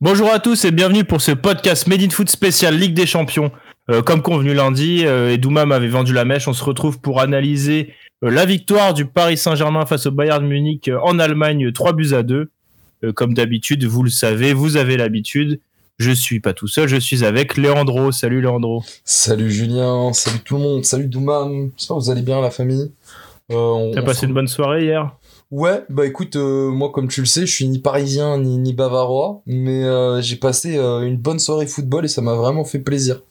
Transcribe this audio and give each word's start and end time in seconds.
Bonjour 0.00 0.30
à 0.30 0.38
tous 0.38 0.64
et 0.64 0.70
bienvenue 0.70 1.02
pour 1.02 1.20
ce 1.20 1.32
podcast 1.32 1.88
Made 1.88 2.02
in 2.02 2.10
Foot 2.10 2.30
spécial 2.30 2.78
Ligue 2.78 2.94
des 2.94 3.04
Champions. 3.04 3.50
Euh, 3.90 4.00
comme 4.00 4.22
convenu 4.22 4.54
lundi, 4.54 5.02
euh, 5.04 5.32
et 5.32 5.38
Douma 5.38 5.66
m'avait 5.66 5.88
vendu 5.88 6.12
la 6.12 6.24
mèche, 6.24 6.46
on 6.46 6.52
se 6.52 6.62
retrouve 6.62 7.00
pour 7.00 7.20
analyser 7.20 7.92
euh, 8.22 8.30
la 8.30 8.46
victoire 8.46 8.94
du 8.94 9.06
Paris 9.06 9.36
Saint-Germain 9.36 9.86
face 9.86 10.06
au 10.06 10.12
Bayern 10.12 10.46
Munich 10.46 10.88
en 11.02 11.18
Allemagne 11.18 11.72
3 11.72 11.94
buts 11.94 12.14
à 12.14 12.22
2. 12.22 12.48
comme 13.16 13.34
d'habitude, 13.34 13.84
vous 13.86 14.04
le 14.04 14.10
savez, 14.10 14.52
vous 14.52 14.76
avez 14.76 14.96
l'habitude. 14.96 15.58
Je 15.98 16.12
suis 16.12 16.38
pas 16.38 16.52
tout 16.52 16.68
seul, 16.68 16.86
je 16.86 16.96
suis 16.96 17.24
avec 17.24 17.56
Leandro. 17.56 18.12
Salut 18.12 18.40
Leandro. 18.40 18.84
Salut 19.04 19.50
Julien, 19.50 20.12
salut 20.12 20.38
tout 20.44 20.58
le 20.58 20.62
monde, 20.62 20.84
salut 20.84 21.08
Douma. 21.08 21.48
J'espère 21.76 21.96
que 21.96 22.02
vous 22.02 22.10
allez 22.10 22.22
bien 22.22 22.40
la 22.40 22.52
famille. 22.52 22.92
T'as 23.48 24.02
passé 24.02 24.26
une 24.26 24.34
bonne 24.34 24.46
soirée 24.46 24.84
hier? 24.84 25.10
Ouais, 25.50 25.82
bah 25.88 26.04
écoute, 26.04 26.36
euh, 26.36 26.68
moi 26.70 26.90
comme 26.92 27.08
tu 27.08 27.20
le 27.20 27.26
sais, 27.26 27.46
je 27.46 27.54
suis 27.54 27.66
ni 27.66 27.78
parisien 27.78 28.36
ni, 28.36 28.58
ni 28.58 28.74
bavarois, 28.74 29.40
mais 29.46 29.82
euh, 29.82 30.20
j'ai 30.20 30.36
passé 30.36 30.76
euh, 30.76 31.00
une 31.00 31.16
bonne 31.16 31.38
soirée 31.38 31.66
football 31.66 32.04
et 32.04 32.08
ça 32.08 32.20
m'a 32.20 32.34
vraiment 32.34 32.64
fait 32.64 32.80
plaisir. 32.80 33.22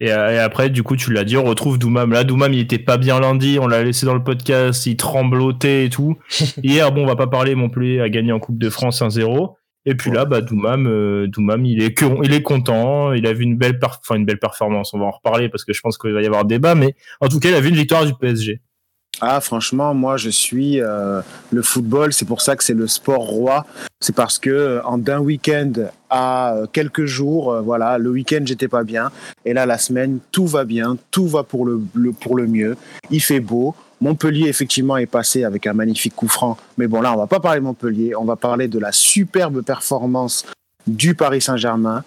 Et, 0.00 0.10
après, 0.10 0.68
du 0.68 0.82
coup, 0.82 0.96
tu 0.96 1.12
l'as 1.12 1.22
dit, 1.22 1.36
on 1.36 1.44
retrouve 1.44 1.78
Doumam. 1.78 2.10
Là, 2.10 2.24
Doumam, 2.24 2.52
il 2.52 2.58
était 2.58 2.80
pas 2.80 2.96
bien 2.96 3.20
lundi, 3.20 3.58
on 3.60 3.68
l'a 3.68 3.84
laissé 3.84 4.04
dans 4.04 4.14
le 4.14 4.24
podcast, 4.24 4.84
il 4.86 4.96
tremblotait 4.96 5.86
et 5.86 5.90
tout. 5.90 6.18
Hier, 6.64 6.90
bon, 6.90 7.04
on 7.04 7.06
va 7.06 7.14
pas 7.14 7.28
parler, 7.28 7.54
Montpellier 7.54 8.00
a 8.00 8.08
gagné 8.08 8.32
en 8.32 8.40
Coupe 8.40 8.58
de 8.58 8.68
France 8.68 9.00
1-0. 9.00 9.54
Et 9.86 9.94
puis 9.94 10.10
là, 10.10 10.24
bah, 10.24 10.40
Doumam, 10.40 11.28
Doumam, 11.28 11.64
il 11.64 11.80
est, 11.80 12.02
il 12.24 12.34
est 12.34 12.42
content, 12.42 13.12
il 13.12 13.28
a 13.28 13.32
vu 13.32 13.44
une 13.44 13.56
belle, 13.56 13.78
enfin, 13.84 14.16
une 14.16 14.24
belle 14.24 14.40
performance, 14.40 14.92
on 14.92 14.98
va 14.98 15.04
en 15.04 15.12
reparler 15.12 15.48
parce 15.48 15.64
que 15.64 15.72
je 15.72 15.80
pense 15.80 15.96
qu'il 15.96 16.12
va 16.12 16.20
y 16.20 16.26
avoir 16.26 16.44
débat, 16.44 16.74
mais 16.74 16.96
en 17.20 17.28
tout 17.28 17.38
cas, 17.38 17.50
il 17.50 17.54
a 17.54 17.60
vu 17.60 17.68
une 17.68 17.76
victoire 17.76 18.04
du 18.04 18.14
PSG. 18.14 18.60
Ah, 19.20 19.40
franchement, 19.40 19.94
moi, 19.94 20.16
je 20.16 20.30
suis 20.30 20.80
euh, 20.80 21.20
le 21.52 21.62
football. 21.62 22.12
C'est 22.12 22.24
pour 22.24 22.40
ça 22.40 22.56
que 22.56 22.64
c'est 22.64 22.74
le 22.74 22.88
sport 22.88 23.22
roi. 23.22 23.66
C'est 24.00 24.14
parce 24.14 24.38
que 24.38 24.50
euh, 24.50 24.82
en 24.84 24.98
d'un 24.98 25.20
week-end 25.20 25.72
à 26.10 26.54
euh, 26.54 26.66
quelques 26.66 27.04
jours, 27.04 27.60
voilà, 27.62 27.98
le 27.98 28.10
week-end 28.10 28.40
j'étais 28.44 28.66
pas 28.66 28.82
bien, 28.82 29.12
et 29.44 29.52
là 29.52 29.64
la 29.64 29.78
semaine 29.78 30.18
tout 30.32 30.48
va 30.48 30.64
bien, 30.64 30.96
tout 31.12 31.28
va 31.28 31.44
pour 31.44 31.64
le, 31.64 31.80
pour 32.20 32.36
le 32.36 32.46
mieux. 32.48 32.76
Il 33.10 33.22
fait 33.22 33.38
beau. 33.38 33.76
Montpellier 34.00 34.48
effectivement 34.48 34.96
est 34.96 35.06
passé 35.06 35.44
avec 35.44 35.68
un 35.68 35.72
magnifique 35.72 36.16
coup 36.16 36.26
franc, 36.26 36.58
mais 36.76 36.88
bon 36.88 37.00
là 37.00 37.12
on 37.12 37.16
va 37.16 37.28
pas 37.28 37.38
parler 37.38 37.60
de 37.60 37.64
Montpellier, 37.64 38.16
on 38.16 38.24
va 38.24 38.34
parler 38.34 38.66
de 38.66 38.80
la 38.80 38.90
superbe 38.90 39.62
performance 39.62 40.44
du 40.88 41.14
Paris 41.14 41.40
Saint-Germain 41.40 42.02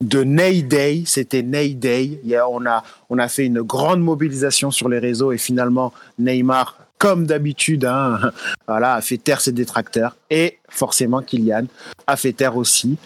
de 0.00 0.22
Ney 0.22 0.62
Day, 0.62 1.04
c'était 1.06 1.42
Ney 1.42 1.74
Day. 1.74 2.20
on, 2.48 2.66
a, 2.66 2.82
on 3.08 3.18
a 3.18 3.28
fait 3.28 3.46
une 3.46 3.62
grande 3.62 4.00
mobilisation 4.00 4.70
sur 4.70 4.88
les 4.88 4.98
réseaux 4.98 5.32
et 5.32 5.38
finalement 5.38 5.92
Neymar, 6.18 6.78
comme 6.98 7.26
d'habitude, 7.26 7.84
hein, 7.84 8.32
voilà, 8.68 8.94
a 8.94 9.00
fait 9.00 9.18
taire 9.18 9.40
ses 9.40 9.52
détracteurs 9.52 10.16
et 10.30 10.58
forcément 10.68 11.22
Kylian 11.22 11.66
a 12.06 12.16
fait 12.16 12.32
taire 12.32 12.56
aussi 12.56 12.98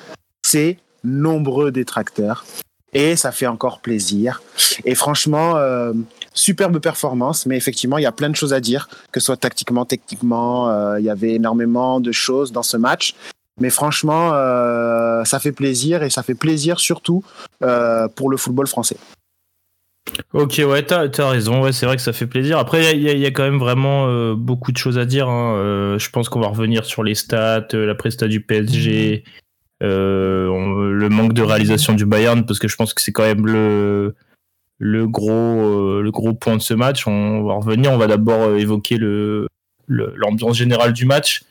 ses 0.42 0.78
nombreux 1.04 1.70
détracteurs. 1.70 2.44
Et 2.92 3.14
ça 3.14 3.30
fait 3.30 3.46
encore 3.46 3.80
plaisir. 3.80 4.42
Et 4.84 4.96
franchement, 4.96 5.56
euh, 5.56 5.92
superbe 6.34 6.80
performance, 6.80 7.46
mais 7.46 7.56
effectivement, 7.56 7.98
il 7.98 8.02
y 8.02 8.06
a 8.06 8.12
plein 8.12 8.28
de 8.28 8.34
choses 8.34 8.52
à 8.52 8.58
dire, 8.58 8.88
que 9.12 9.20
ce 9.20 9.26
soit 9.26 9.36
tactiquement, 9.36 9.84
techniquement, 9.84 10.68
euh, 10.70 10.98
il 10.98 11.04
y 11.04 11.10
avait 11.10 11.34
énormément 11.34 12.00
de 12.00 12.10
choses 12.10 12.50
dans 12.50 12.64
ce 12.64 12.76
match. 12.76 13.14
Mais 13.60 13.70
franchement, 13.70 14.30
euh, 14.32 15.22
ça 15.24 15.38
fait 15.38 15.52
plaisir 15.52 16.02
et 16.02 16.10
ça 16.10 16.22
fait 16.22 16.34
plaisir 16.34 16.80
surtout 16.80 17.22
euh, 17.62 18.08
pour 18.08 18.30
le 18.30 18.38
football 18.38 18.66
français. 18.66 18.96
Ok, 20.32 20.60
ouais, 20.66 20.82
t'as 20.82 21.06
as 21.06 21.28
raison. 21.28 21.62
Ouais, 21.62 21.72
c'est 21.72 21.86
vrai 21.86 21.96
que 21.96 22.02
ça 22.02 22.14
fait 22.14 22.26
plaisir. 22.26 22.58
Après, 22.58 22.96
il 22.96 23.02
y, 23.02 23.26
a 23.26 23.30
quand 23.30 23.42
même 23.42 23.58
vraiment 23.58 24.06
euh, 24.08 24.34
beaucoup 24.34 24.72
de 24.72 24.78
choses 24.78 24.98
à 24.98 25.04
dire. 25.04 25.28
Hein. 25.28 25.98
je 25.98 26.10
pense 26.10 26.28
qu'on 26.28 26.40
va 26.40 26.48
revenir 26.48 26.84
sur 26.84 27.04
les 27.04 27.14
stats, 27.14 27.68
la 27.72 27.94
presta 27.94 28.26
du 28.26 28.40
PSG, 28.40 29.24
le 29.82 31.08
manque 31.08 31.34
de 31.34 31.42
réalisation 31.42 31.92
du 31.92 32.06
Bayern, 32.06 32.44
parce 32.46 32.58
que 32.58 32.66
je 32.66 32.76
pense 32.76 32.94
que 32.94 33.02
c'est 33.02 33.12
quand 33.12 33.22
même 33.24 33.46
le 33.46 34.14
le 34.78 35.06
gros 35.06 36.00
le 36.00 36.10
gros 36.10 36.32
point 36.32 36.56
de 36.56 36.62
ce 36.62 36.74
match. 36.74 37.06
On 37.06 37.44
va 37.44 37.54
revenir. 37.54 37.92
On 37.92 37.98
va 37.98 38.06
d'abord 38.06 38.56
évoquer 38.56 38.96
le 38.96 39.46
l'ambiance 39.86 40.56
générale 40.56 40.94
du 40.94 41.04
match. 41.04 41.42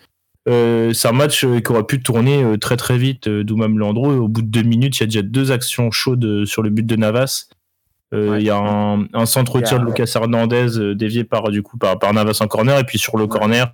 Euh, 0.47 0.93
c'est 0.93 1.07
un 1.07 1.13
match 1.13 1.43
euh, 1.43 1.59
qui 1.59 1.71
aurait 1.71 1.83
pu 1.83 2.01
tourner 2.01 2.43
euh, 2.43 2.57
très 2.57 2.77
très 2.77 2.97
vite, 2.97 3.27
Doumam 3.27 3.77
Leandro. 3.77 4.11
Au 4.11 4.27
bout 4.27 4.41
de 4.41 4.47
deux 4.47 4.63
minutes, 4.63 4.97
il 4.97 5.01
y 5.01 5.03
a 5.03 5.07
déjà 5.07 5.21
deux 5.21 5.51
actions 5.51 5.91
chaudes 5.91 6.45
sur 6.45 6.63
le 6.63 6.69
but 6.69 6.85
de 6.85 6.95
Navas. 6.95 7.47
Il 8.11 8.41
y 8.41 8.49
a 8.49 8.57
un, 8.57 9.25
centre-tir 9.27 9.79
de 9.79 9.85
Lucas 9.85 10.11
Hernandez 10.15 10.95
dévié 10.95 11.23
par 11.23 11.51
du 11.51 11.61
coup 11.61 11.77
par, 11.77 11.99
par, 11.99 12.11
Navas 12.11 12.39
en 12.41 12.47
corner 12.47 12.79
et 12.79 12.83
puis 12.83 12.97
sur 12.97 13.17
le 13.17 13.27
corner 13.27 13.71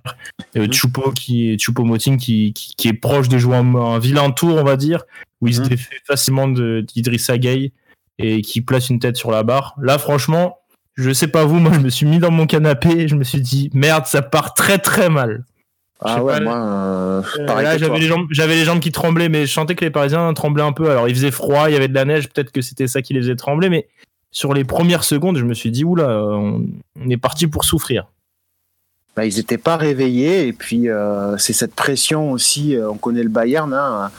mm 0.54 0.70
Choupo 0.72 1.10
qui 1.12 1.58
Choupo 1.58 1.84
Moting 1.84 2.18
qui, 2.18 2.52
qui, 2.52 2.88
est 2.88 2.92
proche 2.92 3.30
de 3.30 3.38
jouer 3.38 3.56
un, 3.56 3.98
vilain 3.98 4.30
tour 4.30 4.56
on 4.56 4.62
va 4.62 4.76
dire 4.76 5.04
où 5.40 5.48
il 5.48 5.54
se 5.54 5.62
mhm. 5.62 5.68
défait 5.68 5.96
facilement 6.04 6.48
d'Idrissa 6.48 7.38
Gueye 7.38 7.72
et 8.18 8.42
qui 8.42 8.60
place 8.60 8.90
une 8.90 8.98
tête 8.98 9.16
sur 9.16 9.30
la 9.30 9.42
barre. 9.42 9.74
Là 9.80 9.96
franchement, 9.96 10.58
je 10.96 11.14
sais 11.14 11.28
pas 11.28 11.46
vous, 11.46 11.58
moi 11.58 11.72
je 11.72 11.80
me 11.80 11.88
suis 11.88 12.04
mis 12.04 12.18
dans 12.18 12.30
mon 12.30 12.46
canapé 12.46 12.90
et 12.90 13.08
je 13.08 13.14
me 13.14 13.24
suis 13.24 13.40
dit 13.40 13.70
merde 13.72 14.04
ça 14.04 14.20
part 14.20 14.52
très 14.52 14.76
très 14.76 15.08
mal. 15.08 15.46
Ah 16.00 16.22
ouais, 16.22 16.40
moi, 16.40 16.56
euh, 16.56 17.22
là, 17.38 17.78
j'avais 17.78 17.98
les 17.98 18.06
jambes, 18.06 18.26
j'avais 18.30 18.54
les 18.54 18.64
jambes 18.64 18.80
qui 18.80 18.92
tremblaient, 18.92 19.30
mais 19.30 19.46
je 19.46 19.52
sentais 19.52 19.74
que 19.74 19.84
les 19.84 19.90
Parisiens 19.90 20.32
tremblaient 20.34 20.62
un 20.62 20.72
peu. 20.72 20.90
Alors, 20.90 21.08
il 21.08 21.14
faisait 21.14 21.30
froid, 21.30 21.70
il 21.70 21.72
y 21.72 21.76
avait 21.76 21.88
de 21.88 21.94
la 21.94 22.04
neige, 22.04 22.28
peut-être 22.28 22.52
que 22.52 22.60
c'était 22.60 22.86
ça 22.86 23.00
qui 23.00 23.14
les 23.14 23.20
faisait 23.20 23.36
trembler, 23.36 23.70
mais 23.70 23.88
sur 24.30 24.52
les 24.52 24.64
premières 24.64 25.04
secondes, 25.04 25.38
je 25.38 25.44
me 25.44 25.54
suis 25.54 25.70
dit, 25.70 25.84
oula, 25.84 26.08
on, 26.08 26.66
est 27.08 27.16
parti 27.16 27.46
pour 27.46 27.64
souffrir. 27.64 28.08
Bah, 29.16 29.24
ils 29.24 29.36
n'étaient 29.36 29.56
pas 29.56 29.78
réveillés, 29.78 30.46
et 30.46 30.52
puis 30.52 30.90
euh, 30.90 31.38
c'est 31.38 31.54
cette 31.54 31.74
pression 31.74 32.30
aussi. 32.30 32.76
Euh, 32.76 32.90
on 32.90 32.98
connaît 32.98 33.22
le 33.22 33.30
Bayern, 33.30 33.72
hein, 33.72 34.10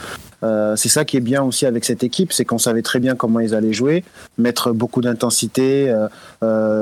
c'est 0.75 0.89
ça 0.89 1.05
qui 1.05 1.17
est 1.17 1.21
bien 1.21 1.43
aussi 1.43 1.67
avec 1.67 1.85
cette 1.85 2.03
équipe, 2.03 2.33
c'est 2.33 2.45
qu'on 2.45 2.57
savait 2.57 2.81
très 2.81 2.99
bien 2.99 3.15
comment 3.15 3.39
ils 3.39 3.53
allaient 3.53 3.73
jouer, 3.73 4.03
mettre 4.39 4.71
beaucoup 4.71 5.01
d'intensité, 5.01 5.93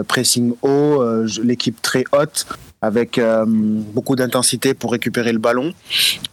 pressing 0.08 0.54
haut, 0.62 1.04
l'équipe 1.44 1.82
très 1.82 2.06
haute 2.14 2.48
avec 2.86 3.18
euh, 3.18 3.46
beaucoup 3.48 4.16
d'intensité 4.16 4.74
pour 4.74 4.92
récupérer 4.92 5.34
le 5.34 5.40
ballon, 5.40 5.74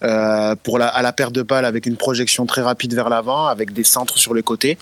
euh, 0.03 0.55
pour 0.63 0.79
la, 0.79 0.89
à 0.89 1.03
la 1.03 1.13
perte 1.13 1.33
de 1.33 1.43
balle 1.43 1.65
avec 1.65 1.87
une 1.87 1.97
projection 1.97 2.47
très 2.47 2.63
rapide 2.63 2.95
vers 2.95 3.09
l'avant, 3.09 3.47
avec 3.47 3.73
des 3.73 3.85
centres 3.85 4.19
sur 4.19 4.35
les 4.35 4.43
côtés. 4.43 4.79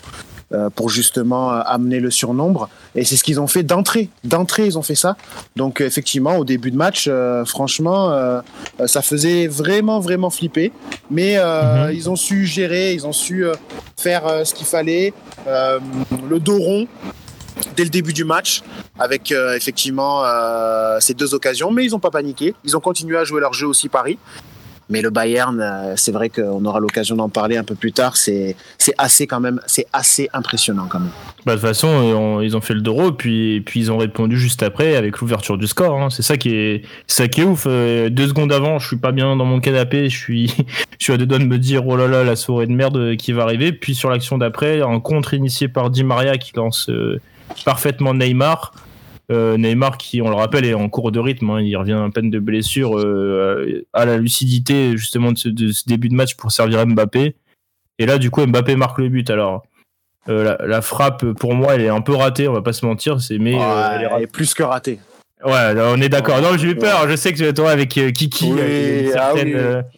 Euh, 0.53 0.69
pour 0.69 0.89
justement 0.89 1.51
amener 1.51 2.01
le 2.01 2.11
surnombre. 2.11 2.67
Et 2.93 3.05
c'est 3.05 3.15
ce 3.15 3.23
qu'ils 3.23 3.39
ont 3.39 3.47
fait 3.47 3.63
d'entrée. 3.63 4.09
D'entrée, 4.25 4.65
ils 4.65 4.77
ont 4.77 4.81
fait 4.81 4.95
ça. 4.95 5.15
Donc 5.55 5.79
effectivement, 5.79 6.35
au 6.35 6.43
début 6.43 6.71
de 6.71 6.75
match, 6.75 7.09
franchement, 7.45 8.41
ça 8.85 9.01
faisait 9.01 9.47
vraiment, 9.47 10.01
vraiment 10.01 10.29
flipper. 10.29 10.73
Mais 11.09 11.37
mhm. 11.37 11.93
ils 11.93 12.09
ont 12.09 12.17
su 12.17 12.45
gérer, 12.45 12.93
ils 12.93 13.07
ont 13.07 13.13
su 13.13 13.45
faire 13.95 14.45
ce 14.45 14.53
qu'il 14.53 14.65
fallait. 14.65 15.13
le 15.47 16.39
dos 16.41 16.59
rond, 16.59 16.85
dès 17.75 17.83
le 17.83 17.89
début 17.89 18.13
du 18.13 18.23
match 18.23 18.61
avec 18.99 19.31
euh, 19.31 19.55
effectivement 19.55 20.23
euh, 20.25 20.97
ces 20.99 21.13
deux 21.13 21.33
occasions, 21.33 21.71
mais 21.71 21.85
ils 21.85 21.91
n'ont 21.91 21.99
pas 21.99 22.11
paniqué. 22.11 22.53
Ils 22.63 22.77
ont 22.77 22.79
continué 22.79 23.17
à 23.17 23.23
jouer 23.23 23.41
leur 23.41 23.53
jeu 23.53 23.67
aussi 23.67 23.89
Paris. 23.89 24.17
Mais 24.89 25.01
le 25.01 25.09
Bayern, 25.09 25.61
euh, 25.61 25.93
c'est 25.95 26.11
vrai 26.11 26.27
qu'on 26.27 26.65
aura 26.65 26.81
l'occasion 26.81 27.15
d'en 27.15 27.29
parler 27.29 27.55
un 27.55 27.63
peu 27.63 27.75
plus 27.75 27.93
tard. 27.93 28.17
C'est 28.17 28.57
assez 28.97 29.25
quand 29.25 29.39
même, 29.39 29.61
c'est 29.65 29.85
assez 29.93 30.29
impressionnant 30.33 30.87
quand 30.89 30.99
même. 30.99 31.11
Bah, 31.45 31.53
de 31.55 31.59
toute 31.59 31.67
façon, 31.67 32.41
ils 32.41 32.57
ont 32.57 32.61
fait 32.61 32.73
le 32.73 32.81
Doro, 32.81 33.13
puis 33.13 33.61
puis 33.61 33.79
ils 33.79 33.91
ont 33.91 33.97
répondu 33.97 34.37
juste 34.37 34.63
après 34.63 34.97
avec 34.97 35.19
l'ouverture 35.19 35.57
du 35.57 35.65
score. 35.65 35.97
Hein. 35.97 36.09
C'est 36.09 36.23
ça 36.23 36.35
qui 36.35 36.53
est, 36.53 36.81
ça 37.07 37.29
qui 37.29 37.41
est 37.41 37.45
ouf. 37.45 37.67
deux 37.67 38.27
secondes 38.27 38.51
avant, 38.51 38.79
je 38.79 38.87
suis 38.87 38.97
pas 38.97 39.13
bien 39.13 39.37
dans 39.37 39.45
mon 39.45 39.61
canapé, 39.61 40.09
je 40.09 40.17
suis, 40.17 40.53
je 40.99 41.03
suis 41.05 41.13
à 41.13 41.17
deux 41.17 41.25
doigts 41.25 41.39
de 41.39 41.45
me 41.45 41.57
dire 41.57 41.87
oh 41.87 41.95
là 41.95 42.07
là 42.07 42.25
la 42.25 42.35
soirée 42.35 42.67
de 42.67 42.73
merde 42.73 43.15
qui 43.15 43.31
va 43.31 43.43
arriver. 43.43 43.71
Puis 43.71 43.95
sur 43.95 44.09
l'action 44.09 44.37
d'après, 44.37 44.81
un 44.81 44.99
contre 44.99 45.33
initié 45.33 45.69
par 45.69 45.89
Di 45.89 46.03
Maria 46.03 46.37
qui 46.37 46.51
lance 46.53 46.89
parfaitement 47.65 48.13
Neymar. 48.13 48.73
Euh, 49.31 49.57
Neymar 49.57 49.97
qui, 49.97 50.21
on 50.21 50.29
le 50.29 50.35
rappelle, 50.35 50.65
est 50.65 50.73
en 50.73 50.89
cours 50.89 51.11
de 51.11 51.19
rythme. 51.19 51.49
Hein. 51.51 51.61
il 51.61 51.75
revient 51.77 51.93
à 51.93 52.09
peine 52.13 52.29
de 52.29 52.39
blessure 52.39 52.97
euh, 52.97 53.85
à 53.93 54.05
la 54.05 54.17
lucidité 54.17 54.97
justement 54.97 55.31
de 55.31 55.37
ce, 55.37 55.49
début 55.87 56.09
de 56.09 56.15
match 56.15 56.35
pour 56.35 56.51
servir 56.51 56.85
Mbappé. 56.85 57.35
Et 57.99 58.05
là, 58.05 58.17
du 58.17 58.29
coup, 58.29 58.45
Mbappé 58.45 58.75
marque 58.75 58.97
le 58.97 59.09
but. 59.09 59.29
Alors, 59.29 59.63
euh, 60.27 60.55
la, 60.65 60.81
frappe, 60.81 61.25
pour 61.33 61.53
moi, 61.53 61.75
elle 61.75 61.81
est 61.81 61.89
un 61.89 62.01
peu 62.01 62.13
ratée, 62.13 62.47
on 62.47 62.53
va 62.53 62.61
pas 62.61 62.73
se 62.73 62.85
mentir. 62.85 63.21
C'est 63.21 63.37
mais 63.37 63.53
elle, 63.53 64.23
est 64.23 64.27
plus 64.27 64.53
que 64.53 64.63
ratée. 64.63 64.99
Ouais, 65.45 65.73
on 65.77 65.99
est 66.01 66.09
d'accord. 66.09 66.41
non, 66.41 66.57
j'ai 66.57 66.69
eu 66.69 66.75
peur. 66.75 67.09
Je 67.09 67.15
sais 67.15 67.33
que 67.33 67.51
toi, 67.51 67.71
avec 67.71 67.89
Kiki, 67.89 68.51
ah, 69.17 69.31
oui. 69.33 69.45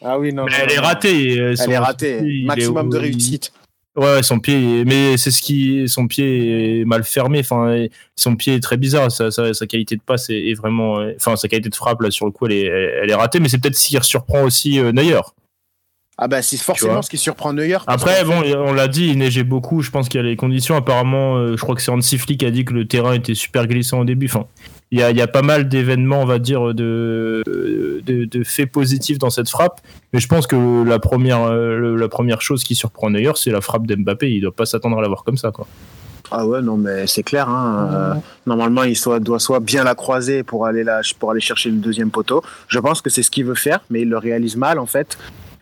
ah, 0.02 0.20
oui. 0.20 0.32
non. 0.32 0.46
Mais 0.46 0.54
elle 0.62 0.72
est 0.72 0.80
ratée. 0.80 1.38
Elle 1.38 1.72
est 1.72 1.78
ratée. 1.78 2.44
Maximum 2.46 2.90
de 2.90 2.98
réussite. 2.98 3.52
Ouais, 3.96 4.24
son 4.24 4.40
pied, 4.40 4.86
mais 4.86 5.18
c'est 5.18 5.30
ce 5.30 5.42
qui, 5.42 5.88
son 5.88 6.08
pied 6.08 6.82
est 6.82 6.86
mal 6.86 7.04
fermé. 7.04 7.40
Enfin, 7.40 7.86
son 8.16 8.36
pied 8.36 8.56
est 8.56 8.60
très 8.60 8.78
bizarre. 8.78 9.12
Sa, 9.12 9.30
sa, 9.30 9.68
qualité 9.68 9.96
de 9.96 10.02
passe 10.02 10.32
est, 10.32 10.56
vraiment, 10.56 11.06
enfin, 11.16 11.36
sa 11.36 11.48
qualité 11.48 11.70
de 11.70 11.76
frappe 11.76 12.02
là 12.02 12.10
sur 12.10 12.26
le 12.26 12.32
coup, 12.32 12.48
elle 12.48 12.54
est, 12.54 12.66
elle 12.66 13.10
est 13.12 13.16
ratée. 13.16 13.40
Mais 13.40 13.50
c'est 13.50 13.60
peut-être 13.60 13.78
ce 13.78 13.88
qui 13.88 13.98
surprend 14.02 14.44
aussi 14.44 14.80
euh, 14.80 14.92
Neuer. 14.92 15.22
Ah 16.18 16.28
bah 16.28 16.44
c'est 16.44 16.58
forcément 16.58 17.02
ce 17.02 17.10
qui 17.10 17.18
surprend 17.18 17.54
Neuer. 17.54 17.78
Après 17.88 18.24
bon, 18.24 18.44
on 18.44 18.74
l'a 18.74 18.88
dit, 18.88 19.08
il 19.08 19.18
neigeait 19.18 19.44
beaucoup. 19.44 19.82
Je 19.82 19.90
pense 19.90 20.10
qu'il 20.10 20.22
y 20.22 20.24
a 20.24 20.28
les 20.28 20.36
conditions. 20.36 20.76
Apparemment, 20.76 21.38
euh, 21.38 21.58
je 21.58 21.62
crois 21.62 21.76
que 21.76 21.82
c'est 21.82 21.92
Hansi 21.92 22.18
Flick 22.18 22.40
qui 22.40 22.46
a 22.46 22.52
dit 22.52 22.66
que 22.66 22.74
le 22.74 22.88
terrain 22.88 23.14
était 23.14 23.34
super 23.34 23.68
glissant 23.68 24.00
au 24.00 24.06
début. 24.06 24.28
Enfin, 24.28 24.46
il 24.94 25.00
y 25.00 25.04
a, 25.04 25.10
y 25.10 25.22
a, 25.22 25.28
pas 25.28 25.42
mal 25.42 25.68
d'événements, 25.68 26.22
on 26.22 26.26
va 26.26 26.38
dire, 26.38 26.76
de, 26.76 27.42
de, 28.06 28.26
de, 28.26 28.44
faits 28.44 28.72
positifs 28.72 29.18
dans 29.18 29.32
cette 29.32 29.50
frappe. 29.50 29.82
Mais 30.14 30.20
je 30.20 30.28
pense 30.28 30.46
que 30.46 30.84
la 30.88 31.00
première, 31.00 31.52
la 31.52 32.08
première 32.08 32.42
chose 32.42 32.64
qui 32.64 32.76
surprend 32.76 33.10
Neuer, 33.10 33.32
c'est 33.36 33.50
la 33.50 33.62
frappe 33.62 33.88
d'Mbappé. 33.88 34.32
Il 34.32 34.42
doit 34.42 34.56
pas 34.56 34.68
s'attendre 34.68 35.00
à 35.00 35.02
l'avoir 35.02 35.24
comme 35.24 35.38
ça, 35.38 35.50
quoi. 35.50 35.66
Ah 36.36 36.48
ouais, 36.48 36.62
non, 36.62 36.78
mais 36.78 37.06
c'est 37.08 37.24
clair. 37.24 37.50
Hein. 37.50 37.90
Euh, 37.92 38.14
normalement, 38.46 38.84
il 38.84 38.96
soit, 38.96 39.20
doit 39.20 39.40
soit 39.40 39.60
bien 39.60 39.84
la 39.84 39.96
croiser 39.96 40.44
pour 40.44 40.66
aller, 40.66 40.84
là, 40.84 41.02
pour 41.20 41.32
aller 41.32 41.42
chercher 41.42 41.70
le 41.70 41.78
deuxième 41.78 42.12
poteau. 42.12 42.42
Je 42.68 42.80
pense 42.80 43.02
que 43.02 43.10
c'est 43.10 43.24
ce 43.24 43.32
qu'il 43.32 43.46
veut 43.46 43.56
faire, 43.56 43.82
mais 43.90 44.02
il 44.02 44.10
le 44.10 44.18
réalise 44.18 44.58
mal, 44.58 44.80
en 44.80 44.86
fait. 44.86 45.18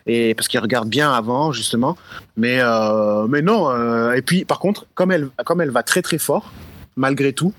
Et 0.06 0.34
parce 0.34 0.48
qu'il 0.48 0.60
regarde 0.60 0.88
bien 0.88 1.12
avant, 1.12 1.52
justement. 1.52 1.96
Mais, 2.36 2.58
euh, 2.60 3.26
mais 3.28 3.42
non. 3.42 3.70
Euh, 3.70 4.12
et 4.12 4.22
puis, 4.22 4.44
par 4.44 4.58
contre, 4.58 4.86
comme 4.94 5.12
elle, 5.12 5.28
comme 5.44 5.60
elle 5.60 5.70
va 5.70 5.82
très 5.82 6.02
très 6.02 6.18
fort, 6.18 6.50
malgré 6.96 7.32
tout, 7.32 7.52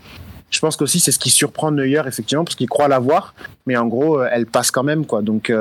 je 0.54 0.60
pense 0.60 0.78
qu'aussi 0.78 1.00
c'est 1.00 1.12
ce 1.12 1.20
qui 1.20 1.30
surprend 1.30 1.72
Neuer, 1.72 2.02
effectivement, 2.06 2.44
parce 2.44 2.56
qu'il 2.56 2.70
croit 2.70 2.88
l'avoir. 2.88 3.34
Mais 3.66 3.76
en 3.76 3.88
gros, 3.88 4.24
elle 4.24 4.46
passe 4.46 4.72
quand 4.72 4.84
même, 4.84 5.06
quoi. 5.06 5.22
Donc, 5.22 5.52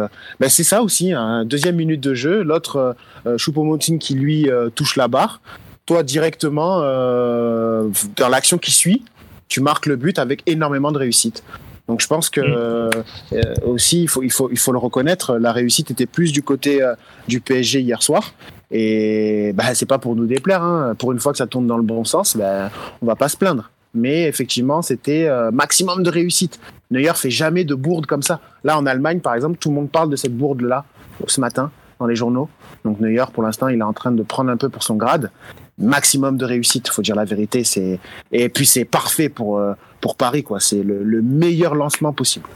ben 0.40 0.48
c'est 0.48 0.64
ça 0.64 0.82
aussi. 0.82 1.12
Hein. 1.12 1.44
Deuxième 1.44 1.76
minute 1.76 2.00
de 2.00 2.14
jeu. 2.14 2.42
L'autre, 2.42 2.94
Choupo-Moting, 3.36 3.98
qui 3.98 4.14
lui 4.14 4.48
touche 4.74 4.96
la 4.96 5.08
barre 5.08 5.40
toi 5.86 6.02
directement 6.02 6.80
euh, 6.82 7.88
dans 8.16 8.28
l'action 8.28 8.58
qui 8.58 8.70
suit, 8.70 9.02
tu 9.48 9.60
marques 9.60 9.86
le 9.86 9.96
but 9.96 10.18
avec 10.18 10.42
énormément 10.46 10.92
de 10.92 10.98
réussite. 10.98 11.42
Donc 11.88 12.00
je 12.00 12.06
pense 12.06 12.30
que 12.30 12.40
mm. 12.40 12.90
euh, 13.32 13.54
aussi 13.66 14.02
il 14.02 14.08
faut, 14.08 14.22
il, 14.22 14.30
faut, 14.30 14.48
il 14.50 14.58
faut 14.58 14.72
le 14.72 14.78
reconnaître, 14.78 15.36
la 15.36 15.52
réussite 15.52 15.90
était 15.90 16.06
plus 16.06 16.32
du 16.32 16.42
côté 16.42 16.82
euh, 16.82 16.94
du 17.28 17.40
PSG 17.40 17.80
hier 17.80 18.02
soir. 18.02 18.34
Et 18.70 19.52
bah, 19.54 19.74
c'est 19.74 19.86
pas 19.86 19.98
pour 19.98 20.16
nous 20.16 20.26
déplaire, 20.26 20.62
hein. 20.62 20.94
pour 20.98 21.12
une 21.12 21.18
fois 21.18 21.32
que 21.32 21.38
ça 21.38 21.46
tourne 21.46 21.66
dans 21.66 21.76
le 21.76 21.82
bon 21.82 22.04
sens, 22.04 22.36
bah, 22.36 22.70
on 23.02 23.06
va 23.06 23.16
pas 23.16 23.28
se 23.28 23.36
plaindre. 23.36 23.70
Mais 23.94 24.24
effectivement, 24.24 24.80
c'était 24.82 25.28
maximum 25.52 26.02
de 26.02 26.10
réussite. 26.10 26.58
Neuer 26.90 27.12
fait 27.14 27.30
jamais 27.30 27.64
de 27.64 27.74
bourde 27.74 28.06
comme 28.06 28.22
ça. 28.22 28.40
Là, 28.64 28.78
en 28.78 28.86
Allemagne, 28.86 29.20
par 29.20 29.34
exemple, 29.34 29.58
tout 29.58 29.68
le 29.68 29.74
monde 29.74 29.90
parle 29.90 30.08
de 30.08 30.16
cette 30.16 30.36
bourde-là 30.36 30.84
ce 31.26 31.40
matin 31.40 31.70
dans 31.98 32.06
les 32.06 32.16
journaux. 32.16 32.48
Donc 32.84 33.00
Neuer, 33.00 33.24
pour 33.32 33.42
l'instant, 33.42 33.68
il 33.68 33.78
est 33.78 33.84
en 33.84 33.92
train 33.92 34.12
de 34.12 34.22
prendre 34.22 34.50
un 34.50 34.56
peu 34.56 34.68
pour 34.68 34.82
son 34.82 34.96
grade 34.96 35.30
maximum 35.78 36.36
de 36.36 36.44
réussite, 36.44 36.88
faut 36.88 37.02
dire 37.02 37.16
la 37.16 37.24
vérité. 37.24 37.64
C'est 37.64 37.98
et 38.30 38.48
puis 38.48 38.66
c'est 38.66 38.84
parfait 38.84 39.28
pour 39.28 39.58
euh, 39.58 39.74
pour 40.00 40.16
Paris 40.16 40.42
quoi. 40.42 40.60
C'est 40.60 40.82
le, 40.82 41.22
meilleur 41.22 41.74
lancement 41.74 42.12
possible. 42.12 42.48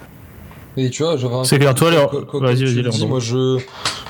Et 0.76 0.90
tu 0.90 1.02
vois, 1.02 1.16
C'est 1.44 1.58
clair, 1.58 1.74
toi, 1.74 1.90
vas-y, 2.34 2.82
vas-y, 2.82 3.06
moi 3.06 3.18
je, 3.18 3.58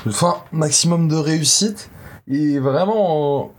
enfin, 0.05 0.35
maximum 0.51 1.07
de 1.07 1.15
réussite 1.15 1.89
et 2.29 2.59
vraiment. 2.59 3.53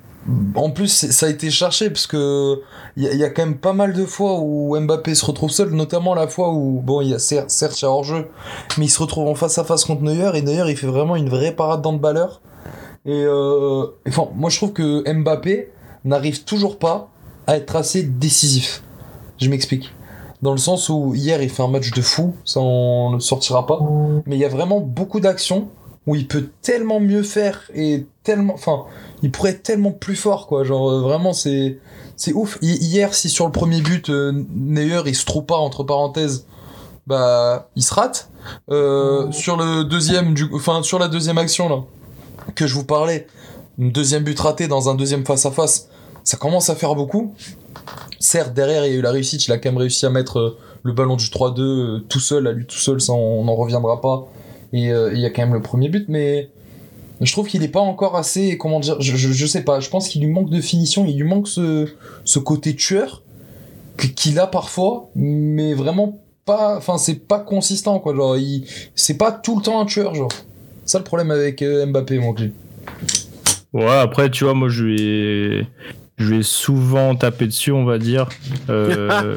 En 0.54 0.70
plus, 0.70 1.10
ça 1.10 1.26
a 1.26 1.28
été 1.30 1.50
cherché 1.50 1.88
parce 1.88 2.06
que 2.06 2.60
il 2.96 3.04
y, 3.04 3.24
a 3.24 3.30
quand 3.30 3.46
même 3.46 3.56
pas 3.56 3.72
mal 3.72 3.94
de 3.94 4.04
fois 4.04 4.40
où 4.40 4.78
Mbappé 4.78 5.14
se 5.14 5.24
retrouve 5.24 5.50
seul, 5.50 5.70
notamment 5.70 6.14
la 6.14 6.28
fois 6.28 6.52
où 6.52 6.82
bon, 6.82 7.00
il 7.00 7.08
y 7.08 7.14
a 7.14 7.18
certes, 7.18 7.82
a 7.82 7.86
hors 7.86 8.04
jeu, 8.04 8.28
mais 8.76 8.86
il 8.86 8.90
se 8.90 9.00
retrouve 9.00 9.28
en 9.28 9.34
face 9.34 9.56
à 9.56 9.64
face 9.64 9.84
contre 9.84 10.02
Neuer 10.02 10.32
et 10.34 10.42
Neuer 10.42 10.64
il 10.68 10.76
fait 10.76 10.86
vraiment 10.86 11.16
une 11.16 11.30
vraie 11.30 11.52
parade 11.52 11.80
dans 11.80 11.94
balleur 11.94 12.42
et 13.08 13.24
euh, 13.24 13.86
enfin, 14.06 14.28
moi, 14.34 14.50
je 14.50 14.58
trouve 14.58 14.74
que 14.74 15.10
Mbappé 15.10 15.70
n'arrive 16.04 16.44
toujours 16.44 16.78
pas 16.78 17.10
à 17.46 17.56
être 17.56 17.74
assez 17.74 18.02
décisif. 18.02 18.82
Je 19.40 19.48
m'explique. 19.48 19.90
Dans 20.42 20.52
le 20.52 20.58
sens 20.58 20.90
où 20.90 21.14
hier, 21.14 21.42
il 21.42 21.48
fait 21.48 21.62
un 21.62 21.68
match 21.68 21.90
de 21.92 22.02
fou, 22.02 22.34
ça 22.44 22.60
on 22.60 23.10
ne 23.10 23.18
sortira 23.18 23.66
pas. 23.66 23.80
Mais 24.26 24.36
il 24.36 24.38
y 24.38 24.44
a 24.44 24.50
vraiment 24.50 24.80
beaucoup 24.80 25.20
d'actions 25.20 25.68
où 26.08 26.16
il 26.16 26.26
peut 26.26 26.48
tellement 26.62 27.00
mieux 27.00 27.22
faire 27.22 27.70
et 27.74 28.06
tellement, 28.24 28.54
enfin, 28.54 28.86
il 29.22 29.30
pourrait 29.30 29.50
être 29.50 29.62
tellement 29.62 29.92
plus 29.92 30.16
fort, 30.16 30.46
quoi. 30.46 30.64
Genre, 30.64 30.90
euh, 30.90 31.00
vraiment, 31.02 31.34
c'est, 31.34 31.78
c'est 32.16 32.32
ouf. 32.32 32.58
Hier, 32.62 33.12
si 33.12 33.28
sur 33.28 33.44
le 33.44 33.52
premier 33.52 33.82
but, 33.82 34.08
euh, 34.08 34.32
Neuer, 34.54 35.02
il 35.04 35.14
se 35.14 35.26
trouve 35.26 35.44
pas, 35.44 35.56
entre 35.56 35.84
parenthèses, 35.84 36.46
bah, 37.06 37.68
il 37.76 37.82
se 37.82 37.92
rate. 37.92 38.30
Euh, 38.70 39.30
sur 39.32 39.58
le 39.58 39.84
deuxième, 39.84 40.32
du, 40.32 40.48
enfin, 40.54 40.82
sur 40.82 40.98
la 40.98 41.08
deuxième 41.08 41.36
action, 41.36 41.68
là 41.68 41.82
que 42.54 42.66
je 42.66 42.74
vous 42.74 42.84
parlais, 42.84 43.26
une 43.78 43.92
deuxième 43.92 44.24
but 44.24 44.40
raté 44.40 44.66
dans 44.66 44.88
un 44.88 44.94
deuxième 44.94 45.26
face-à-face, 45.26 45.90
ça 46.24 46.38
commence 46.38 46.70
à 46.70 46.74
faire 46.74 46.94
beaucoup. 46.94 47.34
Certes, 48.18 48.54
derrière, 48.54 48.86
il 48.86 48.92
y 48.92 48.94
a 48.94 48.98
eu 48.98 49.02
la 49.02 49.10
réussite, 49.10 49.46
il 49.46 49.52
a 49.52 49.58
quand 49.58 49.68
même 49.68 49.78
réussi 49.78 50.06
à 50.06 50.10
mettre 50.10 50.56
le 50.82 50.92
ballon 50.94 51.16
du 51.16 51.26
3-2 51.26 51.60
euh, 51.60 51.98
tout 52.08 52.20
seul, 52.20 52.46
à 52.46 52.52
lui 52.52 52.64
tout 52.64 52.78
seul, 52.78 52.98
ça 52.98 53.12
on 53.12 53.44
n'en 53.44 53.54
reviendra 53.54 54.00
pas. 54.00 54.26
Et 54.72 54.92
euh, 54.92 55.12
il 55.14 55.20
y 55.20 55.26
a 55.26 55.30
quand 55.30 55.42
même 55.42 55.54
le 55.54 55.62
premier 55.62 55.88
but, 55.88 56.08
mais 56.08 56.50
je 57.20 57.32
trouve 57.32 57.48
qu'il 57.48 57.60
n'est 57.62 57.68
pas 57.68 57.80
encore 57.80 58.16
assez, 58.16 58.58
comment 58.58 58.80
dire, 58.80 59.00
je, 59.00 59.16
je, 59.16 59.46
sais 59.46 59.64
pas, 59.64 59.80
je 59.80 59.88
pense 59.88 60.08
qu'il 60.08 60.22
lui 60.22 60.30
manque 60.30 60.50
de 60.50 60.60
finition, 60.60 61.04
il 61.06 61.16
lui 61.16 61.28
manque 61.28 61.48
ce, 61.48 61.88
ce 62.24 62.38
côté 62.38 62.74
tueur 62.74 63.22
qu'il 64.14 64.38
a 64.38 64.46
parfois, 64.46 65.10
mais 65.16 65.74
vraiment 65.74 66.20
pas, 66.44 66.76
enfin 66.76 66.98
c'est 66.98 67.26
pas 67.26 67.40
consistant 67.40 67.98
quoi, 67.98 68.14
genre 68.14 68.36
il, 68.36 68.64
c'est 68.94 69.18
pas 69.18 69.32
tout 69.32 69.56
le 69.56 69.62
temps 69.62 69.80
un 69.80 69.86
tueur 69.86 70.14
genre. 70.14 70.30
Ça 70.84 70.98
le 70.98 71.04
problème 71.04 71.30
avec 71.30 71.60
euh, 71.60 71.84
Mbappé, 71.84 72.18
mon 72.18 72.32
clé. 72.32 72.52
Ouais, 73.74 73.98
après, 73.98 74.30
tu 74.30 74.44
vois, 74.44 74.54
moi, 74.54 74.70
je 74.70 74.84
vais, 74.84 75.66
je 76.18 76.34
vais 76.34 76.42
souvent 76.42 77.14
taper 77.14 77.46
dessus, 77.46 77.72
on 77.72 77.84
va 77.84 77.98
dire. 77.98 78.28
Euh, 78.68 79.36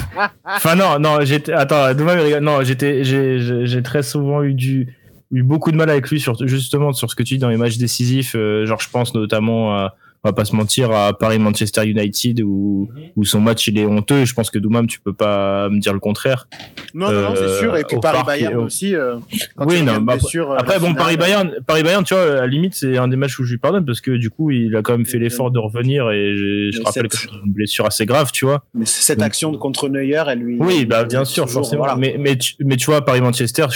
enfin, 0.44 0.76
non, 0.76 0.98
non, 0.98 1.18
j'étais, 1.22 1.52
attends, 1.52 1.92
non, 2.40 2.62
j'étais, 2.62 3.04
j'ai 3.04 3.82
très 3.82 4.02
souvent 4.02 4.42
eu 4.42 4.54
du, 4.54 4.94
eu 5.32 5.42
beaucoup 5.42 5.72
de 5.72 5.76
mal 5.76 5.90
avec 5.90 6.08
lui 6.08 6.20
sur, 6.20 6.36
justement, 6.46 6.92
sur 6.92 7.10
ce 7.10 7.16
que 7.16 7.22
tu 7.22 7.34
dis 7.34 7.40
dans 7.40 7.48
les 7.48 7.56
matchs 7.56 7.78
décisifs. 7.78 8.34
Euh, 8.36 8.64
genre, 8.64 8.80
je 8.80 8.88
pense 8.90 9.14
notamment 9.14 9.74
à, 9.76 9.94
on 10.22 10.28
va 10.28 10.32
pas 10.34 10.44
se 10.44 10.54
mentir, 10.54 10.90
à 10.90 11.16
Paris-Manchester 11.16 11.86
United 11.86 12.42
où, 12.42 12.90
mhm. 12.94 13.02
où 13.16 13.24
son 13.24 13.40
match 13.40 13.66
il 13.68 13.78
est 13.78 13.86
honteux. 13.86 14.24
Je 14.26 14.34
pense 14.34 14.50
que 14.50 14.58
Doumam, 14.58 14.86
tu 14.86 15.00
peux 15.00 15.14
pas 15.14 15.68
me 15.70 15.80
dire 15.80 15.94
le 15.94 16.00
contraire. 16.00 16.46
Non, 16.92 17.10
non, 17.10 17.34
c'est 17.34 17.58
sûr. 17.58 17.76
Et 17.76 17.84
puis 17.84 17.96
Paris-Bayern 18.00 18.56
aussi. 18.56 18.94
Euh, 18.94 19.16
oui, 19.58 19.82
non, 19.82 20.00
bah, 20.00 20.16
euh, 20.34 20.54
après, 20.58 20.78
bon, 20.78 20.94
Paris-Bayern, 20.94 21.52
Paris-Bayern, 21.66 22.04
tu 22.04 22.14
vois, 22.14 22.24
à 22.24 22.40
la 22.40 22.46
limite, 22.46 22.74
c'est 22.74 22.98
un 22.98 23.08
des 23.08 23.16
matchs 23.16 23.38
où 23.38 23.44
je 23.44 23.52
lui 23.52 23.58
pardonne 23.58 23.86
parce 23.86 24.00
que 24.00 24.10
du 24.10 24.30
coup, 24.30 24.50
il 24.50 24.76
a 24.76 24.82
quand 24.82 24.92
même 24.92 25.06
fait 25.06 25.18
l'effort 25.18 25.50
de 25.50 25.58
revenir 25.58 26.10
et 26.10 26.34
je 26.36 26.82
rappelle 26.82 27.08
que 27.08 27.16
c'est 27.16 27.28
une 27.44 27.52
blessure 27.52 27.86
assez 27.86 28.04
grave, 28.04 28.30
tu 28.32 28.44
vois. 28.44 28.64
Mais 28.74 28.84
cette 28.84 29.22
action 29.22 29.56
contre 29.56 29.88
Neuer, 29.88 30.22
elle 30.28 30.40
lui. 30.40 30.58
Oui, 30.60 30.84
bah, 30.84 31.04
bien 31.04 31.24
sûr, 31.24 31.48
forcément. 31.48 31.86
Mais, 31.96 32.16
mais, 32.18 32.36
tu, 32.36 32.54
mais 32.60 32.76
tu 32.76 32.86
vois, 32.86 33.04
Paris-Manchester, 33.04 33.66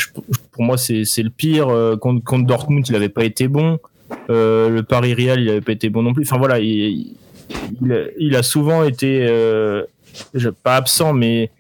pour 0.53 0.63
moi, 0.63 0.77
c'est 0.77 1.05
le 1.23 1.31
pire. 1.31 1.69
Euh, 1.69 1.97
contre, 1.97 2.23
contre 2.23 2.47
Dortmund, 2.47 2.87
il 2.89 2.95
avait 2.95 3.09
pas 3.09 3.25
été 3.25 3.49
bon. 3.49 3.79
Euh, 4.31 4.69
le 4.69 4.83
Paris 4.83 5.15
Real, 5.15 5.41
il 5.41 5.49
avait 5.49 5.61
pas 5.61 5.73
été 5.73 5.89
bon 5.89 6.03
non 6.03 6.13
plus. 6.13 6.25
Enfin 6.25 6.39
voilà, 6.39 6.59
il, 6.59 7.17
il, 8.19 8.37
a, 8.37 8.43
souvent 8.43 8.85
été 8.85 9.27
euh, 9.29 9.85
pas 10.63 10.77
absent, 10.77 11.13
mais 11.13 11.51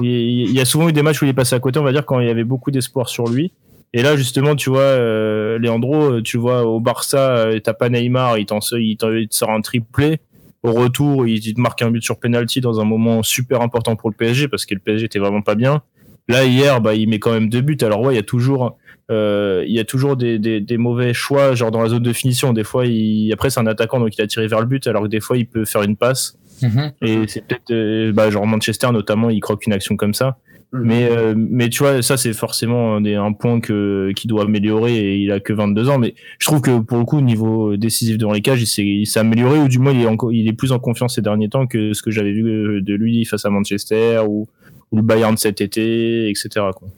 il, 0.00 0.52
y 0.52 0.60
a 0.60 0.64
souvent 0.64 0.88
eu 0.88 0.92
des 0.92 1.02
matchs 1.02 1.22
où 1.22 1.24
il 1.24 1.28
est 1.28 1.34
passé 1.34 1.54
à 1.54 1.60
côté, 1.60 1.78
on 1.78 1.84
va 1.84 1.92
dire, 1.92 2.06
quand 2.06 2.20
il 2.20 2.26
y 2.26 2.30
avait 2.30 2.44
beaucoup 2.44 2.70
d'espoir 2.70 3.08
sur 3.08 3.28
lui. 3.28 3.52
Et 3.92 4.02
là, 4.02 4.16
justement, 4.16 4.54
tu 4.54 4.70
vois, 4.70 4.80
euh, 4.80 5.58
Leandro, 5.58 6.20
tu 6.20 6.38
vois, 6.38 6.64
au 6.64 6.78
Barça, 6.78 7.46
t'as 7.62 7.74
pas 7.74 7.88
Neymar, 7.88 8.38
il 8.38 8.46
t'en 8.46 8.60
sort 8.60 9.50
un 9.50 9.60
triplé. 9.60 10.20
Au 10.62 10.72
retour, 10.72 11.26
il 11.26 11.40
te 11.40 11.58
marque 11.60 11.80
un 11.82 11.90
but 11.90 12.02
sur 12.02 12.18
penalty 12.18 12.60
dans 12.60 12.80
un 12.80 12.84
moment 12.84 13.22
super 13.22 13.62
important 13.62 13.96
pour 13.96 14.10
le 14.10 14.14
PSG 14.14 14.46
parce 14.46 14.66
que 14.66 14.74
le 14.74 14.80
PSG 14.80 15.06
était 15.06 15.18
vraiment 15.18 15.40
pas 15.40 15.54
bien. 15.54 15.82
Là, 16.28 16.44
hier, 16.44 16.80
bah, 16.80 16.94
il 16.94 17.08
met 17.08 17.18
quand 17.18 17.32
même 17.32 17.48
deux 17.48 17.62
buts. 17.62 17.78
Alors, 17.80 18.02
ouais, 18.02 18.14
il 18.14 18.16
y 18.16 18.20
a 18.20 18.22
toujours, 18.22 18.76
euh, 19.10 19.64
il 19.66 19.74
y 19.74 19.80
a 19.80 19.84
toujours 19.84 20.16
des, 20.16 20.38
des, 20.38 20.60
des, 20.60 20.76
mauvais 20.76 21.12
choix, 21.12 21.54
genre 21.54 21.70
dans 21.70 21.82
la 21.82 21.88
zone 21.88 22.02
de 22.02 22.12
finition. 22.12 22.52
Des 22.52 22.64
fois, 22.64 22.86
il, 22.86 23.32
après, 23.32 23.50
c'est 23.50 23.60
un 23.60 23.66
attaquant, 23.66 23.98
donc 23.98 24.16
il 24.16 24.22
a 24.22 24.26
tiré 24.26 24.46
vers 24.46 24.60
le 24.60 24.66
but, 24.66 24.86
alors 24.86 25.02
que 25.02 25.08
des 25.08 25.20
fois, 25.20 25.36
il 25.36 25.46
peut 25.46 25.64
faire 25.64 25.82
une 25.82 25.96
passe. 25.96 26.38
Mhm. 26.62 26.92
Et 27.02 27.18
c'est 27.26 27.44
peut-être, 27.44 27.72
euh, 27.72 28.12
bah, 28.12 28.30
genre 28.30 28.46
Manchester 28.46 28.88
notamment, 28.92 29.30
il 29.30 29.40
croque 29.40 29.66
une 29.66 29.72
action 29.72 29.96
comme 29.96 30.14
ça. 30.14 30.36
Mhm. 30.72 30.82
Mais, 30.84 31.08
euh, 31.10 31.34
mais 31.36 31.68
tu 31.68 31.82
vois, 31.82 32.02
ça, 32.02 32.16
c'est 32.16 32.32
forcément 32.32 32.96
un, 32.96 33.04
un 33.04 33.32
point 33.32 33.58
que, 33.58 34.12
qui 34.14 34.28
doit 34.28 34.44
améliorer 34.44 34.94
et 34.94 35.16
il 35.16 35.32
a 35.32 35.40
que 35.40 35.52
22 35.52 35.88
ans. 35.88 35.98
Mais 35.98 36.14
je 36.38 36.46
trouve 36.46 36.60
que 36.60 36.78
pour 36.78 36.98
le 36.98 37.04
coup, 37.04 37.18
au 37.18 37.22
niveau 37.22 37.76
décisif 37.76 38.16
devant 38.16 38.32
les 38.32 38.42
cages, 38.42 38.62
il 38.62 39.06
s'est 39.06 39.20
amélioré 39.20 39.58
ou 39.58 39.66
du 39.66 39.80
moins, 39.80 39.92
il 39.92 40.02
est, 40.02 40.06
encore, 40.06 40.32
il 40.32 40.46
est 40.46 40.52
plus 40.52 40.70
en 40.70 40.78
confiance 40.78 41.16
ces 41.16 41.22
derniers 41.22 41.48
temps 41.48 41.66
que 41.66 41.94
ce 41.94 42.02
que 42.02 42.12
j'avais 42.12 42.32
vu 42.32 42.80
de 42.80 42.94
lui 42.94 43.24
face 43.24 43.44
à 43.44 43.50
Manchester 43.50 44.20
ou, 44.28 44.46
ou 44.92 44.96
le 44.96 45.02
Bayern 45.02 45.36
cet 45.36 45.60
été, 45.60 46.28
etc. 46.28 46.48
Quoi. 46.76 46.88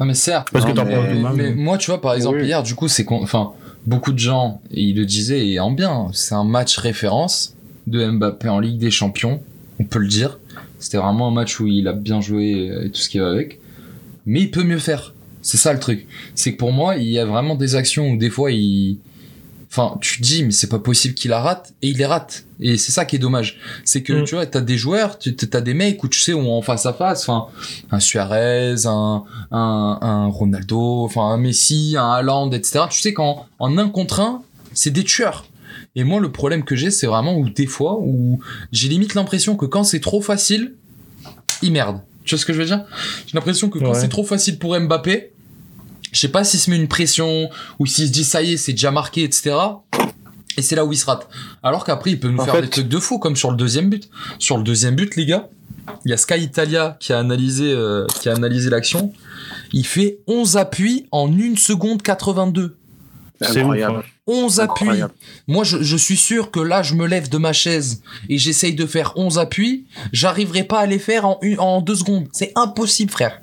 Non 0.00 0.06
mais 0.06 0.14
certes. 0.14 0.48
Parce 0.52 0.64
que 0.64 1.34
mais, 1.34 1.54
moi 1.54 1.78
tu 1.78 1.90
vois 1.90 2.00
par 2.00 2.14
exemple 2.14 2.42
hier 2.42 2.62
du 2.62 2.74
coup 2.74 2.88
c'est 2.88 3.06
enfin 3.10 3.52
beaucoup 3.86 4.12
de 4.12 4.18
gens 4.18 4.60
ils 4.70 4.94
le 4.94 5.04
disaient 5.04 5.48
et 5.48 5.60
en 5.60 5.70
bien 5.70 6.08
c'est 6.12 6.34
un 6.34 6.44
match 6.44 6.78
référence 6.78 7.54
de 7.86 8.08
Mbappé 8.10 8.48
en 8.48 8.60
Ligue 8.60 8.78
des 8.78 8.90
Champions 8.90 9.40
on 9.80 9.84
peut 9.84 9.98
le 9.98 10.08
dire. 10.08 10.38
C'était 10.78 10.98
vraiment 10.98 11.28
un 11.28 11.32
match 11.32 11.58
où 11.60 11.66
il 11.66 11.88
a 11.88 11.92
bien 11.92 12.20
joué 12.20 12.70
et 12.84 12.90
tout 12.90 13.00
ce 13.00 13.08
qui 13.08 13.18
va 13.18 13.30
avec. 13.30 13.58
Mais 14.26 14.42
il 14.42 14.50
peut 14.50 14.62
mieux 14.62 14.78
faire. 14.78 15.14
C'est 15.42 15.56
ça 15.56 15.72
le 15.72 15.78
truc. 15.78 16.06
C'est 16.34 16.52
que 16.52 16.58
pour 16.58 16.72
moi 16.72 16.96
il 16.96 17.08
y 17.08 17.18
a 17.18 17.24
vraiment 17.24 17.54
des 17.54 17.74
actions 17.74 18.10
où 18.10 18.16
des 18.16 18.30
fois 18.30 18.50
il 18.52 18.98
Enfin, 19.70 19.98
tu 20.00 20.18
te 20.18 20.22
dis, 20.22 20.44
mais 20.44 20.50
c'est 20.50 20.68
pas 20.68 20.78
possible 20.78 21.14
qu'il 21.14 21.30
la 21.30 21.40
rate, 21.40 21.74
et 21.82 21.88
il 21.88 21.98
les 21.98 22.06
rate. 22.06 22.44
Et 22.58 22.78
c'est 22.78 22.90
ça 22.90 23.04
qui 23.04 23.16
est 23.16 23.18
dommage. 23.18 23.58
C'est 23.84 24.02
que, 24.02 24.14
mm. 24.14 24.24
tu 24.24 24.34
vois, 24.34 24.46
t'as 24.46 24.62
des 24.62 24.78
joueurs, 24.78 25.18
tu 25.18 25.34
as 25.52 25.60
des 25.60 25.74
mecs 25.74 26.02
où 26.02 26.08
tu 26.08 26.18
sais, 26.20 26.32
on 26.32 26.56
en 26.56 26.62
face 26.62 26.86
à 26.86 26.94
face, 26.94 27.28
enfin, 27.28 27.48
un 27.90 28.00
Suarez, 28.00 28.86
un, 28.86 29.24
un, 29.50 29.98
un 30.00 30.26
Ronaldo, 30.26 31.04
enfin, 31.04 31.22
un 31.22 31.36
Messi, 31.36 31.96
un 31.98 32.10
Haaland, 32.10 32.50
etc. 32.52 32.86
Tu 32.90 33.00
sais 33.00 33.12
qu'en 33.12 33.46
en 33.58 33.76
un 33.76 33.90
contre 33.90 34.20
un, 34.20 34.42
c'est 34.72 34.90
des 34.90 35.04
tueurs. 35.04 35.44
Et 35.94 36.04
moi, 36.04 36.20
le 36.20 36.32
problème 36.32 36.64
que 36.64 36.74
j'ai, 36.74 36.90
c'est 36.90 37.06
vraiment 37.06 37.36
où 37.36 37.48
des 37.48 37.66
fois, 37.66 37.98
où 38.00 38.40
j'ai 38.72 38.88
limite 38.88 39.14
l'impression 39.14 39.56
que 39.56 39.66
quand 39.66 39.84
c'est 39.84 40.00
trop 40.00 40.20
facile, 40.20 40.74
ils 41.62 41.72
merdent 41.72 42.00
Tu 42.24 42.34
vois 42.34 42.40
ce 42.40 42.46
que 42.46 42.52
je 42.52 42.60
veux 42.60 42.66
dire? 42.66 42.84
J'ai 43.26 43.34
l'impression 43.34 43.68
que 43.68 43.78
quand 43.78 43.94
c'est 43.94 44.08
trop 44.08 44.24
facile 44.24 44.58
pour 44.58 44.78
Mbappé, 44.78 45.32
je 46.12 46.18
sais 46.18 46.28
pas 46.28 46.44
s'il 46.44 46.60
se 46.60 46.70
met 46.70 46.76
une 46.76 46.88
pression 46.88 47.50
ou 47.78 47.86
s'il 47.86 48.06
se 48.06 48.12
dit 48.12 48.24
ça 48.24 48.42
y 48.42 48.54
est, 48.54 48.56
c'est 48.56 48.72
déjà 48.72 48.90
marqué, 48.90 49.24
etc. 49.24 49.56
Et 50.56 50.62
c'est 50.62 50.74
là 50.74 50.84
où 50.84 50.92
il 50.92 50.96
se 50.96 51.06
rate. 51.06 51.28
Alors 51.62 51.84
qu'après, 51.84 52.10
il 52.10 52.20
peut 52.20 52.28
nous 52.28 52.42
faire 52.42 52.60
des 52.60 52.68
trucs 52.68 52.88
de 52.88 52.98
fou, 52.98 53.18
comme 53.18 53.36
sur 53.36 53.50
le 53.50 53.56
deuxième 53.56 53.90
but. 53.90 54.08
Sur 54.38 54.56
le 54.56 54.64
deuxième 54.64 54.96
but, 54.96 55.14
les 55.14 55.24
gars, 55.24 55.48
il 56.04 56.10
y 56.10 56.14
a 56.14 56.16
Sky 56.16 56.40
Italia 56.40 56.96
qui 57.00 57.12
a 57.12 57.18
analysé, 57.18 57.70
euh, 57.70 58.06
qui 58.20 58.28
a 58.28 58.34
analysé 58.34 58.70
l'action. 58.70 59.12
Il 59.72 59.86
fait 59.86 60.18
11 60.26 60.56
appuis 60.56 61.06
en 61.12 61.30
1 61.32 61.56
seconde 61.56 62.02
82. 62.02 62.77
C'est 63.40 63.60
incroyable. 63.60 64.02
11 64.26 64.60
appuis. 64.60 64.88
Moi, 65.46 65.64
je, 65.64 65.78
je, 65.80 65.96
suis 65.96 66.16
sûr 66.16 66.50
que 66.50 66.60
là, 66.60 66.82
je 66.82 66.94
me 66.94 67.06
lève 67.06 67.28
de 67.28 67.38
ma 67.38 67.52
chaise 67.52 68.02
et 68.28 68.36
j'essaye 68.36 68.74
de 68.74 68.84
faire 68.84 69.12
11 69.16 69.38
appuis. 69.38 69.86
J'arriverai 70.12 70.64
pas 70.64 70.80
à 70.80 70.86
les 70.86 70.98
faire 70.98 71.24
en, 71.24 71.38
une, 71.42 71.60
en 71.60 71.80
deux 71.80 71.94
secondes. 71.94 72.26
C'est 72.32 72.52
impossible, 72.56 73.10
frère. 73.10 73.40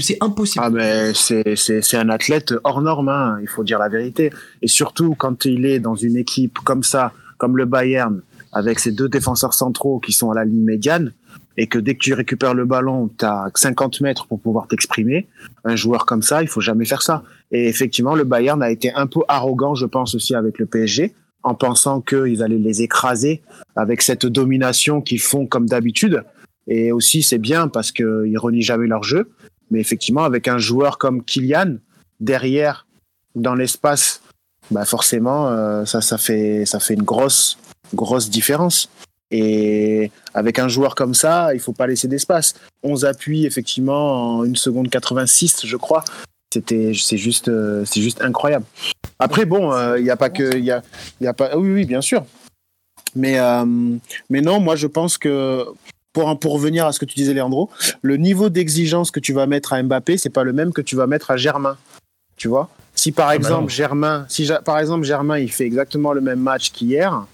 C'est 0.00 0.18
impossible. 0.20 0.64
Ah, 0.66 0.70
mais 0.70 1.12
c'est 1.14 1.96
un 1.96 2.08
athlète 2.08 2.54
hors 2.64 2.80
norme, 2.80 3.08
hein, 3.08 3.38
il 3.40 3.48
faut 3.48 3.64
dire 3.64 3.78
la 3.78 3.88
vérité. 3.88 4.30
Et 4.60 4.68
surtout, 4.68 5.14
quand 5.16 5.44
il 5.44 5.66
est 5.66 5.78
dans 5.78 5.94
une 5.94 6.16
équipe 6.16 6.58
comme 6.64 6.82
ça, 6.82 7.12
comme 7.38 7.56
le 7.56 7.64
Bayern, 7.64 8.20
avec 8.52 8.78
ses 8.78 8.92
deux 8.92 9.08
défenseurs 9.08 9.54
centraux 9.54 9.98
qui 9.98 10.12
sont 10.12 10.30
à 10.30 10.34
la 10.34 10.44
ligne 10.44 10.62
médiane, 10.62 11.12
et 11.56 11.66
que 11.66 11.78
dès 11.78 11.94
que 11.94 12.00
tu 12.00 12.14
récupères 12.14 12.54
le 12.54 12.64
ballon, 12.64 13.10
tu 13.18 13.24
as 13.24 13.50
50 13.54 14.00
mètres 14.00 14.26
pour 14.26 14.40
pouvoir 14.40 14.68
t'exprimer, 14.68 15.26
un 15.64 15.76
joueur 15.76 16.06
comme 16.06 16.22
ça, 16.22 16.42
il 16.42 16.48
faut 16.48 16.60
jamais 16.60 16.84
faire 16.84 17.02
ça. 17.02 17.22
Et 17.50 17.68
effectivement, 17.68 18.14
le 18.14 18.24
Bayern 18.24 18.62
a 18.62 18.70
été 18.70 18.92
un 18.94 19.06
peu 19.06 19.20
arrogant, 19.28 19.74
je 19.74 19.86
pense 19.86 20.14
aussi 20.14 20.34
avec 20.34 20.58
le 20.58 20.66
PSG, 20.66 21.14
en 21.42 21.54
pensant 21.54 22.00
qu'ils 22.00 22.42
allaient 22.42 22.58
les 22.58 22.82
écraser 22.82 23.42
avec 23.76 24.02
cette 24.02 24.26
domination 24.26 25.00
qu'ils 25.00 25.20
font 25.20 25.46
comme 25.46 25.66
d'habitude. 25.66 26.24
Et 26.68 26.92
aussi, 26.92 27.22
c'est 27.22 27.38
bien 27.38 27.68
parce 27.68 27.92
qu'ils 27.92 28.38
renient 28.38 28.62
jamais 28.62 28.86
leur 28.86 29.02
jeu. 29.02 29.30
Mais 29.70 29.80
effectivement, 29.80 30.22
avec 30.22 30.48
un 30.48 30.58
joueur 30.58 30.98
comme 30.98 31.24
Kylian 31.24 31.76
derrière, 32.20 32.86
dans 33.34 33.54
l'espace, 33.54 34.22
bah 34.70 34.84
forcément, 34.84 35.48
euh, 35.48 35.84
ça, 35.84 36.00
ça 36.00 36.18
fait, 36.18 36.64
ça 36.66 36.78
fait 36.78 36.94
une 36.94 37.02
grosse, 37.02 37.58
grosse 37.94 38.30
différence. 38.30 38.90
Et 39.32 40.12
avec 40.34 40.58
un 40.58 40.68
joueur 40.68 40.94
comme 40.94 41.14
ça, 41.14 41.54
il 41.54 41.60
faut 41.60 41.72
pas 41.72 41.86
laisser 41.86 42.06
d'espace. 42.06 42.54
11 42.82 43.06
appuis, 43.06 43.46
effectivement, 43.46 44.38
en 44.38 44.44
1 44.44 44.54
seconde 44.54 44.90
86, 44.90 45.62
je 45.64 45.76
crois. 45.76 46.04
C'était, 46.52 46.92
c'est 46.94 47.16
juste, 47.16 47.48
euh, 47.48 47.82
c'est 47.86 48.02
juste 48.02 48.20
incroyable. 48.20 48.66
Après, 49.18 49.46
bon, 49.46 49.72
euh, 49.72 49.98
il 49.98 50.04
n'y 50.04 50.10
a 50.10 50.16
pas 50.16 50.28
que, 50.28 50.54
il 50.54 50.64
y 50.64 50.70
a, 50.70 50.82
y 51.22 51.26
a 51.26 51.32
pas, 51.32 51.56
oui, 51.56 51.72
oui, 51.72 51.84
bien 51.86 52.02
sûr. 52.02 52.26
Mais, 53.16 53.38
euh, 53.38 53.64
mais 54.28 54.42
non, 54.42 54.60
moi, 54.60 54.76
je 54.76 54.86
pense 54.86 55.16
que 55.16 55.64
pour, 56.12 56.38
pour 56.38 56.52
revenir 56.52 56.86
à 56.86 56.92
ce 56.92 56.98
que 56.98 57.06
tu 57.06 57.14
disais, 57.14 57.32
Leandro, 57.32 57.70
le 58.02 58.18
niveau 58.18 58.50
d'exigence 58.50 59.10
que 59.10 59.20
tu 59.20 59.32
vas 59.32 59.46
mettre 59.46 59.72
à 59.72 59.82
Mbappé, 59.82 60.18
c'est 60.18 60.28
pas 60.28 60.44
le 60.44 60.52
même 60.52 60.74
que 60.74 60.82
tu 60.82 60.94
vas 60.94 61.06
mettre 61.06 61.30
à 61.30 61.38
Germain. 61.38 61.78
Tu 62.36 62.48
vois? 62.48 62.68
Si 62.94 63.12
par 63.12 63.28
ah, 63.28 63.30
bah 63.30 63.36
exemple, 63.36 63.72
Germain, 63.72 64.26
si 64.28 64.50
par 64.64 64.78
exemple 64.78 65.04
Germain, 65.04 65.38
il 65.38 65.50
fait 65.50 65.64
exactement 65.64 66.12
le 66.12 66.20
même 66.20 66.40
match 66.40 66.70
qu'hier, 66.70 67.26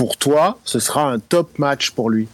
pour 0.00 0.16
toi, 0.16 0.56
ce 0.64 0.78
sera 0.78 1.12
un 1.12 1.18
top 1.18 1.58
match 1.58 1.90
pour 1.90 2.08
lui. 2.08 2.26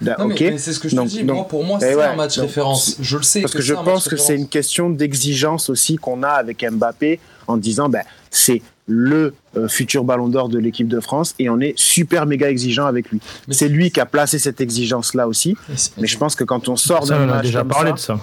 Non, 0.00 0.28
mais, 0.28 0.56
c'est 0.56 0.72
ce 0.72 0.80
que 0.80 0.88
je 0.88 0.96
te 0.96 1.06
dis. 1.06 1.24
moi, 1.24 1.46
pour 1.46 1.62
moi, 1.62 1.78
eh 1.82 1.84
c'est 1.84 2.02
un 2.02 2.16
match 2.16 2.38
référence. 2.38 2.96
Je 3.00 3.18
le 3.18 3.22
sais. 3.22 3.42
Parce 3.42 3.52
que, 3.52 3.60
je 3.60 3.74
pense 3.74 4.08
que 4.08 4.16
c'est 4.16 4.34
une 4.34 4.48
question 4.48 4.88
d'exigence 4.88 5.68
aussi 5.68 5.96
qu'on 5.96 6.22
a 6.22 6.30
avec 6.30 6.64
Mbappé 6.64 7.20
en 7.48 7.58
disant, 7.58 7.90
ben, 7.90 8.02
c'est 8.30 8.62
le 8.86 9.34
euh, 9.58 9.68
futur 9.68 10.04
ballon 10.04 10.28
d'or 10.28 10.48
de 10.48 10.58
l'équipe 10.58 10.88
de 10.88 11.00
France 11.00 11.34
et 11.38 11.50
on 11.50 11.60
est 11.60 11.78
super 11.78 12.24
méga 12.24 12.48
exigeant 12.48 12.86
avec 12.86 13.10
lui. 13.10 13.20
C'est 13.50 13.68
lui 13.68 13.90
qui 13.90 14.00
a 14.00 14.06
placé 14.06 14.38
cette 14.38 14.62
exigence 14.62 15.12
là 15.12 15.28
aussi. 15.28 15.54
Mais, 15.98 16.06
je 16.06 16.16
pense 16.16 16.34
que 16.34 16.44
quand 16.44 16.66
on 16.70 16.76
sort 16.76 17.04
d'un 17.04 17.26
match. 17.26 17.34
On 17.34 17.38
a 17.40 17.42
déjà 17.42 17.64
parlé 17.64 17.92
de 17.92 17.98
ça. 17.98 18.18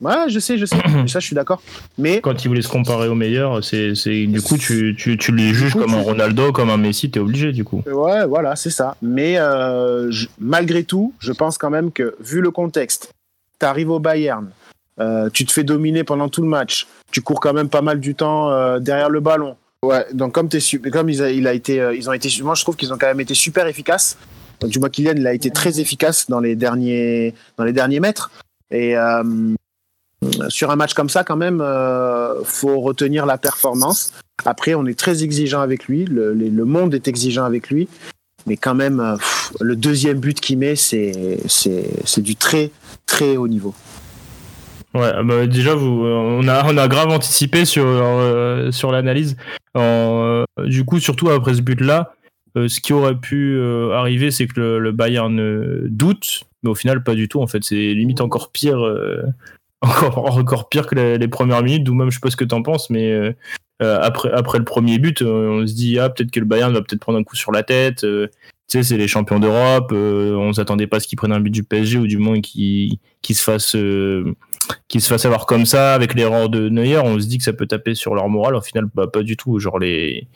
Ouais, 0.00 0.28
je 0.28 0.38
sais, 0.38 0.56
je 0.56 0.64
sais. 0.64 0.76
ça, 1.06 1.20
je 1.20 1.26
suis 1.26 1.34
d'accord. 1.34 1.62
Mais 1.98 2.20
quand 2.20 2.44
il 2.44 2.48
voulait 2.48 2.62
se 2.62 2.68
comparer 2.68 3.08
au 3.08 3.14
meilleur, 3.14 3.62
c'est, 3.62 3.92
du 4.26 4.40
coup, 4.40 4.56
tu, 4.56 4.94
tu, 4.96 5.16
tu 5.18 5.34
les 5.34 5.52
juges 5.52 5.74
comme 5.74 5.94
un 5.94 6.02
Ronaldo, 6.02 6.52
comme 6.52 6.70
un 6.70 6.76
Messi, 6.76 7.10
t'es 7.10 7.20
obligé, 7.20 7.52
du 7.52 7.64
coup. 7.64 7.82
Ouais, 7.86 8.26
voilà, 8.26 8.56
c'est 8.56 8.70
ça. 8.70 8.96
Mais 9.02 9.34
euh, 9.38 10.10
malgré 10.38 10.84
tout, 10.84 11.12
je 11.20 11.32
pense 11.32 11.58
quand 11.58 11.70
même 11.70 11.92
que, 11.92 12.16
vu 12.20 12.40
le 12.40 12.50
contexte, 12.50 13.12
t'arrives 13.58 13.90
au 13.90 13.98
Bayern, 13.98 14.48
euh, 15.00 15.28
tu 15.30 15.44
te 15.44 15.52
fais 15.52 15.64
dominer 15.64 16.04
pendant 16.04 16.28
tout 16.28 16.42
le 16.42 16.48
match, 16.48 16.86
tu 17.10 17.20
cours 17.20 17.40
quand 17.40 17.52
même 17.52 17.68
pas 17.68 17.82
mal 17.82 18.00
du 18.00 18.14
temps 18.14 18.50
euh, 18.50 18.78
derrière 18.78 19.10
le 19.10 19.20
ballon. 19.20 19.56
Ouais, 19.82 20.04
donc 20.12 20.32
comme, 20.32 20.48
es, 20.52 20.90
comme 20.90 21.08
il 21.08 21.22
a, 21.22 21.30
il 21.30 21.46
a 21.46 21.54
été, 21.54 21.76
ils 21.96 22.08
ont 22.10 22.12
été, 22.12 22.28
moi 22.42 22.54
je 22.54 22.62
trouve 22.62 22.76
qu'ils 22.76 22.92
ont 22.92 22.98
quand 22.98 23.06
même 23.06 23.20
été 23.20 23.34
super 23.34 23.66
efficaces. 23.66 24.18
Du 24.62 24.78
moins, 24.78 24.90
Kylian, 24.90 25.14
il 25.16 25.26
a 25.26 25.32
été 25.32 25.50
très 25.50 25.80
efficace 25.80 26.28
dans 26.28 26.38
les 26.38 26.54
derniers, 26.54 27.34
dans 27.56 27.64
les 27.64 27.72
derniers 27.72 28.00
mètres. 28.00 28.30
Et, 28.70 28.94
sur 30.48 30.70
un 30.70 30.76
match 30.76 30.94
comme 30.94 31.08
ça, 31.08 31.24
quand 31.24 31.36
même, 31.36 31.60
euh, 31.60 32.42
faut 32.44 32.80
retenir 32.80 33.26
la 33.26 33.38
performance. 33.38 34.12
Après, 34.44 34.74
on 34.74 34.86
est 34.86 34.98
très 34.98 35.22
exigeant 35.22 35.60
avec 35.60 35.86
lui. 35.86 36.04
Le, 36.04 36.64
monde 36.64 36.94
est 36.94 37.08
exigeant 37.08 37.44
avec 37.44 37.70
lui. 37.70 37.88
Mais 38.46 38.56
quand 38.56 38.74
même, 38.74 39.00
euh, 39.00 39.16
le 39.60 39.76
deuxième 39.76 40.18
but 40.18 40.40
qu'il 40.40 40.58
met, 40.58 40.74
c'est, 40.76 41.12
du 42.18 42.36
très, 42.36 42.70
très 43.06 43.36
haut 43.36 43.48
niveau. 43.48 43.74
Ouais, 44.92 45.12
bah 45.22 45.46
déjà, 45.46 45.74
vous, 45.74 46.04
on, 46.04 46.48
a, 46.48 46.64
on 46.66 46.76
a 46.76 46.88
grave 46.88 47.10
anticipé 47.10 47.64
sur, 47.64 47.84
euh, 47.86 48.72
sur 48.72 48.92
l'analyse. 48.92 49.36
du 49.76 50.84
coup, 50.84 50.98
surtout 51.00 51.30
après 51.30 51.54
ce 51.54 51.62
but-là, 51.62 52.14
ce 52.56 52.80
qui 52.80 52.92
aurait 52.92 53.14
pu 53.14 53.60
arriver, 53.92 54.30
c'est 54.30 54.46
que 54.46 54.58
le, 54.58 54.78
le, 54.80 54.92
Bayern 54.92 55.86
doute, 55.86 56.42
mais 56.62 56.70
au 56.70 56.74
final, 56.74 57.04
pas 57.04 57.14
du 57.14 57.28
tout. 57.28 57.40
En 57.40 57.46
fait, 57.46 57.62
c'est 57.62 57.94
limite 57.94 58.20
encore 58.20 58.50
pire 58.50 58.82
encore, 59.82 60.36
encore 60.36 60.68
pire 60.68 60.86
que 60.86 60.94
les, 60.94 61.28
premières 61.28 61.62
minutes, 61.62 61.88
ou 61.88 61.94
même 61.94 62.10
je 62.10 62.16
sais 62.16 62.20
pas 62.20 62.30
ce 62.30 62.36
que 62.36 62.44
t'en 62.44 62.62
penses, 62.62 62.90
mais 62.90 63.10
euh, 63.10 63.32
euh, 63.82 63.98
après, 64.02 64.30
après 64.32 64.58
le 64.58 64.64
premier 64.64 64.98
but, 64.98 65.22
euh, 65.22 65.48
on 65.48 65.66
se 65.66 65.72
dit 65.72 65.98
ah 65.98 66.10
peut-être 66.10 66.30
que 66.30 66.40
le 66.40 66.46
Bayern 66.46 66.72
va 66.72 66.80
peut-être 66.80 67.00
prendre 67.00 67.18
un 67.18 67.24
coup 67.24 67.36
sur 67.36 67.52
la 67.52 67.62
tête. 67.62 68.00
tu 68.00 68.28
sais, 68.68 68.82
c'est 68.82 68.96
les 68.96 69.08
champions 69.08 69.40
d'Europe. 69.40 69.92
on 69.92 70.52
s'attendait 70.52 70.86
pas 70.86 70.98
à 70.98 71.00
ce 71.00 71.08
qu'ils 71.08 71.16
prennent 71.16 71.32
un 71.32 71.40
but 71.40 71.50
du 71.50 71.64
PSG 71.64 71.98
ou 71.98 72.06
du 72.06 72.18
moins 72.18 72.40
qu'ils 72.40 72.98
se 73.22 73.42
fassent 73.42 73.76
qui 74.88 75.00
se 75.00 75.08
fasse 75.08 75.24
avoir 75.24 75.46
comme 75.46 75.66
ça 75.66 75.94
avec 75.94 76.14
l'erreur 76.14 76.48
de 76.48 76.68
Neuer. 76.68 76.98
On 76.98 77.18
se 77.18 77.26
dit 77.26 77.38
que 77.38 77.44
ça 77.44 77.52
peut 77.52 77.66
taper 77.66 77.94
sur 77.94 78.14
leur 78.14 78.28
morale. 78.28 78.54
Au 78.54 78.60
final, 78.60 78.86
bah, 78.94 79.06
pas 79.06 79.22
du 79.22 79.36
tout. 79.36 79.58
Genre 79.58 79.78
les 79.78 80.28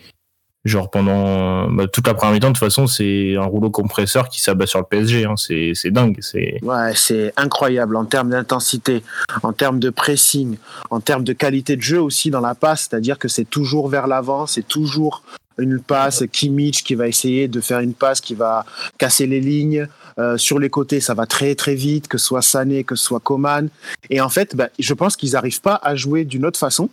Genre 0.65 0.89
pendant 0.91 1.69
bah, 1.71 1.87
toute 1.89 2.07
la 2.07 2.15
première 2.15 2.33
mi-temps, 2.33 2.49
de 2.49 2.53
toute 2.55 2.65
façon, 2.65 2.87
c'est 2.87 3.37
un 3.37 3.45
rouleau 3.45 3.71
compresseur 3.71 4.29
qui 4.31 4.41
s'abat 4.41 4.67
sur 4.67 4.79
le 4.79 4.87
PSG. 4.87 5.27
Hein. 5.27 5.35
C'est 5.37 5.91
dingue. 5.91 6.19
C'est 6.21 6.59
ouais, 6.63 6.93
c'est 6.95 7.33
incroyable 7.37 7.97
en 7.97 8.07
termes 8.07 8.31
d'intensité, 8.31 9.03
en 9.43 9.53
termes 9.53 9.79
de 9.79 9.91
pressing, 9.91 10.57
en 10.91 11.01
termes 11.01 11.25
de 11.25 11.35
qualité 11.35 11.77
de 11.77 11.83
jeu 11.83 12.01
aussi 12.01 12.31
dans 12.31 12.41
la 12.41 12.55
passe. 12.55 12.89
C'est-à-dire 12.89 13.19
que 13.19 13.29
c'est 13.29 13.45
toujours 13.45 13.89
vers 13.89 14.07
l'avant, 14.07 14.47
c'est 14.47 14.67
toujours 14.67 15.23
une 15.59 15.81
passe 15.81 16.25
Kimmich 16.33 16.83
qui 16.83 16.95
va 16.95 17.09
essayer 17.09 17.47
de 17.47 17.61
faire 17.61 17.81
une 17.81 17.95
passe 17.95 18.21
qui 18.21 18.35
va 18.35 18.65
casser 18.99 19.27
les 19.27 19.41
lignes. 19.41 19.87
Euh, 20.19 20.37
sur 20.37 20.59
les 20.59 20.71
côtés, 20.71 21.01
ça 21.01 21.15
va 21.15 21.27
très 21.27 21.55
très 21.55 21.75
vite, 21.75 22.09
que 22.09 22.19
ce 22.19 22.27
soit 22.27 22.43
Sané, 22.43 22.85
que 22.85 22.95
ce 22.95 23.05
soit 23.05 23.21
Coman. 23.21 23.69
Et 24.11 24.21
en 24.21 24.29
fait, 24.29 24.55
bah, 24.55 24.69
je 24.79 24.95
pense 24.95 25.17
qu'ils 25.17 25.33
n'arrivent 25.33 25.61
pas 25.61 25.81
à 25.83 25.97
jouer 25.97 26.25
d'une 26.25 26.47
autre 26.47 26.59
façon. 26.59 26.89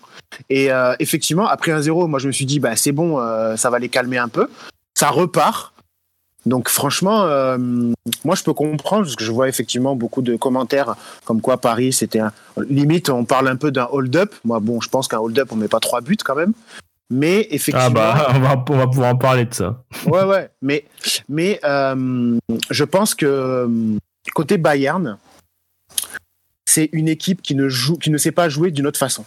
Et 0.49 0.71
euh, 0.71 0.93
effectivement, 0.99 1.47
après 1.47 1.71
un 1.71 1.81
0 1.81 2.07
moi 2.07 2.19
je 2.19 2.27
me 2.27 2.31
suis 2.31 2.45
dit, 2.45 2.59
bah, 2.59 2.75
c'est 2.75 2.91
bon, 2.91 3.19
euh, 3.19 3.55
ça 3.57 3.69
va 3.69 3.79
les 3.79 3.89
calmer 3.89 4.17
un 4.17 4.29
peu. 4.29 4.47
Ça 4.95 5.09
repart. 5.09 5.73
Donc 6.47 6.69
franchement, 6.69 7.27
moi 8.25 8.35
je 8.35 8.41
peux 8.41 8.53
comprendre 8.53 9.03
parce 9.03 9.15
que 9.15 9.23
je 9.23 9.31
vois 9.31 9.47
effectivement 9.47 9.95
beaucoup 9.95 10.23
de 10.23 10.35
commentaires 10.35 10.95
comme 11.23 11.39
quoi 11.39 11.57
Paris 11.57 11.93
c'était 11.93 12.17
un 12.17 12.31
limite 12.67 13.11
on 13.11 13.25
parle 13.25 13.47
un 13.47 13.57
peu 13.57 13.69
d'un 13.69 13.87
hold-up. 13.91 14.33
Moi 14.43 14.59
bon, 14.59 14.81
je 14.81 14.89
pense 14.89 15.07
qu'un 15.07 15.19
hold-up 15.19 15.49
on 15.51 15.55
met 15.55 15.67
pas 15.67 15.79
trois 15.79 16.01
buts 16.01 16.17
quand 16.17 16.33
même. 16.33 16.53
Mais 17.11 17.45
effectivement. 17.51 17.81
Ah 17.81 17.89
bah, 17.89 18.27
on 18.35 18.39
va, 18.39 18.65
on 18.69 18.77
va 18.77 18.87
pouvoir 18.87 19.13
en 19.13 19.17
parler 19.17 19.45
de 19.45 19.53
ça. 19.53 19.83
Ouais, 20.05 20.23
ouais. 20.23 20.49
Mais, 20.61 20.85
mais 21.27 21.59
euh, 21.65 22.39
je 22.69 22.83
pense 22.85 23.13
que 23.13 23.25
euh, 23.25 23.97
côté 24.33 24.57
Bayern, 24.57 25.17
c'est 26.65 26.89
une 26.93 27.09
équipe 27.09 27.41
qui 27.41 27.53
ne, 27.53 27.67
joue, 27.67 27.97
qui 27.97 28.11
ne 28.11 28.17
sait 28.17 28.31
pas 28.31 28.47
jouer 28.47 28.71
d'une 28.71 28.87
autre 28.87 28.97
façon. 28.97 29.25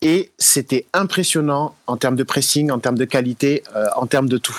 Et 0.00 0.30
c'était 0.38 0.86
impressionnant 0.94 1.74
en 1.86 1.98
termes 1.98 2.16
de 2.16 2.22
pressing, 2.22 2.70
en 2.70 2.78
termes 2.78 2.96
de 2.96 3.04
qualité, 3.04 3.62
euh, 3.76 3.84
en 3.96 4.06
termes 4.06 4.28
de 4.28 4.38
tout. 4.38 4.58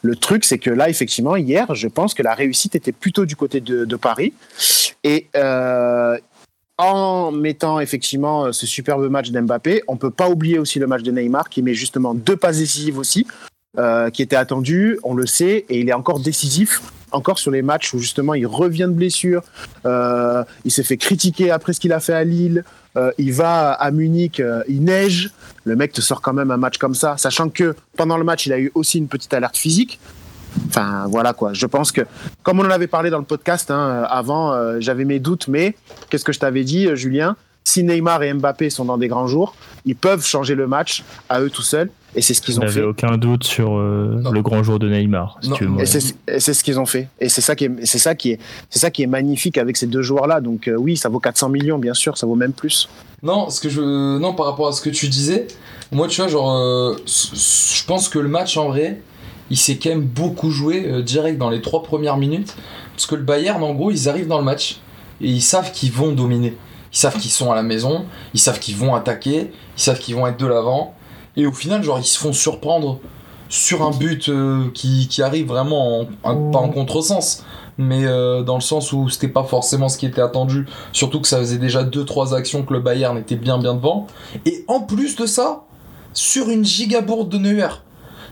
Le 0.00 0.16
truc, 0.16 0.44
c'est 0.44 0.58
que 0.58 0.70
là, 0.70 0.88
effectivement, 0.88 1.36
hier, 1.36 1.74
je 1.74 1.88
pense 1.88 2.14
que 2.14 2.22
la 2.22 2.32
réussite 2.32 2.74
était 2.74 2.92
plutôt 2.92 3.26
du 3.26 3.36
côté 3.36 3.60
de, 3.60 3.84
de 3.84 3.96
Paris. 3.96 4.32
Et 5.04 5.28
en 6.78 7.32
mettant 7.32 7.80
effectivement 7.80 8.46
euh, 8.46 8.52
ce 8.52 8.66
superbe 8.66 9.08
match 9.10 9.30
d'Mbappé, 9.30 9.82
on 9.88 9.96
peut 9.96 10.10
pas 10.10 10.30
oublier 10.30 10.58
aussi 10.58 10.78
le 10.78 10.86
match 10.86 11.02
de 11.02 11.10
Neymar 11.10 11.48
qui 11.48 11.62
met 11.62 11.74
justement 11.74 12.14
deux 12.14 12.36
passes 12.36 12.58
décisives 12.58 12.98
aussi, 12.98 13.26
euh, 13.76 14.10
qui 14.10 14.22
étaient 14.22 14.36
attendues, 14.36 14.98
on 15.02 15.14
le 15.14 15.26
sait, 15.26 15.66
et 15.68 15.80
il 15.80 15.88
est 15.88 15.92
encore 15.92 16.20
décisif, 16.20 16.80
encore 17.10 17.38
sur 17.38 17.50
les 17.50 17.62
matchs 17.62 17.92
où 17.94 17.98
justement 17.98 18.34
il 18.34 18.46
revient 18.46 18.86
de 18.88 18.94
blessure, 18.94 19.42
euh, 19.86 20.44
il 20.64 20.70
s'est 20.70 20.84
fait 20.84 20.96
critiquer 20.96 21.50
après 21.50 21.72
ce 21.72 21.80
qu'il 21.80 21.92
a 21.92 22.00
fait 22.00 22.14
à 22.14 22.24
Lille, 22.24 22.64
il 23.16 23.32
va 23.32 23.70
à 23.70 23.92
Munich, 23.92 24.42
il 24.66 24.82
neige, 24.82 25.30
le 25.62 25.76
mec 25.76 25.92
te 25.92 26.00
sort 26.00 26.20
quand 26.20 26.32
même 26.32 26.50
un 26.50 26.56
match 26.56 26.78
comme 26.78 26.96
ça, 26.96 27.16
sachant 27.16 27.48
que 27.48 27.76
pendant 27.96 28.18
le 28.18 28.24
match 28.24 28.46
il 28.46 28.52
a 28.52 28.58
eu 28.58 28.72
aussi 28.74 28.98
une 28.98 29.06
petite 29.06 29.32
alerte 29.32 29.56
physique. 29.56 30.00
Enfin, 30.68 31.06
voilà 31.08 31.32
quoi. 31.32 31.52
Je 31.52 31.66
pense 31.66 31.92
que, 31.92 32.02
comme 32.42 32.60
on 32.60 32.64
en 32.64 32.70
avait 32.70 32.86
parlé 32.86 33.10
dans 33.10 33.18
le 33.18 33.24
podcast 33.24 33.70
hein, 33.70 34.06
avant, 34.08 34.52
euh, 34.52 34.76
j'avais 34.80 35.04
mes 35.04 35.18
doutes, 35.18 35.48
mais 35.48 35.76
qu'est-ce 36.10 36.24
que 36.24 36.32
je 36.32 36.38
t'avais 36.38 36.64
dit, 36.64 36.86
euh, 36.86 36.96
Julien? 36.96 37.36
Si 37.64 37.84
Neymar 37.84 38.22
et 38.22 38.32
Mbappé 38.32 38.70
sont 38.70 38.86
dans 38.86 38.96
des 38.96 39.08
grands 39.08 39.26
jours, 39.26 39.54
ils 39.84 39.96
peuvent 39.96 40.24
changer 40.24 40.54
le 40.54 40.66
match 40.66 41.04
à 41.28 41.42
eux 41.42 41.50
tout 41.50 41.62
seuls, 41.62 41.90
et 42.14 42.22
c'est 42.22 42.32
ce 42.32 42.40
qu'ils 42.40 42.58
ont 42.58 42.66
fait. 42.66 42.80
aucun 42.80 43.18
doute 43.18 43.44
sur 43.44 43.76
euh, 43.76 44.22
le 44.32 44.40
grand 44.40 44.62
jour 44.62 44.78
de 44.78 44.88
Neymar. 44.88 45.36
Si 45.42 45.50
tu 45.50 45.66
veux, 45.66 45.82
et 45.82 45.84
c'est 45.84 46.54
ce 46.54 46.64
qu'ils 46.64 46.80
ont 46.80 46.86
fait. 46.86 47.08
Et 47.20 47.28
c'est 47.28 47.42
ça 47.42 47.54
qui 47.54 47.66
est, 47.66 47.84
c'est 47.84 47.98
ça 47.98 48.14
qui 48.14 48.30
est, 48.30 48.40
c'est 48.70 48.78
ça 48.78 48.90
qui 48.90 49.02
est 49.02 49.06
magnifique 49.06 49.58
avec 49.58 49.76
ces 49.76 49.86
deux 49.86 50.00
joueurs-là. 50.00 50.40
Donc 50.40 50.70
oui, 50.78 50.96
ça 50.96 51.10
vaut 51.10 51.20
400 51.20 51.50
millions, 51.50 51.78
bien 51.78 51.92
sûr, 51.92 52.16
ça 52.16 52.26
vaut 52.26 52.36
même 52.36 52.54
plus. 52.54 52.88
Non, 53.22 53.50
ce 53.50 53.60
que 53.60 53.68
je, 53.68 53.82
non, 54.18 54.32
par 54.32 54.46
rapport 54.46 54.68
à 54.68 54.72
ce 54.72 54.80
que 54.80 54.90
tu 54.90 55.08
disais, 55.08 55.46
moi, 55.92 56.08
tu 56.08 56.22
vois, 56.22 56.28
genre, 56.28 56.96
je 57.06 57.84
pense 57.84 58.08
que 58.08 58.18
le 58.18 58.28
match 58.28 58.56
en 58.56 58.68
vrai 58.68 59.02
il 59.50 59.56
s'est 59.56 59.76
quand 59.76 59.90
même 59.90 60.04
beaucoup 60.04 60.50
joué 60.50 60.84
euh, 60.86 61.02
direct 61.02 61.38
dans 61.38 61.50
les 61.50 61.60
trois 61.60 61.82
premières 61.82 62.16
minutes. 62.16 62.56
Parce 62.94 63.06
que 63.06 63.14
le 63.14 63.22
Bayern, 63.22 63.62
en 63.62 63.74
gros, 63.74 63.90
ils 63.90 64.08
arrivent 64.08 64.28
dans 64.28 64.38
le 64.38 64.44
match 64.44 64.80
et 65.20 65.28
ils 65.28 65.42
savent 65.42 65.72
qu'ils 65.72 65.92
vont 65.92 66.12
dominer. 66.12 66.56
Ils 66.92 66.98
savent 66.98 67.18
qu'ils 67.18 67.30
sont 67.30 67.52
à 67.52 67.54
la 67.54 67.62
maison, 67.62 68.06
ils 68.34 68.40
savent 68.40 68.58
qu'ils 68.58 68.76
vont 68.76 68.94
attaquer, 68.94 69.50
ils 69.76 69.80
savent 69.80 69.98
qu'ils 69.98 70.16
vont 70.16 70.26
être 70.26 70.38
de 70.38 70.46
l'avant. 70.46 70.94
Et 71.36 71.46
au 71.46 71.52
final, 71.52 71.82
genre, 71.82 71.98
ils 71.98 72.04
se 72.04 72.18
font 72.18 72.32
surprendre 72.32 73.00
sur 73.48 73.82
un 73.82 73.90
but 73.90 74.28
euh, 74.28 74.70
qui, 74.74 75.22
arrive 75.22 75.46
vraiment 75.46 76.06
en, 76.22 76.50
pas 76.50 76.58
en 76.58 76.68
contresens, 76.68 77.44
mais 77.78 78.04
euh, 78.04 78.42
dans 78.42 78.56
le 78.56 78.60
sens 78.60 78.92
où 78.92 79.08
c'était 79.08 79.28
pas 79.28 79.44
forcément 79.44 79.88
ce 79.88 79.96
qui 79.96 80.06
était 80.06 80.20
attendu. 80.20 80.66
Surtout 80.92 81.20
que 81.20 81.28
ça 81.28 81.38
faisait 81.38 81.58
déjà 81.58 81.84
2-3 81.84 82.34
actions 82.34 82.62
que 82.62 82.72
le 82.72 82.80
Bayern 82.80 83.16
était 83.16 83.36
bien 83.36 83.58
bien 83.58 83.74
devant. 83.74 84.06
Et 84.44 84.64
en 84.68 84.80
plus 84.80 85.16
de 85.16 85.26
ça, 85.26 85.64
sur 86.12 86.50
une 86.50 86.64
gigabourde 86.64 87.28
de 87.28 87.38
Neuer. 87.38 87.68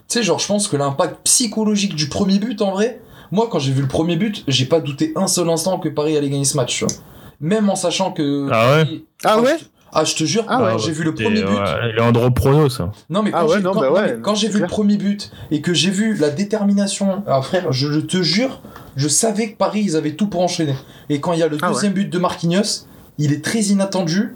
Tu 0.09 0.19
sais, 0.19 0.23
genre, 0.23 0.39
je 0.39 0.47
pense 0.47 0.69
que 0.69 0.77
l'impact 0.77 1.19
psychologique 1.25 1.95
du 1.95 2.09
premier 2.09 2.39
but, 2.39 2.63
en 2.63 2.73
vrai, 2.73 3.01
moi, 3.33 3.49
quand 3.51 3.59
j'ai 3.59 3.73
vu 3.73 3.83
le 3.83 3.89
premier 3.89 4.17
but, 4.17 4.45
j'ai 4.47 4.67
pas 4.67 4.81
douté 4.81 5.13
un 5.17 5.27
seul 5.27 5.49
instant 5.51 5.79
que 5.79 5.89
Paris 5.89 6.17
allait 6.17 6.31
gagner 6.31 6.45
ce 6.45 6.57
match, 6.57 6.79
tu 6.79 6.85
vois. 6.85 6.95
Même 7.41 7.69
en 7.69 7.77
sachant 7.77 8.13
que. 8.13 8.49
Ah 8.53 8.77
ouais 8.77 9.03
Ah 9.25 9.41
ouais 9.41 9.57
ah, 9.99 10.05
je 10.05 10.15
te 10.15 10.25
jure, 10.25 10.45
ah 10.49 10.63
ouais, 10.63 10.79
j'ai 10.79 10.93
vu 10.93 11.05
le 11.05 11.15
premier 11.15 11.43
but. 11.43 11.55
Ouais, 11.55 11.93
Leandro 11.97 12.31
Prono, 12.31 12.69
ça. 12.69 12.93
Non, 13.09 13.23
mais 13.23 13.31
quand 13.31 13.47
bah 13.47 14.35
j'ai 14.35 14.49
vu 14.49 14.61
le 14.61 14.67
premier 14.67 14.99
but 14.99 15.31
et 15.51 15.63
que 15.63 15.73
j'ai 15.73 15.91
vu 15.91 16.15
la 16.17 16.29
détermination, 16.29 17.23
ah, 17.27 17.41
frère, 17.41 17.73
je, 17.73 18.01
te 18.01 18.21
jure, 18.21 18.61
je 18.97 19.09
savais 19.09 19.53
que 19.53 19.57
Paris, 19.57 19.83
ils 19.85 19.97
avaient 19.97 20.13
tout 20.13 20.27
pour 20.27 20.43
enchaîner. 20.43 20.75
Et 21.09 21.21
quand 21.21 21.33
il 21.33 21.39
y 21.39 21.43
a 21.43 21.49
le 21.49 21.57
ah 21.63 21.71
deuxième 21.71 21.95
but 21.95 22.11
de 22.11 22.19
Marquinhos, 22.19 22.85
il 23.17 23.33
est 23.33 23.43
très 23.43 23.61
inattendu 23.61 24.35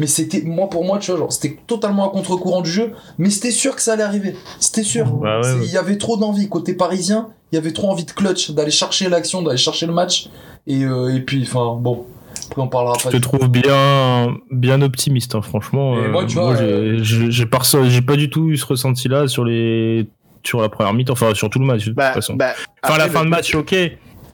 mais 0.00 0.06
c'était 0.06 0.40
moi 0.42 0.70
pour 0.70 0.82
moi 0.84 0.98
tu 0.98 1.10
vois 1.10 1.20
genre 1.20 1.32
c'était 1.32 1.58
totalement 1.66 2.08
à 2.08 2.10
contre-courant 2.10 2.62
du 2.62 2.70
jeu 2.70 2.92
mais 3.18 3.28
c'était 3.28 3.50
sûr 3.50 3.76
que 3.76 3.82
ça 3.82 3.92
allait 3.92 4.02
arriver. 4.02 4.34
C'était 4.58 4.82
sûr. 4.82 5.06
Bah 5.06 5.42
il 5.62 5.70
y 5.70 5.76
avait 5.76 5.98
trop 5.98 6.16
d'envie. 6.16 6.48
Côté 6.48 6.72
parisien 6.72 7.28
il 7.52 7.56
y 7.56 7.58
avait 7.58 7.72
trop 7.72 7.90
envie 7.90 8.04
de 8.04 8.10
clutch 8.10 8.52
d'aller 8.52 8.70
chercher 8.70 9.10
l'action 9.10 9.42
d'aller 9.42 9.58
chercher 9.58 9.86
le 9.86 9.92
match. 9.92 10.30
Et, 10.66 10.84
euh, 10.84 11.14
et 11.14 11.20
puis 11.20 11.42
enfin 11.46 11.78
bon 11.78 12.06
après 12.50 12.62
on 12.62 12.68
parlera 12.68 12.94
je 12.98 13.08
te 13.10 13.16
trouve 13.18 13.48
bien 13.48 14.34
bien 14.50 14.80
optimiste 14.82 15.34
hein, 15.34 15.42
franchement 15.42 15.96
moi, 15.96 16.24
tu 16.24 16.36
vois, 16.36 16.56
j'ai 17.02 17.46
pas 17.46 17.60
j'ai 17.84 18.02
pas 18.02 18.16
du 18.16 18.30
tout 18.30 18.48
eu 18.48 18.56
ce 18.56 18.64
ressenti 18.64 19.08
là 19.08 19.28
sur 19.28 19.44
les 19.44 20.08
sur 20.42 20.62
la 20.62 20.70
première 20.70 20.94
mi-temps 20.94 21.12
enfin 21.12 21.34
sur 21.34 21.50
tout 21.50 21.58
le 21.58 21.66
match 21.66 21.80
de 21.80 21.86
toute 21.86 21.96
bah, 21.96 22.12
façon. 22.12 22.34
bah, 22.34 22.52
enfin 22.82 22.96
la 22.96 23.08
fin 23.08 23.24
de 23.24 23.28
match 23.28 23.54
ok 23.54 23.74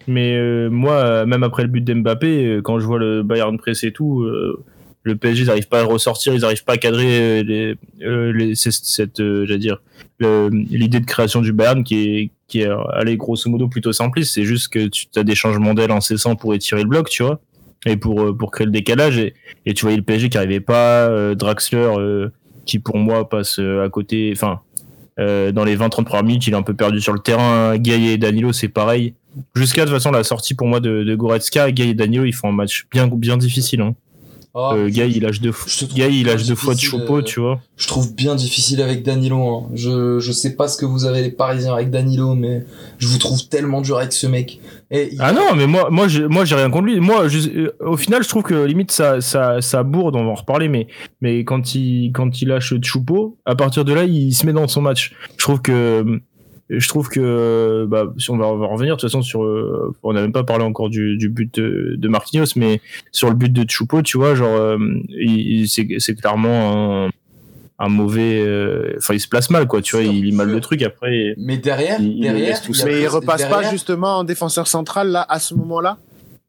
mais 0.07 0.37
euh, 0.37 0.69
moi 0.71 1.27
même 1.27 1.43
après 1.43 1.63
le 1.63 1.69
but 1.69 1.83
d'Mbappé 1.83 2.47
euh, 2.47 2.63
quand 2.63 2.79
je 2.79 2.87
vois 2.87 2.99
le 2.99 3.25
Bayern 3.25 3.57
press 3.59 3.83
et 3.83 3.93
tout 3.93 4.25
le 5.07 5.15
PSG 5.17 5.43
ils 5.43 5.47
n'arrivent 5.47 5.69
pas 5.69 5.81
à 5.81 5.85
ressortir, 5.85 6.35
ils 6.35 6.41
n'arrivent 6.41 6.65
pas 6.65 6.73
à 6.73 6.79
cadrer 6.79 7.21
euh, 7.21 7.43
les, 7.45 7.77
euh, 8.05 8.55
cette, 8.55 9.21
euh, 9.21 9.57
dire, 9.57 9.81
l'idée 10.19 10.99
de 10.99 11.07
création 11.07 11.41
du 11.41 11.53
Bayern 11.53 11.85
qui 11.85 12.33
est, 12.55 12.69
allez, 12.93 13.17
grosso 13.17 13.49
modo 13.49 13.69
plutôt 13.69 13.93
simpliste. 13.93 14.35
C'est 14.35 14.45
juste 14.45 14.69
que 14.69 14.89
tu 14.89 15.07
as 15.15 15.23
des 15.23 15.37
changements 15.37 15.75
d'aile 15.75 15.93
incessants 15.93 16.35
pour 16.35 16.55
étirer 16.55 16.83
le 16.83 16.89
bloc, 16.89 17.09
tu 17.09 17.23
vois, 17.23 17.41
et 17.87 17.97
pour, 17.97 18.37
pour 18.37 18.51
créer 18.51 18.67
le 18.67 18.73
décalage. 18.73 19.19
Et, 19.19 19.75
tu 19.75 19.83
voyais 19.83 19.97
le 19.97 20.03
PSG 20.03 20.29
qui 20.29 20.37
n'arrivait 20.39 20.61
pas, 20.61 21.35
Draxler, 21.37 22.29
qui 22.65 22.81
pour 22.81 22.97
moi 22.97 23.29
passe 23.29 23.61
à 23.61 23.89
côté, 23.89 24.33
enfin, 24.35 24.61
dans 25.19 25.65
les 25.65 25.77
20-30 25.77 26.05
premières 26.05 26.25
minutes, 26.25 26.47
il 26.49 26.55
est 26.55 26.57
un 26.57 26.63
peu 26.63 26.75
perdu 26.75 27.01
sur 27.01 27.13
le 27.13 27.21
terrain. 27.21 27.77
Gay 27.77 28.15
et 28.15 28.19
Danilo, 28.19 28.53
c'est 28.53 28.69
pareil. 28.69 29.15
Jusqu'à 29.55 29.83
de 29.85 29.91
toute 29.91 29.99
façon 29.99 30.11
la 30.11 30.25
sortie 30.25 30.55
pour 30.55 30.67
moi 30.67 30.81
de, 30.81 31.05
de 31.05 31.15
Goretzka, 31.15 31.71
Gay 31.71 31.91
et 31.91 31.95
Danilo, 31.95 32.25
ils 32.25 32.35
font 32.35 32.49
un 32.49 32.53
match 32.53 32.87
bien, 32.91 33.07
bien 33.07 33.37
difficile. 33.37 33.83
Hein. 33.83 33.95
Oh, 34.59 34.71
euh, 34.73 34.89
il 34.89 35.23
lâche 35.23 35.43
deux, 35.43 35.53
il 35.99 36.27
lâche 36.27 36.47
deux 36.47 36.55
fois 36.55 36.75
de 36.75 36.81
Choupeau, 36.81 37.21
tu 37.21 37.41
vois. 37.41 37.61
Je 37.77 37.87
trouve 37.87 38.15
bien 38.15 38.35
difficile 38.35 38.81
avec 38.81 39.03
Danilo. 39.03 39.37
Hein. 39.37 39.69
Je, 39.75 40.19
je 40.19 40.33
sais 40.33 40.57
pas 40.57 40.67
ce 40.67 40.79
que 40.79 40.87
vous 40.87 41.05
avez 41.05 41.21
les 41.21 41.31
Parisiens 41.31 41.75
avec 41.75 41.91
Danilo, 41.91 42.35
mais 42.35 42.65
je 42.97 43.07
vous 43.07 43.19
trouve 43.19 43.51
tellement 43.51 43.83
dur 43.83 43.99
avec 43.99 44.15
ce 44.15 44.27
mec. 44.27 44.59
Et 44.91 45.11
Ah 45.19 45.33
non, 45.33 45.55
mais 45.55 45.67
moi, 45.67 45.91
moi, 45.91 46.09
j'ai, 46.09 46.27
moi, 46.27 46.47
j'ai 46.47 46.55
rien 46.55 46.71
contre 46.71 46.87
lui. 46.87 47.01
Moi, 47.01 47.27
euh, 47.27 47.69
au 47.81 47.99
final, 47.99 48.23
je 48.23 48.31
trouve 48.31 48.45
que 48.45 48.65
limite 48.65 48.93
ça, 48.93 49.21
ça, 49.21 49.61
ça 49.61 49.83
bourde. 49.83 50.17
On 50.17 50.25
va 50.25 50.31
en 50.31 50.35
reparler, 50.35 50.69
mais, 50.69 50.87
mais 51.21 51.45
quand 51.45 51.75
il, 51.75 52.13
quand 52.13 52.41
il 52.41 52.49
lâche 52.49 52.73
Choupeau, 52.81 53.37
à 53.45 53.57
partir 53.57 53.85
de 53.85 53.93
là, 53.93 54.05
il 54.05 54.33
se 54.33 54.47
met 54.47 54.55
dans 54.55 54.69
son 54.69 54.81
match. 54.81 55.13
Je 55.33 55.45
trouve 55.45 55.61
que 55.61 56.23
je 56.69 56.89
trouve 56.89 57.09
que 57.09 57.87
bah, 57.89 58.13
si 58.19 58.31
on 58.31 58.37
va, 58.37 58.47
revenir 58.47 58.97
de 58.97 59.01
toute 59.01 59.09
façon 59.09 59.23
sur 59.23 59.45
euh, 59.45 59.95
on 60.03 60.13
n'a 60.13 60.21
même 60.21 60.33
pas 60.33 60.45
parlé 60.45 60.65
encore 60.65 60.91
du, 60.91 61.17
du 61.17 61.29
but 61.29 61.55
de, 61.55 61.95
de, 61.97 62.09
Marquinhos 62.09 62.53
mais 62.57 62.81
sur 63.13 63.29
le 63.29 63.35
but 63.35 63.53
de 63.53 63.69
Choupo 63.69 64.03
tu 64.03 64.19
vois 64.19 64.35
genre 64.35 64.57
euh, 64.57 64.79
c'est 65.67 66.15
clairement 66.15 67.07
un, 67.07 67.11
un 67.79 67.89
mauvais 67.89 68.43
euh, 68.45 68.95
enfin 68.99 69.15
il 69.15 69.21
se 69.21 69.29
place 69.29 69.51
mal 69.51 69.69
quoi 69.69 69.81
tu 69.81 69.97
vois 69.97 70.05
il 70.05 70.25
lit 70.25 70.33
mal 70.33 70.49
le 70.49 70.61
truc 70.61 70.83
après 70.83 71.35
mais 71.37 71.57
derrière 71.57 72.01
il, 72.01 72.21
derrière 72.21 72.59
il 72.69 72.85
mais 72.85 73.01
il 73.01 73.09
repasse 73.09 73.45
pas 73.45 73.71
justement 73.71 74.19
en 74.19 74.25
défenseur 74.25 74.67
central 74.67 75.09
là 75.09 75.25
à 75.29 75.39
ce 75.39 75.55
moment 75.55 75.81
là 75.81 75.99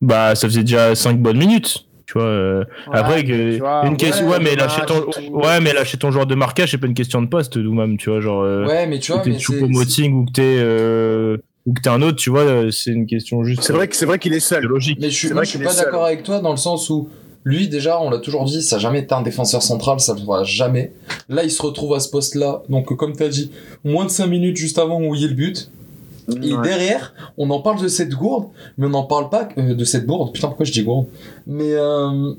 bah 0.02 0.36
ça 0.36 0.48
faisait 0.48 0.64
déjà 0.64 0.96
5 0.96 1.20
bonnes 1.20 1.38
minutes 1.38 1.87
tu 2.08 2.14
vois 2.14 2.24
euh, 2.24 2.64
après 2.92 3.26
que 3.26 3.86
une 3.86 3.98
question 3.98 4.30
ouais, 4.30 4.40
mais 4.40 4.56
lâcher 4.56 4.82
ton 4.88 5.06
ouais 5.34 5.60
mais 5.60 5.74
lâcher 5.74 5.98
ton 5.98 6.10
joueur 6.10 6.26
de 6.26 6.36
marquage 6.36 6.72
c'est 6.72 6.78
pas 6.78 6.88
une 6.88 6.94
question 6.94 7.22
de 7.22 7.28
poste 7.28 7.58
ou 7.58 7.74
même 7.74 7.98
tu 7.98 8.10
vois 8.10 8.22
genre 8.22 8.44
euh, 8.44 8.66
ouais 8.66 8.88
mais 8.88 9.00
tu 9.00 9.12
vois 9.12 9.22
t'es 9.22 9.38
Choupo-Moting 9.38 10.14
ou 10.14 10.26
que 10.26 10.32
t'es 10.32 10.58
euh, 10.60 11.36
ou 11.66 11.74
que 11.74 11.82
t'es 11.82 11.90
un 11.90 12.02
autre 12.02 12.16
tu 12.16 12.30
vois 12.30 12.72
c'est 12.72 12.92
une 12.92 13.08
question 13.08 13.44
juste 13.44 13.62
c'est 13.62 13.74
vrai 13.74 13.90
que 13.90 13.96
c'est 13.98 14.06
vrai 14.06 14.20
qu'il 14.20 14.34
est 14.34 14.40
seul. 14.40 14.64
logique. 14.64 15.00
Mais 15.02 15.10
je 15.10 15.18
suis, 15.18 15.28
je 15.28 15.44
suis 15.44 15.60
pas 15.60 15.74
d'accord 15.74 16.06
avec 16.06 16.24
toi 16.24 16.40
dans 16.40 16.52
le 16.52 16.58
sens 16.58 16.90
où 16.90 17.10
lui 17.44 17.68
déjà 17.68 18.00
on 18.00 18.10
l'a 18.10 18.20
toujours 18.20 18.46
dit 18.46 18.64
ça 18.64 18.78
n'a 18.78 18.82
jamais 18.82 19.00
été 19.00 19.14
un 19.14 19.22
défenseur 19.22 19.62
central 19.62 20.00
ça 20.00 20.14
ne 20.14 20.20
fera 20.20 20.46
jamais. 20.46 20.94
Là 21.28 21.44
il 21.44 21.52
se 21.52 21.62
retrouve 21.62 21.94
à 21.94 22.00
ce 22.00 22.10
poste 22.10 22.36
là 22.36 22.64
donc 22.70 22.96
comme 22.96 23.18
tu 23.18 23.24
as 23.24 23.30
dit 23.30 23.52
moins 23.84 24.06
de 24.06 24.12
5 24.12 24.28
minutes 24.28 24.56
juste 24.56 24.80
avant 24.80 25.02
où 25.02 25.14
il 25.14 25.22
y 25.22 25.26
ait 25.26 25.28
le 25.28 25.34
but 25.34 25.70
et 26.30 26.56
derrière, 26.64 27.14
on 27.38 27.50
en 27.50 27.62
parle 27.62 27.82
de 27.82 27.88
cette 27.88 28.14
gourde, 28.14 28.48
mais 28.78 28.88
on 28.88 28.92
n'en 28.92 29.04
parle 29.04 29.30
pas 29.30 29.48
euh, 29.58 29.74
de 29.74 29.86
cette 29.86 30.06
gourde. 30.06 30.34
Putain, 30.34 30.48
pourquoi 30.48 30.66
je 30.66 30.72
dis 30.72 30.84
gourde? 30.84 31.08
Mais 31.46 31.72
euh, 31.72 32.34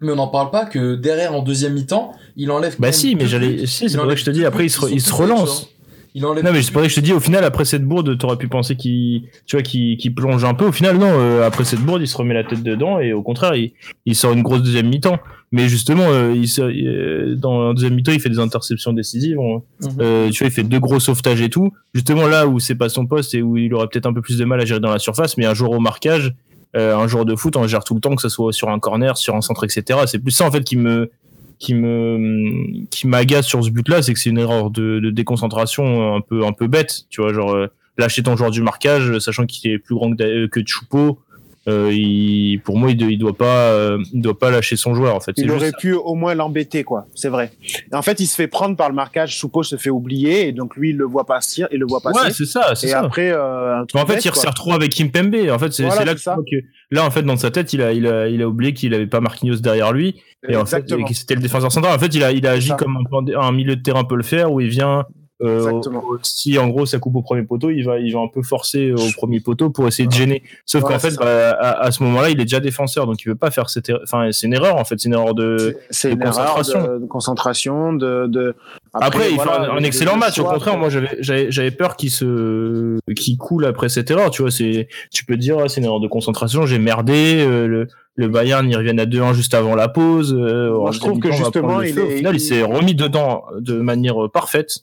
mais 0.00 0.12
on 0.12 0.16
n'en 0.16 0.28
parle 0.28 0.50
pas 0.50 0.64
que 0.64 0.94
derrière 0.94 1.34
en 1.34 1.42
deuxième 1.42 1.74
mi-temps, 1.74 2.12
il 2.36 2.50
enlève. 2.50 2.76
Bah 2.78 2.92
si, 2.92 3.16
mais 3.16 3.26
j'allais. 3.26 3.66
Si, 3.66 3.90
c'est 3.90 3.98
vrai 3.98 4.14
que 4.14 4.20
je 4.20 4.24
te 4.24 4.30
dis. 4.30 4.44
Après, 4.44 4.64
il 4.64 4.70
se, 4.70 4.86
il 4.90 5.00
se 5.00 5.12
relance. 5.12 5.68
Il 6.18 6.26
enlève 6.26 6.44
non 6.44 6.52
mais 6.52 6.62
c'est 6.62 6.72
vrai 6.72 6.84
que 6.84 6.88
je 6.88 6.96
te 6.96 7.00
dis 7.00 7.12
au 7.12 7.20
final 7.20 7.44
après 7.44 7.64
cette 7.64 7.84
bourde 7.84 8.18
t'aurais 8.18 8.36
pu 8.36 8.48
penser 8.48 8.74
qu'il 8.74 9.22
tu 9.46 9.54
vois 9.56 9.62
qu'il 9.62 10.14
plonge 10.14 10.44
un 10.44 10.54
peu. 10.54 10.66
Au 10.66 10.72
final 10.72 10.98
non 10.98 11.10
euh, 11.10 11.46
après 11.46 11.64
cette 11.64 11.78
bourde 11.78 12.02
il 12.02 12.08
se 12.08 12.16
remet 12.16 12.34
la 12.34 12.42
tête 12.42 12.62
dedans 12.64 12.98
et 12.98 13.12
au 13.12 13.22
contraire 13.22 13.54
il, 13.54 13.72
il 14.04 14.16
sort 14.16 14.32
une 14.32 14.42
grosse 14.42 14.62
deuxième 14.62 14.88
mi-temps. 14.88 15.18
Mais 15.52 15.68
justement 15.68 16.06
euh, 16.08 16.34
il, 16.34 16.50
euh, 16.58 17.36
dans 17.36 17.70
un 17.70 17.74
deuxième 17.74 17.94
mi-temps 17.94 18.10
il 18.12 18.20
fait 18.20 18.30
des 18.30 18.40
interceptions 18.40 18.92
décisives. 18.92 19.38
Mhm. 19.38 20.30
tu 20.32 20.38
vois 20.38 20.48
il 20.48 20.50
fait 20.50 20.64
deux 20.64 20.80
gros 20.80 20.98
sauvetages 20.98 21.40
et 21.40 21.50
tout. 21.50 21.72
Justement 21.94 22.26
là 22.26 22.48
où 22.48 22.58
c'est 22.58 22.74
pas 22.74 22.88
son 22.88 23.06
poste 23.06 23.34
et 23.34 23.42
où 23.42 23.56
il 23.56 23.72
aurait 23.74 23.86
peut-être 23.86 24.06
un 24.06 24.12
peu 24.12 24.20
plus 24.22 24.38
de 24.38 24.44
mal 24.44 24.60
à 24.60 24.64
gérer 24.64 24.80
dans 24.80 24.90
la 24.90 24.98
surface 24.98 25.36
mais 25.36 25.46
un 25.46 25.54
jour 25.54 25.70
au 25.70 25.78
marquage 25.78 26.34
un 26.74 27.06
jour 27.06 27.24
de 27.24 27.34
foot 27.34 27.56
on 27.56 27.66
gère 27.66 27.82
tout 27.84 27.94
le 27.94 28.00
temps 28.00 28.14
que 28.14 28.22
ce 28.22 28.28
soit 28.28 28.52
sur 28.52 28.68
un 28.68 28.78
corner 28.78 29.16
sur 29.16 29.34
un 29.34 29.40
centre 29.40 29.64
etc 29.64 30.00
c'est 30.06 30.18
plus 30.18 30.32
ça 30.32 30.46
en 30.46 30.50
fait 30.50 30.62
qui 30.64 30.76
me 30.76 31.10
qui 31.58 31.74
me 31.74 32.86
qui 32.90 33.06
m'agace 33.06 33.46
sur 33.46 33.64
ce 33.64 33.70
but 33.70 33.88
là 33.88 34.02
c'est 34.02 34.12
que 34.12 34.20
c'est 34.20 34.30
une 34.30 34.38
erreur 34.38 34.70
de, 34.70 35.00
de, 35.00 35.10
déconcentration 35.10 36.14
un 36.14 36.20
peu 36.20 36.44
un 36.44 36.52
peu 36.52 36.66
bête 36.66 37.06
tu 37.10 37.20
vois 37.20 37.32
genre 37.32 37.56
lâcher 37.96 38.22
ton 38.22 38.36
joueur 38.36 38.50
du 38.50 38.62
marquage 38.62 39.18
sachant 39.18 39.44
qu'il 39.46 39.70
est 39.70 39.78
plus 39.78 39.94
grand 39.94 40.14
que, 40.14 40.46
que 40.46 40.60
Choupo 40.64 41.18
euh, 41.66 41.92
il, 41.92 42.60
pour 42.60 42.78
moi, 42.78 42.90
il, 42.90 43.18
doit 43.18 43.36
pas, 43.36 43.72
euh, 43.72 43.98
il 44.12 44.22
doit 44.22 44.38
pas 44.38 44.50
lâcher 44.50 44.76
son 44.76 44.94
joueur. 44.94 45.14
En 45.14 45.20
fait, 45.20 45.32
il 45.36 45.50
aurait 45.50 45.72
pu 45.78 45.92
au 45.92 46.14
moins 46.14 46.34
l'embêter, 46.34 46.84
quoi. 46.84 47.06
C'est 47.14 47.28
vrai. 47.28 47.52
en 47.92 48.02
fait, 48.02 48.20
il 48.20 48.26
se 48.26 48.34
fait 48.34 48.46
prendre 48.46 48.76
par 48.76 48.88
le 48.88 48.94
marquage. 48.94 49.36
Choupo 49.36 49.62
se 49.62 49.76
fait 49.76 49.90
oublier, 49.90 50.48
et 50.48 50.52
donc 50.52 50.76
lui, 50.76 50.90
il 50.90 50.96
le 50.96 51.04
voit 51.04 51.26
passer, 51.26 51.64
il 51.72 51.80
le 51.80 51.86
voit 51.86 52.00
passer. 52.00 52.20
Ouais, 52.20 52.30
c'est 52.30 52.46
ça, 52.46 52.74
ça. 52.74 53.00
après, 53.00 53.30
euh, 53.30 53.82
en 53.94 54.06
fait, 54.06 54.24
il 54.24 54.34
se 54.34 54.46
retrouve 54.46 54.74
avec 54.74 54.92
Kimpembe. 54.92 55.34
En 55.50 55.58
fait, 55.58 55.72
c'est 55.72 55.82
là 55.82 56.14
que, 56.14 56.56
là, 56.90 57.04
en 57.04 57.10
fait, 57.10 57.22
dans 57.22 57.36
sa 57.36 57.50
tête, 57.50 57.72
il 57.72 57.82
a, 57.82 57.92
il 57.92 58.06
a, 58.06 58.28
il 58.28 58.40
a 58.40 58.48
oublié 58.48 58.72
qu'il 58.72 58.94
avait 58.94 59.06
pas 59.06 59.20
Marquinhos 59.20 59.56
derrière 59.56 59.92
lui, 59.92 60.22
et 60.48 60.56
en 60.56 60.64
fait, 60.64 60.86
c'était 61.12 61.34
le 61.34 61.40
défenseur 61.40 61.72
central. 61.72 61.94
En 61.94 61.98
fait, 61.98 62.14
il 62.14 62.22
a, 62.22 62.32
il 62.32 62.46
a 62.46 62.52
agi 62.52 62.70
comme 62.78 62.96
un, 62.96 63.40
un, 63.40 63.52
milieu 63.52 63.76
de 63.76 63.82
terrain 63.82 64.04
peut 64.04 64.16
le 64.16 64.22
faire, 64.22 64.52
où 64.52 64.60
il 64.60 64.68
vient 64.68 65.04
Euh, 65.40 65.80
si 66.22 66.58
en 66.58 66.66
gros 66.66 66.84
ça 66.84 66.98
coupe 66.98 67.14
au 67.14 67.22
premier 67.22 67.44
poteau, 67.44 67.70
il 67.70 67.84
va, 67.84 67.98
il 67.98 68.12
va 68.12 68.20
un 68.20 68.28
peu 68.28 68.42
forcer 68.42 68.92
au 68.92 69.12
premier 69.16 69.38
poteau 69.38 69.70
pour 69.70 69.86
essayer 69.86 70.08
de 70.08 70.12
gêner. 70.12 70.42
Sauf 70.66 70.82
qu'en 70.82 70.98
fait, 70.98 71.14
bah, 71.16 71.52
à, 71.52 71.92
ce 71.92 72.02
moment-là, 72.02 72.30
il 72.30 72.40
est 72.40 72.44
déjà 72.44 72.58
défenseur, 72.58 73.06
donc 73.06 73.22
il 73.22 73.28
veut 73.28 73.36
pas 73.36 73.52
faire 73.52 73.70
cette. 73.70 73.92
Enfin, 74.02 74.28
c'est 74.32 74.48
une 74.48 74.54
erreur 74.54 74.76
en 74.76 74.84
fait, 74.84 74.98
c'est 74.98 75.08
une 75.08 75.14
erreur 75.14 75.34
de, 75.34 75.76
de 76.04 76.14
concentration. 76.24 76.82
de, 76.82 77.06
concentration, 77.06 77.92
de. 77.92 78.54
Après, 78.94 79.30
il 79.30 79.38
fait 79.38 79.48
un, 79.48 79.82
excellent 79.84 80.16
match. 80.16 80.38
Au 80.40 80.44
contraire, 80.44 80.76
moi 80.76 80.88
j'avais 81.20 81.70
peur 81.70 81.96
qu'il 81.96 82.10
se, 82.10 82.98
qu'il 83.14 83.38
coule 83.38 83.64
après 83.64 83.88
cette 83.88 84.10
erreur. 84.10 84.30
Tu 84.30 84.42
vois, 84.42 84.50
c'est, 84.50 84.88
tu 85.12 85.24
peux 85.24 85.36
dire, 85.36 85.70
c'est 85.70 85.80
une 85.80 85.86
erreur 85.86 86.00
de 86.00 86.08
concentration. 86.08 86.66
J'ai 86.66 86.78
merdé. 86.78 87.44
Euh, 87.46 87.66
le, 87.66 87.88
le 88.16 88.26
Bayern, 88.26 88.68
il 88.68 88.76
revient 88.76 88.98
à 88.98 89.06
2-1 89.06 89.32
juste 89.32 89.54
avant 89.54 89.76
la 89.76 89.88
pause. 89.88 90.36
Euh, 90.36 90.76
moi, 90.76 90.90
je 90.90 90.98
trouve 90.98 91.20
que 91.20 91.30
justement, 91.30 91.82
il, 91.82 91.96
est, 91.96 92.16
final, 92.16 92.34
il 92.34 92.40
s'est 92.40 92.64
remis 92.64 92.96
dedans 92.96 93.44
de 93.60 93.74
manière 93.74 94.28
parfaite. 94.32 94.80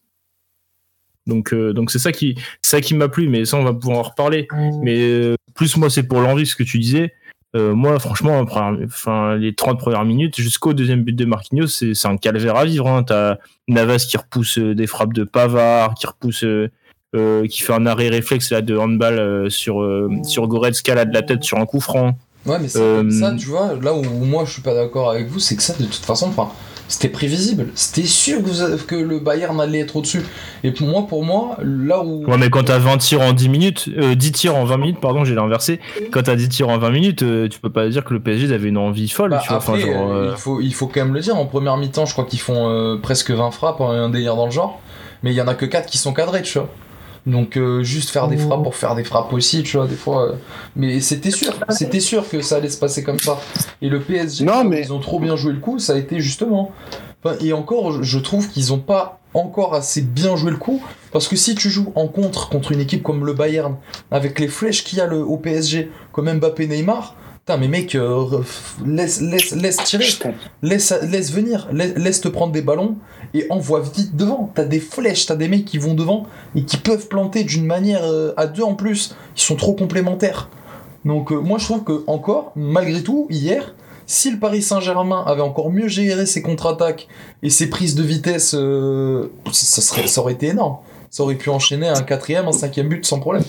Donc 1.28 1.54
euh, 1.54 1.74
donc 1.74 1.92
c'est 1.92 2.00
ça 2.00 2.12
qui 2.12 2.36
ça 2.62 2.82
qui 2.82 2.94
m'a 2.94 3.10
plu, 3.10 3.28
mais 3.28 3.46
ça 3.46 3.58
on 3.58 3.64
va 3.64 3.74
pouvoir 3.74 4.00
en 4.00 4.04
reparler. 4.04 4.48
Mais 4.82 4.98
euh, 5.00 5.36
plus 5.56 5.76
moi 5.78 5.90
c'est 5.90 6.04
pour 6.04 6.22
l'envie 6.22 6.46
ce 6.46 6.56
que 6.56 6.64
tu 6.64 6.80
disais. 6.80 7.14
Euh, 7.56 7.74
moi 7.74 8.00
franchement 8.00 8.40
enfin 8.40 9.36
les 9.38 9.56
30 9.56 9.80
premières 9.80 10.04
minutes 10.04 10.36
jusqu'au 10.36 10.74
deuxième 10.74 11.04
but 11.04 11.16
de 11.16 11.24
Marquinhos 11.24 11.68
c'est 11.68 11.94
c'est 11.94 12.08
un 12.08 12.18
calvaire 12.18 12.58
à 12.58 12.66
vivre. 12.66 12.88
Hein. 12.88 13.04
T'as 13.04 13.38
Navas 13.68 14.06
qui 14.10 14.18
repousse 14.18 14.60
des 14.60 14.88
frappes 14.88 15.14
de 15.14 15.24
Pavard, 15.24 15.96
qui 15.96 16.06
repousse 16.06 16.46
qui 17.50 17.62
fait 17.62 17.74
un 17.74 17.86
arrêt 17.86 18.10
réflexe 18.10 18.52
là 18.52 18.62
de 18.62 18.78
handball 18.78 19.50
sur 19.50 19.88
sur 20.24 20.48
Goretzka 20.48 20.94
là 20.94 21.06
de 21.06 21.14
la 21.14 21.24
tête 21.24 21.44
sur 21.44 21.58
un 21.58 21.66
coup 21.66 21.80
franc. 21.80 22.18
Ouais 22.46 22.60
mais 22.60 22.68
ça 22.68 23.34
tu 23.36 23.48
vois 23.48 23.74
là 23.82 23.96
où 23.96 24.04
moi 24.04 24.46
je 24.46 24.52
suis 24.52 24.62
pas 24.62 24.76
d'accord 24.76 25.10
avec 25.10 25.28
vous 25.28 25.40
c'est 25.40 25.56
que 25.56 25.64
ça 25.64 25.74
de 25.74 25.86
toute 25.86 26.06
façon 26.06 26.28
enfin 26.28 26.52
c'était 26.88 27.10
prévisible. 27.10 27.68
C'était 27.74 28.08
sûr 28.08 28.44
que, 28.44 28.84
que, 28.84 28.96
le 28.96 29.20
Bayern 29.20 29.60
allait 29.60 29.80
être 29.80 29.96
au-dessus. 29.96 30.24
Et 30.64 30.72
pour 30.72 30.88
moi, 30.88 31.08
pour 31.08 31.24
moi, 31.24 31.58
là 31.64 32.04
où. 32.04 32.26
Ouais, 32.26 32.38
mais 32.38 32.50
quand 32.50 32.64
t'as 32.64 32.78
20 32.78 32.98
tirs 32.98 33.22
en 33.22 33.34
10 33.34 33.50
minutes, 33.50 33.90
10 33.90 33.98
euh, 33.98 34.32
tirs 34.32 34.56
en 34.56 34.66
20 34.66 34.78
minutes, 34.78 35.00
pardon, 35.02 35.26
j'ai 35.26 35.38
inversé. 35.38 35.80
Quand 36.12 36.24
t'as 36.24 36.36
10 36.36 36.50
tirs 36.50 36.70
en 36.70 36.78
20 36.78 36.90
minutes, 36.92 37.24
euh, 37.24 37.48
tu 37.48 37.60
peux 37.60 37.72
pas 37.72 37.88
dire 37.90 38.04
que 38.04 38.14
le 38.14 38.20
PSG 38.20 38.54
avait 38.54 38.70
une 38.70 38.78
envie 38.78 39.10
folle. 39.10 39.32
Bah, 39.32 39.40
tu 39.42 39.50
vois, 39.50 39.58
après, 39.58 39.84
euh, 39.84 40.32
il, 40.32 40.38
faut, 40.38 40.62
il 40.62 40.74
faut 40.74 40.88
quand 40.88 41.02
même 41.02 41.14
le 41.14 41.22
dire. 41.22 41.36
En 41.36 41.46
première 41.46 41.78
mi-temps, 41.78 42.06
je 42.06 42.14
crois 42.14 42.26
qu'ils 42.26 42.40
font 42.40 43.00
presque 43.02 43.32
20 43.32 43.52
frappes, 43.52 43.82
un 43.82 44.10
délire 44.10 44.36
dans 44.36 44.46
le 44.46 44.52
genre. 44.52 44.80
Mais 45.24 45.32
il 45.32 45.36
y 45.36 45.42
en 45.42 45.48
a 45.48 45.56
que 45.56 45.66
4 45.66 45.88
qui 45.88 45.98
sont 45.98 46.14
cadrés, 46.14 46.44
tu 46.44 46.60
vois. 46.60 46.70
Donc 47.26 47.58
euh, 47.58 47.82
juste 47.82 48.12
faire 48.12 48.28
des 48.28 48.38
frappes 48.38 48.64
pour 48.64 48.76
faire 48.76 48.96
des 48.96 49.04
frappes 49.04 49.34
aussi, 49.34 49.64
tu 49.64 49.78
vois, 49.78 49.88
des 49.88 49.96
fois. 49.96 50.30
Euh, 50.30 50.36
mais 50.76 51.00
c'était 51.00 51.32
sûr, 51.32 51.54
c'était 51.70 52.00
sûr 52.00 52.28
que 52.30 52.42
ça 52.42 52.58
allait 52.58 52.70
se 52.70 52.78
passer 52.78 53.04
comme 53.04 53.20
ça. 53.20 53.40
Et 53.82 53.90
le 53.90 54.00
PSG, 54.00 54.46
non, 54.46 54.64
mais... 54.64 54.82
ils 54.82 54.94
ont 54.94 55.00
trop 55.00 55.20
bien 55.20 55.36
joué 55.36 55.54
le 55.54 55.60
coup, 55.60 55.80
ça 55.80 55.94
a 55.94 55.98
été 55.98 56.20
justement. 56.20 56.72
et 57.42 57.54
encore, 57.54 58.04
je 58.04 58.20
trouve 58.20 58.48
qu'ils 58.50 58.74
ont 58.74 58.80
pas 58.80 59.20
encore 59.34 59.74
assez 59.74 60.02
bien 60.02 60.36
joué 60.36 60.52
le 60.52 60.58
coup, 60.58 60.82
parce 61.12 61.28
que 61.28 61.36
si 61.36 61.56
tu 61.56 61.70
joues 61.70 61.92
en 61.96 62.08
contre 62.08 62.48
contre 62.48 62.72
une 62.72 62.80
équipe 62.80 63.04
comme 63.04 63.26
le 63.26 63.34
Bayern, 63.34 63.76
avec 64.12 64.40
les 64.40 64.48
flèches 64.48 64.84
qu'il 64.84 65.00
y 65.00 65.02
a 65.02 65.08
le, 65.08 65.22
au 65.24 65.38
PSG, 65.38 65.92
comme 66.12 66.32
Mbappé 66.32 66.68
Neymar, 66.68 67.16
Putain, 67.46 67.60
mais 67.60 67.68
mec, 67.68 67.94
euh, 67.94 68.42
laisse, 68.84 69.22
laisse, 69.22 69.52
laisse 69.52 69.78
tirer, 69.84 70.08
laisse, 70.64 70.92
laisse 71.04 71.32
venir, 71.32 71.68
laisse, 71.72 72.20
te 72.20 72.28
prendre 72.28 72.52
des 72.52 72.64
ballons 72.64 72.96
et 73.36 73.46
envoie 73.52 73.82
vite 73.82 74.16
devant. 74.16 74.52
T'as 74.56 74.64
des 74.64 74.80
flèches, 74.80 75.28
t'as 75.28 75.36
des 75.36 75.48
mecs 75.48 75.64
qui 75.66 75.78
vont 75.78 75.94
devant 75.94 76.26
et 76.56 76.64
qui 76.64 76.78
peuvent 76.78 77.08
planter 77.08 77.44
d'une 77.44 77.68
manière 77.68 78.04
euh, 78.04 78.34
à 78.36 78.48
deux 78.48 78.64
en 78.64 78.74
plus. 78.74 79.16
Ils 79.38 79.42
sont 79.44 79.58
trop 79.58 79.74
complémentaires. 79.74 80.50
Donc 81.04 81.32
euh, 81.32 81.36
moi 81.36 81.60
je 81.60 81.66
trouve 81.66 81.84
que 81.84 82.04
encore, 82.08 82.52
malgré 82.56 83.04
tout, 83.04 83.28
hier, 83.30 83.76
si 84.08 84.32
le 84.32 84.40
Paris 84.40 84.64
Saint-Germain 84.64 85.24
avait 85.28 85.44
encore 85.44 85.70
mieux 85.70 85.88
géré 85.88 86.26
ses 86.26 86.42
contre-attaques 86.42 87.08
et 87.44 87.52
ses 87.52 87.70
prises 87.70 87.94
de 87.94 88.02
vitesse, 88.02 88.56
ça, 89.52 89.82
serait, 89.84 90.08
ça 90.08 90.22
aurait 90.22 90.34
été 90.34 90.48
énorme. 90.48 90.78
Ça 91.12 91.22
aurait 91.22 91.36
pu 91.36 91.52
enchaîner 91.52 91.90
un 91.90 92.02
quatrième, 92.02 92.48
un 92.48 92.52
cinquième 92.54 92.90
but 92.90 93.06
sans 93.06 93.20
problème. 93.20 93.44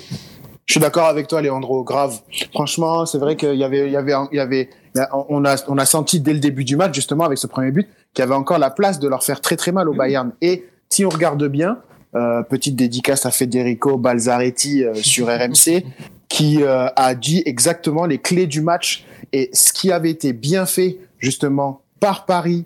Je 0.67 0.73
suis 0.73 0.81
d'accord 0.81 1.07
avec 1.07 1.29
toi, 1.29 1.41
Léandro. 1.41 1.85
Grave. 1.85 2.19
Franchement, 2.53 3.07
c'est 3.07 3.19
vrai 3.19 3.37
qu'il 3.37 3.55
y 3.55 3.65
avait, 3.65 3.95
a 3.95 5.87
senti 5.87 6.21
dès 6.21 6.33
le 6.33 6.41
début 6.41 6.65
du 6.65 6.77
match, 6.77 6.95
justement, 6.95 7.25
avec 7.25 7.39
ce 7.39 7.47
premier 7.47 7.71
but, 7.71 7.89
qu'il 8.13 8.23
y 8.23 8.27
avait 8.27 8.35
encore 8.35 8.59
la 8.59 8.71
place 8.71 8.99
de 8.99 9.09
leur 9.09 9.23
faire 9.23 9.41
très 9.41 9.57
très 9.57 9.71
mal 9.71 9.89
au 9.89 9.95
Bayern. 9.95 10.33
Et 10.43 10.67
si 10.91 11.05
on 11.05 11.09
regarde 11.09 11.45
bien, 11.47 11.79
euh, 12.17 12.43
petite 12.43 12.75
dédicace 12.75 13.27
à 13.27 13.31
Federico 13.31 13.97
Balzaretti 13.97 14.85
euh, 14.85 14.95
sur 14.95 15.29
RMC, 15.29 15.85
qui 16.29 16.63
euh, 16.63 16.89
a 16.97 17.15
dit 17.15 17.43
exactement 17.47 18.05
les 18.07 18.19
clés 18.19 18.47
du 18.47 18.61
match 18.61 19.05
et 19.33 19.51
ce 19.53 19.73
qui 19.73 19.93
avait 19.93 20.11
été 20.11 20.33
bien 20.33 20.67
fait 20.67 20.99
justement 21.19 21.83
par 22.01 22.25
Paris 22.25 22.65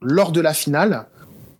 lors 0.00 0.32
de 0.32 0.40
la 0.40 0.54
finale 0.54 1.06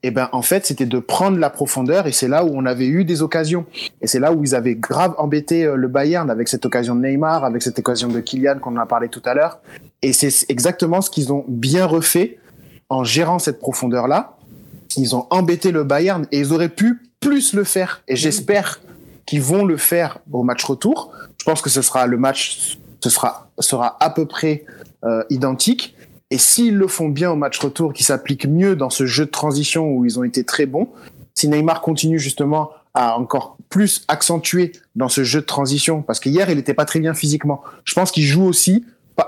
et 0.04 0.08
eh 0.08 0.10
ben 0.10 0.28
en 0.32 0.42
fait 0.42 0.66
c'était 0.66 0.86
de 0.86 0.98
prendre 0.98 1.38
la 1.38 1.48
profondeur 1.48 2.08
et 2.08 2.12
c'est 2.12 2.26
là 2.26 2.44
où 2.44 2.50
on 2.54 2.66
avait 2.66 2.88
eu 2.88 3.04
des 3.04 3.22
occasions. 3.22 3.66
Et 4.00 4.08
c'est 4.08 4.18
là 4.18 4.32
où 4.32 4.42
ils 4.42 4.54
avaient 4.54 4.74
grave 4.74 5.14
embêté 5.16 5.64
euh, 5.64 5.76
le 5.76 5.86
Bayern 5.86 6.28
avec 6.28 6.48
cette 6.48 6.66
occasion 6.66 6.96
de 6.96 7.06
Neymar 7.06 7.44
avec 7.44 7.62
cette 7.62 7.78
occasion 7.78 8.08
de 8.08 8.18
Kylian 8.18 8.58
qu'on 8.58 8.76
a 8.76 8.86
parlé 8.86 9.08
tout 9.08 9.22
à 9.24 9.34
l'heure. 9.34 9.60
Et 10.02 10.12
c'est 10.12 10.50
exactement 10.50 11.02
ce 11.02 11.10
qu'ils 11.10 11.32
ont 11.32 11.44
bien 11.46 11.86
refait 11.86 12.38
en 12.88 13.04
gérant 13.04 13.38
cette 13.38 13.60
profondeur 13.60 14.08
là 14.08 14.36
ils 14.96 15.14
ont 15.14 15.26
embêté 15.30 15.70
le 15.70 15.84
Bayern 15.84 16.26
et 16.32 16.40
ils 16.40 16.52
auraient 16.52 16.68
pu 16.68 17.00
plus 17.20 17.54
le 17.54 17.64
faire. 17.64 18.02
Et 18.08 18.16
j'espère 18.16 18.80
qu'ils 19.26 19.42
vont 19.42 19.64
le 19.64 19.76
faire 19.76 20.18
au 20.32 20.42
match 20.42 20.64
retour. 20.64 21.12
Je 21.38 21.44
pense 21.44 21.62
que 21.62 21.70
ce 21.70 21.82
sera 21.82 22.06
le 22.06 22.18
match 22.18 22.78
ce 23.02 23.10
sera 23.10 23.50
sera 23.58 23.96
à 24.00 24.10
peu 24.10 24.26
près 24.26 24.64
euh, 25.04 25.24
identique 25.30 25.96
et 26.32 26.38
s'ils 26.38 26.76
le 26.76 26.88
font 26.88 27.10
bien 27.10 27.30
au 27.30 27.36
match 27.36 27.58
retour, 27.58 27.92
qui 27.92 28.04
s'applique 28.04 28.46
mieux 28.46 28.74
dans 28.74 28.88
ce 28.88 29.04
jeu 29.04 29.26
de 29.26 29.30
transition 29.30 29.90
où 29.90 30.06
ils 30.06 30.18
ont 30.18 30.24
été 30.24 30.44
très 30.44 30.64
bons, 30.64 30.88
si 31.34 31.46
Neymar 31.46 31.82
continue 31.82 32.18
justement 32.18 32.70
à 32.94 33.18
encore 33.18 33.58
plus 33.68 34.06
accentuer 34.08 34.72
dans 34.96 35.10
ce 35.10 35.24
jeu 35.24 35.42
de 35.42 35.46
transition, 35.46 36.00
parce 36.00 36.20
qu'hier 36.20 36.48
il 36.48 36.56
n'était 36.56 36.72
pas 36.72 36.86
très 36.86 37.00
bien 37.00 37.12
physiquement. 37.12 37.62
Je 37.84 37.92
pense 37.92 38.10
qu'il 38.10 38.24
joue 38.24 38.44
aussi 38.44 38.86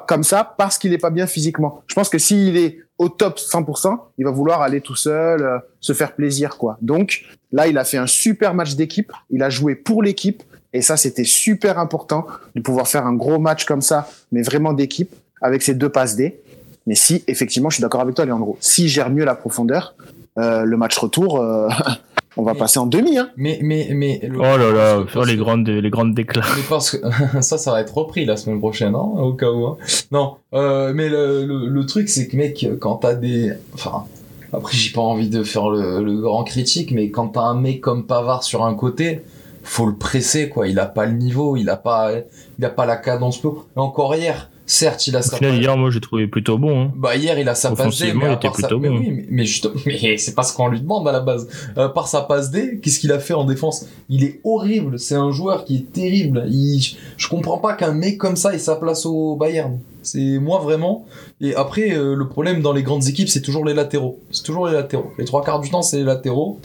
comme 0.08 0.24
ça 0.24 0.54
parce 0.56 0.78
qu'il 0.78 0.92
n'est 0.92 0.98
pas 0.98 1.10
bien 1.10 1.26
physiquement. 1.26 1.82
Je 1.88 1.94
pense 1.94 2.08
que 2.08 2.18
s'il 2.18 2.56
est 2.56 2.78
au 2.96 3.10
top 3.10 3.38
100%, 3.38 3.98
il 4.16 4.24
va 4.24 4.30
vouloir 4.30 4.62
aller 4.62 4.80
tout 4.80 4.96
seul, 4.96 5.42
euh, 5.42 5.58
se 5.80 5.92
faire 5.92 6.14
plaisir 6.14 6.56
quoi. 6.56 6.78
Donc 6.80 7.26
là, 7.52 7.66
il 7.66 7.76
a 7.76 7.84
fait 7.84 7.98
un 7.98 8.06
super 8.06 8.54
match 8.54 8.76
d'équipe, 8.76 9.12
il 9.28 9.42
a 9.42 9.50
joué 9.50 9.74
pour 9.74 10.02
l'équipe 10.02 10.42
et 10.72 10.80
ça 10.80 10.96
c'était 10.96 11.24
super 11.24 11.78
important 11.78 12.26
de 12.54 12.62
pouvoir 12.62 12.88
faire 12.88 13.04
un 13.04 13.12
gros 13.12 13.38
match 13.38 13.66
comme 13.66 13.82
ça, 13.82 14.08
mais 14.32 14.40
vraiment 14.40 14.72
d'équipe 14.72 15.14
avec 15.42 15.62
ses 15.62 15.74
deux 15.74 15.90
passes 15.90 16.16
D. 16.16 16.40
Mais 16.86 16.94
si, 16.94 17.24
effectivement, 17.28 17.70
je 17.70 17.76
suis 17.76 17.82
d'accord 17.82 18.00
avec 18.00 18.14
toi, 18.14 18.24
Leandro, 18.24 18.56
s'il 18.60 18.88
gère 18.88 19.10
mieux 19.10 19.24
la 19.24 19.34
profondeur, 19.34 19.94
euh, 20.38 20.64
le 20.64 20.76
match 20.76 20.96
retour, 20.98 21.40
euh, 21.40 21.68
on 22.36 22.42
va 22.42 22.54
passer 22.54 22.78
en 22.78 22.86
demi. 22.86 23.16
Hein. 23.16 23.30
Mais, 23.36 23.58
mais, 23.62 23.88
mais. 23.92 24.20
Oh 24.34 24.42
là 24.42 24.70
là, 24.70 25.04
faire 25.06 25.24
les 25.24 25.36
grandes, 25.36 25.68
les 25.68 25.90
grandes 25.90 26.14
déclats. 26.14 26.44
Mais 26.56 26.62
parce 26.68 26.90
que 26.90 26.98
ça, 27.40 27.56
ça 27.56 27.72
va 27.72 27.80
être 27.80 27.96
repris 27.96 28.24
la 28.24 28.36
semaine 28.36 28.58
prochaine, 28.58 28.94
hein, 28.94 28.98
au 28.98 29.32
cas 29.32 29.50
où. 29.50 29.66
Hein. 29.66 29.76
Non, 30.12 30.36
euh, 30.52 30.92
mais 30.94 31.08
le, 31.08 31.46
le, 31.46 31.86
truc, 31.86 32.08
c'est 32.08 32.28
que, 32.28 32.36
mec, 32.36 32.66
quand 32.80 32.96
t'as 32.96 33.14
des. 33.14 33.52
Enfin, 33.72 34.04
après, 34.52 34.76
j'ai 34.76 34.92
pas 34.92 35.00
envie 35.00 35.30
de 35.30 35.42
faire 35.42 35.70
le, 35.70 36.02
le 36.02 36.20
grand 36.20 36.44
critique, 36.44 36.90
mais 36.92 37.10
quand 37.10 37.28
t'as 37.28 37.42
un 37.42 37.54
mec 37.54 37.80
comme 37.80 38.06
Pavard 38.06 38.42
sur 38.42 38.64
un 38.64 38.74
côté, 38.74 39.22
faut 39.62 39.86
le 39.86 39.94
presser, 39.94 40.48
quoi. 40.48 40.68
Il 40.68 40.78
a 40.78 40.86
pas 40.86 41.06
le 41.06 41.14
niveau, 41.14 41.56
il 41.56 41.70
a 41.70 41.76
pas, 41.76 42.10
il 42.58 42.64
a 42.64 42.70
pas 42.70 42.86
la 42.86 42.96
cadence 42.96 43.38
pour. 43.38 43.66
encore 43.76 44.14
hier, 44.14 44.50
Certes, 44.66 45.06
il 45.06 45.16
a 45.16 45.20
sa 45.20 45.36
final, 45.36 45.60
hier, 45.60 45.76
moi, 45.76 45.90
j'ai 45.90 46.00
trouvé 46.00 46.26
plutôt 46.26 46.56
bon. 46.56 46.84
Hein. 46.84 46.92
Bah, 46.96 47.16
hier, 47.16 47.38
il 47.38 47.48
a 47.48 47.54
sa 47.54 47.72
passe 47.72 47.98
D. 47.98 48.14
Mais 48.14 48.26
il 48.26 48.32
était 48.32 48.48
plutôt 48.48 48.78
bon. 48.78 48.90
Mais 48.90 48.98
oui, 48.98 49.26
mais, 49.30 49.44
mais 49.86 50.16
c'est 50.16 50.34
pas 50.34 50.42
ce 50.42 50.56
qu'on 50.56 50.68
lui 50.68 50.80
demande 50.80 51.06
à 51.06 51.12
la 51.12 51.20
base. 51.20 51.48
Euh, 51.76 51.88
par 51.88 52.08
sa 52.08 52.22
passe 52.22 52.50
D, 52.50 52.80
qu'est-ce 52.82 52.98
qu'il 52.98 53.12
a 53.12 53.18
fait 53.18 53.34
en 53.34 53.44
défense? 53.44 53.86
Il 54.08 54.24
est 54.24 54.40
horrible. 54.42 54.98
C'est 54.98 55.16
un 55.16 55.30
joueur 55.32 55.66
qui 55.66 55.76
est 55.76 55.92
terrible. 55.92 56.46
Il... 56.48 56.96
Je 57.16 57.28
comprends 57.28 57.58
pas 57.58 57.74
qu'un 57.74 57.92
mec 57.92 58.16
comme 58.16 58.36
ça 58.36 58.54
ait 58.54 58.58
sa 58.58 58.76
place 58.76 59.04
au 59.04 59.36
Bayern. 59.36 59.78
C'est 60.02 60.38
moi 60.38 60.60
vraiment. 60.60 61.04
Et 61.42 61.54
après, 61.54 61.92
euh, 61.92 62.14
le 62.14 62.28
problème 62.28 62.62
dans 62.62 62.72
les 62.72 62.82
grandes 62.82 63.06
équipes, 63.06 63.28
c'est 63.28 63.42
toujours 63.42 63.66
les 63.66 63.74
latéraux. 63.74 64.18
C'est 64.30 64.44
toujours 64.44 64.66
les 64.66 64.72
latéraux. 64.72 65.12
Les 65.18 65.26
trois 65.26 65.44
quarts 65.44 65.60
du 65.60 65.68
temps, 65.68 65.82
c'est 65.82 65.98
les 65.98 66.04
latéraux. 66.04 66.58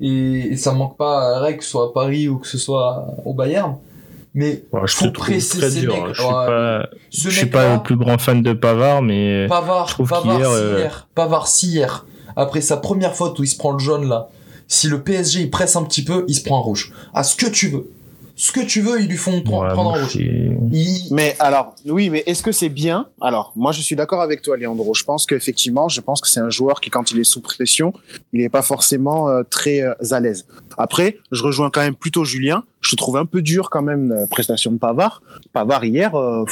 Et, 0.00 0.48
et 0.50 0.56
ça 0.56 0.72
manque 0.72 0.98
pas 0.98 1.42
à 1.42 1.52
que 1.54 1.64
ce 1.64 1.70
soit 1.70 1.86
à 1.86 1.88
Paris 1.88 2.28
ou 2.28 2.36
que 2.36 2.46
ce 2.46 2.58
soit 2.58 3.06
au 3.24 3.32
Bayern 3.32 3.76
mais 4.36 4.62
je 4.84 4.94
faut 4.94 5.10
presser 5.10 5.58
très 5.58 5.70
dur. 5.70 5.94
Mecs. 5.94 6.14
Je 6.14 6.20
suis 6.20 6.28
pas, 6.28 6.88
je 7.10 7.30
suis 7.30 7.46
pas 7.46 7.74
le 7.74 7.82
plus 7.82 7.96
grand 7.96 8.18
fan 8.18 8.42
de 8.42 8.52
Pavard, 8.52 9.02
mais 9.02 9.46
Pavard, 9.48 9.88
je 9.88 9.94
trouve 9.94 10.10
Pavard, 10.10 10.38
hier, 10.38 10.50
euh... 10.50 10.88
Pavard, 11.14 11.48
si 11.48 11.68
hier, 11.68 12.06
après 12.36 12.60
sa 12.60 12.76
première 12.76 13.16
faute 13.16 13.38
où 13.38 13.42
il 13.42 13.48
se 13.48 13.56
prend 13.56 13.72
le 13.72 13.78
jaune 13.78 14.08
là, 14.08 14.28
si 14.68 14.88
le 14.88 15.02
PSG 15.02 15.40
il 15.40 15.50
presse 15.50 15.74
un 15.74 15.84
petit 15.84 16.04
peu, 16.04 16.24
il 16.28 16.34
se 16.34 16.44
prend 16.44 16.58
un 16.58 16.62
rouge. 16.62 16.92
À 17.14 17.24
ce 17.24 17.34
que 17.34 17.46
tu 17.46 17.68
veux 17.68 17.90
ce 18.38 18.52
que 18.52 18.60
tu 18.60 18.82
veux, 18.82 19.00
ils 19.00 19.08
lui 19.08 19.16
font 19.16 19.40
prendre 19.40 19.78
en 19.78 19.92
rouge. 19.94 20.18
Mais 21.10 21.34
alors, 21.38 21.74
oui, 21.86 22.10
mais 22.10 22.22
est-ce 22.26 22.42
que 22.42 22.52
c'est 22.52 22.68
bien? 22.68 23.06
Alors, 23.22 23.52
moi, 23.56 23.72
je 23.72 23.80
suis 23.80 23.96
d'accord 23.96 24.20
avec 24.20 24.42
toi, 24.42 24.58
Leandro. 24.58 24.92
Je 24.92 25.04
pense 25.04 25.24
qu'effectivement, 25.24 25.88
je 25.88 26.02
pense 26.02 26.20
que 26.20 26.28
c'est 26.28 26.40
un 26.40 26.50
joueur 26.50 26.82
qui, 26.82 26.90
quand 26.90 27.10
il 27.12 27.18
est 27.18 27.24
sous 27.24 27.40
pression, 27.40 27.94
il 28.34 28.42
n'est 28.42 28.50
pas 28.50 28.60
forcément 28.60 29.30
euh, 29.30 29.42
très 29.48 29.80
euh, 29.80 29.94
à 30.10 30.20
l'aise. 30.20 30.46
Après, 30.76 31.16
je 31.32 31.42
rejoins 31.42 31.70
quand 31.70 31.80
même 31.80 31.94
plutôt 31.94 32.24
Julien. 32.24 32.64
Je 32.82 32.94
trouve 32.94 33.16
un 33.16 33.24
peu 33.24 33.40
dur 33.40 33.70
quand 33.70 33.82
même 33.82 34.10
la 34.10 34.26
prestation 34.26 34.70
de 34.70 34.76
Pavard. 34.76 35.22
Pavard 35.54 35.86
hier. 35.86 36.14
Euh, 36.14 36.44